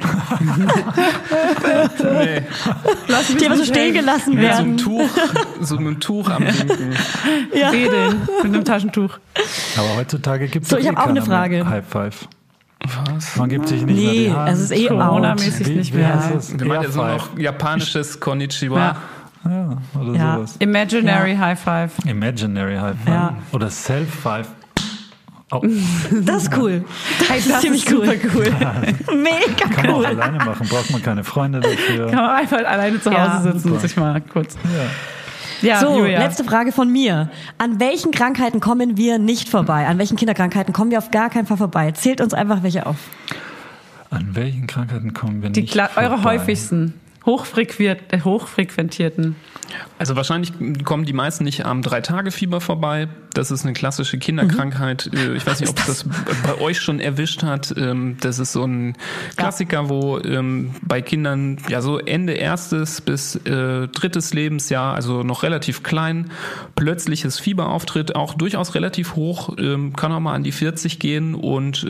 nee. 2.13 2.41
Die 3.39 3.45
aber 3.45 3.57
so 3.57 3.65
stehen 3.65 3.93
gelassen 3.93 4.35
Mit 4.35 4.43
so 4.43 4.47
werden. 4.49 4.65
einem 4.67 4.77
Tuch, 4.77 5.09
so 5.59 5.77
einem 5.77 5.99
Tuch 5.99 6.29
am 6.29 6.43
Winken. 6.47 6.93
Wedeln 7.51 8.21
mit 8.43 8.53
einem 8.53 8.63
Taschentuch. 8.65 9.19
aber 9.77 9.95
heutzutage 9.97 10.47
gibt 10.47 10.63
es 10.63 10.69
So, 10.69 10.77
ich 10.77 10.87
hab 10.87 10.97
auch 10.97 11.07
eine 11.07 11.21
Frage. 11.21 11.65
High 11.73 11.85
Five. 11.87 12.27
Was? 13.07 13.35
Man 13.37 13.47
gibt 13.49 13.67
sich 13.69 13.81
nicht 13.83 13.95
mehr 13.95 14.11
Nee, 14.11 14.25
die 14.27 14.33
Hand. 14.33 14.49
es 14.51 14.59
ist 14.59 14.71
eh 14.71 14.87
Corona-mäßig 14.87 15.67
Wie- 15.67 15.75
nicht 15.75 15.93
wie 15.93 15.97
mehr. 15.99 16.15
heißt 16.19 16.35
das? 16.35 16.59
Wir 16.59 16.65
machen 16.67 16.75
Air 16.77 16.81
jetzt 16.83 16.95
nur 16.95 17.07
noch 17.07 17.37
japanisches 17.39 18.19
Konnichiwa. 18.19 18.77
Ja. 18.79 18.95
Ja, 19.45 19.77
oder 19.99 20.13
Ja. 20.17 20.35
sowas. 20.35 20.55
Imaginary 20.59 21.35
High 21.35 21.59
Five. 21.59 21.91
Imaginary 22.05 22.75
High 22.77 22.95
Five. 23.05 23.13
Ja. 23.13 23.35
Oder 23.51 23.69
Self 23.69 24.09
Five. 24.13 24.47
Oh, 25.51 25.61
Das 26.23 26.43
ist 26.43 26.57
cool. 26.57 26.83
Hey, 27.29 27.41
das 27.47 27.61
ziemlich 27.61 27.83
ist 27.85 27.89
super 27.91 28.13
cool. 28.33 28.45
Mega 29.15 29.67
kann 29.73 29.85
man 29.85 29.93
auch 29.95 29.99
cool. 29.99 30.05
alleine 30.05 30.37
machen, 30.37 30.67
braucht 30.67 30.91
man 30.91 31.01
keine 31.03 31.23
Freunde 31.23 31.59
dafür. 31.61 32.07
Kann 32.07 32.15
man 32.25 32.35
einfach 32.37 32.57
alleine 32.65 32.99
zu 33.01 33.09
Hause 33.11 33.17
Ja. 33.19 33.41
sitzen 33.41 33.55
und 33.55 33.61
Super. 33.75 33.79
sich 33.79 33.97
mal 33.97 34.21
kurz. 34.21 34.55
Ja. 34.65 34.89
Ja, 35.63 35.79
So, 35.79 35.97
Julia. 35.97 36.19
letzte 36.19 36.43
Frage 36.43 36.71
von 36.71 36.91
mir. 36.91 37.29
An 37.57 37.79
welchen 37.79 38.11
Krankheiten 38.11 38.59
kommen 38.59 38.97
wir 38.97 39.17
nicht 39.19 39.49
vorbei? 39.49 39.87
An 39.87 39.97
welchen 39.97 40.17
Kinderkrankheiten 40.17 40.73
kommen 40.73 40.91
wir 40.91 40.97
auf 40.97 41.11
gar 41.11 41.29
keinen 41.29 41.45
Fall 41.45 41.57
vorbei? 41.57 41.91
Zählt 41.91 42.21
uns 42.21 42.33
einfach 42.33 42.63
welche 42.63 42.85
auf. 42.85 42.97
An 44.09 44.29
welchen 44.35 44.67
Krankheiten 44.67 45.13
kommen 45.13 45.41
wir 45.41 45.49
Die 45.49 45.61
nicht 45.61 45.71
Kla 45.73 45.89
eure 45.95 46.15
vorbei? 46.17 46.37
häufigsten, 46.39 46.93
hochfrequentierten. 47.25 49.35
Also 49.97 50.15
wahrscheinlich 50.15 50.51
kommen 50.83 51.05
die 51.05 51.13
meisten 51.13 51.45
nicht 51.45 51.65
am 51.65 51.81
Drei-Tage-Fieber 51.81 52.61
vorbei. 52.61 53.07
Das 53.33 53.49
ist 53.49 53.63
eine 53.63 53.73
klassische 53.73 54.19
Kinderkrankheit. 54.19 55.09
Äh, 55.13 55.35
Ich 55.35 55.47
weiß 55.47 55.61
nicht, 55.61 55.69
ob 55.69 55.77
das 55.87 56.05
bei 56.45 56.59
euch 56.61 56.79
schon 56.79 56.99
erwischt 56.99 57.41
hat. 57.43 57.73
Ähm, 57.77 58.17
Das 58.19 58.37
ist 58.39 58.51
so 58.51 58.65
ein 58.65 58.95
Klassiker, 59.37 59.89
wo 59.89 60.19
ähm, 60.19 60.71
bei 60.83 61.01
Kindern 61.01 61.57
ja 61.69 61.81
so 61.81 61.97
Ende 61.97 62.33
erstes 62.33 63.01
bis 63.01 63.35
äh, 63.35 63.87
drittes 63.87 64.33
Lebensjahr, 64.33 64.93
also 64.93 65.23
noch 65.23 65.41
relativ 65.43 65.81
klein, 65.81 66.29
plötzliches 66.75 67.39
Fieber 67.39 67.69
auftritt, 67.69 68.15
auch 68.15 68.35
durchaus 68.35 68.75
relativ 68.75 69.15
hoch, 69.15 69.55
ähm, 69.57 69.95
kann 69.95 70.11
auch 70.11 70.19
mal 70.19 70.33
an 70.33 70.43
die 70.43 70.51
40 70.51 70.99
gehen 70.99 71.35
und 71.35 71.87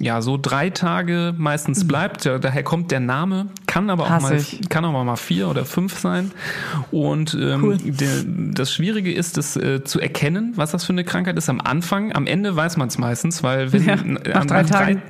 ja, 0.00 0.22
so 0.22 0.38
drei 0.40 0.70
Tage 0.70 1.34
meistens 1.36 1.86
bleibt. 1.86 2.24
Ja, 2.24 2.38
daher 2.38 2.62
kommt 2.62 2.90
der 2.90 3.00
Name, 3.00 3.46
kann 3.66 3.90
aber 3.90 4.04
auch 4.04 4.10
Hasse 4.10 4.34
mal. 4.34 4.44
Kann 4.76 4.84
auch 4.84 5.04
mal 5.04 5.16
vier 5.16 5.48
oder 5.48 5.64
fünf 5.64 5.98
sein. 5.98 6.32
Und 6.90 7.32
ähm, 7.32 7.78
der, 7.82 8.10
das 8.26 8.70
Schwierige 8.74 9.10
ist, 9.10 9.38
das 9.38 9.56
äh, 9.56 9.82
zu 9.84 10.00
erkennen, 10.00 10.52
was 10.56 10.72
das 10.72 10.84
für 10.84 10.92
eine 10.92 11.02
Krankheit 11.02 11.38
ist 11.38 11.48
am 11.48 11.62
Anfang. 11.62 12.12
Am 12.14 12.26
Ende 12.26 12.54
weiß 12.56 12.76
man 12.76 12.88
es 12.88 12.98
meistens, 12.98 13.42
weil 13.42 13.72
wenn 13.72 13.86
Ja, 13.86 13.96
nach 14.34 14.44
drei 14.44 14.64
Tagen. 14.64 15.00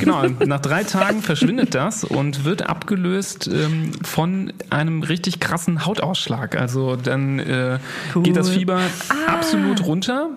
genau, 0.00 0.24
nach 0.46 0.60
drei 0.60 0.84
Tagen 0.84 1.20
verschwindet 1.20 1.74
das 1.74 2.02
und 2.02 2.46
wird 2.46 2.62
abgelöst 2.70 3.46
ähm, 3.52 3.90
von 4.02 4.54
einem 4.70 5.02
richtig 5.02 5.38
krassen 5.38 5.84
Hautausschlag. 5.84 6.56
Also 6.58 6.96
dann 6.96 7.40
äh, 7.40 7.78
geht 8.22 8.36
das 8.36 8.48
Fieber 8.48 8.80
Ah. 9.10 9.32
absolut 9.34 9.84
runter. 9.84 10.30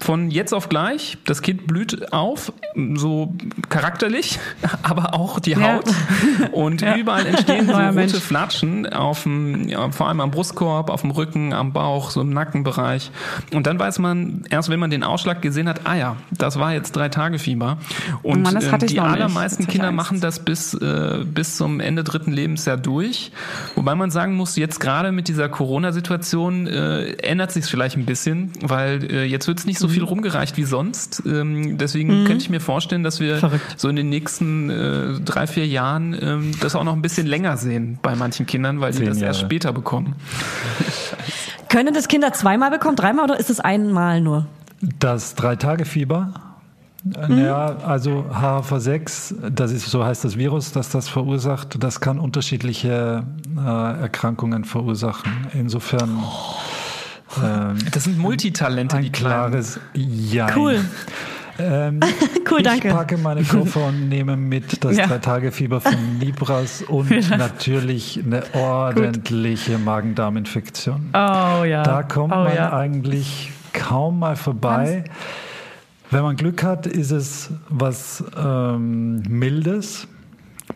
Von 0.00 0.30
jetzt 0.30 0.52
auf 0.52 0.68
gleich, 0.68 1.18
das 1.24 1.42
Kind 1.42 1.66
blüht 1.66 2.12
auf, 2.12 2.52
so 2.94 3.34
charakterlich, 3.68 4.38
aber 4.82 5.14
auch 5.14 5.40
die 5.40 5.52
Ja. 5.52 5.74
Haut. 5.74 5.84
Und 6.52 6.82
überall 6.96 7.26
entstehen 7.26 7.66
so 7.66 7.72
rote 7.72 7.92
Mensch. 7.92 8.14
Flatschen, 8.14 8.92
auf 8.92 9.22
dem, 9.22 9.68
ja, 9.68 9.90
vor 9.90 10.08
allem 10.08 10.20
am 10.20 10.30
Brustkorb, 10.30 10.90
auf 10.90 11.00
dem 11.00 11.10
Rücken, 11.10 11.52
am 11.52 11.72
Bauch, 11.72 12.10
so 12.10 12.20
im 12.20 12.30
Nackenbereich. 12.30 13.10
Und 13.52 13.66
dann 13.66 13.78
weiß 13.78 13.98
man, 13.98 14.44
erst 14.50 14.68
wenn 14.68 14.78
man 14.78 14.90
den 14.90 15.02
Ausschlag 15.02 15.42
gesehen 15.42 15.68
hat, 15.68 15.80
ah 15.84 15.94
ja, 15.94 16.16
das 16.30 16.58
war 16.58 16.72
jetzt 16.72 16.94
drei 16.94 17.08
Tage 17.08 17.38
Fieber. 17.38 17.78
Und 18.22 18.42
Mann, 18.42 18.56
ich 18.56 18.86
die 18.86 19.00
allermeisten 19.00 19.66
Kinder 19.66 19.92
machen 19.92 20.20
das 20.20 20.44
bis, 20.44 20.74
äh, 20.74 21.24
bis 21.24 21.56
zum 21.56 21.80
Ende 21.80 22.04
dritten 22.04 22.32
Lebensjahr 22.32 22.76
durch. 22.76 23.32
Wobei 23.74 23.94
man 23.94 24.10
sagen 24.10 24.34
muss, 24.34 24.56
jetzt 24.56 24.80
gerade 24.80 25.12
mit 25.12 25.28
dieser 25.28 25.48
Corona-Situation 25.48 26.66
äh, 26.66 27.12
ändert 27.14 27.52
sich 27.52 27.64
vielleicht 27.64 27.96
ein 27.96 28.04
bisschen, 28.04 28.52
weil 28.60 29.04
äh, 29.04 29.24
jetzt 29.24 29.48
wird 29.48 29.58
es 29.58 29.66
nicht 29.66 29.78
so 29.78 29.85
Mhm. 29.88 29.92
viel 29.92 30.02
rumgereicht 30.04 30.56
wie 30.56 30.64
sonst. 30.64 31.22
Ähm, 31.26 31.78
deswegen 31.78 32.24
könnte 32.24 32.42
ich 32.42 32.50
mir 32.50 32.60
vorstellen, 32.60 33.02
dass 33.02 33.20
wir 33.20 33.36
Verrückt. 33.38 33.74
so 33.78 33.88
in 33.88 33.96
den 33.96 34.08
nächsten 34.08 34.70
äh, 34.70 35.20
drei, 35.24 35.46
vier 35.46 35.66
Jahren 35.66 36.16
ähm, 36.20 36.50
das 36.60 36.74
auch 36.76 36.84
noch 36.84 36.92
ein 36.94 37.02
bisschen 37.02 37.26
länger 37.26 37.56
sehen 37.56 37.98
bei 38.02 38.14
manchen 38.16 38.46
Kindern, 38.46 38.80
weil 38.80 38.92
die 38.92 38.98
Zehn 38.98 39.06
das 39.08 39.18
erst 39.20 39.40
Jahre. 39.40 39.46
später 39.50 39.72
bekommen. 39.72 40.14
Können 41.68 41.92
das 41.94 42.08
Kinder 42.08 42.32
zweimal 42.32 42.70
bekommen, 42.70 42.96
dreimal 42.96 43.24
oder 43.24 43.38
ist 43.38 43.50
es 43.50 43.60
einmal 43.60 44.20
nur? 44.20 44.46
Das 44.98 45.34
Drei-Tage-Fieber, 45.34 46.32
Mhm. 47.28 47.38
ja, 47.38 47.76
also 47.86 48.24
HHV6, 48.32 49.50
das 49.50 49.70
ist, 49.70 49.86
so 49.88 50.04
heißt 50.04 50.24
das 50.24 50.36
Virus, 50.36 50.72
das 50.72 50.88
das 50.88 51.08
verursacht, 51.08 51.80
das 51.80 52.00
kann 52.00 52.18
unterschiedliche 52.18 53.22
äh, 53.56 53.60
Erkrankungen 54.00 54.64
verursachen. 54.64 55.30
Insofern 55.54 56.18
ähm, 57.42 57.78
Das 57.92 58.04
sind 58.04 58.18
Multitalente, 58.18 58.98
die 59.00 59.10
klares 59.10 59.80
Ja. 59.94 60.48
Cool. 60.56 60.80
Ähm, 61.58 62.00
Cool, 62.50 62.58
ich 62.58 62.64
danke. 62.64 62.90
packe 62.90 63.18
meine 63.18 63.42
Koffer 63.42 63.86
und 63.86 64.08
nehme 64.08 64.36
mit 64.36 64.84
das 64.84 64.96
Ja. 64.96 65.06
Drei-Tage-Fieber 65.06 65.80
von 65.80 65.96
Libras 66.20 66.82
und 66.82 67.10
natürlich 67.30 68.22
eine 68.24 68.42
ordentliche 68.54 69.78
Magen-Darm-Infektion. 69.78 71.10
Oh 71.12 71.64
ja. 71.64 71.82
Da 71.82 72.02
kommt 72.04 72.32
oh, 72.32 72.44
man 72.44 72.54
ja. 72.54 72.72
eigentlich 72.72 73.50
kaum 73.72 74.20
mal 74.20 74.36
vorbei. 74.36 75.04
Wenn 76.10 76.22
man 76.22 76.36
Glück 76.36 76.62
hat, 76.62 76.86
ist 76.86 77.10
es 77.10 77.50
was 77.68 78.22
ähm, 78.36 79.22
Mildes. 79.28 80.06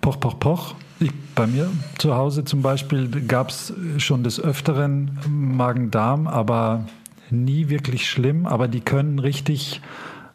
Poch, 0.01 0.19
poch, 0.19 0.41
poch. 0.41 0.75
Ich, 1.03 1.11
bei 1.35 1.47
mir 1.47 1.71
zu 1.97 2.15
Hause 2.15 2.45
zum 2.45 2.61
Beispiel 2.61 3.09
gab 3.27 3.49
es 3.49 3.73
schon 3.97 4.23
des 4.23 4.39
Öfteren 4.39 5.19
Magen-Darm, 5.27 6.27
aber 6.27 6.85
nie 7.31 7.71
wirklich 7.71 8.09
schlimm. 8.09 8.47
Aber 8.47 8.69
die 8.69 8.81
können 8.81 9.19
richtig, 9.19 9.81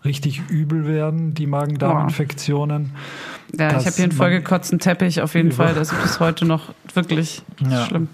richtig 0.03 0.41
übel 0.49 0.87
werden, 0.87 1.35
die 1.35 1.45
Magen-Darm-Infektionen. 1.45 2.91
Ja, 2.93 2.99
ich 3.51 3.57
Das 3.57 3.85
habe 3.85 3.95
hier 3.95 4.03
einen 4.05 4.11
vollgekotzten 4.11 4.79
Teppich 4.79 5.21
auf 5.21 5.33
jeden 5.35 5.51
Fall. 5.51 5.73
Das 5.73 5.91
ist 5.91 6.01
bis 6.01 6.19
heute 6.19 6.45
noch 6.45 6.73
wirklich 6.93 7.41
Ja. 7.69 7.85
schlimm. 7.85 8.07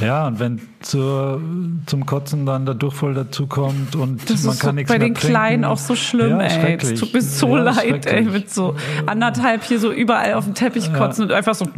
Ja, 0.00 0.26
und 0.28 0.38
wenn 0.40 0.60
zur, 0.80 1.40
zum 1.86 2.06
Kotzen 2.06 2.46
dann 2.46 2.64
der 2.64 2.74
Durchfall 2.74 3.12
dazukommt 3.14 3.96
und 3.96 4.28
Das 4.30 4.44
man 4.44 4.54
ist 4.54 4.60
kann 4.60 4.70
so 4.70 4.74
nichts 4.76 4.90
bei 4.92 4.98
mehr 4.98 5.08
den 5.08 5.14
trinken. 5.14 5.28
Kleinen 5.30 5.64
auch 5.64 5.76
so 5.78 5.94
schlimm, 5.94 6.30
Ja, 6.30 6.38
ey. 6.40 6.48
Das 6.48 6.54
schrecklich. 6.54 7.00
tut 7.00 7.12
mir 7.14 7.20
so 7.22 7.56
Ja, 7.56 7.62
leid, 7.64 8.06
ey. 8.06 8.22
Mit 8.22 8.50
so 8.52 8.76
anderthalb 9.06 9.62
hier 9.64 9.78
so 9.78 9.92
überall 9.92 10.34
auf 10.34 10.44
dem 10.44 10.54
Teppich 10.54 10.92
kotzen 10.94 11.24
und 11.24 11.32
einfach 11.32 11.54
so. 11.54 11.66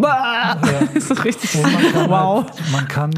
Das 0.94 1.11
ist 1.11 1.24
richtig. 1.24 1.53
Kann, 1.62 2.09
Wow. 2.09 2.44
halt, 2.44 2.72
man 2.72 2.88
kann 2.88 3.11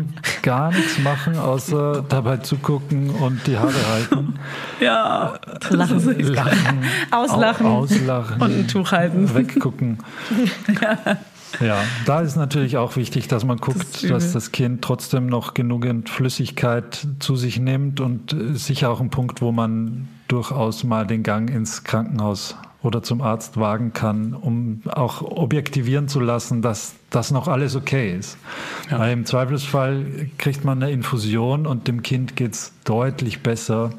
gar 0.42 0.70
nichts 0.70 0.98
machen, 0.98 1.36
außer 1.38 2.04
dabei 2.08 2.38
zugucken 2.38 3.10
und 3.10 3.46
die 3.46 3.58
Haare 3.58 3.72
halten. 3.92 4.34
Ja. 4.80 5.34
Lachen. 5.70 6.18
Lachen. 6.32 6.84
Auslachen. 7.10 7.66
Au- 7.66 7.78
Auslachen. 7.80 8.40
Und 8.40 8.58
ein 8.58 8.68
Tuch 8.68 8.92
halten. 8.92 9.34
Weggucken. 9.34 9.73
Ja, 11.60 11.78
da 12.06 12.20
ist 12.20 12.36
natürlich 12.36 12.76
auch 12.76 12.96
wichtig, 12.96 13.28
dass 13.28 13.44
man 13.44 13.58
Das 13.58 13.66
guckt, 13.66 14.02
übel. 14.02 14.10
dass 14.10 14.32
das 14.32 14.52
Kind 14.52 14.82
trotzdem 14.82 15.26
noch 15.26 15.54
genügend 15.54 16.10
Flüssigkeit 16.10 17.06
zu 17.20 17.36
sich 17.36 17.60
nimmt 17.60 18.00
und 18.00 18.32
äh, 18.32 18.54
sicher 18.54 18.90
auch 18.90 19.00
ein 19.00 19.10
Punkt, 19.10 19.40
wo 19.40 19.52
man 19.52 20.08
durchaus 20.28 20.84
mal 20.84 21.06
den 21.06 21.22
Gang 21.22 21.50
ins 21.50 21.84
Krankenhaus 21.84 22.56
oder 22.82 23.02
zum 23.02 23.22
Arzt 23.22 23.56
wagen 23.56 23.92
kann, 23.94 24.34
um 24.34 24.82
auch 24.90 25.22
objektivieren 25.22 26.08
zu 26.08 26.20
lassen, 26.20 26.60
dass 26.60 26.94
das 27.10 27.30
noch 27.30 27.48
alles 27.48 27.76
okay 27.76 28.14
ist. 28.14 28.36
Weil 28.90 29.12
im 29.12 29.24
Zweifelsfall 29.24 30.28
kriegt 30.38 30.64
man 30.64 30.82
eine 30.82 30.92
Infusion 30.92 31.66
und 31.66 31.88
dem 31.88 32.02
Kind 32.02 32.36
geht's 32.36 32.72
deutlich 32.84 33.42
besser, 33.42 33.90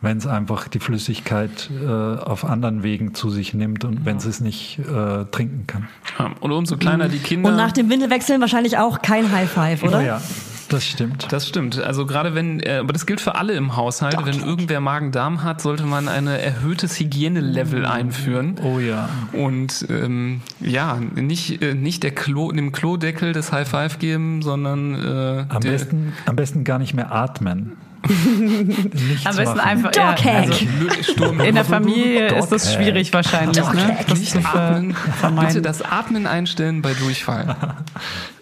wenn 0.00 0.18
es 0.18 0.26
einfach 0.26 0.68
die 0.68 0.78
Flüssigkeit 0.78 1.70
äh, 1.70 1.86
auf 1.86 2.44
anderen 2.44 2.82
Wegen 2.82 3.14
zu 3.14 3.30
sich 3.30 3.52
nimmt 3.54 3.84
und 3.84 4.04
wenn 4.04 4.20
sie 4.20 4.28
es 4.28 4.40
nicht 4.40 4.78
äh, 4.78 5.24
trinken 5.24 5.66
kann. 5.66 5.88
Ja, 6.18 6.30
Und 6.40 6.52
umso 6.52 6.76
kleiner 6.76 7.08
die 7.08 7.18
Kinder. 7.18 7.50
Und 7.50 7.56
nach 7.56 7.72
dem 7.72 7.90
Windelwechseln 7.90 8.40
wahrscheinlich 8.40 8.78
auch 8.78 9.02
kein 9.02 9.32
High 9.32 9.50
Five, 9.50 9.82
oder? 9.82 10.02
Ja, 10.02 10.20
das 10.68 10.86
stimmt. 10.86 11.26
Das 11.30 11.48
stimmt. 11.48 11.80
Also 11.80 12.06
gerade 12.06 12.34
wenn, 12.34 12.60
äh, 12.60 12.76
aber 12.76 12.92
das 12.92 13.06
gilt 13.06 13.20
für 13.20 13.34
alle 13.34 13.54
im 13.54 13.74
Haushalt, 13.74 14.24
wenn 14.24 14.40
irgendwer 14.40 14.80
Magen-Darm 14.80 15.42
hat, 15.42 15.60
sollte 15.62 15.84
man 15.84 16.08
ein 16.08 16.26
erhöhtes 16.26 17.00
Hygienelevel 17.00 17.86
einführen. 17.86 18.56
Oh 18.62 18.78
ja. 18.78 19.08
Und 19.32 19.86
ähm, 19.88 20.42
ja, 20.60 20.96
nicht, 21.14 21.62
äh, 21.62 21.74
nicht 21.74 22.02
der 22.02 22.12
Klo, 22.12 22.52
dem 22.52 22.70
Klodeckel 22.70 23.32
das 23.32 23.50
High 23.50 23.66
Five 23.66 23.98
geben, 23.98 24.42
sondern 24.42 24.94
äh, 24.94 25.44
Am 25.48 25.60
der, 25.60 25.70
besten, 25.70 26.12
am 26.26 26.36
besten 26.36 26.64
gar 26.64 26.78
nicht 26.78 26.94
mehr 26.94 27.12
atmen. 27.12 27.72
Am 29.24 29.36
besten 29.36 29.60
einfach. 29.60 29.94
Ja, 29.94 30.14
also 30.14 31.42
in 31.42 31.54
der 31.54 31.64
Familie 31.64 32.38
ist 32.38 32.50
das 32.50 32.72
schwierig 32.72 33.12
wahrscheinlich, 33.12 33.64
ne? 33.72 33.98
Das 34.08 34.18
nicht 34.20 34.32
zu 34.32 34.38
atmen. 34.38 34.96
Bitte 35.40 35.62
das 35.62 35.82
Atmen 35.82 36.26
einstellen 36.26 36.82
bei 36.82 36.94
Durchfall. 36.94 37.56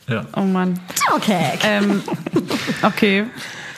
Ja. 0.09 0.24
Oh 0.36 0.42
Mann. 0.42 0.78
Okay. 1.16 1.59
Ähm, 1.64 2.00
okay. 2.82 3.24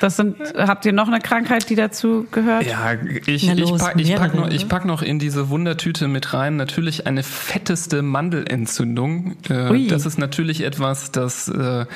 Das 0.00 0.16
sind, 0.16 0.36
habt 0.56 0.84
ihr 0.84 0.92
noch 0.92 1.08
eine 1.08 1.18
Krankheit, 1.20 1.68
die 1.70 1.74
dazu 1.74 2.26
gehört? 2.30 2.66
Ja, 2.66 2.92
ich, 3.26 3.46
Na 3.46 3.54
ich, 3.54 3.58
los, 3.58 3.80
pack, 3.80 3.98
ich, 3.98 4.14
pack 4.14 4.34
noch, 4.34 4.48
ich 4.48 4.62
ne? 4.62 4.68
pack 4.68 4.84
noch 4.84 5.02
in 5.02 5.18
diese 5.18 5.48
Wundertüte 5.48 6.06
mit 6.06 6.34
rein 6.34 6.56
natürlich 6.56 7.06
eine 7.06 7.22
fetteste 7.22 8.02
Mandelentzündung. 8.02 9.36
Äh, 9.48 9.86
das 9.88 10.06
ist 10.06 10.18
natürlich 10.18 10.62
etwas, 10.62 11.10
das 11.10 11.48
äh, 11.48 11.86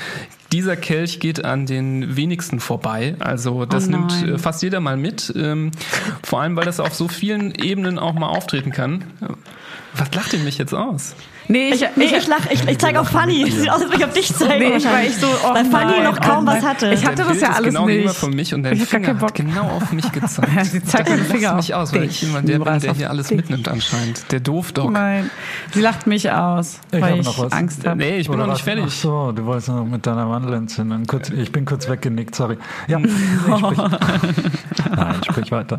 dieser 0.52 0.76
Kelch 0.76 1.18
geht 1.18 1.44
an 1.44 1.66
den 1.66 2.16
wenigsten 2.16 2.60
vorbei. 2.60 3.16
Also 3.18 3.64
das 3.64 3.88
Oh 3.88 3.90
nimmt 3.90 4.12
äh, 4.22 4.38
fast 4.38 4.62
jeder 4.62 4.80
mal 4.80 4.96
mit. 4.96 5.32
Ähm, 5.34 5.70
vor 6.22 6.42
allem, 6.42 6.56
weil 6.56 6.64
das 6.64 6.78
auf 6.78 6.94
so 6.94 7.08
vielen 7.08 7.54
Ebenen 7.54 7.98
auch 7.98 8.12
mal 8.14 8.28
auftreten 8.28 8.70
kann. 8.70 9.04
Was 9.94 10.14
lacht 10.14 10.32
ihr 10.32 10.40
mich 10.40 10.58
jetzt 10.58 10.74
aus? 10.74 11.14
Nee, 11.48 11.70
ich, 11.74 11.84
Nee, 11.96 12.04
ich 12.04 12.26
lach, 12.28 12.46
ich, 12.50 12.66
ich 12.68 12.78
zeige 12.78 13.00
auf 13.00 13.08
Fanny. 13.08 13.50
Sieht 13.50 13.68
aus, 13.70 13.80
als 13.82 13.90
würde 13.90 13.96
ich 13.98 14.04
auf 14.04 14.12
dich 14.12 14.34
zeigen. 14.34 14.58
Nee, 14.70 14.76
ich 14.76 14.84
war 14.84 15.00
echt 15.00 15.20
so, 15.20 15.26
oh 15.26 15.54
Weil 15.54 15.64
Fanny 15.66 15.92
nein, 15.92 16.04
noch 16.04 16.20
kaum 16.20 16.44
oh 16.44 16.46
was 16.50 16.62
hatte. 16.64 16.92
Ich 16.92 17.04
hatte 17.04 17.24
das 17.24 17.40
ja 17.40 17.48
ist 17.48 17.56
alles 17.56 17.68
genau 17.68 17.86
nicht. 17.86 17.94
gegenüber 17.94 18.14
von 18.14 18.30
mich 18.34 18.54
und 18.54 18.62
dein 18.62 18.74
Ich 18.74 18.80
hab 18.82 18.88
Finger 18.88 19.20
hat 19.20 19.34
genau 19.34 19.68
auf 19.68 19.92
mich 19.92 20.10
gezeigt. 20.12 20.48
Ja, 20.54 20.64
sie 20.64 20.82
zeigt 20.84 21.08
Ich 21.08 21.14
dachte, 21.16 21.24
Finger 21.30 21.54
mich 21.54 21.74
auf 21.74 21.82
aus, 21.82 21.92
weil 21.94 22.04
ich 22.04 22.22
immer 22.22 22.42
der 22.42 22.58
bin, 22.58 22.78
der 22.80 22.90
auf 22.92 22.96
hier 22.96 23.10
alles 23.10 23.28
dich. 23.28 23.36
mitnimmt 23.36 23.68
anscheinend. 23.68 24.30
Der 24.30 24.40
Doofdog. 24.40 24.90
Nein, 24.92 25.30
sie 25.72 25.80
lacht 25.80 26.06
mich 26.06 26.30
aus, 26.30 26.78
Ich 26.92 27.00
weil 27.00 27.10
habe 27.10 27.20
ich 27.20 27.26
noch 27.26 27.38
was. 27.38 27.52
Angst 27.52 27.86
habe. 27.86 27.96
Nee, 27.98 28.18
ich 28.18 28.28
bin 28.28 28.36
Oder 28.36 28.46
noch 28.46 28.52
nicht 28.54 28.66
was? 28.66 28.72
Ach 28.72 28.78
fertig. 28.78 28.94
so, 28.94 29.32
du 29.32 29.44
wolltest 29.44 29.68
noch 29.68 29.84
mit 29.84 30.06
deiner 30.06 30.26
Mandelentzündung. 30.26 31.06
Kurz, 31.06 31.30
ich 31.30 31.50
bin 31.52 31.64
kurz 31.64 31.88
weggenickt, 31.88 32.34
sorry. 32.34 32.56
Ja, 32.88 32.98
sprich. 33.58 33.78
Nein, 34.96 35.14
sprich 35.28 35.50
weiter. 35.50 35.78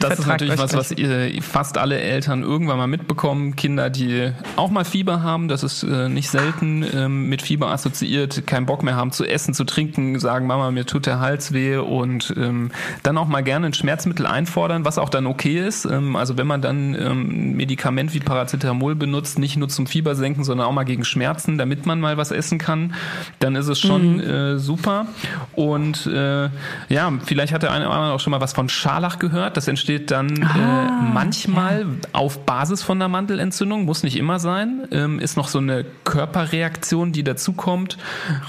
Das 0.00 0.18
ist 0.18 0.26
natürlich 0.26 0.58
was, 0.58 0.74
was 0.74 0.90
ihr, 0.90 1.30
fast 1.42 1.78
alle 1.78 1.98
Eltern 1.98 2.42
irgendwann 2.42 2.76
mal 2.78 2.86
mitbekommen. 2.86 3.56
Kinder, 3.56 3.90
die 3.90 4.32
auch 4.56 4.70
mal 4.74 4.84
Fieber 4.84 5.22
haben, 5.22 5.48
das 5.48 5.62
ist 5.62 5.82
äh, 5.82 6.08
nicht 6.08 6.28
selten 6.28 6.84
ähm, 6.94 7.28
mit 7.28 7.42
Fieber 7.42 7.70
assoziiert, 7.70 8.46
keinen 8.46 8.66
Bock 8.66 8.82
mehr 8.82 8.96
haben 8.96 9.12
zu 9.12 9.24
essen, 9.24 9.54
zu 9.54 9.64
trinken, 9.64 10.18
sagen, 10.18 10.46
Mama, 10.46 10.70
mir 10.70 10.84
tut 10.84 11.06
der 11.06 11.20
Hals 11.20 11.52
weh 11.52 11.76
und 11.76 12.34
ähm, 12.36 12.70
dann 13.02 13.16
auch 13.16 13.26
mal 13.28 13.42
gerne 13.42 13.66
ein 13.66 13.74
Schmerzmittel 13.74 14.26
einfordern, 14.26 14.84
was 14.84 14.98
auch 14.98 15.08
dann 15.08 15.26
okay 15.26 15.66
ist. 15.66 15.84
Ähm, 15.84 16.16
also 16.16 16.36
wenn 16.36 16.46
man 16.46 16.60
dann 16.60 16.94
ähm, 16.94 17.52
ein 17.52 17.56
Medikament 17.56 18.12
wie 18.14 18.20
Paracetamol 18.20 18.94
benutzt, 18.94 19.38
nicht 19.38 19.56
nur 19.56 19.68
zum 19.68 19.86
Fieber 19.86 20.14
senken, 20.14 20.44
sondern 20.44 20.66
auch 20.66 20.72
mal 20.72 20.84
gegen 20.84 21.04
Schmerzen, 21.04 21.58
damit 21.58 21.86
man 21.86 22.00
mal 22.00 22.16
was 22.16 22.30
essen 22.30 22.58
kann, 22.58 22.94
dann 23.38 23.56
ist 23.56 23.68
es 23.68 23.78
schon 23.78 24.20
äh, 24.20 24.58
super. 24.58 25.06
Und 25.52 26.06
äh, 26.06 26.48
ja, 26.88 27.12
vielleicht 27.24 27.52
hat 27.52 27.62
der 27.62 27.72
eine 27.72 27.86
oder 27.86 27.94
andere 27.94 28.14
auch 28.14 28.20
schon 28.20 28.30
mal 28.32 28.40
was 28.40 28.52
von 28.52 28.68
Scharlach 28.68 29.18
gehört. 29.18 29.56
Das 29.56 29.68
entsteht 29.68 30.10
dann 30.10 30.28
äh, 30.36 31.12
manchmal 31.12 31.86
auf 32.12 32.44
Basis 32.44 32.82
von 32.82 32.98
einer 32.98 33.08
Mandelentzündung, 33.08 33.84
muss 33.84 34.02
nicht 34.02 34.16
immer 34.16 34.38
sein. 34.38 34.63
Ähm, 34.90 35.18
ist 35.20 35.36
noch 35.36 35.48
so 35.48 35.58
eine 35.58 35.84
Körperreaktion, 36.04 37.12
die 37.12 37.22
dazukommt. 37.24 37.96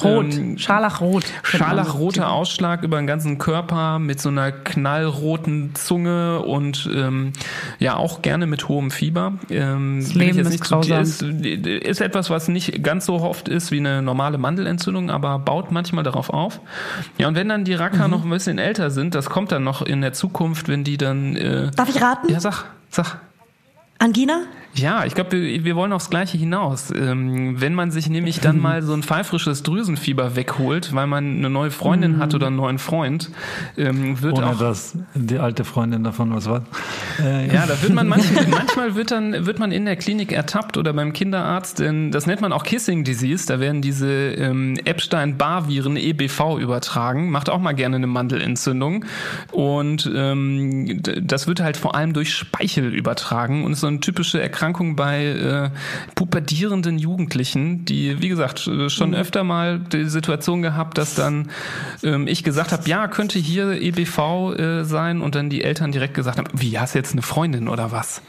Rot, 0.04 0.34
Ähm, 0.34 0.58
Scharlachrot. 0.58 1.26
Scharlachroter 1.44 2.32
Ausschlag 2.32 2.84
über 2.84 2.98
den 2.98 3.08
ganzen 3.08 3.38
Körper 3.38 4.00
mit 4.00 4.20
so 4.20 4.30
einer 4.30 4.52
knallroten 4.52 5.76
Zunge 5.76 6.42
und 6.42 6.90
ähm, 6.94 7.34
ja 7.80 7.96
auch 7.96 8.22
gerne 8.22 8.48
mit 8.48 8.68
hohem 8.68 8.92
Fieber. 8.92 9.34
Ähm, 9.50 10.00
Das 10.02 10.14
Leben 10.16 10.40
ist 10.40 10.62
grausam. 10.62 11.02
Ist, 11.02 11.22
ist 11.22 12.02
etwas, 12.02 12.30
was 12.30 12.48
nicht 12.48 12.84
ganz 12.84 13.06
so 13.06 13.16
oft 13.16 13.48
ist 13.48 13.72
wie 13.72 13.80
eine 13.80 14.02
normale 14.02 14.38
Mandelentzündung, 14.38 15.10
aber 15.10 15.40
baut 15.40 15.72
manchmal 15.72 16.04
darauf 16.04 16.30
auf. 16.30 16.60
Ja, 17.18 17.28
und 17.28 17.36
wenn 17.36 17.50
dann 17.50 17.64
die 17.64 17.74
Mhm. 17.76 17.82
Racker 17.82 18.08
noch 18.08 18.24
ein 18.24 18.30
bisschen 18.30 18.58
älter 18.58 18.90
sind, 18.90 19.16
das 19.16 19.30
kommt 19.30 19.52
dann 19.52 19.64
noch 19.64 19.82
in 19.82 20.02
der 20.02 20.14
Zukunft, 20.14 20.68
wenn 20.70 20.84
die 20.84 20.98
dann... 20.98 21.36
Äh, 21.36 21.72
Darf 21.76 21.90
ich 21.90 22.02
raten? 22.02 22.30
ja, 22.32 22.40
sag, 22.40 22.64
sag. 22.90 23.20
Angina? 24.00 24.42
Ja, 24.78 25.06
ich 25.06 25.16
glaube, 25.16 25.32
wir, 25.32 25.64
wir 25.64 25.76
wollen 25.78 25.94
aufs 25.94 26.10
Gleiche 26.10 26.38
hinaus. 26.38 26.92
Ähm, 26.92 27.62
wenn 27.62 27.74
man 27.74 27.92
sich 27.92 28.10
nämlich 28.10 28.42
dann 28.42 28.60
mal 28.60 28.84
so 28.84 28.94
ein 28.94 29.04
pfeifrisches 29.04 29.64
Drüsenfieber 29.64 30.36
wegholt, 30.36 30.94
weil 30.94 31.08
man 31.08 31.38
eine 31.38 31.50
neue 31.50 31.72
Freundin 31.72 32.20
hat 32.20 32.34
oder 32.36 32.48
einen 32.48 32.58
neuen 32.58 32.78
Freund, 32.78 33.32
ähm, 33.78 34.22
wird 34.22 34.34
Ohne 34.34 34.48
auch 34.48 34.60
dass 34.60 34.98
die 35.14 35.40
alte 35.40 35.64
Freundin 35.64 36.04
davon 36.04 36.36
was 36.36 36.50
war. 36.50 36.64
Äh, 37.24 37.54
ja, 37.54 37.66
da 37.66 37.82
wird 37.82 37.94
man 37.94 38.10
manchmal, 38.10 38.48
manchmal 38.50 38.96
wird 38.96 39.12
dann 39.12 39.46
wird 39.46 39.60
man 39.60 39.72
in 39.72 39.86
der 39.86 39.96
Klinik 39.96 40.34
ertappt 40.34 40.78
oder 40.78 40.92
beim 40.92 41.14
Kinderarzt, 41.14 41.80
denn 41.80 42.12
das 42.12 42.26
nennt 42.26 42.42
man 42.42 42.52
auch 42.52 42.64
Kissing 42.64 43.06
Disease. 43.06 43.46
Da 43.48 43.62
werden 43.62 43.82
diese 43.82 44.10
ähm, 44.10 44.78
Epstein-Barr-Viren 44.84 45.96
EBV 45.96 46.60
übertragen. 46.60 47.32
Macht 47.32 47.50
auch 47.50 47.60
mal 47.60 47.74
gerne 47.74 47.96
eine 47.96 48.08
Mandelentzündung 48.08 49.06
und 49.52 50.12
ähm, 50.14 51.02
das 51.02 51.48
wird 51.48 51.62
halt 51.62 51.78
vor 51.78 51.96
allem 51.96 52.12
durch 52.12 52.34
Speichel 52.34 52.94
übertragen 52.94 53.64
und 53.64 53.72
ist 53.72 53.80
so 53.80 53.88
eine 53.88 54.02
typische 54.02 54.42
Erkrankung 54.42 54.65
bei 54.74 55.26
äh, 55.26 55.70
pubertierenden 56.16 56.98
Jugendlichen, 56.98 57.86
die 57.86 58.22
wie 58.22 58.30
gesagt 58.30 58.68
äh, 58.68 58.90
schon 58.90 59.14
öfter 59.16 59.44
mal 59.44 59.80
die 59.80 60.06
Situation 60.06 60.62
gehabt, 60.62 60.98
dass 60.98 61.16
dann 61.16 61.50
ähm, 62.04 62.28
ich 62.28 62.44
gesagt 62.44 62.72
habe, 62.72 62.88
ja 62.90 63.08
könnte 63.08 63.40
hier 63.40 63.82
EBV 63.82 64.54
äh, 64.58 64.84
sein 64.84 65.22
und 65.22 65.36
dann 65.36 65.50
die 65.50 65.64
Eltern 65.64 65.92
direkt 65.92 66.14
gesagt 66.14 66.38
haben, 66.38 66.48
wie 66.54 66.78
hast 66.80 66.96
du 66.96 67.00
jetzt 67.00 67.14
eine 67.14 67.22
Freundin 67.22 67.68
oder 67.68 67.92
was? 67.92 68.22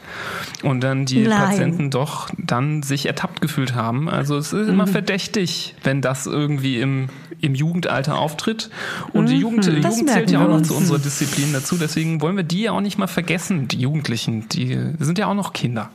Und 0.63 0.81
dann 0.81 1.05
die 1.05 1.27
Nein. 1.27 1.37
Patienten 1.37 1.89
doch 1.89 2.29
dann 2.37 2.83
sich 2.83 3.05
ertappt 3.05 3.41
gefühlt 3.41 3.75
haben. 3.75 4.09
Also 4.09 4.37
es 4.37 4.53
ist 4.53 4.67
immer 4.67 4.87
verdächtig, 4.87 5.75
wenn 5.83 6.01
das 6.01 6.25
irgendwie 6.25 6.79
im, 6.79 7.09
im 7.41 7.55
Jugendalter 7.55 8.17
auftritt. 8.17 8.69
Und 9.13 9.29
die 9.29 9.37
Jugend, 9.37 9.65
die 9.65 9.81
Das 9.81 9.95
Jugend 9.95 10.11
zählt 10.11 10.31
ja 10.31 10.43
auch 10.43 10.49
noch 10.49 10.61
zu 10.61 10.75
unserer 10.75 10.99
Disziplin 10.99 11.53
dazu. 11.53 11.77
Deswegen 11.77 12.21
wollen 12.21 12.35
wir 12.35 12.43
die 12.43 12.63
ja 12.63 12.71
auch 12.71 12.81
nicht 12.81 12.97
mal 12.97 13.07
vergessen, 13.07 13.67
die 13.67 13.79
Jugendlichen. 13.79 14.49
Die 14.49 14.77
sind 14.99 15.17
ja 15.17 15.27
auch 15.27 15.35
noch 15.35 15.53
Kinder. 15.53 15.89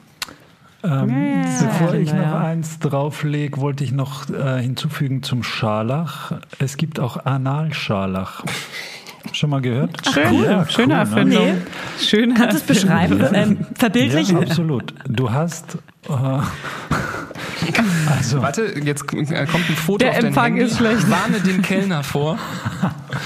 Ähm, 0.85 1.43
bevor 1.61 1.95
ich 1.95 2.13
noch 2.13 2.33
eins 2.33 2.79
drauflege, 2.81 3.61
wollte 3.61 3.85
ich 3.85 3.93
noch 3.93 4.29
äh, 4.31 4.61
hinzufügen 4.61 5.23
zum 5.23 5.43
Scharlach. 5.43 6.33
Es 6.59 6.77
gibt 6.77 6.99
auch 7.01 7.25
Analscharlach. 7.25 8.45
Schon 9.33 9.51
mal 9.51 9.61
gehört? 9.61 10.03
Schön, 10.13 10.43
Ja, 10.43 10.67
schöne 10.69 10.87
cool, 10.87 10.87
ne? 10.87 10.95
Erfindung. 10.95 11.45
Nee. 11.45 12.05
Schöne 12.05 12.35
Kannst 12.35 12.55
du 12.69 12.73
es 12.73 12.81
beschreiben? 12.81 13.25
ähm, 13.33 13.59
verbildlichen? 13.75 14.39
Ja, 14.41 14.47
absolut. 14.49 14.93
Du 15.09 15.31
hast. 15.31 15.79
Äh, 16.09 16.13
also, 18.11 18.43
Warte, 18.43 18.75
jetzt 18.83 19.05
äh, 19.13 19.47
kommt 19.47 19.71
ein 19.71 19.77
Foto 19.77 19.99
Der 19.99 20.11
auf 20.11 20.17
dein 20.17 20.25
Empfang 20.27 20.45
Handy. 20.57 20.63
ist 20.63 20.77
schlecht. 20.79 21.09
Warne 21.09 21.39
den 21.39 21.63
Kellner 21.63 22.03
vor. 22.03 22.37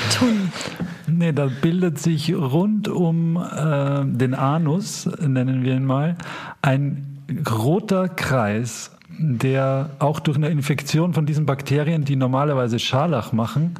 nee, 1.06 1.32
da 1.32 1.46
bildet 1.62 1.98
sich 1.98 2.34
rund 2.34 2.88
um 2.88 3.36
äh, 3.36 4.04
den 4.04 4.34
Anus, 4.34 5.08
nennen 5.20 5.64
wir 5.64 5.76
ihn 5.76 5.86
mal, 5.86 6.16
ein 6.60 7.15
roter 7.50 8.08
Kreis, 8.08 8.92
der 9.08 9.90
auch 9.98 10.20
durch 10.20 10.36
eine 10.36 10.48
Infektion 10.48 11.14
von 11.14 11.26
diesen 11.26 11.46
Bakterien, 11.46 12.04
die 12.04 12.16
normalerweise 12.16 12.78
Scharlach 12.78 13.32
machen, 13.32 13.74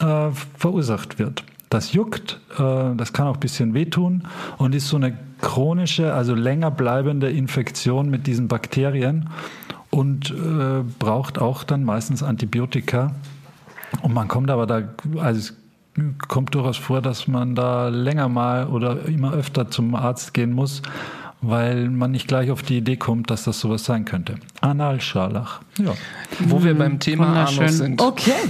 äh, 0.00 0.30
verursacht 0.58 1.18
wird. 1.18 1.44
Das 1.70 1.92
juckt, 1.92 2.40
äh, 2.58 2.94
das 2.96 3.12
kann 3.12 3.26
auch 3.26 3.34
ein 3.34 3.40
bisschen 3.40 3.74
wehtun 3.74 4.24
und 4.58 4.74
ist 4.74 4.88
so 4.88 4.96
eine 4.96 5.16
chronische, 5.40 6.14
also 6.14 6.34
länger 6.34 6.70
bleibende 6.70 7.30
Infektion 7.30 8.10
mit 8.10 8.26
diesen 8.26 8.48
Bakterien 8.48 9.28
und 9.90 10.30
äh, 10.30 10.82
braucht 10.98 11.38
auch 11.38 11.64
dann 11.64 11.84
meistens 11.84 12.22
Antibiotika. 12.22 13.14
Und 14.02 14.12
man 14.12 14.28
kommt 14.28 14.50
aber 14.50 14.66
da, 14.66 14.82
also 15.18 15.38
es 15.38 15.54
kommt 16.26 16.54
durchaus 16.54 16.76
vor, 16.76 17.00
dass 17.00 17.28
man 17.28 17.54
da 17.54 17.88
länger 17.88 18.28
mal 18.28 18.66
oder 18.66 19.06
immer 19.06 19.32
öfter 19.32 19.70
zum 19.70 19.94
Arzt 19.94 20.34
gehen 20.34 20.52
muss, 20.52 20.82
weil 21.48 21.88
man 21.90 22.10
nicht 22.10 22.26
gleich 22.28 22.50
auf 22.50 22.62
die 22.62 22.78
Idee 22.78 22.96
kommt, 22.96 23.30
dass 23.30 23.44
das 23.44 23.60
sowas 23.60 23.84
sein 23.84 24.04
könnte. 24.04 24.36
Analscharlach. 24.60 25.60
Ja. 25.78 25.92
Wo 26.46 26.62
wir 26.64 26.76
beim 26.76 26.98
Thema 27.00 27.28
wunderschön. 27.28 27.62
Anus 27.64 27.76
sind. 27.78 28.00
Okay. 28.02 28.32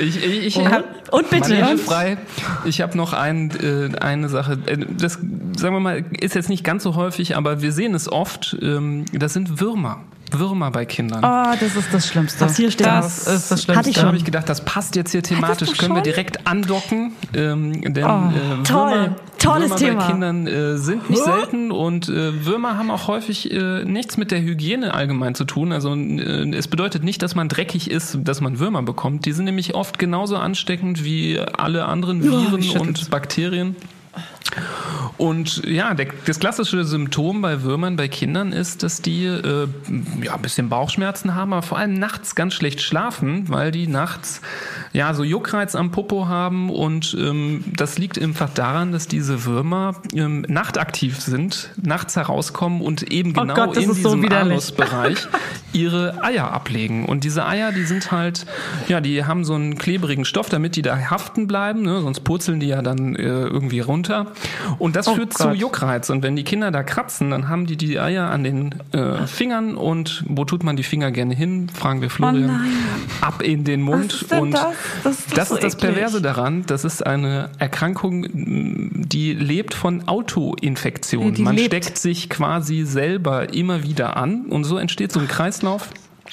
Ich, 0.00 0.16
ich, 0.24 0.46
ich 0.46 0.56
Und- 0.56 0.70
hab, 0.72 0.84
und 1.12 1.30
bitte. 1.30 1.76
Frei. 1.78 2.16
Ich 2.64 2.80
habe 2.80 2.96
noch 2.96 3.12
ein, 3.12 3.50
äh, 3.60 3.96
eine 3.98 4.28
Sache. 4.28 4.58
Äh, 4.66 4.78
Das, 4.96 5.12
sagen 5.56 5.74
wir 5.74 5.80
mal, 5.80 6.04
ist 6.18 6.34
jetzt 6.34 6.48
nicht 6.48 6.64
ganz 6.64 6.82
so 6.82 6.94
häufig, 6.96 7.36
aber 7.36 7.60
wir 7.62 7.72
sehen 7.72 7.94
es 7.94 8.10
oft. 8.10 8.56
Ähm, 8.62 9.04
das 9.12 9.32
sind 9.34 9.60
Würmer. 9.60 10.00
Würmer 10.38 10.70
bei 10.70 10.84
Kindern. 10.84 11.24
Oh, 11.24 11.56
das 11.58 11.76
ist 11.76 11.92
das 11.92 12.06
Schlimmste. 12.06 12.40
Was 12.44 12.56
hier 12.56 12.70
steht. 12.70 12.86
Das 12.86 13.26
ist 13.26 13.50
das 13.50 13.62
Schlimmste. 13.62 13.76
Hatte 13.78 13.90
ich 13.90 13.96
Da 13.96 14.06
habe 14.06 14.16
ich 14.16 14.24
gedacht, 14.24 14.48
das 14.48 14.64
passt 14.64 14.96
jetzt 14.96 15.12
hier 15.12 15.22
thematisch. 15.22 15.76
Können 15.76 15.94
wir 15.94 16.02
direkt 16.02 16.46
andocken? 16.46 17.12
Ähm, 17.34 17.80
denn 17.94 18.04
Oh, 18.04 18.30
äh, 18.30 18.62
toll. 18.64 18.90
Würmer, 18.92 19.16
Tolles 19.38 19.70
Würmer 19.70 19.76
Thema. 19.76 20.00
bei 20.00 20.06
Kindern 20.12 20.46
äh, 20.46 20.76
sind 20.78 21.10
nicht 21.10 21.22
selten 21.24 21.72
und 21.72 22.08
äh, 22.08 22.44
Würmer 22.46 22.78
haben 22.78 22.90
auch 22.92 23.08
häufig 23.08 23.50
äh, 23.50 23.84
nichts 23.84 24.16
mit 24.16 24.30
der 24.30 24.40
Hygiene 24.40 24.94
allgemein 24.94 25.34
zu 25.34 25.44
tun. 25.44 25.72
Also 25.72 25.94
äh, 25.94 26.54
es 26.54 26.68
bedeutet 26.68 27.02
nicht, 27.02 27.22
dass 27.22 27.34
man 27.34 27.48
dreckig 27.48 27.90
ist, 27.90 28.18
dass 28.22 28.40
man 28.40 28.60
Würmer 28.60 28.82
bekommt. 28.82 29.26
Die 29.26 29.32
sind 29.32 29.46
nämlich 29.46 29.74
oft 29.74 29.98
genauso 29.98 30.36
ansteckend 30.36 31.02
wie 31.04 31.40
alle 31.40 31.86
anderen 31.86 32.22
Viren 32.22 32.68
und 32.80 33.10
Bakterien. 33.10 33.74
Und 35.18 35.64
ja, 35.66 35.94
der, 35.94 36.08
das 36.26 36.40
klassische 36.40 36.84
Symptom 36.84 37.42
bei 37.42 37.62
Würmern, 37.62 37.96
bei 37.96 38.08
Kindern 38.08 38.52
ist, 38.52 38.82
dass 38.82 39.02
die 39.02 39.24
äh, 39.24 39.68
ja, 40.22 40.34
ein 40.34 40.42
bisschen 40.42 40.68
Bauchschmerzen 40.68 41.34
haben, 41.34 41.52
aber 41.52 41.62
vor 41.62 41.78
allem 41.78 41.94
nachts 41.94 42.34
ganz 42.34 42.54
schlecht 42.54 42.80
schlafen, 42.80 43.48
weil 43.48 43.70
die 43.70 43.86
nachts 43.86 44.40
ja 44.92 45.14
so 45.14 45.22
Juckreiz 45.22 45.74
am 45.74 45.90
Popo 45.90 46.26
haben 46.26 46.70
und 46.70 47.16
ähm, 47.18 47.64
das 47.76 47.98
liegt 47.98 48.20
einfach 48.20 48.50
daran, 48.50 48.92
dass 48.92 49.06
diese 49.06 49.44
Würmer 49.44 49.94
ähm, 50.14 50.44
nachtaktiv 50.48 51.20
sind, 51.20 51.70
nachts 51.80 52.16
herauskommen 52.16 52.80
und 52.80 53.02
eben 53.10 53.30
Oh 53.36 53.42
genau 53.42 53.54
Gott, 53.54 53.76
das 53.76 53.84
in 53.84 53.90
so 53.90 53.94
diesem 53.94 54.22
widerlich. 54.22 54.52
Anusbereich 54.52 55.18
ihre 55.72 56.22
Eier 56.22 56.52
ablegen. 56.52 57.06
Und 57.06 57.24
diese 57.24 57.46
Eier, 57.46 57.72
die 57.72 57.84
sind 57.84 58.12
halt, 58.12 58.46
ja, 58.88 59.00
die 59.00 59.24
haben 59.24 59.44
so 59.44 59.54
einen 59.54 59.78
klebrigen 59.78 60.24
Stoff, 60.24 60.48
damit 60.48 60.76
die 60.76 60.82
da 60.82 60.96
haften 61.10 61.46
bleiben, 61.46 61.82
ne? 61.82 62.00
sonst 62.00 62.20
purzeln 62.20 62.60
die 62.60 62.68
ja 62.68 62.82
dann 62.82 63.16
äh, 63.16 63.22
irgendwie 63.22 63.80
runter. 63.80 64.31
Und 64.78 64.96
das 64.96 65.06
das 65.06 65.14
führt 65.14 65.34
zu 65.34 65.48
Gott. 65.48 65.56
Juckreiz. 65.56 66.10
Und 66.10 66.22
wenn 66.22 66.36
die 66.36 66.44
Kinder 66.44 66.70
da 66.70 66.82
kratzen, 66.82 67.30
dann 67.30 67.48
haben 67.48 67.66
die 67.66 67.76
die 67.76 67.98
Eier 67.98 68.30
an 68.30 68.44
den 68.44 68.74
äh, 68.92 69.26
Fingern 69.26 69.76
und 69.76 70.24
wo 70.28 70.44
tut 70.44 70.62
man 70.64 70.76
die 70.76 70.82
Finger 70.82 71.10
gerne 71.10 71.34
hin? 71.34 71.68
Fragen 71.68 72.00
wir 72.00 72.10
Florian. 72.10 72.46
nein. 72.46 72.70
Ab 73.20 73.42
in 73.42 73.64
den 73.64 73.82
Mund. 73.82 74.24
Und 74.38 74.52
das? 74.52 74.66
Das 75.04 75.18
ist 75.18 75.30
doch 75.30 75.36
das, 75.36 75.48
so 75.48 75.54
ist 75.56 75.64
das. 75.64 75.76
Perverse 75.76 76.22
daran. 76.22 76.64
Das 76.66 76.84
ist 76.84 77.04
eine 77.06 77.50
Erkrankung, 77.58 78.24
m, 78.24 78.90
die 78.94 79.32
lebt 79.34 79.74
von 79.74 80.08
Autoinfektion. 80.08 81.34
Die 81.34 81.42
man 81.42 81.56
lebt. 81.56 81.66
steckt 81.74 81.98
sich 81.98 82.28
quasi 82.28 82.84
selber 82.84 83.52
immer 83.52 83.82
wieder 83.82 84.16
an 84.16 84.46
und 84.46 84.64
so 84.64 84.78
entsteht 84.78 85.12
so 85.12 85.20
ein 85.20 85.28
Kreislauf. 85.28 85.88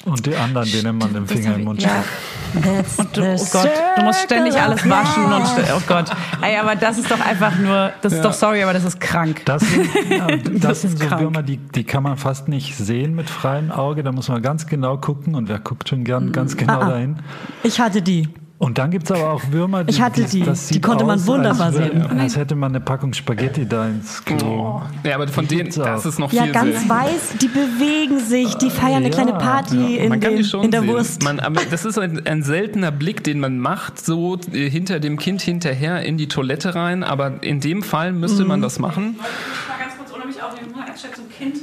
Und 0.05 0.25
die 0.25 0.35
anderen, 0.35 0.71
denen 0.71 0.97
man 0.97 1.13
den 1.13 1.27
Finger 1.27 1.55
im 1.55 1.65
Mund 1.65 1.81
Ja. 1.81 1.89
steckt. 1.89 3.17
Du, 3.17 3.21
oh 3.21 3.47
Gott, 3.51 3.69
du 3.97 4.03
musst 4.03 4.21
ständig 4.21 4.59
alles 4.59 4.89
waschen 4.89 5.25
und 5.25 5.43
st- 5.43 5.73
oh 5.75 5.81
Gott. 5.87 6.05
Ey, 6.41 6.57
aber 6.57 6.75
das 6.75 6.97
ist 6.97 7.11
doch 7.11 7.19
einfach 7.19 7.57
nur, 7.59 7.91
das 8.01 8.13
ist 8.13 8.23
doch 8.23 8.33
sorry, 8.33 8.63
aber 8.63 8.73
das 8.73 8.85
ist 8.85 8.99
krank. 8.99 9.41
Das 9.45 9.61
sind, 9.61 9.87
ja, 10.09 10.27
das 10.37 10.59
Das 10.61 10.81
sind 10.81 10.97
so 10.99 11.05
krank. 11.05 11.21
Würmer, 11.21 11.43
die, 11.43 11.57
die 11.57 11.83
kann 11.83 12.03
man 12.03 12.17
fast 12.17 12.47
nicht 12.47 12.75
sehen 12.77 13.13
mit 13.13 13.29
freiem 13.29 13.71
Auge. 13.71 14.01
Da 14.03 14.11
muss 14.11 14.29
man 14.29 14.41
ganz 14.41 14.67
genau 14.67 14.97
gucken 14.97 15.35
und 15.35 15.49
wer 15.49 15.59
guckt 15.59 15.89
schon 15.89 16.03
gern 16.05 16.31
ganz 16.31 16.55
genau 16.57 16.79
ah. 16.79 16.89
dahin. 16.89 17.17
Ich 17.63 17.79
hatte 17.79 18.01
die. 18.01 18.29
Und 18.59 18.77
dann 18.77 18.91
gibt's 18.91 19.09
aber 19.09 19.31
auch 19.31 19.41
Würmer, 19.51 19.85
die, 19.85 19.91
Ich 19.91 20.01
hatte 20.01 20.25
die. 20.25 20.41
das 20.43 20.67
Die 20.67 20.73
sieht 20.75 20.83
konnte 20.83 21.05
man 21.05 21.17
aus, 21.17 21.25
wunderbar 21.27 21.67
als, 21.67 21.77
sehen. 21.77 22.05
Als 22.19 22.35
hätte 22.35 22.55
man 22.55 22.71
eine 22.73 22.81
Packung 22.81 23.13
Spaghetti 23.13 23.65
da 23.65 23.87
ins 23.87 24.23
Klo. 24.25 24.81
Ja, 25.05 25.15
aber 25.15 25.29
von 25.29 25.47
denen, 25.47 25.69
das 25.69 25.79
auch. 25.79 26.05
ist 26.05 26.19
noch 26.19 26.33
Ja, 26.33 26.43
viel 26.43 26.51
ganz 26.51 26.73
seltener. 26.81 26.93
weiß, 26.93 27.35
die 27.41 27.47
bewegen 27.47 28.19
sich, 28.19 28.53
die 28.55 28.69
feiern 28.69 28.95
eine 28.97 29.05
ja, 29.07 29.11
kleine 29.13 29.31
Party 29.33 29.95
in, 29.95 30.09
man 30.09 30.19
kann 30.19 30.31
die 30.31 30.37
den, 30.39 30.45
schon 30.45 30.65
in 30.65 30.71
der 30.71 30.81
sehen. 30.81 30.89
Wurst. 30.89 31.23
Man, 31.23 31.39
aber 31.39 31.61
das 31.71 31.85
ist 31.85 31.97
ein, 31.97 32.27
ein 32.27 32.43
seltener 32.43 32.91
Blick, 32.91 33.23
den 33.23 33.39
man 33.39 33.59
macht, 33.59 33.97
so 34.05 34.37
äh, 34.51 34.69
hinter 34.69 34.99
dem 34.99 35.17
Kind 35.17 35.41
hinterher 35.41 36.03
in 36.03 36.17
die 36.17 36.27
Toilette 36.27 36.75
rein. 36.75 37.05
Aber 37.05 37.41
in 37.41 37.61
dem 37.61 37.81
Fall 37.81 38.11
müsste 38.11 38.41
Mhm. 38.41 38.47
man 38.49 38.61
das 38.61 38.77
machen. 38.77 39.15
Mal 39.17 39.79
ganz 39.79 39.95
kurz 39.97 40.11
ohne 40.13 40.25
mich 40.25 40.43
aufnehmen, 40.43 40.73
mal 40.75 40.85
ganz 40.85 40.99
schnell 40.99 41.13
zum 41.13 41.29
Kind. 41.29 41.59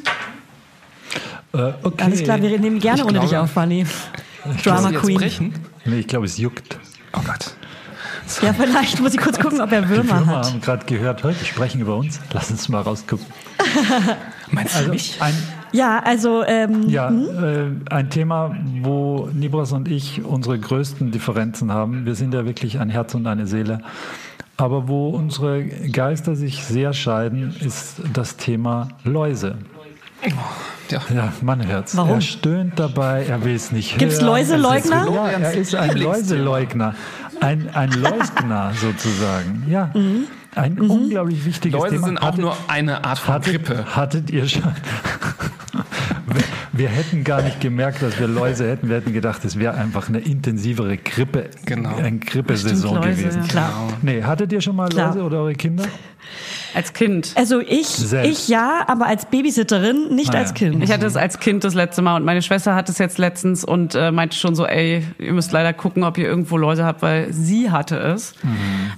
Äh, 1.52 1.72
okay. 1.82 2.04
Alles 2.04 2.22
klar, 2.22 2.40
wir 2.40 2.58
nehmen 2.58 2.78
gerne 2.78 3.00
Ich 3.00 3.04
ohne 3.04 3.20
dich 3.20 3.28
glaube- 3.28 3.44
auf, 3.44 3.50
Fanny. 3.50 3.84
Drama 4.64 4.88
ich 4.88 4.94
jetzt 4.94 5.02
Queen. 5.02 5.16
brechen? 5.18 5.54
Nee, 5.86 6.00
ich 6.00 6.06
glaube, 6.06 6.26
es 6.26 6.38
juckt. 6.38 6.78
Oh 7.14 7.20
Gott. 7.24 7.54
Ja, 8.42 8.52
vielleicht 8.52 9.00
muss 9.00 9.14
ich 9.14 9.20
kurz 9.20 9.38
gucken, 9.38 9.60
ob 9.60 9.70
er 9.70 9.82
Die 9.82 9.88
Würmer 9.88 10.18
Würmer 10.18 10.26
hat. 10.38 10.46
haben 10.46 10.60
gerade 10.60 10.84
gehört, 10.86 11.22
heute 11.22 11.44
sprechen 11.44 11.80
über 11.80 11.96
uns. 11.96 12.18
Lass 12.32 12.50
uns 12.50 12.68
mal 12.68 12.80
rausgucken. 12.80 13.24
Meinst 14.50 14.74
du 14.74 14.78
Also 14.78 14.90
mich? 14.90 15.16
ein, 15.20 15.34
Ja, 15.72 16.00
also 16.00 16.42
ähm, 16.44 16.88
Ja, 16.88 17.08
äh, 17.10 17.68
ein 17.90 18.10
Thema, 18.10 18.56
wo 18.82 19.28
Nibras 19.32 19.70
und 19.72 19.88
ich 19.88 20.24
unsere 20.24 20.58
größten 20.58 21.12
Differenzen 21.12 21.72
haben. 21.72 22.04
Wir 22.04 22.14
sind 22.16 22.34
ja 22.34 22.44
wirklich 22.44 22.80
ein 22.80 22.90
Herz 22.90 23.14
und 23.14 23.26
eine 23.28 23.46
Seele. 23.46 23.80
Aber 24.56 24.88
wo 24.88 25.10
unsere 25.10 25.64
Geister 25.64 26.34
sich 26.34 26.64
sehr 26.64 26.94
scheiden, 26.94 27.54
ist 27.60 28.00
das 28.12 28.36
Thema 28.36 28.88
Läuse. 29.04 29.56
Ja. 30.90 31.00
Ja, 31.12 31.32
man 31.42 31.66
hört's. 31.66 31.96
Warum? 31.96 32.14
Er 32.16 32.20
stöhnt 32.20 32.78
dabei, 32.78 33.24
er 33.28 33.44
will 33.44 33.54
es 33.56 33.72
nicht 33.72 33.98
Gibt's 33.98 34.16
hören. 34.20 34.26
Läuseleugner? 34.26 35.02
Es 35.02 35.56
ist- 35.56 35.72
Ja, 35.72 35.80
er 35.80 35.90
ist 35.90 35.90
ein 35.94 35.96
Läuseleugner. 35.98 36.94
Ein, 37.40 37.68
ein 37.74 37.90
Leugner 37.90 38.72
sozusagen. 38.80 39.64
Ja, 39.68 39.90
ein 40.54 40.78
unglaublich 40.80 41.44
wichtiges 41.44 41.78
Läuse 41.78 41.94
Thema. 41.96 42.06
sind 42.06 42.18
auch 42.18 42.26
Hattet- 42.28 42.40
nur 42.40 42.56
eine 42.68 43.04
Art 43.04 43.18
von 43.18 43.40
Grippe. 43.42 43.78
Hattet, 43.78 43.96
hattet 43.96 44.30
ihr 44.30 44.48
schon. 44.48 44.62
Wir, 46.28 46.42
wir 46.72 46.88
hätten 46.88 47.24
gar 47.24 47.40
nicht 47.42 47.60
gemerkt, 47.60 48.02
dass 48.02 48.18
wir 48.18 48.26
Läuse 48.26 48.68
hätten. 48.68 48.88
Wir 48.88 48.96
hätten 48.96 49.12
gedacht, 49.12 49.44
es 49.44 49.58
wäre 49.58 49.74
einfach 49.74 50.08
eine 50.08 50.18
intensivere 50.18 50.96
Grippe, 50.98 51.50
Genau. 51.64 51.96
eine 51.96 52.18
Grippesaison 52.18 52.96
Läuse, 52.96 53.08
gewesen. 53.22 53.42
ja. 53.42 53.46
Klar. 53.48 53.72
Nee, 54.02 54.22
hattet 54.22 54.52
ihr 54.52 54.60
schon 54.60 54.76
mal 54.76 54.88
Klar. 54.88 55.08
Läuse 55.14 55.22
oder 55.24 55.38
eure 55.38 55.54
Kinder? 55.54 55.84
Als 56.76 56.92
Kind. 56.92 57.32
Also 57.36 57.60
ich, 57.60 57.86
Selbst. 57.88 58.30
ich 58.42 58.48
ja, 58.48 58.84
aber 58.86 59.06
als 59.06 59.24
Babysitterin, 59.26 60.14
nicht 60.14 60.34
Ah, 60.34 60.38
als. 60.38 60.52
Kind. 60.52 60.82
Ich 60.84 60.92
hatte 60.92 61.06
es 61.06 61.16
als 61.16 61.40
Kind 61.40 61.64
das 61.64 61.72
letzte 61.74 62.02
Mal 62.02 62.16
und 62.16 62.24
meine 62.24 62.42
Schwester 62.42 62.74
hat 62.74 62.88
es 62.90 62.98
jetzt 62.98 63.16
letztens 63.16 63.64
und 63.64 63.94
äh, 63.94 64.10
meinte 64.10 64.36
schon 64.36 64.54
so, 64.54 64.66
ey, 64.66 65.02
ihr 65.18 65.32
müsst 65.32 65.52
leider 65.52 65.72
gucken, 65.72 66.04
ob 66.04 66.18
ihr 66.18 66.26
irgendwo 66.26 66.56
Läuse 66.58 66.84
habt, 66.84 67.00
weil 67.00 67.32
sie 67.32 67.70
hatte 67.70 67.96
es. 67.98 68.34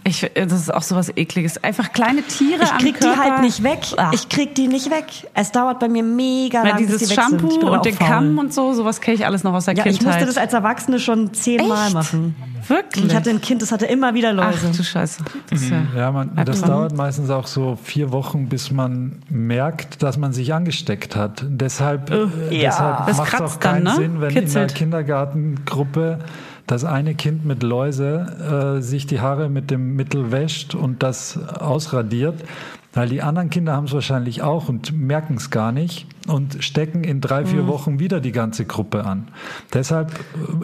Ich, 0.04 0.24
äh, 0.24 0.46
das 0.46 0.60
ist 0.60 0.74
auch 0.74 0.82
so 0.82 0.96
was 0.96 1.08
ekliges. 1.16 1.62
Einfach 1.62 1.92
kleine 1.92 2.22
Tiere 2.22 2.64
Ich 2.64 2.72
am 2.72 2.78
krieg 2.78 2.98
die 3.00 3.06
halt 3.06 3.42
nicht 3.42 3.62
weg. 3.62 3.78
Ach. 3.96 4.12
Ich 4.12 4.28
krieg 4.28 4.54
die 4.56 4.66
nicht 4.66 4.90
weg. 4.90 5.04
Es 5.34 5.52
dauert 5.52 5.78
bei 5.78 5.88
mir 5.88 6.02
mega 6.02 6.62
Weil 6.62 6.70
lang, 6.70 6.78
bis 6.78 6.86
dieses 6.98 7.08
die 7.10 7.16
weg 7.16 7.24
sind. 7.28 7.34
Ich 7.44 7.50
Shampoo 7.52 7.66
aber 7.68 7.76
und 7.76 7.84
den 7.86 7.94
faul. 7.94 8.08
Kamm 8.08 8.38
und 8.38 8.52
so, 8.52 8.72
sowas 8.72 9.00
kenne 9.00 9.14
ich 9.14 9.24
alles 9.24 9.44
noch 9.44 9.54
aus 9.54 9.66
der 9.66 9.74
Ja, 9.74 9.86
ich 9.86 9.98
Kindheit. 9.98 10.14
musste 10.16 10.26
das 10.26 10.36
als 10.36 10.52
Erwachsene 10.52 10.98
schon 10.98 11.32
zehnmal 11.32 11.90
machen. 11.92 12.34
Wirklich? 12.66 13.04
Ich 13.06 13.14
hatte 13.14 13.30
ein 13.30 13.40
Kind, 13.40 13.62
das 13.62 13.70
hatte 13.72 13.86
immer 13.86 14.14
wieder 14.14 14.30
Ach 14.36 14.52
Läuse. 14.52 14.76
du 14.76 14.82
Scheiße. 14.82 15.22
Das 15.48 15.62
ist 15.62 15.72
ja, 15.96 16.10
man, 16.10 16.30
das 16.44 16.60
dauert 16.60 16.94
meistens 16.94 17.30
auch 17.30 17.46
so 17.46 17.67
vier 17.76 18.12
Wochen, 18.12 18.48
bis 18.48 18.70
man 18.70 19.20
merkt, 19.28 20.02
dass 20.02 20.16
man 20.16 20.32
sich 20.32 20.54
angesteckt 20.54 21.16
hat. 21.16 21.44
Deshalb, 21.48 22.10
äh, 22.10 22.24
ja. 22.50 22.70
deshalb 22.70 22.98
macht 23.00 23.10
es 23.10 23.20
auch 23.20 23.24
kratzt 23.26 23.64
dann, 23.64 23.72
keinen 23.72 23.84
ne? 23.84 23.94
Sinn, 23.96 24.20
wenn 24.20 24.28
Kitzelt. 24.28 24.46
in 24.46 24.52
der 24.52 24.76
Kindergartengruppe 24.76 26.18
das 26.66 26.84
eine 26.84 27.14
Kind 27.14 27.44
mit 27.46 27.62
Läuse 27.62 28.76
äh, 28.78 28.82
sich 28.82 29.06
die 29.06 29.20
Haare 29.20 29.48
mit 29.48 29.70
dem 29.70 29.96
Mittel 29.96 30.30
wäscht 30.30 30.74
und 30.74 31.02
das 31.02 31.38
ausradiert. 31.38 32.44
Weil 32.94 33.08
die 33.08 33.22
anderen 33.22 33.50
Kinder 33.50 33.74
haben 33.74 33.84
es 33.84 33.92
wahrscheinlich 33.92 34.42
auch 34.42 34.68
und 34.68 34.92
merken 34.92 35.34
es 35.34 35.50
gar 35.50 35.72
nicht 35.72 36.06
und 36.26 36.64
stecken 36.64 37.04
in 37.04 37.20
drei, 37.20 37.44
vier 37.44 37.66
Wochen 37.66 38.00
wieder 38.00 38.20
die 38.20 38.32
ganze 38.32 38.64
Gruppe 38.64 39.04
an. 39.04 39.28
Deshalb 39.72 40.10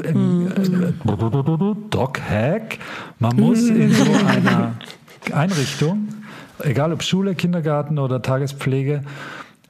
äh, 0.03 0.09
äh, 0.09 0.93
Doc 1.91 2.21
Hack, 2.21 2.79
man 3.19 3.37
muss 3.37 3.69
in 3.69 3.93
so 3.93 4.05
einer 4.27 4.73
Einrichtung, 5.33 6.09
egal 6.61 6.93
ob 6.93 7.03
Schule, 7.03 7.35
Kindergarten 7.35 7.99
oder 7.99 8.23
Tagespflege, 8.23 9.03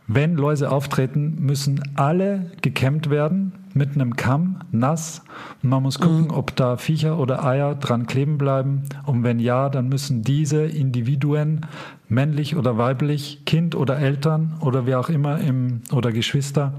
wenn 0.07 0.37
Läuse 0.37 0.71
auftreten, 0.71 1.37
müssen 1.39 1.81
alle 1.95 2.51
gekämmt 2.61 3.09
werden 3.09 3.53
mit 3.73 3.95
einem 3.95 4.17
Kamm, 4.17 4.61
nass. 4.71 5.23
Und 5.63 5.71
man 5.71 5.83
muss 5.83 5.99
gucken, 5.99 6.31
ob 6.31 6.55
da 6.57 6.77
Viecher 6.77 7.19
oder 7.19 7.45
Eier 7.45 7.75
dran 7.75 8.07
kleben 8.07 8.37
bleiben. 8.37 8.83
Und 9.07 9.25
wenn 9.25 9.41
ja, 9.41 9.69
dann 9.69 9.89
müssen 9.89 10.23
diese 10.23 10.65
Individuen, 10.65 11.67
männlich 12.09 12.55
oder 12.55 12.77
weiblich, 12.77 13.45
Kind 13.47 13.75
oder 13.75 13.99
Eltern 13.99 14.55
oder 14.61 14.87
wer 14.87 15.01
auch 15.01 15.09
immer 15.09 15.41
im, 15.41 15.81
oder 15.91 16.13
Geschwister, 16.13 16.75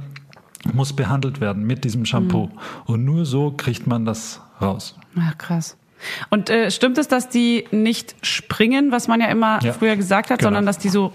muss 0.73 0.93
behandelt 0.93 1.41
werden 1.41 1.63
mit 1.63 1.83
diesem 1.83 2.05
Shampoo. 2.05 2.49
Und 2.85 3.05
nur 3.05 3.25
so 3.25 3.51
kriegt 3.51 3.87
man 3.87 4.05
das 4.05 4.41
raus. 4.61 4.95
ja 5.15 5.31
krass. 5.37 5.77
Und 6.29 6.49
äh, 6.49 6.71
stimmt 6.71 6.97
es, 6.97 7.07
dass 7.07 7.29
die 7.29 7.65
nicht 7.71 8.15
springen, 8.21 8.91
was 8.91 9.07
man 9.07 9.19
ja 9.21 9.27
immer 9.27 9.59
Ja. 9.63 9.73
früher 9.73 9.95
gesagt 9.95 10.29
hat, 10.29 10.39
Genau. 10.39 10.47
sondern 10.47 10.65
dass 10.65 10.77
die 10.77 10.89
so, 10.89 11.11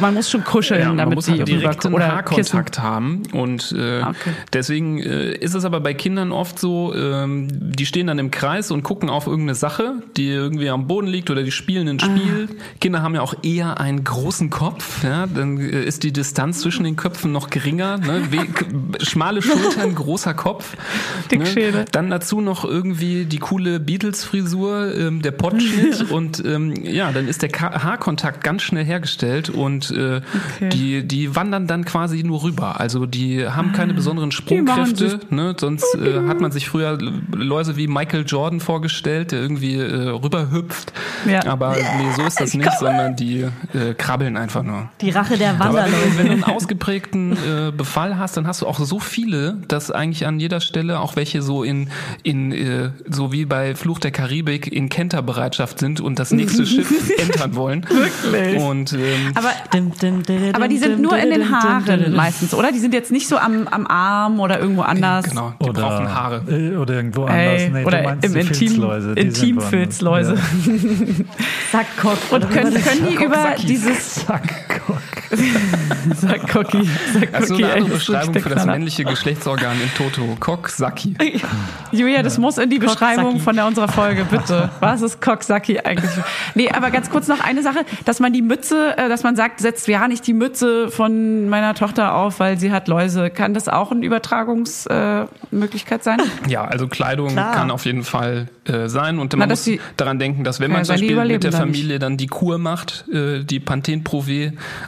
man 0.00 0.14
muss 0.14 0.30
schon 0.30 0.44
kuscheln, 0.44 0.80
Ja, 0.80 0.88
man 0.88 0.98
damit 0.98 1.14
muss 1.16 1.26
die 1.26 1.32
halt 1.32 1.48
direkt 1.48 1.84
einen 1.86 1.94
oder 1.94 2.08
Haarkontakt 2.12 2.78
haben 2.78 3.22
und 3.32 3.74
äh, 3.76 4.00
Ah, 4.00 4.10
okay. 4.10 4.30
deswegen 4.52 4.98
äh, 5.00 5.32
ist 5.34 5.54
es 5.54 5.64
aber 5.64 5.80
bei 5.80 5.94
Kindern 5.94 6.32
oft 6.32 6.58
so, 6.58 6.94
ähm, 6.94 7.48
die 7.50 7.86
stehen 7.86 8.06
dann 8.06 8.18
im 8.18 8.30
Kreis 8.30 8.70
und 8.70 8.82
gucken 8.82 9.08
auf 9.10 9.26
irgendeine 9.26 9.54
Sache, 9.54 9.94
die 10.16 10.28
irgendwie 10.28 10.68
am 10.70 10.86
Boden 10.86 11.06
liegt 11.06 11.30
oder 11.30 11.42
die 11.42 11.50
spielen 11.52 11.88
ein 11.88 12.00
Spiel. 12.00 12.48
Ah. 12.50 12.54
Kinder 12.80 13.02
haben 13.02 13.14
ja 13.14 13.20
auch 13.22 13.34
eher 13.42 13.78
einen 13.80 14.04
großen 14.04 14.50
Kopf, 14.50 15.04
ja, 15.04 15.26
dann 15.26 15.58
äh, 15.58 15.82
ist 15.84 16.02
die 16.02 16.12
Distanz 16.12 16.60
zwischen 16.60 16.84
den 16.84 16.96
Köpfen 16.96 17.32
noch 17.32 17.50
geringer, 17.50 17.98
ne? 17.98 18.22
Schmale 19.02 19.42
Schultern, 19.42 19.94
großer 19.94 20.34
Kopf, 20.34 20.76
Dickschädel. 21.30 21.72
Ne? 21.72 21.84
Dann 21.92 22.10
dazu 22.10 22.40
noch 22.40 22.64
irgendwie 22.64 23.24
die 23.24 23.38
coole 23.38 23.80
Beatles-Frisur, 24.32 24.94
ähm, 24.96 25.22
der 25.22 25.30
Pottschnitt 25.32 26.02
und 26.10 26.42
ähm, 26.44 26.74
ja, 26.82 27.12
dann 27.12 27.28
ist 27.28 27.42
der 27.42 27.48
Ka 27.50 27.82
Haarkontakt 27.82 28.42
ganz 28.42 28.62
schnell 28.62 28.84
hergestellt 28.84 29.50
und 29.50 29.90
äh, 29.90 30.20
die, 30.72 31.06
die 31.06 31.36
wandern 31.36 31.66
dann 31.66 31.84
quasi 31.84 32.22
nur 32.22 32.42
rüber. 32.42 32.80
Also 32.80 33.06
die 33.06 33.46
haben 33.46 33.72
keine 33.72 33.94
besonderen 33.94 34.28
machen 34.30 34.32
Sprungkräfte, 34.32 35.20
ne? 35.30 35.54
sonst 35.58 35.94
äh, 35.94 36.26
hat 36.26 36.40
man 36.40 36.50
sich 36.52 36.68
früher 36.68 36.98
Läuse 37.34 37.76
wie 37.76 37.86
Michael 37.86 38.24
Jordan 38.26 38.60
vorgestellt, 38.60 39.32
der 39.32 39.40
irgendwie 39.40 39.76
äh, 39.76 40.08
rüberhüpft. 40.08 40.92
Ja. 41.28 41.44
Aber 41.46 41.74
nee, 41.76 42.10
so 42.16 42.22
ist 42.22 42.40
das 42.40 42.54
nicht, 42.54 42.70
sondern 42.78 43.16
die 43.16 43.42
äh, 43.74 43.94
krabbeln 43.96 44.36
einfach 44.36 44.62
nur. 44.62 44.88
Die 45.00 45.10
Rache 45.10 45.36
der 45.36 45.50
Aber 45.60 45.60
wenn, 45.60 45.70
du- 45.72 45.76
Wanderläuse. 45.92 46.18
wenn 46.18 46.26
du 46.26 46.32
einen 46.32 46.44
ausgeprägten 46.56 47.32
äh, 47.32 47.72
Befall 47.76 48.18
hast, 48.18 48.36
dann 48.36 48.46
hast 48.46 48.62
du 48.62 48.66
auch 48.66 48.78
so 48.78 48.98
viele, 48.98 49.58
dass 49.68 49.90
eigentlich 49.90 50.26
an 50.26 50.40
jeder 50.40 50.60
Stelle 50.60 51.00
auch 51.00 51.16
welche 51.16 51.42
so 51.42 51.62
in, 51.62 51.90
in 52.22 52.52
äh, 52.52 52.90
so 53.08 53.32
wie 53.32 53.44
bei 53.44 53.74
Fluch 53.74 53.98
der 53.98 54.10
Karibik 54.10 54.21
in 54.30 54.88
Kenterbereitschaft 54.88 55.78
sind 55.78 56.00
und 56.00 56.18
das 56.18 56.30
nächste 56.30 56.66
Schiff 56.66 56.90
entern 57.18 57.54
wollen. 57.54 57.84
Wirklich? 57.88 58.60
Und 58.62 58.92
ähm, 58.92 59.32
Aber 59.34 59.50
Dim, 59.72 59.92
dim, 59.98 60.22
dim, 60.22 60.54
Aber 60.54 60.68
die 60.68 60.78
sind 60.78 60.92
dim, 60.96 61.02
nur 61.02 61.16
in 61.16 61.30
den 61.30 61.40
dim, 61.40 61.48
dim, 61.48 61.52
Haaren 61.52 62.04
dim. 62.04 62.14
meistens, 62.14 62.54
oder? 62.54 62.72
Die 62.72 62.78
sind 62.78 62.94
jetzt 62.94 63.10
nicht 63.10 63.28
so 63.28 63.36
am, 63.38 63.66
am 63.68 63.86
Arm 63.86 64.40
oder 64.40 64.60
irgendwo 64.60 64.82
anders. 64.82 65.24
Genau, 65.28 65.54
die 65.64 65.70
brauchen 65.70 66.12
Haare. 66.12 66.42
äh, 66.48 66.76
Oder 66.76 66.94
irgendwo 66.94 67.22
anders. 67.24 67.62
Ey, 67.62 67.70
Nee, 67.70 67.84
oder 67.84 68.16
im 68.22 68.36
Intim. 68.36 68.84
Intimfilzläuse. 69.16 70.34
Ja. 70.34 70.40
Sackkock. 71.72 72.18
Und 72.30 72.44
oder 72.44 72.46
können, 72.54 72.74
können 72.82 73.06
die 73.08 73.14
über 73.14 73.28
Cocksackis. 73.36 73.64
dieses 73.66 74.14
Sackkock. 74.26 74.98
Sackcocki, 76.20 76.88
Das 77.32 77.42
ist 77.44 77.48
so 77.48 77.54
Sackcocki, 77.56 77.64
eine 77.64 77.72
andere 77.74 77.94
Beschreibung 77.94 78.34
für 78.34 78.48
das 78.50 78.66
männliche 78.66 79.04
Geschlechtsorgan 79.04 79.76
in 79.80 79.90
Toto. 79.96 80.36
Cocksacki. 80.40 81.14
Julia, 81.90 82.22
das 82.22 82.38
muss 82.38 82.58
in 82.58 82.68
die 82.70 82.78
Beschreibung 82.78 83.40
von 83.40 83.54
der 83.56 83.66
unserer 83.66 83.88
Folge, 83.88 84.01
bitte. 84.30 84.70
Was 84.80 85.02
ist 85.02 85.20
Cocksacki 85.20 85.78
eigentlich? 85.80 86.10
Nee, 86.54 86.70
aber 86.70 86.90
ganz 86.90 87.10
kurz 87.10 87.28
noch 87.28 87.40
eine 87.40 87.62
Sache, 87.62 87.80
dass 88.04 88.20
man 88.20 88.32
die 88.32 88.42
Mütze, 88.42 88.96
äh, 88.96 89.08
dass 89.08 89.22
man 89.22 89.36
sagt, 89.36 89.60
setzt 89.60 89.88
ja 89.88 90.08
nicht 90.08 90.26
die 90.26 90.32
Mütze 90.34 90.90
von 90.90 91.48
meiner 91.48 91.74
Tochter 91.74 92.14
auf, 92.14 92.40
weil 92.40 92.58
sie 92.58 92.72
hat 92.72 92.88
Läuse. 92.88 93.30
Kann 93.30 93.54
das 93.54 93.68
auch 93.68 93.90
eine 93.92 94.04
Übertragungsmöglichkeit 94.04 95.28
äh, 95.50 95.54
Möglichkeit 95.54 96.04
sein? 96.04 96.18
Ja, 96.48 96.64
also 96.64 96.88
Kleidung 96.88 97.28
Klar. 97.30 97.54
kann 97.54 97.70
auf 97.70 97.84
jeden 97.84 98.02
Fall 98.04 98.48
äh, 98.64 98.88
sein 98.88 99.18
und 99.18 99.32
Na, 99.32 99.38
man 99.40 99.48
dass 99.48 99.60
muss 99.60 99.64
die- 99.64 99.80
daran 99.96 100.18
denken, 100.18 100.44
dass 100.44 100.60
wenn 100.60 100.70
man 100.70 100.80
ja 100.80 100.84
zum 100.84 100.94
Beispiel 100.94 101.16
mit 101.24 101.44
der. 101.44 101.52
Familie 101.52 101.98
dann 101.98 102.16
die 102.16 102.26
Kur 102.26 102.58
macht, 102.58 103.04
äh, 103.12 103.44
die 103.44 103.60
Panthen 103.60 104.02
Pro 104.04 104.22
V 104.22 104.30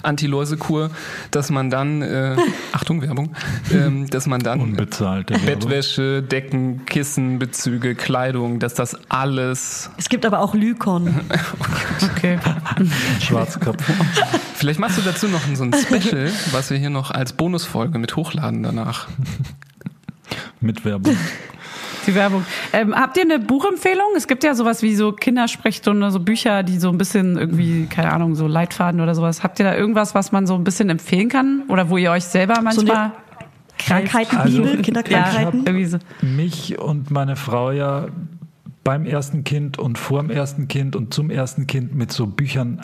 Anti-Läuse-Kur, 0.02 0.90
dass 1.30 1.50
man 1.50 1.70
dann, 1.70 2.02
äh, 2.02 2.36
Achtung 2.72 3.02
Werbung, 3.02 3.34
ähm, 3.72 4.08
dass 4.10 4.26
man 4.26 4.40
dann 4.40 4.60
Unbezahlte. 4.60 5.34
Bettwäsche, 5.44 6.22
Decken, 6.22 6.84
Kissen, 6.86 7.38
Bezüge, 7.38 7.94
Kleidung, 7.94 8.58
dass 8.58 8.74
das 8.74 8.96
alles. 9.08 9.90
Es 9.96 10.08
gibt 10.08 10.24
aber 10.26 10.40
auch 10.40 10.54
Lykon. 10.54 11.20
Okay. 12.16 12.38
Schwarzkopf. 13.20 13.82
Vielleicht 14.54 14.78
machst 14.80 14.98
du 14.98 15.02
dazu 15.02 15.28
noch 15.28 15.40
so 15.54 15.64
ein 15.64 15.72
Special, 15.74 16.30
was 16.52 16.70
wir 16.70 16.76
hier 16.78 16.90
noch 16.90 17.10
als 17.10 17.32
Bonusfolge 17.32 17.98
mit 17.98 18.16
hochladen 18.16 18.62
danach. 18.62 19.08
Mit 20.60 20.84
Werbung. 20.84 21.16
Die 22.06 22.14
Werbung. 22.14 22.44
Ähm, 22.72 22.94
habt 22.94 23.16
ihr 23.16 23.22
eine 23.22 23.38
Buchempfehlung? 23.38 24.06
Es 24.16 24.26
gibt 24.26 24.44
ja 24.44 24.54
sowas 24.54 24.82
wie 24.82 24.94
so 24.94 25.12
Kindersprechstunde, 25.12 26.10
so 26.10 26.20
Bücher, 26.20 26.62
die 26.62 26.78
so 26.78 26.88
ein 26.90 26.98
bisschen 26.98 27.36
irgendwie, 27.38 27.86
keine 27.86 28.12
Ahnung, 28.12 28.34
so 28.34 28.46
Leitfaden 28.46 29.00
oder 29.00 29.14
sowas. 29.14 29.42
Habt 29.42 29.58
ihr 29.58 29.64
da 29.64 29.74
irgendwas, 29.74 30.14
was 30.14 30.32
man 30.32 30.46
so 30.46 30.54
ein 30.54 30.64
bisschen 30.64 30.90
empfehlen 30.90 31.28
kann? 31.28 31.62
Oder 31.68 31.88
wo 31.90 31.96
ihr 31.96 32.10
euch 32.10 32.24
selber 32.24 32.60
manchmal 32.62 33.12
Krankheitenbibel, 33.78 34.70
Also- 34.70 34.82
Kinderkrankheiten. 34.82 35.64
irgendwie 35.66 35.84
so. 35.86 35.98
Mich 36.22 36.78
und 36.78 37.10
meine 37.10 37.36
Frau 37.36 37.70
ja 37.70 38.06
beim 38.84 39.06
ersten 39.06 39.42
Kind 39.44 39.78
und 39.78 39.98
vor 39.98 40.20
dem 40.20 40.30
ersten 40.30 40.68
Kind 40.68 40.94
und 40.94 41.12
zum 41.14 41.30
ersten 41.30 41.66
Kind 41.66 41.94
mit 41.94 42.12
so 42.12 42.26
Büchern 42.26 42.80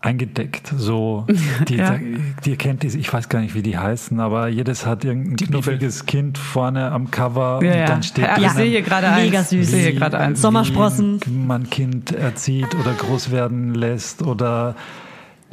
eingedeckt. 0.00 0.72
So, 0.76 1.26
die, 1.68 1.76
Ja. 1.76 1.96
die 2.44 2.50
ihr 2.50 2.56
kennt 2.56 2.82
diese, 2.82 2.98
ich 2.98 3.12
weiß 3.12 3.28
gar 3.28 3.40
nicht, 3.40 3.54
wie 3.54 3.62
die 3.62 3.78
heißen, 3.78 4.18
aber 4.20 4.48
jedes 4.48 4.84
hat 4.86 5.04
irgendein 5.04 5.36
Die 5.36 5.44
Bibel. 5.44 5.60
knuffiges 5.62 6.06
Kind 6.06 6.38
vorne 6.38 6.90
am 6.90 7.10
Cover 7.10 7.60
Ja, 7.62 7.72
und 7.72 7.78
ja. 7.78 7.86
dann 7.86 8.02
steht 8.02 8.24
ja, 8.24 8.34
drinnen, 8.34 8.46
ich 8.46 8.52
sehe 8.52 8.70
hier 8.70 8.82
gerade 8.82 9.08
eins. 9.08 9.24
Mega 9.30 9.42
süß. 9.44 9.52
Ich 9.60 9.68
sehe 9.68 9.94
gerade 9.94 10.18
eins. 10.18 10.40
Sommersprossen. 10.40 11.20
wie 11.24 11.30
man 11.38 11.70
Kind 11.70 12.10
erzieht 12.12 12.74
oder 12.74 12.92
groß 12.94 13.30
werden 13.30 13.74
lässt 13.74 14.22
oder 14.22 14.74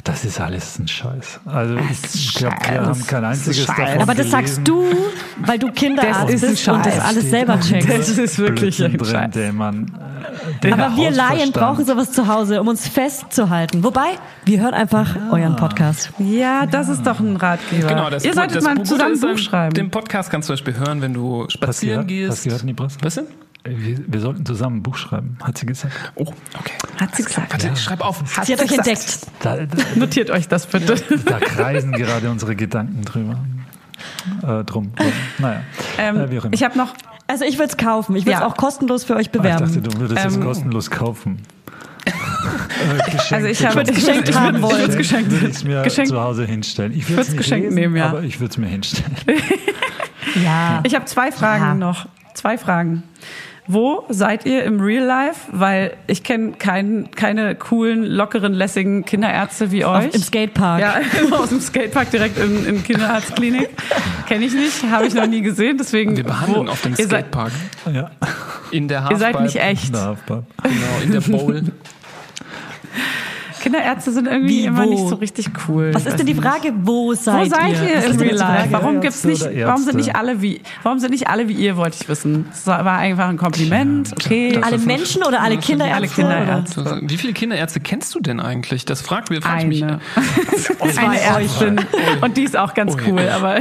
das 0.04 0.24
ist 0.24 0.40
alles 0.40 0.78
ein 0.78 0.88
Scheiß. 0.88 1.40
Also 1.46 1.76
ich 1.76 2.34
glaube, 2.34 2.56
wir 2.60 2.66
Scheiß. 2.66 2.86
haben 2.86 3.06
kein 3.06 3.24
einziges 3.24 3.64
Scheiß. 3.64 3.76
davon 3.76 4.02
Aber 4.02 4.14
das 4.14 4.30
sagst 4.30 4.60
du, 4.64 4.84
weil 5.38 5.58
du 5.58 5.70
Kinderarzt 5.72 6.26
bist 6.40 6.68
und 6.68 6.84
das 6.84 6.94
Scheiß. 6.94 7.04
alles 7.04 7.18
Steht 7.20 7.30
selber 7.30 7.60
checkst. 7.60 7.88
Das 7.88 8.08
ist 8.18 8.38
wirklich 8.38 8.76
Blödsinn 8.76 8.92
ein 8.92 8.98
drin, 8.98 9.10
Scheiß. 9.10 9.30
den 9.32 9.56
man, 9.56 9.84
äh, 9.84 10.60
den 10.60 10.72
Aber 10.74 10.96
wir 10.96 11.10
Laien 11.10 11.52
brauchen 11.52 11.84
sowas 11.84 12.12
zu 12.12 12.26
Hause, 12.26 12.60
um 12.60 12.68
uns 12.68 12.88
festzuhalten. 12.88 13.84
Wobei, 13.84 14.18
wir 14.44 14.60
hören 14.60 14.74
einfach 14.74 15.16
euren 15.30 15.56
Podcast. 15.56 16.10
Ja, 16.18 16.66
das 16.66 16.88
ist 16.88 17.06
doch 17.06 17.20
ein 17.20 17.36
Ratgeber. 17.36 17.88
Genau, 17.88 18.10
das 18.10 18.24
ihr 18.24 18.34
solltet 18.34 18.56
das 18.56 18.64
mal 18.64 18.82
zusammen 18.82 19.20
Buch 19.20 19.38
schreiben. 19.38 19.74
Den 19.74 19.90
Podcast 19.90 20.30
kannst 20.30 20.48
du 20.48 20.54
zum 20.54 20.64
Beispiel 20.64 20.86
hören, 20.86 21.02
wenn 21.02 21.14
du 21.14 21.46
spazieren? 21.48 22.00
Hast 22.28 22.44
gehst. 22.44 22.64
Nibras? 22.64 22.96
Was 23.02 23.16
denn? 23.16 23.26
Wir, 23.64 23.98
wir 24.06 24.20
sollten 24.20 24.46
zusammen 24.46 24.78
ein 24.78 24.82
Buch 24.82 24.96
schreiben, 24.96 25.36
hat 25.42 25.58
sie 25.58 25.66
gesagt. 25.66 25.92
Oh, 26.14 26.22
okay. 26.58 26.72
Hat 26.98 27.14
sie 27.14 27.22
gesagt. 27.24 27.52
Warte, 27.52 27.70
ich 27.74 27.80
schreib 27.80 28.00
auf. 28.00 28.20
Hat 28.36 28.46
Sie 28.46 28.52
hat 28.54 28.60
euch 28.62 28.68
gesagt. 28.68 28.88
entdeckt. 28.88 29.26
Da, 29.40 29.56
da, 29.66 29.84
Notiert 29.96 30.30
euch 30.30 30.48
das 30.48 30.66
bitte. 30.66 30.94
da 31.26 31.38
kreisen 31.38 31.92
gerade 31.92 32.30
unsere 32.30 32.56
Gedanken 32.56 33.02
drüber. 33.04 33.38
Äh, 34.42 34.64
drum. 34.64 34.92
Naja, 35.38 35.60
Ähm, 35.98 36.16
äh, 36.20 36.30
wie 36.30 36.38
auch 36.38 36.44
immer. 36.46 36.54
ich 36.54 36.62
habe 36.64 36.78
noch 36.78 36.94
Also 37.26 37.44
ich 37.44 37.58
würde 37.58 37.70
es 37.72 37.76
kaufen. 37.76 38.16
Ich 38.16 38.24
würde 38.24 38.36
es 38.36 38.40
Ja. 38.40 38.46
auch 38.46 38.56
kostenlos 38.56 39.04
für 39.04 39.12
euch 39.14 39.18
Ah, 39.18 39.20
ich 39.20 39.30
bewerben. 39.30 39.66
dachte, 39.66 39.82
du 39.82 40.00
würdest 40.00 40.24
es 40.26 40.34
Ähm, 40.36 40.42
kostenlos 40.42 40.90
kaufen. 40.90 41.42
Äh, 42.06 43.10
geschenkt 43.10 43.32
Also 43.32 43.46
ich 43.46 43.66
habe- 43.66 43.82
ich 43.82 43.88
würd's 43.88 44.06
geschenkt 44.06 44.34
haben 44.34 44.62
wollen. 44.62 44.88
Ich 44.90 44.96
geschenkt- 44.96 45.30
Würde 45.30 45.48
ich 45.48 45.56
es 45.56 45.64
mir 45.64 45.82
geschenkt- 45.82 46.08
zu 46.08 46.18
Hause 46.20 46.46
hinstellen. 46.46 46.92
Ich 46.96 47.08
würde 47.10 47.20
es 47.22 47.28
nicht 47.28 47.36
geschenkt 47.36 47.64
lesen, 47.66 47.74
nehmen, 47.74 47.96
ja. 47.96 48.06
aber 48.08 48.22
ich 48.22 48.40
würde 48.40 48.50
es 48.52 48.56
mir 48.56 48.68
hinstellen. 48.68 49.14
Ja. 50.42 50.80
Ich 50.84 50.94
habe 50.94 51.04
zwei 51.06 51.30
Fragen 51.32 51.64
Ja. 51.64 51.74
noch. 51.74 52.06
Zwei 52.34 52.56
Fragen. 52.56 53.02
Wo 53.72 54.04
seid 54.08 54.46
ihr 54.46 54.64
im 54.64 54.80
Real 54.80 55.04
Life? 55.04 55.42
Weil 55.52 55.92
ich 56.08 56.22
kenne 56.24 56.52
kein, 56.58 57.10
keine 57.12 57.54
coolen, 57.54 58.02
lockeren, 58.04 58.52
lässigen 58.52 59.04
Kinderärzte 59.04 59.70
wie 59.70 59.84
euch. 59.84 60.08
Auf, 60.08 60.14
Im 60.14 60.22
Skatepark. 60.22 60.80
Ja, 60.80 60.94
aus 61.38 61.50
dem 61.50 61.60
Skatepark 61.60 62.10
direkt 62.10 62.36
in, 62.38 62.66
in 62.66 62.82
Kinderarztklinik. 62.82 63.68
Kenne 64.26 64.44
ich 64.46 64.54
nicht, 64.54 64.82
habe 64.90 65.06
ich 65.06 65.14
noch 65.14 65.26
nie 65.28 65.42
gesehen. 65.42 65.76
Deswegen 65.78 66.16
Wir 66.16 66.24
behandeln 66.24 66.66
wo- 66.66 66.70
auf 66.72 66.82
dem 66.82 66.92
ihr 66.92 66.96
seid, 67.06 67.26
Skatepark. 67.32 67.52
ja, 67.92 68.10
In 68.72 68.88
der 68.88 69.06
ihr 69.10 69.16
seid 69.18 69.34
Halfpipe. 69.36 69.42
nicht 69.44 69.56
echt. 69.62 69.92
na, 69.92 70.16
Pap. 70.26 70.44
Genau, 70.64 70.74
in 71.04 71.12
der 71.12 71.20
Bowl. 71.20 71.62
Kinderärzte 73.70 74.12
sind 74.12 74.26
irgendwie 74.26 74.62
Wie, 74.62 74.64
immer 74.64 74.86
nicht 74.86 75.08
so 75.08 75.14
richtig 75.14 75.50
cool. 75.68 75.90
Was 75.94 76.06
ist 76.06 76.18
denn 76.18 76.26
die 76.26 76.34
Frage? 76.34 76.72
Wo 76.82 77.14
seid, 77.14 77.46
Wo 77.46 77.50
seid 77.50 77.80
ihr, 77.82 77.94
ist 77.94 78.14
im 78.14 78.20
Real 78.20 78.36
Life? 78.36 78.72
Warum 78.72 79.00
gibt's 79.00 79.24
nicht, 79.24 79.44
warum 79.64 79.82
sind 79.82 79.96
nicht 79.96 80.16
alle 80.16 80.42
wie, 80.42 80.60
warum 80.82 80.98
sind 80.98 81.10
nicht 81.10 81.28
alle 81.28 81.48
wie 81.48 81.52
ihr, 81.52 81.76
wollte 81.76 81.98
ich 82.00 82.08
wissen. 82.08 82.46
Es 82.52 82.66
war 82.66 82.98
einfach 82.98 83.28
ein 83.28 83.36
Kompliment, 83.36 84.12
okay. 84.12 84.52
Das 84.52 84.64
Alle 84.64 84.78
Menschen 84.78 85.22
oder 85.22 85.40
alle 85.40 85.58
Kinderärzte? 85.58 85.96
Alle 85.96 86.08
Kinderärzte. 86.08 87.00
Wie 87.02 87.16
viele 87.16 87.32
Kinderärzte 87.32 87.80
kennst 87.80 88.14
du 88.14 88.20
denn 88.20 88.40
eigentlich? 88.40 88.84
Das 88.84 89.00
fragt 89.00 89.30
wir 89.30 89.40
frag 89.40 89.60
ich 89.60 89.66
mich. 89.66 89.84
Eine. 89.84 90.00
Ärztin. 91.20 91.80
Und 92.20 92.36
die 92.36 92.44
ist 92.44 92.56
auch 92.56 92.74
ganz 92.74 92.96
cool, 93.06 93.20
aber 93.28 93.60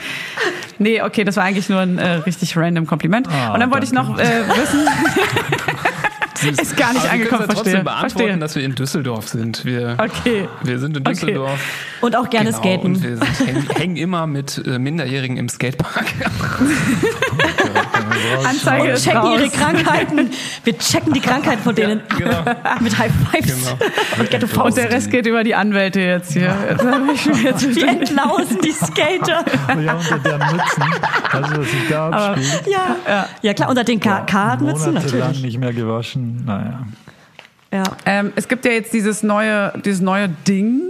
nee, 0.78 1.02
okay, 1.02 1.24
das 1.24 1.36
war 1.36 1.44
eigentlich 1.44 1.68
nur 1.68 1.80
ein 1.80 1.98
äh, 1.98 2.16
richtig 2.16 2.56
random 2.56 2.86
Kompliment. 2.86 3.28
Ah, 3.28 3.54
Und 3.54 3.60
dann 3.60 3.70
wollte 3.70 3.86
ich 3.86 3.92
noch 3.92 4.18
äh, 4.18 4.22
wissen, 4.48 4.86
ist 6.44 6.76
gar 6.76 6.92
nicht 6.92 7.00
Aber 7.00 7.04
wir 7.04 7.12
angekommen, 7.12 7.28
können 7.28 7.48
ja 7.48 7.54
trotzdem 7.54 7.54
verstehe. 7.72 7.84
beantworten, 7.84 8.18
verstehe. 8.18 8.38
dass 8.38 8.54
wir 8.56 8.62
in 8.64 8.74
Düsseldorf 8.74 9.28
sind. 9.28 9.64
Wir, 9.64 9.96
Okay. 9.98 10.48
wir 10.62 10.78
sind 10.78 10.96
in 10.96 11.02
Okay. 11.02 11.10
Düsseldorf. 11.14 11.60
Und 12.00 12.16
auch 12.16 12.30
gerne 12.30 12.50
Genau, 12.52 12.58
Und 12.82 12.96
skaten. 12.96 13.02
wir 13.02 13.16
sind, 13.16 13.46
hängen, 13.46 13.68
hängen 13.76 13.96
immer 13.96 14.26
mit 14.26 14.62
äh, 14.66 14.78
Minderjährigen 14.78 15.36
im 15.36 15.48
Skatepark. 15.48 16.06
Anzeige 18.44 18.84
Wir 18.84 18.92
ist 18.94 19.04
checken 19.04 19.18
raus. 19.20 19.40
ihre 19.40 19.48
Krankheiten. 19.50 20.30
Wir 20.64 20.78
checken 20.78 21.12
die 21.12 21.20
Krankheiten 21.20 21.62
von 21.62 21.74
denen 21.74 22.00
genau. 22.16 22.42
mit 22.80 22.98
High 22.98 23.12
Fives 23.30 23.74
Genau. 24.30 24.54
und 24.58 24.66
Und 24.66 24.76
der 24.76 24.90
Rest 24.90 25.10
geht 25.10 25.26
über 25.26 25.44
die 25.44 25.54
Anwälte 25.54 26.00
jetzt 26.00 26.32
hier. 26.32 26.54
Jetzt 27.44 27.76
Die 27.76 27.82
entlausen 27.82 28.58
die 28.62 28.72
Skater. 28.72 29.44
Ja, 29.82 29.94
unter 29.94 30.18
der 30.18 30.38
Mützen. 30.38 30.84
Du, 31.32 31.60
was 31.60 31.70
sich 31.70 31.88
da 31.88 32.08
abspielt? 32.10 32.62
Ja. 32.66 33.26
ja, 33.42 33.54
klar, 33.54 33.68
unter 33.68 33.84
den 33.84 34.00
K- 34.00 34.20
Kartenmützen 34.26 34.94
natürlich. 34.94 35.42
nicht 35.42 35.58
mehr 35.58 35.72
gewaschen. 35.72 36.44
Naja. 36.44 36.80
Ja. 37.72 37.82
Ähm, 38.04 38.32
es 38.36 38.48
gibt 38.48 38.64
ja 38.64 38.72
jetzt 38.72 38.92
dieses 38.92 39.22
neue, 39.22 39.72
dieses 39.84 40.00
neue 40.00 40.28
Ding, 40.28 40.82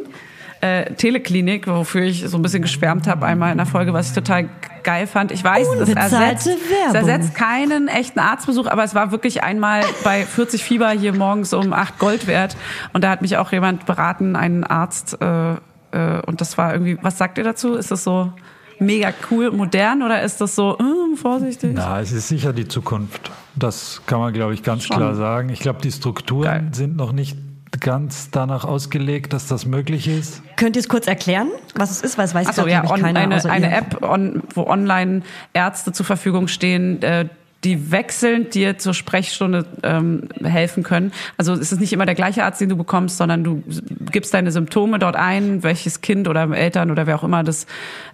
äh, 0.62 0.92
Teleklinik, 0.94 1.66
wofür 1.66 2.02
ich 2.02 2.24
so 2.26 2.38
ein 2.38 2.42
bisschen 2.42 2.62
geschwärmt 2.62 3.06
habe 3.06 3.26
einmal 3.26 3.52
in 3.52 3.58
der 3.58 3.66
Folge, 3.66 3.92
was 3.92 4.08
ich 4.08 4.14
total 4.14 4.48
geil 4.84 5.06
fand. 5.06 5.32
Ich 5.32 5.42
weiß, 5.42 5.66
es 5.80 5.88
ersetzt, 5.88 6.46
es 6.46 6.94
ersetzt 6.94 7.34
keinen 7.34 7.88
echten 7.88 8.18
Arztbesuch, 8.18 8.66
aber 8.66 8.84
es 8.84 8.94
war 8.94 9.10
wirklich 9.12 9.42
einmal 9.42 9.82
bei 10.04 10.24
40 10.24 10.62
Fieber 10.62 10.90
hier 10.90 11.12
morgens 11.12 11.52
um 11.52 11.72
8 11.72 11.98
Gold 11.98 12.26
wert. 12.26 12.56
Und 12.92 13.04
da 13.04 13.10
hat 13.10 13.22
mich 13.22 13.36
auch 13.36 13.52
jemand 13.52 13.86
beraten, 13.86 14.36
einen 14.36 14.64
Arzt, 14.64 15.20
äh, 15.20 15.52
äh, 15.52 16.22
und 16.26 16.40
das 16.40 16.58
war 16.58 16.72
irgendwie, 16.72 16.98
was 17.02 17.18
sagt 17.18 17.38
ihr 17.38 17.44
dazu? 17.44 17.74
Ist 17.74 17.90
das 17.90 18.04
so 18.04 18.32
mega 18.78 19.12
cool, 19.30 19.50
modern 19.50 20.02
oder 20.02 20.22
ist 20.22 20.40
das 20.40 20.54
so, 20.54 20.78
äh, 20.78 21.16
vorsichtig? 21.16 21.72
Na, 21.74 22.00
es 22.00 22.12
ist 22.12 22.28
sicher 22.28 22.52
die 22.52 22.66
Zukunft. 22.66 23.30
Das 23.54 24.02
kann 24.06 24.20
man, 24.20 24.32
glaube 24.32 24.54
ich, 24.54 24.62
ganz 24.62 24.84
Schon. 24.84 24.96
klar 24.96 25.14
sagen. 25.14 25.48
Ich 25.50 25.60
glaube, 25.60 25.80
die 25.82 25.92
Strukturen 25.92 26.44
Geil. 26.44 26.68
sind 26.72 26.96
noch 26.96 27.12
nicht 27.12 27.36
ganz 27.78 28.30
danach 28.30 28.64
ausgelegt, 28.64 29.32
dass 29.32 29.46
das 29.46 29.66
möglich 29.66 30.08
ist. 30.08 30.42
Könnt 30.56 30.76
ihr 30.76 30.80
es 30.80 30.88
kurz 30.88 31.06
erklären, 31.06 31.48
was 31.74 31.90
es 31.90 32.02
ist? 32.02 32.18
Weil 32.18 32.24
es 32.24 32.34
weiß 32.34 32.48
Achso, 32.48 32.66
ja, 32.66 32.88
on, 32.90 33.00
keiner 33.00 33.20
eine, 33.20 33.44
eine. 33.44 33.70
App, 33.72 34.02
on, 34.02 34.42
wo 34.54 34.66
online 34.66 35.22
Ärzte 35.52 35.92
zur 35.92 36.04
Verfügung 36.04 36.48
stehen, 36.48 37.02
äh, 37.02 37.28
die 37.64 37.90
wechselnd 37.90 38.54
dir 38.54 38.78
zur 38.78 38.94
Sprechstunde 38.94 39.66
ähm, 39.82 40.28
helfen 40.42 40.82
können. 40.82 41.12
Also 41.36 41.52
es 41.52 41.72
ist 41.72 41.80
nicht 41.80 41.92
immer 41.92 42.06
der 42.06 42.14
gleiche 42.14 42.42
Arzt, 42.44 42.60
den 42.60 42.70
du 42.70 42.76
bekommst, 42.76 43.18
sondern 43.18 43.44
du 43.44 43.62
gibst 44.10 44.32
deine 44.32 44.50
Symptome 44.50 44.98
dort 44.98 45.16
ein, 45.16 45.62
welches 45.62 46.00
Kind 46.00 46.26
oder 46.26 46.50
Eltern 46.50 46.90
oder 46.90 47.06
wer 47.06 47.16
auch 47.16 47.24
immer 47.24 47.44
das 47.44 47.66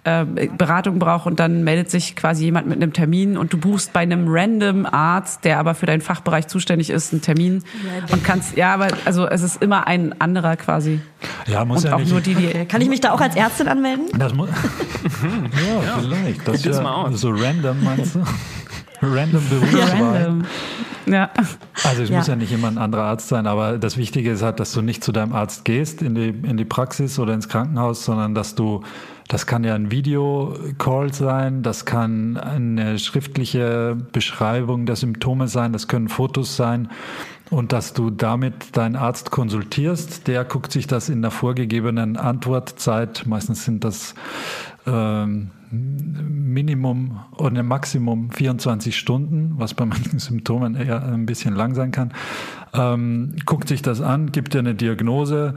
äh, 0.03 0.25
Beratung 0.57 0.99
braucht 0.99 1.27
und 1.27 1.39
dann 1.39 1.63
meldet 1.63 1.89
sich 1.89 2.15
quasi 2.17 2.43
jemand 2.43 2.67
mit 2.67 2.75
einem 2.81 2.91
Termin 2.91 3.37
und 3.37 3.53
du 3.53 3.57
buchst 3.57 3.93
bei 3.93 4.01
einem 4.01 4.25
random 4.27 4.85
Arzt, 4.85 5.45
der 5.45 5.59
aber 5.59 5.75
für 5.75 5.85
deinen 5.85 6.01
Fachbereich 6.01 6.47
zuständig 6.47 6.89
ist, 6.89 7.13
einen 7.13 7.21
Termin 7.21 7.63
und 8.11 8.23
kannst, 8.25 8.57
ja, 8.57 8.73
aber 8.73 8.89
also 9.05 9.27
es 9.27 9.43
ist 9.43 9.61
immer 9.61 9.87
ein 9.87 10.19
anderer 10.19 10.57
quasi. 10.57 10.99
Ja, 11.47 11.63
muss 11.63 11.83
Und 11.83 11.89
ja 11.89 11.95
auch 11.95 11.99
nicht. 11.99 12.11
nur 12.11 12.19
die, 12.21 12.35
die 12.35 12.65
Kann 12.65 12.81
ich 12.81 12.89
mich 12.89 12.99
da 12.99 13.13
auch 13.13 13.21
als 13.21 13.35
Ärztin 13.35 13.67
anmelden? 13.69 14.07
Das 14.17 14.33
muss, 14.33 14.49
ja, 15.85 15.97
vielleicht. 15.99 16.39
Das 16.47 16.57
Probier's 16.57 16.77
wär 16.77 16.83
mal 16.83 16.93
aus. 17.05 17.21
so 17.21 17.29
random, 17.29 17.83
meinst 17.83 18.15
du? 18.15 18.23
random 19.01 19.43
Berufswahl. 19.49 20.23
random. 20.23 20.45
Ja. 21.05 21.29
Also 21.85 22.03
es 22.03 22.09
Ja. 22.09 22.17
muss 22.17 22.27
ja 22.27 22.35
nicht 22.35 22.51
immer 22.51 22.67
ein 22.67 22.77
anderer 22.77 23.03
Arzt 23.03 23.29
sein, 23.29 23.47
aber 23.47 23.77
das 23.77 23.97
Wichtige 23.97 24.31
ist 24.31 24.41
halt, 24.43 24.59
dass 24.59 24.73
du 24.73 24.81
nicht 24.81 25.03
zu 25.03 25.11
deinem 25.11 25.33
Arzt 25.33 25.63
gehst 25.65 26.01
in 26.01 26.15
die, 26.15 26.29
in 26.29 26.57
die 26.57 26.65
Praxis 26.65 27.17
oder 27.19 27.33
ins 27.33 27.47
Krankenhaus, 27.47 28.03
sondern 28.03 28.35
dass 28.35 28.55
du, 28.55 28.81
das 29.29 29.45
kann 29.45 29.63
ja 29.63 29.73
ein 29.75 29.89
Videocall 29.91 31.13
sein, 31.13 31.63
das 31.63 31.85
kann 31.85 32.35
eine 32.37 32.99
schriftliche 32.99 33.95
Beschreibung 34.11 34.85
der 34.85 34.95
Symptome 34.97 35.47
sein, 35.47 35.71
das 35.73 35.87
können 35.87 36.09
Fotos 36.09 36.55
sein 36.57 36.89
und 37.49 37.71
dass 37.71 37.93
du 37.93 38.09
damit 38.09 38.75
deinen 38.75 38.95
Arzt 38.95 39.31
konsultierst, 39.31 40.27
der 40.27 40.43
guckt 40.43 40.71
sich 40.71 40.87
das 40.87 41.09
in 41.09 41.21
der 41.21 41.31
vorgegebenen 41.31 42.17
Antwortzeit, 42.17 43.23
meistens 43.25 43.65
sind 43.65 43.83
das 43.83 44.15
ähm, 44.85 45.51
Minimum 45.69 47.19
oder 47.37 47.61
Maximum 47.61 48.31
24 48.31 48.97
Stunden, 48.97 49.55
was 49.57 49.73
bei 49.73 49.85
manchen 49.85 50.19
Symptomen 50.19 50.75
eher 50.75 51.03
ein 51.03 51.25
bisschen 51.25 51.55
lang 51.55 51.75
sein 51.75 51.91
kann, 51.91 52.13
ähm, 52.73 53.35
guckt 53.45 53.67
sich 53.67 53.81
das 53.81 54.01
an, 54.01 54.31
gibt 54.31 54.53
dir 54.53 54.59
eine 54.59 54.75
Diagnose, 54.75 55.55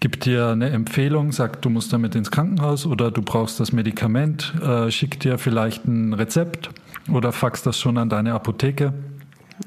gibt 0.00 0.26
dir 0.26 0.48
eine 0.48 0.70
Empfehlung, 0.70 1.32
sagt, 1.32 1.64
du 1.64 1.70
musst 1.70 1.92
damit 1.92 2.14
ins 2.14 2.30
Krankenhaus 2.30 2.86
oder 2.86 3.10
du 3.10 3.22
brauchst 3.22 3.58
das 3.58 3.72
Medikament, 3.72 4.54
äh, 4.62 4.90
schickt 4.90 5.24
dir 5.24 5.38
vielleicht 5.38 5.86
ein 5.86 6.12
Rezept 6.12 6.70
oder 7.10 7.32
faxt 7.32 7.66
das 7.66 7.78
schon 7.78 7.96
an 7.96 8.08
deine 8.08 8.34
Apotheke. 8.34 8.92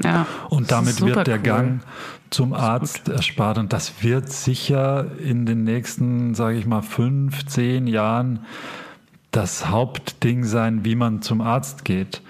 Ja. 0.04 0.26
Und 0.50 0.72
damit 0.72 1.02
wird 1.02 1.28
der 1.28 1.38
cool. 1.38 1.44
Gang 1.44 1.82
zum 2.30 2.54
Arzt 2.54 3.10
erspart. 3.10 3.58
Und 3.58 3.74
das 3.74 4.02
wird 4.02 4.32
sicher 4.32 5.06
in 5.20 5.46
den 5.46 5.64
nächsten, 5.64 6.34
sage 6.34 6.58
ich 6.58 6.66
mal, 6.66 6.82
fünf, 6.82 7.46
zehn 7.46 7.88
Jahren 7.88 8.40
das 9.32 9.68
Hauptding 9.68 10.44
sein, 10.44 10.84
wie 10.84 10.96
man 10.96 11.22
zum 11.22 11.42
Arzt 11.42 11.86
geht. 11.86 12.22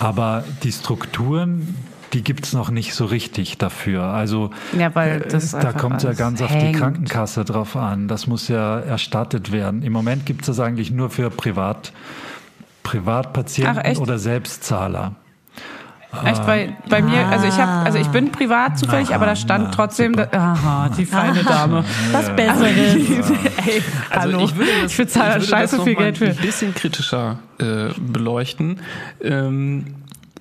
Aber 0.00 0.44
die 0.62 0.72
Strukturen, 0.72 1.76
die 2.12 2.24
gibt's 2.24 2.52
noch 2.52 2.70
nicht 2.70 2.94
so 2.94 3.04
richtig 3.04 3.58
dafür. 3.58 4.04
Also 4.04 4.50
Ja, 4.76 4.88
äh, 4.88 5.20
da 5.52 5.72
kommt 5.72 6.02
ja 6.02 6.14
ganz 6.14 6.42
auf 6.42 6.50
hängt. 6.50 6.74
die 6.74 6.78
Krankenkasse 6.78 7.44
drauf 7.44 7.76
an. 7.76 8.08
Das 8.08 8.26
muss 8.26 8.48
ja 8.48 8.80
erstattet 8.80 9.52
werden. 9.52 9.82
Im 9.82 9.92
Moment 9.92 10.26
gibt's 10.26 10.46
das 10.46 10.58
eigentlich 10.58 10.90
nur 10.90 11.10
für 11.10 11.30
Privat, 11.30 11.92
Privatpatienten 12.82 13.98
oder 13.98 14.18
Selbstzahler. 14.18 15.14
Echt, 16.24 16.46
bei, 16.46 16.74
bei 16.88 17.02
mir, 17.02 17.26
also 17.26 17.46
ich 17.46 17.58
habe, 17.58 17.84
also 17.84 17.98
ich 17.98 18.08
bin 18.08 18.32
privat 18.32 18.78
zufällig, 18.78 19.14
aber 19.14 19.26
da 19.26 19.36
stand 19.36 19.64
na, 19.64 19.70
trotzdem, 19.70 20.16
da, 20.16 20.26
aha, 20.32 20.88
die 20.96 21.04
feine 21.04 21.44
Dame. 21.44 21.84
Was 22.12 22.34
Besseres. 22.34 22.94
Ey, 23.66 23.82
Also 24.10 24.32
hallo. 24.32 24.44
ich 24.44 24.56
würde 24.56 24.70
das, 24.82 24.92
ich 24.92 24.96
bezahle 24.96 25.28
ich 25.28 25.34
würde 25.34 25.46
scheiße 25.46 25.76
das 25.76 25.84
viel 25.84 25.94
Geld 25.96 26.16
für. 26.18 26.28
ein 26.30 26.36
bisschen 26.36 26.74
kritischer 26.74 27.38
äh, 27.58 27.88
beleuchten. 28.00 28.80
Ähm, 29.22 29.84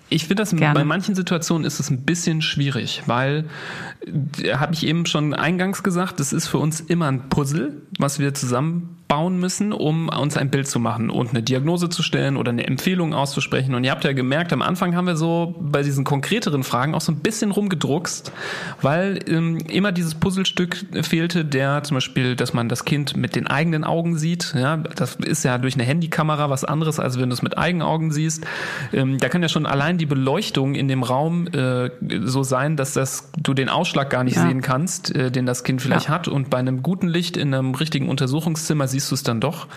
ich 0.09 0.23
finde 0.23 0.35
das 0.43 0.55
Gerne. 0.55 0.73
bei 0.73 0.85
manchen 0.85 1.15
Situationen 1.15 1.65
ist 1.65 1.81
es 1.81 1.89
ein 1.89 2.03
bisschen 2.03 2.41
schwierig, 2.41 3.03
weil 3.07 3.43
äh, 4.41 4.53
habe 4.55 4.73
ich 4.73 4.87
eben 4.87 5.05
schon 5.05 5.33
eingangs 5.33 5.83
gesagt, 5.83 6.21
das 6.21 6.31
ist 6.31 6.47
für 6.47 6.59
uns 6.59 6.79
immer 6.79 7.07
ein 7.07 7.27
Puzzle, 7.27 7.73
was 7.99 8.19
wir 8.19 8.33
zusammenbauen 9.07 9.39
müssen, 9.39 9.73
um 9.73 10.09
uns 10.09 10.37
ein 10.37 10.49
Bild 10.49 10.67
zu 10.67 10.79
machen 10.79 11.09
und 11.09 11.29
eine 11.29 11.41
Diagnose 11.41 11.89
zu 11.89 12.03
stellen 12.03 12.37
oder 12.37 12.51
eine 12.51 12.67
Empfehlung 12.67 13.13
auszusprechen. 13.13 13.73
Und 13.75 13.83
ihr 13.83 13.91
habt 13.91 14.03
ja 14.03 14.13
gemerkt, 14.13 14.51
am 14.53 14.61
Anfang 14.61 14.95
haben 14.95 15.07
wir 15.07 15.15
so 15.15 15.55
bei 15.59 15.81
diesen 15.83 16.03
konkreteren 16.03 16.63
Fragen 16.63 16.93
auch 16.93 17.01
so 17.01 17.11
ein 17.11 17.19
bisschen 17.19 17.51
rumgedruckst, 17.51 18.31
weil 18.81 19.19
ähm, 19.27 19.59
immer 19.69 19.91
dieses 19.91 20.15
Puzzlestück 20.15 20.85
fehlte, 21.03 21.45
der 21.45 21.83
zum 21.83 21.95
Beispiel, 21.95 22.35
dass 22.35 22.53
man 22.53 22.69
das 22.69 22.85
Kind 22.85 23.15
mit 23.15 23.35
den 23.35 23.47
eigenen 23.47 23.83
Augen 23.83 24.17
sieht. 24.17 24.53
Ja, 24.57 24.77
das 24.77 25.15
ist 25.15 25.43
ja 25.43 25.57
durch 25.57 25.75
eine 25.75 25.83
Handykamera 25.83 26.49
was 26.49 26.63
anderes, 26.65 26.99
als 26.99 27.17
wenn 27.19 27.29
du 27.29 27.33
es 27.33 27.41
mit 27.41 27.57
eigenen 27.57 27.87
Augen 27.87 28.11
siehst. 28.11 28.45
Ähm, 28.93 29.17
da 29.19 29.29
kann 29.29 29.41
ja 29.41 29.49
schon 29.49 29.65
allein 29.65 29.97
die 29.97 30.05
Beleuchtung 30.05 30.75
in 30.75 30.87
dem 30.87 31.03
Raum 31.03 31.47
äh, 31.47 31.89
so 32.23 32.43
sein, 32.43 32.75
dass 32.75 32.93
das 32.93 33.29
du 33.37 33.53
den 33.53 33.69
Ausschlag 33.69 34.09
gar 34.09 34.23
nicht 34.23 34.35
Ja. 34.35 34.47
sehen 34.47 34.61
kannst, 34.61 35.15
äh, 35.15 35.31
den 35.31 35.45
das 35.45 35.63
Kind 35.63 35.81
vielleicht 35.81 36.07
Ja. 36.07 36.13
hat. 36.13 36.27
Und 36.27 36.49
bei 36.49 36.57
einem 36.57 36.83
guten 36.83 37.07
Licht 37.07 37.37
in 37.37 37.53
einem 37.53 37.73
richtigen 37.75 38.09
Untersuchungszimmer 38.09 38.87
siehst 38.97 39.11
du 39.11 39.15
es 39.15 39.23
dann 39.23 39.39
doch. 39.39 39.67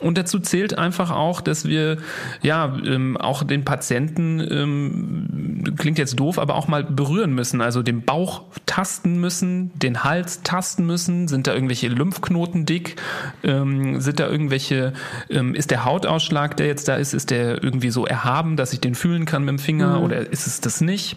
Und 0.00 0.18
dazu 0.18 0.38
zählt 0.38 0.76
einfach 0.78 1.10
auch, 1.10 1.40
dass 1.40 1.64
wir 1.64 1.98
ja 2.42 2.76
ähm, 2.84 3.16
auch 3.16 3.42
den 3.42 3.64
Patienten 3.64 4.40
ähm, 4.40 5.74
klingt 5.76 5.98
jetzt 5.98 6.20
doof, 6.20 6.38
aber 6.38 6.54
auch 6.54 6.68
mal 6.68 6.84
berühren 6.84 7.34
müssen. 7.34 7.60
Also 7.60 7.82
den 7.82 8.02
Bauch 8.02 8.42
tasten 8.66 9.20
müssen, 9.20 9.72
den 9.78 10.04
Hals 10.04 10.42
tasten 10.42 10.86
müssen. 10.86 11.26
Sind 11.28 11.46
da 11.46 11.54
irgendwelche 11.54 11.88
Lymphknoten 11.88 12.66
dick? 12.66 12.96
Ähm, 13.42 14.00
sind 14.00 14.20
da 14.20 14.28
irgendwelche, 14.28 14.92
ähm, 15.30 15.54
ist 15.54 15.70
der 15.70 15.84
Hautausschlag, 15.84 16.56
der 16.56 16.66
jetzt 16.66 16.88
da 16.88 16.96
ist, 16.96 17.14
ist 17.14 17.30
der 17.30 17.62
irgendwie 17.62 17.90
so 17.90 18.06
erhaben, 18.06 18.56
dass 18.56 18.72
ich 18.72 18.80
den 18.80 18.94
fühlen 18.94 19.24
kann 19.24 19.44
mit 19.44 19.52
dem 19.52 19.58
Finger 19.58 20.02
oder 20.02 20.30
ist 20.30 20.46
es 20.46 20.60
das 20.60 20.80
nicht? 20.80 21.16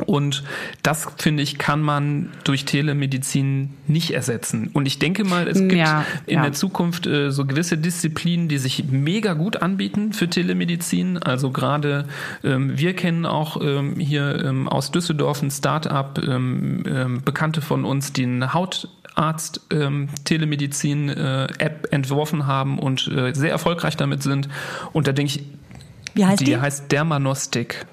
Und 0.00 0.44
das, 0.82 1.08
finde 1.16 1.42
ich, 1.42 1.58
kann 1.58 1.80
man 1.82 2.30
durch 2.44 2.64
Telemedizin 2.64 3.74
nicht 3.86 4.10
ersetzen. 4.12 4.70
Und 4.72 4.86
ich 4.86 4.98
denke 4.98 5.24
mal, 5.24 5.48
es 5.48 5.58
gibt 5.58 5.72
Ja, 5.72 6.04
in 6.26 6.36
ja. 6.36 6.42
der 6.42 6.52
Zukunft 6.52 7.06
äh, 7.06 7.30
so 7.30 7.44
gewisse 7.44 7.78
Disziplinen, 7.78 8.48
die 8.48 8.58
sich 8.58 8.84
mega 8.90 9.32
gut 9.34 9.62
anbieten 9.62 10.12
für 10.12 10.28
Telemedizin. 10.28 11.18
Also 11.18 11.50
gerade 11.50 12.06
ähm, 12.44 12.78
wir 12.78 12.94
kennen 12.94 13.26
auch 13.26 13.60
ähm, 13.62 13.96
hier 13.98 14.44
ähm, 14.44 14.68
aus 14.68 14.90
Düsseldorf 14.90 15.42
ein 15.42 15.50
Start-up, 15.50 16.20
ähm, 16.26 16.82
ähm, 16.86 17.22
Bekannte 17.24 17.60
von 17.60 17.84
uns, 17.84 18.12
die 18.12 18.24
einen 18.24 18.52
Hautarzt 18.52 19.60
ähm, 19.70 20.08
Telemedizin 20.24 21.08
äh, 21.08 21.46
App 21.58 21.88
entworfen 21.92 22.46
haben 22.46 22.78
und 22.78 23.08
äh, 23.08 23.32
sehr 23.34 23.50
erfolgreich 23.50 23.96
damit 23.96 24.22
sind. 24.22 24.48
Und 24.92 25.06
da 25.06 25.12
denke 25.12 25.32
ich, 25.36 25.44
Wie 26.14 26.24
heißt 26.24 26.40
die, 26.40 26.44
die? 26.46 26.56
heißt 26.58 26.92
Dermanostik. 26.92 27.86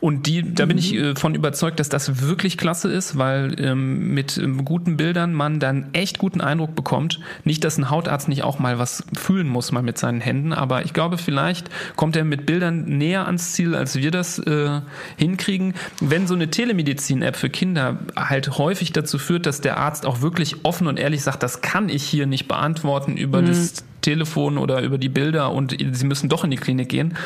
Und 0.00 0.26
die, 0.26 0.54
da 0.54 0.66
bin 0.66 0.78
ich 0.78 0.94
äh, 0.94 1.14
von 1.14 1.34
überzeugt, 1.34 1.80
dass 1.80 1.88
das 1.88 2.26
wirklich 2.26 2.56
klasse 2.56 2.90
ist, 2.90 3.18
weil 3.18 3.58
ähm, 3.60 4.14
mit 4.14 4.38
ähm, 4.38 4.64
guten 4.64 4.96
Bildern 4.96 5.34
man 5.34 5.60
dann 5.60 5.90
echt 5.92 6.18
guten 6.18 6.40
Eindruck 6.40 6.74
bekommt. 6.74 7.20
Nicht, 7.44 7.64
dass 7.64 7.78
ein 7.78 7.90
Hautarzt 7.90 8.28
nicht 8.28 8.42
auch 8.42 8.58
mal 8.58 8.78
was 8.78 9.04
fühlen 9.16 9.48
muss, 9.48 9.72
mal 9.72 9.82
mit 9.82 9.98
seinen 9.98 10.20
Händen, 10.20 10.52
aber 10.52 10.84
ich 10.84 10.92
glaube, 10.92 11.18
vielleicht 11.18 11.68
kommt 11.96 12.16
er 12.16 12.24
mit 12.24 12.46
Bildern 12.46 12.84
näher 12.84 13.26
ans 13.26 13.52
Ziel, 13.52 13.74
als 13.74 13.96
wir 13.96 14.10
das 14.10 14.38
äh, 14.38 14.80
hinkriegen. 15.16 15.74
Wenn 16.00 16.26
so 16.26 16.34
eine 16.34 16.50
Telemedizin-App 16.50 17.36
für 17.36 17.50
Kinder 17.50 17.98
halt 18.16 18.58
häufig 18.58 18.92
dazu 18.92 19.18
führt, 19.18 19.46
dass 19.46 19.60
der 19.60 19.76
Arzt 19.76 20.06
auch 20.06 20.22
wirklich 20.22 20.64
offen 20.64 20.86
und 20.86 20.98
ehrlich 20.98 21.22
sagt, 21.22 21.42
das 21.42 21.60
kann 21.60 21.88
ich 21.88 22.04
hier 22.04 22.26
nicht 22.26 22.48
beantworten 22.48 23.16
über 23.16 23.42
das 23.42 23.84
Telefon 24.00 24.58
oder 24.58 24.82
über 24.82 24.98
die 24.98 25.08
Bilder 25.08 25.52
und 25.52 25.76
sie 25.78 26.06
müssen 26.06 26.28
doch 26.28 26.44
in 26.44 26.50
die 26.50 26.56
Klinik 26.56 26.88
gehen, 26.88 27.16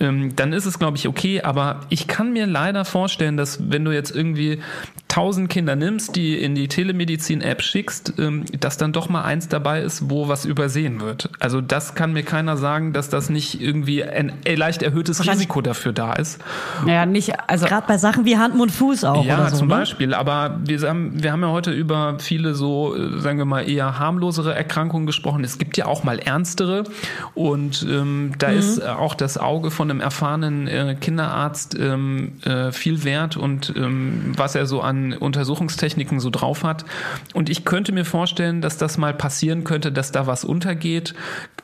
ähm, 0.00 0.34
dann 0.36 0.52
ist 0.52 0.66
es, 0.66 0.78
glaube 0.78 0.96
ich, 0.96 1.08
okay. 1.08 1.42
Aber 1.42 1.80
ich 1.88 2.06
kann 2.06 2.32
mir 2.32 2.46
leider 2.46 2.84
vorstellen, 2.84 3.36
dass 3.36 3.70
wenn 3.70 3.84
du 3.84 3.92
jetzt 3.92 4.14
irgendwie 4.14 4.60
tausend 5.12 5.50
Kinder 5.50 5.76
nimmst, 5.76 6.16
die 6.16 6.40
in 6.42 6.54
die 6.54 6.68
Telemedizin-App 6.68 7.60
schickst, 7.60 8.14
ähm, 8.18 8.46
dass 8.58 8.78
dann 8.78 8.94
doch 8.94 9.10
mal 9.10 9.20
eins 9.20 9.46
dabei 9.46 9.82
ist, 9.82 10.08
wo 10.08 10.28
was 10.28 10.46
übersehen 10.46 11.02
wird. 11.02 11.28
Also 11.38 11.60
das 11.60 11.94
kann 11.94 12.14
mir 12.14 12.22
keiner 12.22 12.56
sagen, 12.56 12.94
dass 12.94 13.10
das 13.10 13.28
nicht 13.28 13.60
irgendwie 13.60 14.02
ein 14.02 14.32
leicht 14.56 14.82
erhöhtes 14.82 15.28
Risiko 15.28 15.60
dafür 15.60 15.92
da 15.92 16.14
ist. 16.14 16.40
Ja, 16.86 17.04
nicht, 17.04 17.34
also 17.46 17.66
Gerade 17.66 17.86
bei 17.86 17.98
Sachen 17.98 18.24
wie 18.24 18.38
Hand, 18.38 18.56
Mund, 18.56 18.72
Fuß 18.72 19.04
auch 19.04 19.26
Ja, 19.26 19.36
oder 19.36 19.50
so. 19.50 19.58
zum 19.58 19.68
ne? 19.68 19.74
Beispiel. 19.74 20.14
Aber 20.14 20.58
wir 20.64 20.80
haben, 20.88 21.22
wir 21.22 21.30
haben 21.30 21.42
ja 21.42 21.50
heute 21.50 21.72
über 21.72 22.16
viele 22.18 22.54
so, 22.54 22.96
äh, 22.96 23.20
sagen 23.20 23.36
wir 23.36 23.44
mal, 23.44 23.68
eher 23.68 23.98
harmlosere 23.98 24.54
Erkrankungen 24.54 25.04
gesprochen. 25.06 25.44
Es 25.44 25.58
gibt 25.58 25.76
ja 25.76 25.84
auch 25.84 26.04
mal 26.04 26.20
ernstere. 26.20 26.84
Und 27.34 27.86
ähm, 27.86 28.32
da 28.38 28.46
ist 28.46 28.78
äh, 28.78 28.86
auch 28.86 29.14
das 29.14 29.36
Auge 29.36 29.70
von 29.70 29.90
einem 29.90 30.00
erfahrenen 30.00 30.68
äh, 30.68 30.96
Kinderarzt 30.98 31.76
ähm, 31.78 32.40
äh, 32.46 32.72
viel 32.72 33.04
wert 33.04 33.36
und 33.36 33.74
ähm, 33.76 34.32
was 34.38 34.54
er 34.54 34.64
so 34.64 34.80
an 34.80 35.01
Untersuchungstechniken 35.12 36.20
so 36.20 36.30
drauf 36.30 36.62
hat. 36.62 36.84
Und 37.34 37.50
ich 37.50 37.64
könnte 37.64 37.92
mir 37.92 38.04
vorstellen, 38.04 38.60
dass 38.60 38.76
das 38.76 38.98
mal 38.98 39.12
passieren 39.14 39.64
könnte, 39.64 39.90
dass 39.90 40.12
da 40.12 40.26
was 40.26 40.44
untergeht. 40.44 41.14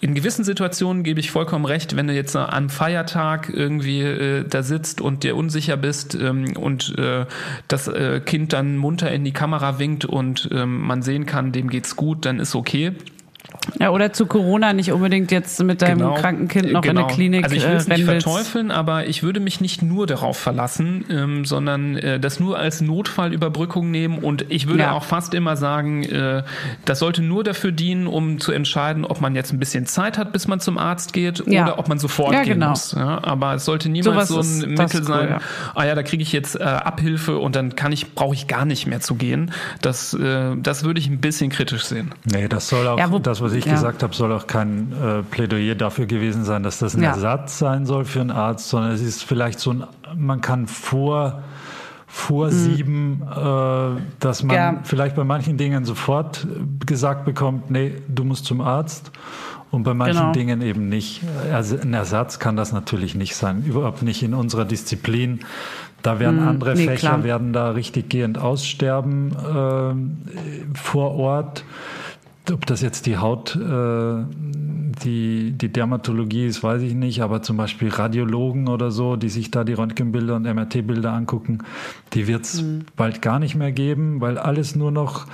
In 0.00 0.14
gewissen 0.14 0.44
Situationen 0.44 1.04
gebe 1.04 1.20
ich 1.20 1.30
vollkommen 1.30 1.64
recht, 1.64 1.94
wenn 1.94 2.08
du 2.08 2.14
jetzt 2.14 2.34
am 2.34 2.70
Feiertag 2.70 3.50
irgendwie 3.52 4.00
äh, 4.00 4.44
da 4.48 4.62
sitzt 4.62 5.00
und 5.00 5.22
dir 5.22 5.36
unsicher 5.36 5.76
bist 5.76 6.14
ähm, 6.14 6.56
und 6.56 6.98
äh, 6.98 7.26
das 7.68 7.86
äh, 7.86 8.20
Kind 8.20 8.52
dann 8.52 8.76
munter 8.76 9.10
in 9.12 9.24
die 9.24 9.32
Kamera 9.32 9.78
winkt 9.78 10.04
und 10.04 10.48
ähm, 10.52 10.80
man 10.80 11.02
sehen 11.02 11.26
kann, 11.26 11.52
dem 11.52 11.68
geht's 11.68 11.96
gut, 11.96 12.24
dann 12.24 12.40
ist 12.40 12.54
okay. 12.54 12.92
Ja, 13.78 13.90
oder 13.90 14.12
zu 14.12 14.26
Corona 14.26 14.72
nicht 14.72 14.92
unbedingt 14.92 15.30
jetzt 15.30 15.62
mit 15.62 15.82
deinem 15.82 15.98
Genau. 15.98 16.14
kranken 16.14 16.48
Kind 16.48 16.72
noch 16.72 16.82
in 16.84 16.90
Genau. 16.90 17.06
eine 17.06 17.14
Klinik 17.14 17.44
Also 17.44 17.56
ich 17.56 17.62
will 17.64 17.70
äh, 17.72 17.74
es 17.76 17.86
nicht 17.88 17.98
rennen 17.98 18.08
willst. 18.08 18.26
verteufeln, 18.26 18.70
aber 18.70 19.06
ich 19.06 19.22
würde 19.22 19.40
mich 19.40 19.60
nicht 19.60 19.82
nur 19.82 20.06
darauf 20.06 20.38
verlassen, 20.38 21.04
ähm, 21.10 21.44
sondern 21.44 21.96
äh, 21.96 22.18
das 22.20 22.40
nur 22.40 22.58
als 22.58 22.80
Notfallüberbrückung 22.80 23.90
nehmen. 23.90 24.18
Und 24.18 24.46
ich 24.48 24.66
würde 24.68 24.84
Ja. 24.84 24.92
auch 24.92 25.04
fast 25.04 25.34
immer 25.34 25.56
sagen, 25.56 26.02
äh, 26.04 26.42
das 26.84 26.98
sollte 26.98 27.22
nur 27.22 27.44
dafür 27.44 27.72
dienen, 27.72 28.06
um 28.06 28.40
zu 28.40 28.52
entscheiden, 28.52 29.04
ob 29.04 29.20
man 29.20 29.34
jetzt 29.34 29.52
ein 29.52 29.58
bisschen 29.58 29.86
Zeit 29.86 30.18
hat, 30.18 30.32
bis 30.32 30.48
man 30.48 30.60
zum 30.60 30.78
Arzt 30.78 31.12
geht 31.12 31.42
Ja. 31.46 31.64
oder 31.64 31.78
ob 31.78 31.88
man 31.88 31.98
sofort 31.98 32.32
Ja, 32.32 32.42
gehen 32.42 32.54
genau. 32.54 32.70
muss. 32.70 32.92
Ja, 32.92 33.22
aber 33.22 33.54
es 33.54 33.64
sollte 33.64 33.88
niemals 33.88 34.28
Sowas 34.28 34.48
so 34.48 34.64
ein 34.64 34.70
Mittel 34.70 35.00
cool, 35.00 35.06
sein, 35.06 35.28
ja. 35.28 35.38
ah 35.74 35.84
ja, 35.84 35.94
da 35.94 36.02
kriege 36.02 36.22
ich 36.22 36.32
jetzt 36.32 36.58
äh, 36.58 36.62
Abhilfe 36.62 37.38
und 37.38 37.54
dann 37.56 37.76
kann 37.76 37.92
ich, 37.92 38.14
brauche 38.14 38.34
ich 38.34 38.46
gar 38.46 38.64
nicht 38.64 38.86
mehr 38.86 39.00
zu 39.00 39.14
gehen. 39.14 39.50
Das, 39.82 40.14
äh, 40.14 40.56
das 40.56 40.84
würde 40.84 41.00
ich 41.00 41.08
ein 41.08 41.18
bisschen 41.20 41.50
kritisch 41.50 41.84
sehen. 41.84 42.14
Nee, 42.24 42.48
das 42.48 42.68
soll 42.68 42.86
auch, 42.86 42.98
Ja, 42.98 43.10
wo- 43.10 43.18
das, 43.18 43.40
was 43.40 43.52
ich 43.52 43.57
ja. 43.66 43.72
gesagt 43.72 44.02
habe, 44.02 44.14
soll 44.14 44.32
auch 44.32 44.46
kein 44.46 44.92
äh, 44.92 45.22
Plädoyer 45.22 45.74
dafür 45.74 46.06
gewesen 46.06 46.44
sein, 46.44 46.62
dass 46.62 46.78
das 46.78 46.94
ein 46.94 47.02
Ja. 47.02 47.10
Ersatz 47.10 47.58
sein 47.58 47.86
soll 47.86 48.04
für 48.04 48.20
einen 48.20 48.30
Arzt, 48.30 48.68
sondern 48.68 48.92
es 48.92 49.00
ist 49.02 49.22
vielleicht 49.24 49.60
so 49.60 49.70
ein, 49.72 49.84
man 50.16 50.40
kann 50.40 50.66
vor, 50.66 51.42
vor 52.06 52.50
sieben, 52.50 53.22
äh, 53.30 54.00
dass 54.20 54.42
man 54.42 54.48
Mhm. 54.56 54.76
Ja. 54.76 54.80
vielleicht 54.84 55.14
bei 55.16 55.24
manchen 55.24 55.56
Dingen 55.58 55.84
sofort 55.84 56.46
gesagt 56.86 57.24
bekommt, 57.24 57.70
nee, 57.70 57.96
du 58.08 58.24
musst 58.24 58.44
zum 58.46 58.60
Arzt. 58.60 59.10
Und 59.70 59.82
bei 59.82 59.92
manchen 59.92 60.16
Genau. 60.18 60.32
Dingen 60.32 60.62
eben 60.62 60.88
nicht. 60.88 61.20
Also 61.52 61.76
ein 61.78 61.92
Ersatz 61.92 62.38
kann 62.38 62.56
das 62.56 62.72
natürlich 62.72 63.14
nicht 63.14 63.36
sein. 63.36 63.64
Überhaupt 63.64 64.02
nicht 64.02 64.22
in 64.22 64.32
unserer 64.32 64.64
Disziplin. 64.64 65.40
Da 66.00 66.18
werden 66.20 66.40
andere 66.40 66.70
Mhm. 66.70 66.76
nee, 66.78 66.86
Fächer 66.86 67.08
klar. 67.08 67.24
werden 67.24 67.52
da 67.52 67.72
richtig 67.72 68.08
gehend 68.08 68.38
aussterben 68.38 69.36
ähm, 69.54 70.16
vor 70.74 71.16
Ort. 71.16 71.64
Ob 72.52 72.66
das 72.66 72.80
jetzt 72.80 73.06
die 73.06 73.18
Haut, 73.18 73.56
äh, 73.56 74.24
die, 75.04 75.52
die 75.52 75.72
Dermatologie 75.72 76.46
ist, 76.46 76.62
weiß 76.62 76.82
ich 76.82 76.94
nicht, 76.94 77.20
aber 77.20 77.42
zum 77.42 77.56
Beispiel 77.56 77.88
Radiologen 77.88 78.68
oder 78.68 78.90
so, 78.90 79.16
die 79.16 79.28
sich 79.28 79.50
da 79.50 79.64
die 79.64 79.74
Röntgenbilder 79.74 80.36
und 80.36 80.42
MRT-Bilder 80.42 81.12
angucken, 81.12 81.58
die 82.14 82.26
wird 82.26 82.44
es 82.44 82.64
bald 82.96 83.22
gar 83.22 83.38
nicht 83.38 83.54
mehr 83.54 83.72
geben, 83.72 84.20
weil 84.20 84.38
alles 84.38 84.76
nur 84.76 84.90
noch 84.90 85.26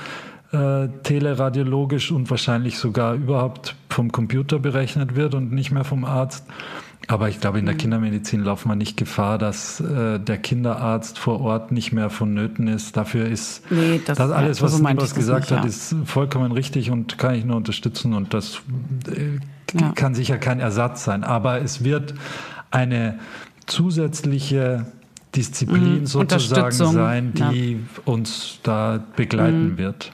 äh, 0.52 0.88
teleradiologisch 1.02 2.12
und 2.12 2.30
wahrscheinlich 2.30 2.78
sogar 2.78 3.14
überhaupt 3.14 3.74
vom 3.88 4.12
Computer 4.12 4.58
berechnet 4.58 5.16
wird 5.16 5.34
und 5.34 5.52
nicht 5.52 5.70
mehr 5.70 5.84
vom 5.84 6.04
Arzt. 6.04 6.46
Aber 7.08 7.28
ich 7.28 7.40
glaube, 7.40 7.58
in 7.58 7.66
der 7.66 7.74
Kindermedizin 7.74 8.40
laufen 8.42 8.68
wir 8.70 8.76
nicht 8.76 8.96
Gefahr, 8.96 9.36
dass 9.38 9.80
äh, 9.80 10.18
der 10.18 10.38
Kinderarzt 10.38 11.18
vor 11.18 11.40
Ort 11.40 11.70
nicht 11.70 11.92
mehr 11.92 12.08
vonnöten 12.10 12.66
ist. 12.68 12.96
Dafür 12.96 13.26
ist 13.26 13.62
Nee, 13.70 14.00
das- 14.04 14.18
das 14.18 14.30
alles, 14.30 14.58
ja, 14.60 14.64
was 14.64 14.76
so 14.78 14.82
das 14.84 15.14
gesagt 15.14 15.50
nicht, 15.50 15.58
hat, 15.58 15.64
ja. 15.64 15.68
ist 15.68 15.94
vollkommen 16.06 16.52
richtig 16.52 16.90
und 16.90 17.18
kann 17.18 17.34
ich 17.34 17.44
nur 17.44 17.56
unterstützen. 17.56 18.14
Und 18.14 18.32
das 18.32 18.62
äh, 19.08 19.38
Ja. 19.78 19.92
kann 19.92 20.14
sicher 20.14 20.38
kein 20.38 20.60
Ersatz 20.60 21.04
sein. 21.04 21.24
Aber 21.24 21.60
es 21.60 21.84
wird 21.84 22.14
eine 22.70 23.18
zusätzliche 23.66 24.86
Disziplin 25.34 26.00
Mhm, 26.00 26.06
sozusagen 26.06 26.70
sein, 26.72 27.32
ja. 27.36 27.50
die 27.50 27.80
uns 28.04 28.60
da 28.62 29.02
begleiten 29.16 29.72
Mhm. 29.72 29.78
wird. 29.78 30.12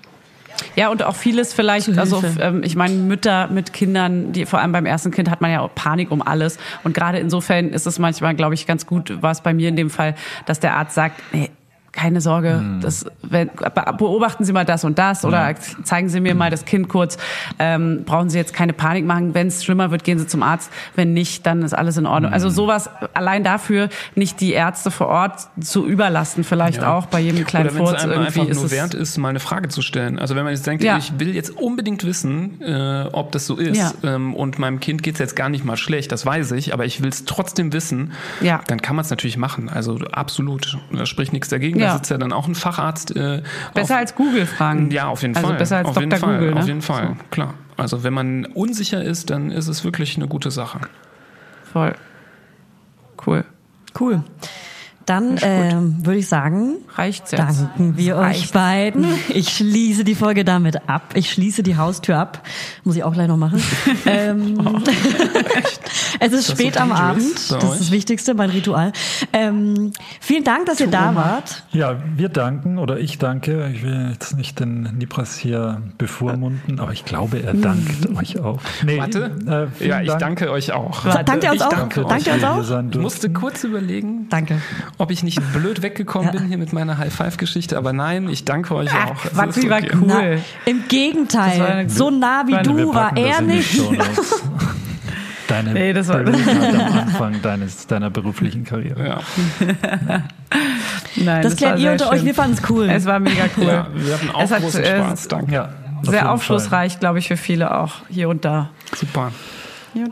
Ja, 0.76 0.90
und 0.90 1.02
auch 1.02 1.16
vieles 1.16 1.52
vielleicht, 1.52 1.96
also 1.98 2.22
ähm, 2.40 2.62
ich 2.64 2.76
meine, 2.76 2.94
Mütter 2.94 3.48
mit 3.48 3.72
Kindern, 3.72 4.32
die 4.32 4.46
vor 4.46 4.60
allem 4.60 4.72
beim 4.72 4.86
ersten 4.86 5.10
Kind 5.10 5.30
hat 5.30 5.40
man 5.40 5.50
ja 5.50 5.60
auch 5.60 5.74
Panik 5.74 6.10
um 6.10 6.22
alles. 6.22 6.58
Und 6.84 6.94
gerade 6.94 7.18
insofern 7.18 7.70
ist 7.70 7.86
es 7.86 7.98
manchmal, 7.98 8.34
glaube 8.34 8.54
ich, 8.54 8.66
ganz 8.66 8.86
gut, 8.86 9.22
war 9.22 9.30
es 9.30 9.40
bei 9.40 9.54
mir 9.54 9.68
in 9.68 9.76
dem 9.76 9.90
Fall, 9.90 10.14
dass 10.46 10.60
der 10.60 10.74
Arzt 10.74 10.94
sagt, 10.94 11.22
nee, 11.32 11.50
keine 11.92 12.20
Sorge, 12.20 12.62
das, 12.80 13.04
wenn, 13.22 13.50
beobachten 13.98 14.44
Sie 14.44 14.52
mal 14.52 14.64
das 14.64 14.84
und 14.84 14.98
das 14.98 15.24
oder 15.24 15.54
zeigen 15.82 16.08
Sie 16.08 16.20
mir 16.20 16.34
mal 16.34 16.50
das 16.50 16.64
Kind 16.64 16.88
kurz. 16.88 17.18
Ähm, 17.58 18.02
brauchen 18.06 18.30
Sie 18.30 18.38
jetzt 18.38 18.52
keine 18.54 18.72
Panik 18.72 19.04
machen. 19.04 19.34
Wenn 19.34 19.48
es 19.48 19.64
schlimmer 19.64 19.90
wird, 19.90 20.04
gehen 20.04 20.18
Sie 20.18 20.26
zum 20.26 20.42
Arzt. 20.42 20.70
Wenn 20.94 21.12
nicht, 21.14 21.46
dann 21.46 21.62
ist 21.62 21.72
alles 21.74 21.96
in 21.96 22.06
Ordnung. 22.06 22.32
Also 22.32 22.48
sowas 22.48 22.88
allein 23.14 23.42
dafür, 23.42 23.88
nicht 24.14 24.40
die 24.40 24.52
Ärzte 24.52 24.90
vor 24.90 25.08
Ort 25.08 25.48
zu 25.60 25.84
überlasten, 25.86 26.44
vielleicht 26.44 26.82
Ja. 26.82 26.94
auch 26.96 27.06
bei 27.06 27.18
jedem 27.20 27.44
kleinen 27.44 27.70
Furz 27.70 28.04
irgendwie 28.04 28.26
einfach 28.26 28.46
ist 28.46 28.56
nur 28.56 28.66
es. 28.66 28.70
wert 28.70 28.94
ist, 28.94 29.18
mal 29.18 29.28
eine 29.30 29.40
Frage 29.40 29.68
zu 29.68 29.82
stellen. 29.82 30.18
Also 30.18 30.36
wenn 30.36 30.44
man 30.44 30.52
jetzt 30.54 30.66
denkt, 30.66 30.84
Ja. 30.84 30.96
ich 30.96 31.18
will 31.18 31.34
jetzt 31.34 31.50
unbedingt 31.50 32.04
wissen, 32.04 32.60
äh, 32.62 33.06
ob 33.12 33.32
das 33.32 33.46
so 33.46 33.56
ist 33.56 33.76
Ja. 33.76 33.92
ähm, 34.04 34.34
und 34.34 34.58
meinem 34.60 34.78
Kind 34.78 35.02
geht's 35.02 35.18
jetzt 35.18 35.34
gar 35.34 35.48
nicht 35.48 35.64
mal 35.64 35.76
schlecht, 35.76 36.12
das 36.12 36.24
weiß 36.24 36.52
ich, 36.52 36.72
aber 36.72 36.84
ich 36.84 37.02
will 37.02 37.08
es 37.08 37.24
trotzdem 37.24 37.72
wissen, 37.72 38.12
Ja. 38.40 38.60
dann 38.68 38.80
kann 38.80 38.94
man 38.94 39.04
es 39.04 39.10
natürlich 39.10 39.36
machen. 39.36 39.68
Also 39.68 39.98
absolut. 40.12 40.78
Da 40.92 41.04
spricht 41.06 41.32
nichts 41.32 41.48
dagegen. 41.48 41.79
Ja. 41.80 41.88
Da 41.88 41.94
sitzt 41.96 42.10
ja 42.10 42.18
dann 42.18 42.32
auch 42.32 42.46
ein 42.46 42.54
Facharzt. 42.54 43.16
Äh, 43.16 43.42
Besser 43.74 43.94
auf, 43.94 44.00
als 44.00 44.14
Google 44.14 44.46
fragen. 44.46 44.90
Ja, 44.90 45.08
auf 45.08 45.22
jeden 45.22 45.36
also 45.36 45.48
Fall. 45.48 45.56
besser 45.56 45.76
als 45.78 45.88
auf 45.88 45.94
Dr. 45.94 46.02
jeden 46.04 46.20
Fall. 46.20 46.38
Google, 46.38 46.54
ne? 46.54 46.60
Auf 46.60 46.66
jeden 46.66 46.82
Fall, 46.82 47.16
klar. 47.30 47.54
Also 47.76 48.04
wenn 48.04 48.12
man 48.12 48.44
unsicher 48.46 49.02
ist, 49.02 49.30
dann 49.30 49.50
ist 49.50 49.68
es 49.68 49.84
wirklich 49.84 50.16
eine 50.16 50.28
gute 50.28 50.50
Sache. 50.50 50.80
Voll. 51.72 51.94
Cool. 53.26 53.44
Cool. 53.98 54.22
Dann 55.06 55.38
ähm, 55.42 55.96
würde 56.04 56.18
ich 56.20 56.28
sagen, 56.28 56.76
Reicht's 56.94 57.32
jetzt? 57.32 57.40
danken 57.40 57.96
wir 57.96 58.16
euch 58.16 58.22
Reicht's. 58.22 58.52
beiden. 58.52 59.06
Ich 59.30 59.48
schließe 59.50 60.04
die 60.04 60.14
Folge 60.14 60.44
damit 60.44 60.88
ab. 60.88 61.02
Ich 61.14 61.30
schließe 61.32 61.62
die 61.62 61.76
Haustür 61.76 62.18
ab. 62.18 62.42
Muss 62.84 62.96
ich 62.96 63.04
auch 63.04 63.12
gleich 63.12 63.28
noch 63.28 63.36
machen. 63.36 63.62
ähm, 64.06 64.58
es 66.20 66.32
ist 66.32 66.48
das 66.48 66.58
spät 66.58 66.74
so 66.74 66.80
am 66.80 66.92
Abend. 66.92 67.34
Das 67.34 67.42
ist 67.42 67.52
euch? 67.52 67.78
das 67.78 67.90
Wichtigste, 67.90 68.34
mein 68.34 68.50
Ritual. 68.50 68.92
Ähm, 69.32 69.92
vielen 70.20 70.44
Dank, 70.44 70.66
dass 70.66 70.80
ihr 70.80 70.88
da 70.88 71.14
wart. 71.14 71.64
Ja, 71.72 71.96
wir 72.16 72.28
danken 72.28 72.78
oder 72.78 72.98
ich 72.98 73.18
danke. 73.18 73.70
Ich 73.74 73.82
will 73.82 74.10
jetzt 74.12 74.36
nicht 74.36 74.60
den 74.60 74.82
Nipras 74.98 75.36
hier 75.36 75.82
bevormunden, 75.98 76.80
aber 76.80 76.92
ich 76.92 77.04
glaube, 77.04 77.42
er 77.42 77.54
dankt 77.54 78.08
euch 78.16 78.38
auch. 78.40 78.60
Nee, 78.84 78.98
Warte. 78.98 79.68
äh, 79.80 79.86
ja, 79.86 80.00
ich 80.00 80.08
Dank. 80.08 80.20
danke 80.20 80.50
euch 80.50 80.72
auch. 80.72 81.04
Dankt 81.04 81.44
ihr 81.44 81.50
uns 81.50 81.60
ich 81.60 81.66
auch? 81.66 81.70
Danke 81.70 82.04
Dankt 82.04 82.26
ihr 82.26 82.32
euch. 82.34 82.58
uns 82.58 82.70
auch? 82.70 82.82
Ich 82.90 82.98
musste 82.98 83.30
kurz 83.30 83.64
überlegen, 83.64 84.28
Danke. 84.28 84.60
Ob 84.98 85.10
ich 85.10 85.22
nicht 85.22 85.40
blöd 85.52 85.82
weggekommen 85.82 86.30
bin 86.32 86.46
hier 86.46 86.58
mit 86.58 86.72
meiner 86.72 86.98
High-Five-Geschichte, 86.98 87.76
aber 87.78 87.92
nein, 87.92 88.28
ich 88.28 88.44
danke 88.44 88.74
euch 88.74 88.90
Ach, 88.92 89.10
auch. 89.10 89.46
Ist 89.48 89.62
die 89.62 89.70
war 89.70 89.78
okay. 89.78 89.90
cool. 89.94 90.02
Na, 90.06 90.22
Im 90.30 90.40
Das 90.64 90.74
war 90.82 90.88
Gegenteil. 90.88 91.62
eine- 91.62 91.90
So 91.90 92.10
nah 92.10 92.44
wie 92.46 92.56
du 92.62 92.94
war 92.94 93.12
das 93.14 93.24
er 93.24 93.40
nicht. 93.42 93.80
Deine 95.48 95.72
Nee, 95.72 95.92
das 95.92 96.06
war- 96.08 96.20
am 96.26 96.98
Anfang 96.98 97.42
deines, 97.42 97.86
deiner 97.88 98.08
beruflichen 98.10 98.64
Karriere. 98.64 99.04
Ja. 99.08 99.20
Nein, 101.16 101.42
Das 101.42 101.56
klärt 101.56 101.72
war 101.72 101.78
ihr 101.80 101.92
unter 101.92 102.08
euch. 102.10 102.18
schön. 102.18 102.26
Wir 102.26 102.34
fanden 102.34 102.56
es 102.62 102.70
cool. 102.70 102.88
Es 102.88 103.04
war 103.04 103.18
mega 103.18 103.44
cool. 103.56 103.64
ja, 103.66 103.86
wir 103.92 104.14
hatten 104.14 104.30
auch 104.30 104.42
Es 104.42 104.50
hat, 104.52 104.60
großen 104.62 104.82
äh, 104.84 104.98
Spaß. 105.02 105.28
Danke. 105.28 105.52
Ja, 105.52 105.68
Sehr 106.02 106.30
aufschlussreich, 106.30 107.00
glaube 107.00 107.18
ich, 107.18 107.26
für 107.28 107.36
viele 107.36 107.76
auch 107.76 107.94
hier 108.08 108.28
und 108.28 108.44
da. 108.44 108.70
Super. 108.94 109.32
Hier 109.92 110.06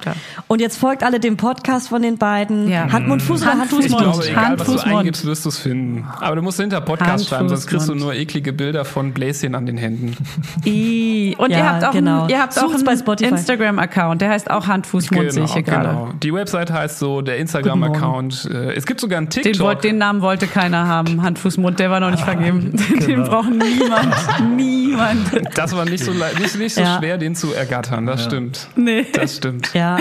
und 0.49 0.61
jetzt 0.61 0.77
folgt 0.79 1.03
alle 1.05 1.21
dem 1.21 1.37
Podcast 1.37 1.89
von 1.89 2.03
den 2.03 2.19
beiden. 2.19 2.69
Ja. 2.69 2.91
Hand, 2.91 3.07
Mund, 3.09 3.23
Fuß 3.23 3.43
oder 3.43 3.51
Hand, 3.53 3.61
Hand, 3.63 3.71
Fuß, 3.71 3.85
Ich 3.87 3.97
glaube, 3.97 4.25
egal 4.27 4.45
Hand, 4.47 4.61
was 4.61 4.67
Fuß, 4.67 4.83
du 4.83 4.97
eingibst, 4.97 5.25
wirst 5.25 5.45
du 5.45 5.49
es 5.51 5.59
finden. 5.59 6.07
Aber 6.21 6.37
du 6.37 6.43
musst 6.43 6.61
hinter 6.61 6.81
Podcast 6.81 7.11
Hand, 7.11 7.25
schreiben, 7.27 7.49
sonst 7.49 7.67
kriegst 7.67 7.89
du 7.89 7.95
nur 7.95 8.15
eklige 8.15 8.53
Bilder 8.53 8.85
von 8.85 9.13
Bläschen 9.13 9.55
an 9.55 9.67
den 9.67 9.77
Händen. 9.77 10.17
I. 10.65 11.37
Und 11.39 11.51
Ja, 11.51 11.59
ihr 11.59 11.69
habt 11.73 11.85
auch, 11.85 11.93
genau. 11.93 12.21
einen, 12.23 12.31
ihr 12.31 12.41
habt 12.41 12.59
auch 12.59 12.63
Sucht's 12.71 12.87
einen 12.87 12.99
Spotify. 12.99 13.31
Instagram-Account, 13.35 14.21
der 14.21 14.31
heißt 14.31 14.51
auch 14.51 14.67
Hand, 14.67 14.87
Fuß, 14.87 15.11
Mund, 15.13 15.33
sehe 15.33 15.45
ich 15.45 15.53
hier 15.53 15.63
gerade. 15.63 15.89
genau. 15.89 16.09
Die 16.23 16.33
Website 16.35 16.73
heißt 16.73 16.99
so, 16.99 17.21
der 17.23 17.37
Instagram-Account. 17.39 18.49
äh, 18.53 18.73
Es 18.75 18.87
gibt 18.87 19.01
sogar 19.01 19.19
einen 19.19 19.29
Den, 19.29 19.43
TikTok. 19.43 19.67
wollt, 19.67 19.85
den 19.85 19.99
Namen 19.99 20.23
wollte 20.23 20.47
keiner 20.47 20.87
haben. 20.89 21.23
Hand, 21.23 21.39
Fuß, 21.39 21.57
Mund, 21.59 21.79
der 21.79 21.91
war 21.91 22.01
noch 22.01 22.11
nicht 22.11 22.25
vergeben. 22.25 22.73
Den 22.89 22.99
Genau. 23.19 23.29
braucht 23.31 23.51
niemand. 23.51 24.57
niemand. 24.57 25.31
das 25.57 25.75
war 25.75 25.85
nicht 25.85 26.05
so, 26.05 26.13
nicht, 26.13 26.59
nicht 26.59 26.75
so 26.75 26.81
Ja. 26.81 26.99
schwer, 26.99 27.19
den 27.19 27.35
zu 27.35 27.53
ergattern. 27.53 28.07
Das 28.07 28.25
stimmt. 28.25 28.69
Nee. 28.77 29.07
Das 29.13 29.37
stimmt. 29.37 29.68
Ja. 29.75 29.99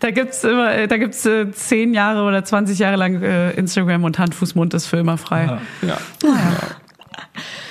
Da 0.00 0.10
gibt's 0.10 0.44
immer, 0.44 0.72
äh, 0.74 0.88
da 0.88 0.98
gibt's 0.98 1.24
äh, 1.24 1.50
zehn 1.52 1.94
Jahre 1.94 2.22
oder 2.22 2.44
20 2.44 2.78
Jahre 2.78 2.96
lang 2.96 3.22
äh, 3.22 3.52
Instagram 3.52 4.04
und 4.04 4.18
Hand, 4.18 4.34
Fuß, 4.34 4.54
Mund 4.54 4.74
ist 4.74 4.86
für 4.86 4.98
immer 4.98 5.16
frei. 5.16 5.58
Ja. 5.82 5.98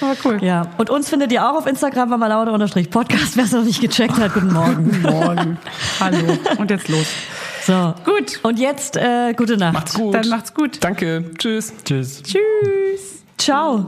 Aber 0.01 0.15
cool. 0.26 0.43
Ja. 0.43 0.67
Und 0.77 0.89
uns 0.89 1.09
findet 1.09 1.31
ihr 1.31 1.47
auch 1.47 1.55
auf 1.55 1.67
Instagram, 1.67 2.09
bei 2.09 2.17
malaude-podcast. 2.17 3.38
Wer 3.38 3.43
es 3.43 3.51
noch 3.51 3.63
nicht 3.63 3.81
gecheckt 3.81 4.17
hat, 4.17 4.34
guten 4.34 4.53
Morgen. 4.53 5.01
Morgen. 5.01 5.57
Hallo. 5.99 6.38
Und 6.57 6.69
jetzt 6.69 6.88
los. 6.89 7.07
So. 7.65 7.93
Gut. 8.03 8.39
Und 8.43 8.59
jetzt 8.59 8.97
äh, 8.97 9.34
gute 9.34 9.57
Nacht. 9.57 9.73
Macht's 9.73 9.93
gut. 9.93 10.13
Dann 10.13 10.30
macht's 10.30 10.53
gut. 10.53 10.84
Danke. 10.84 11.31
Tschüss. 11.38 11.73
Tschüss. 11.84 12.22
Tschüss. 12.22 13.23
Ciao. 13.38 13.88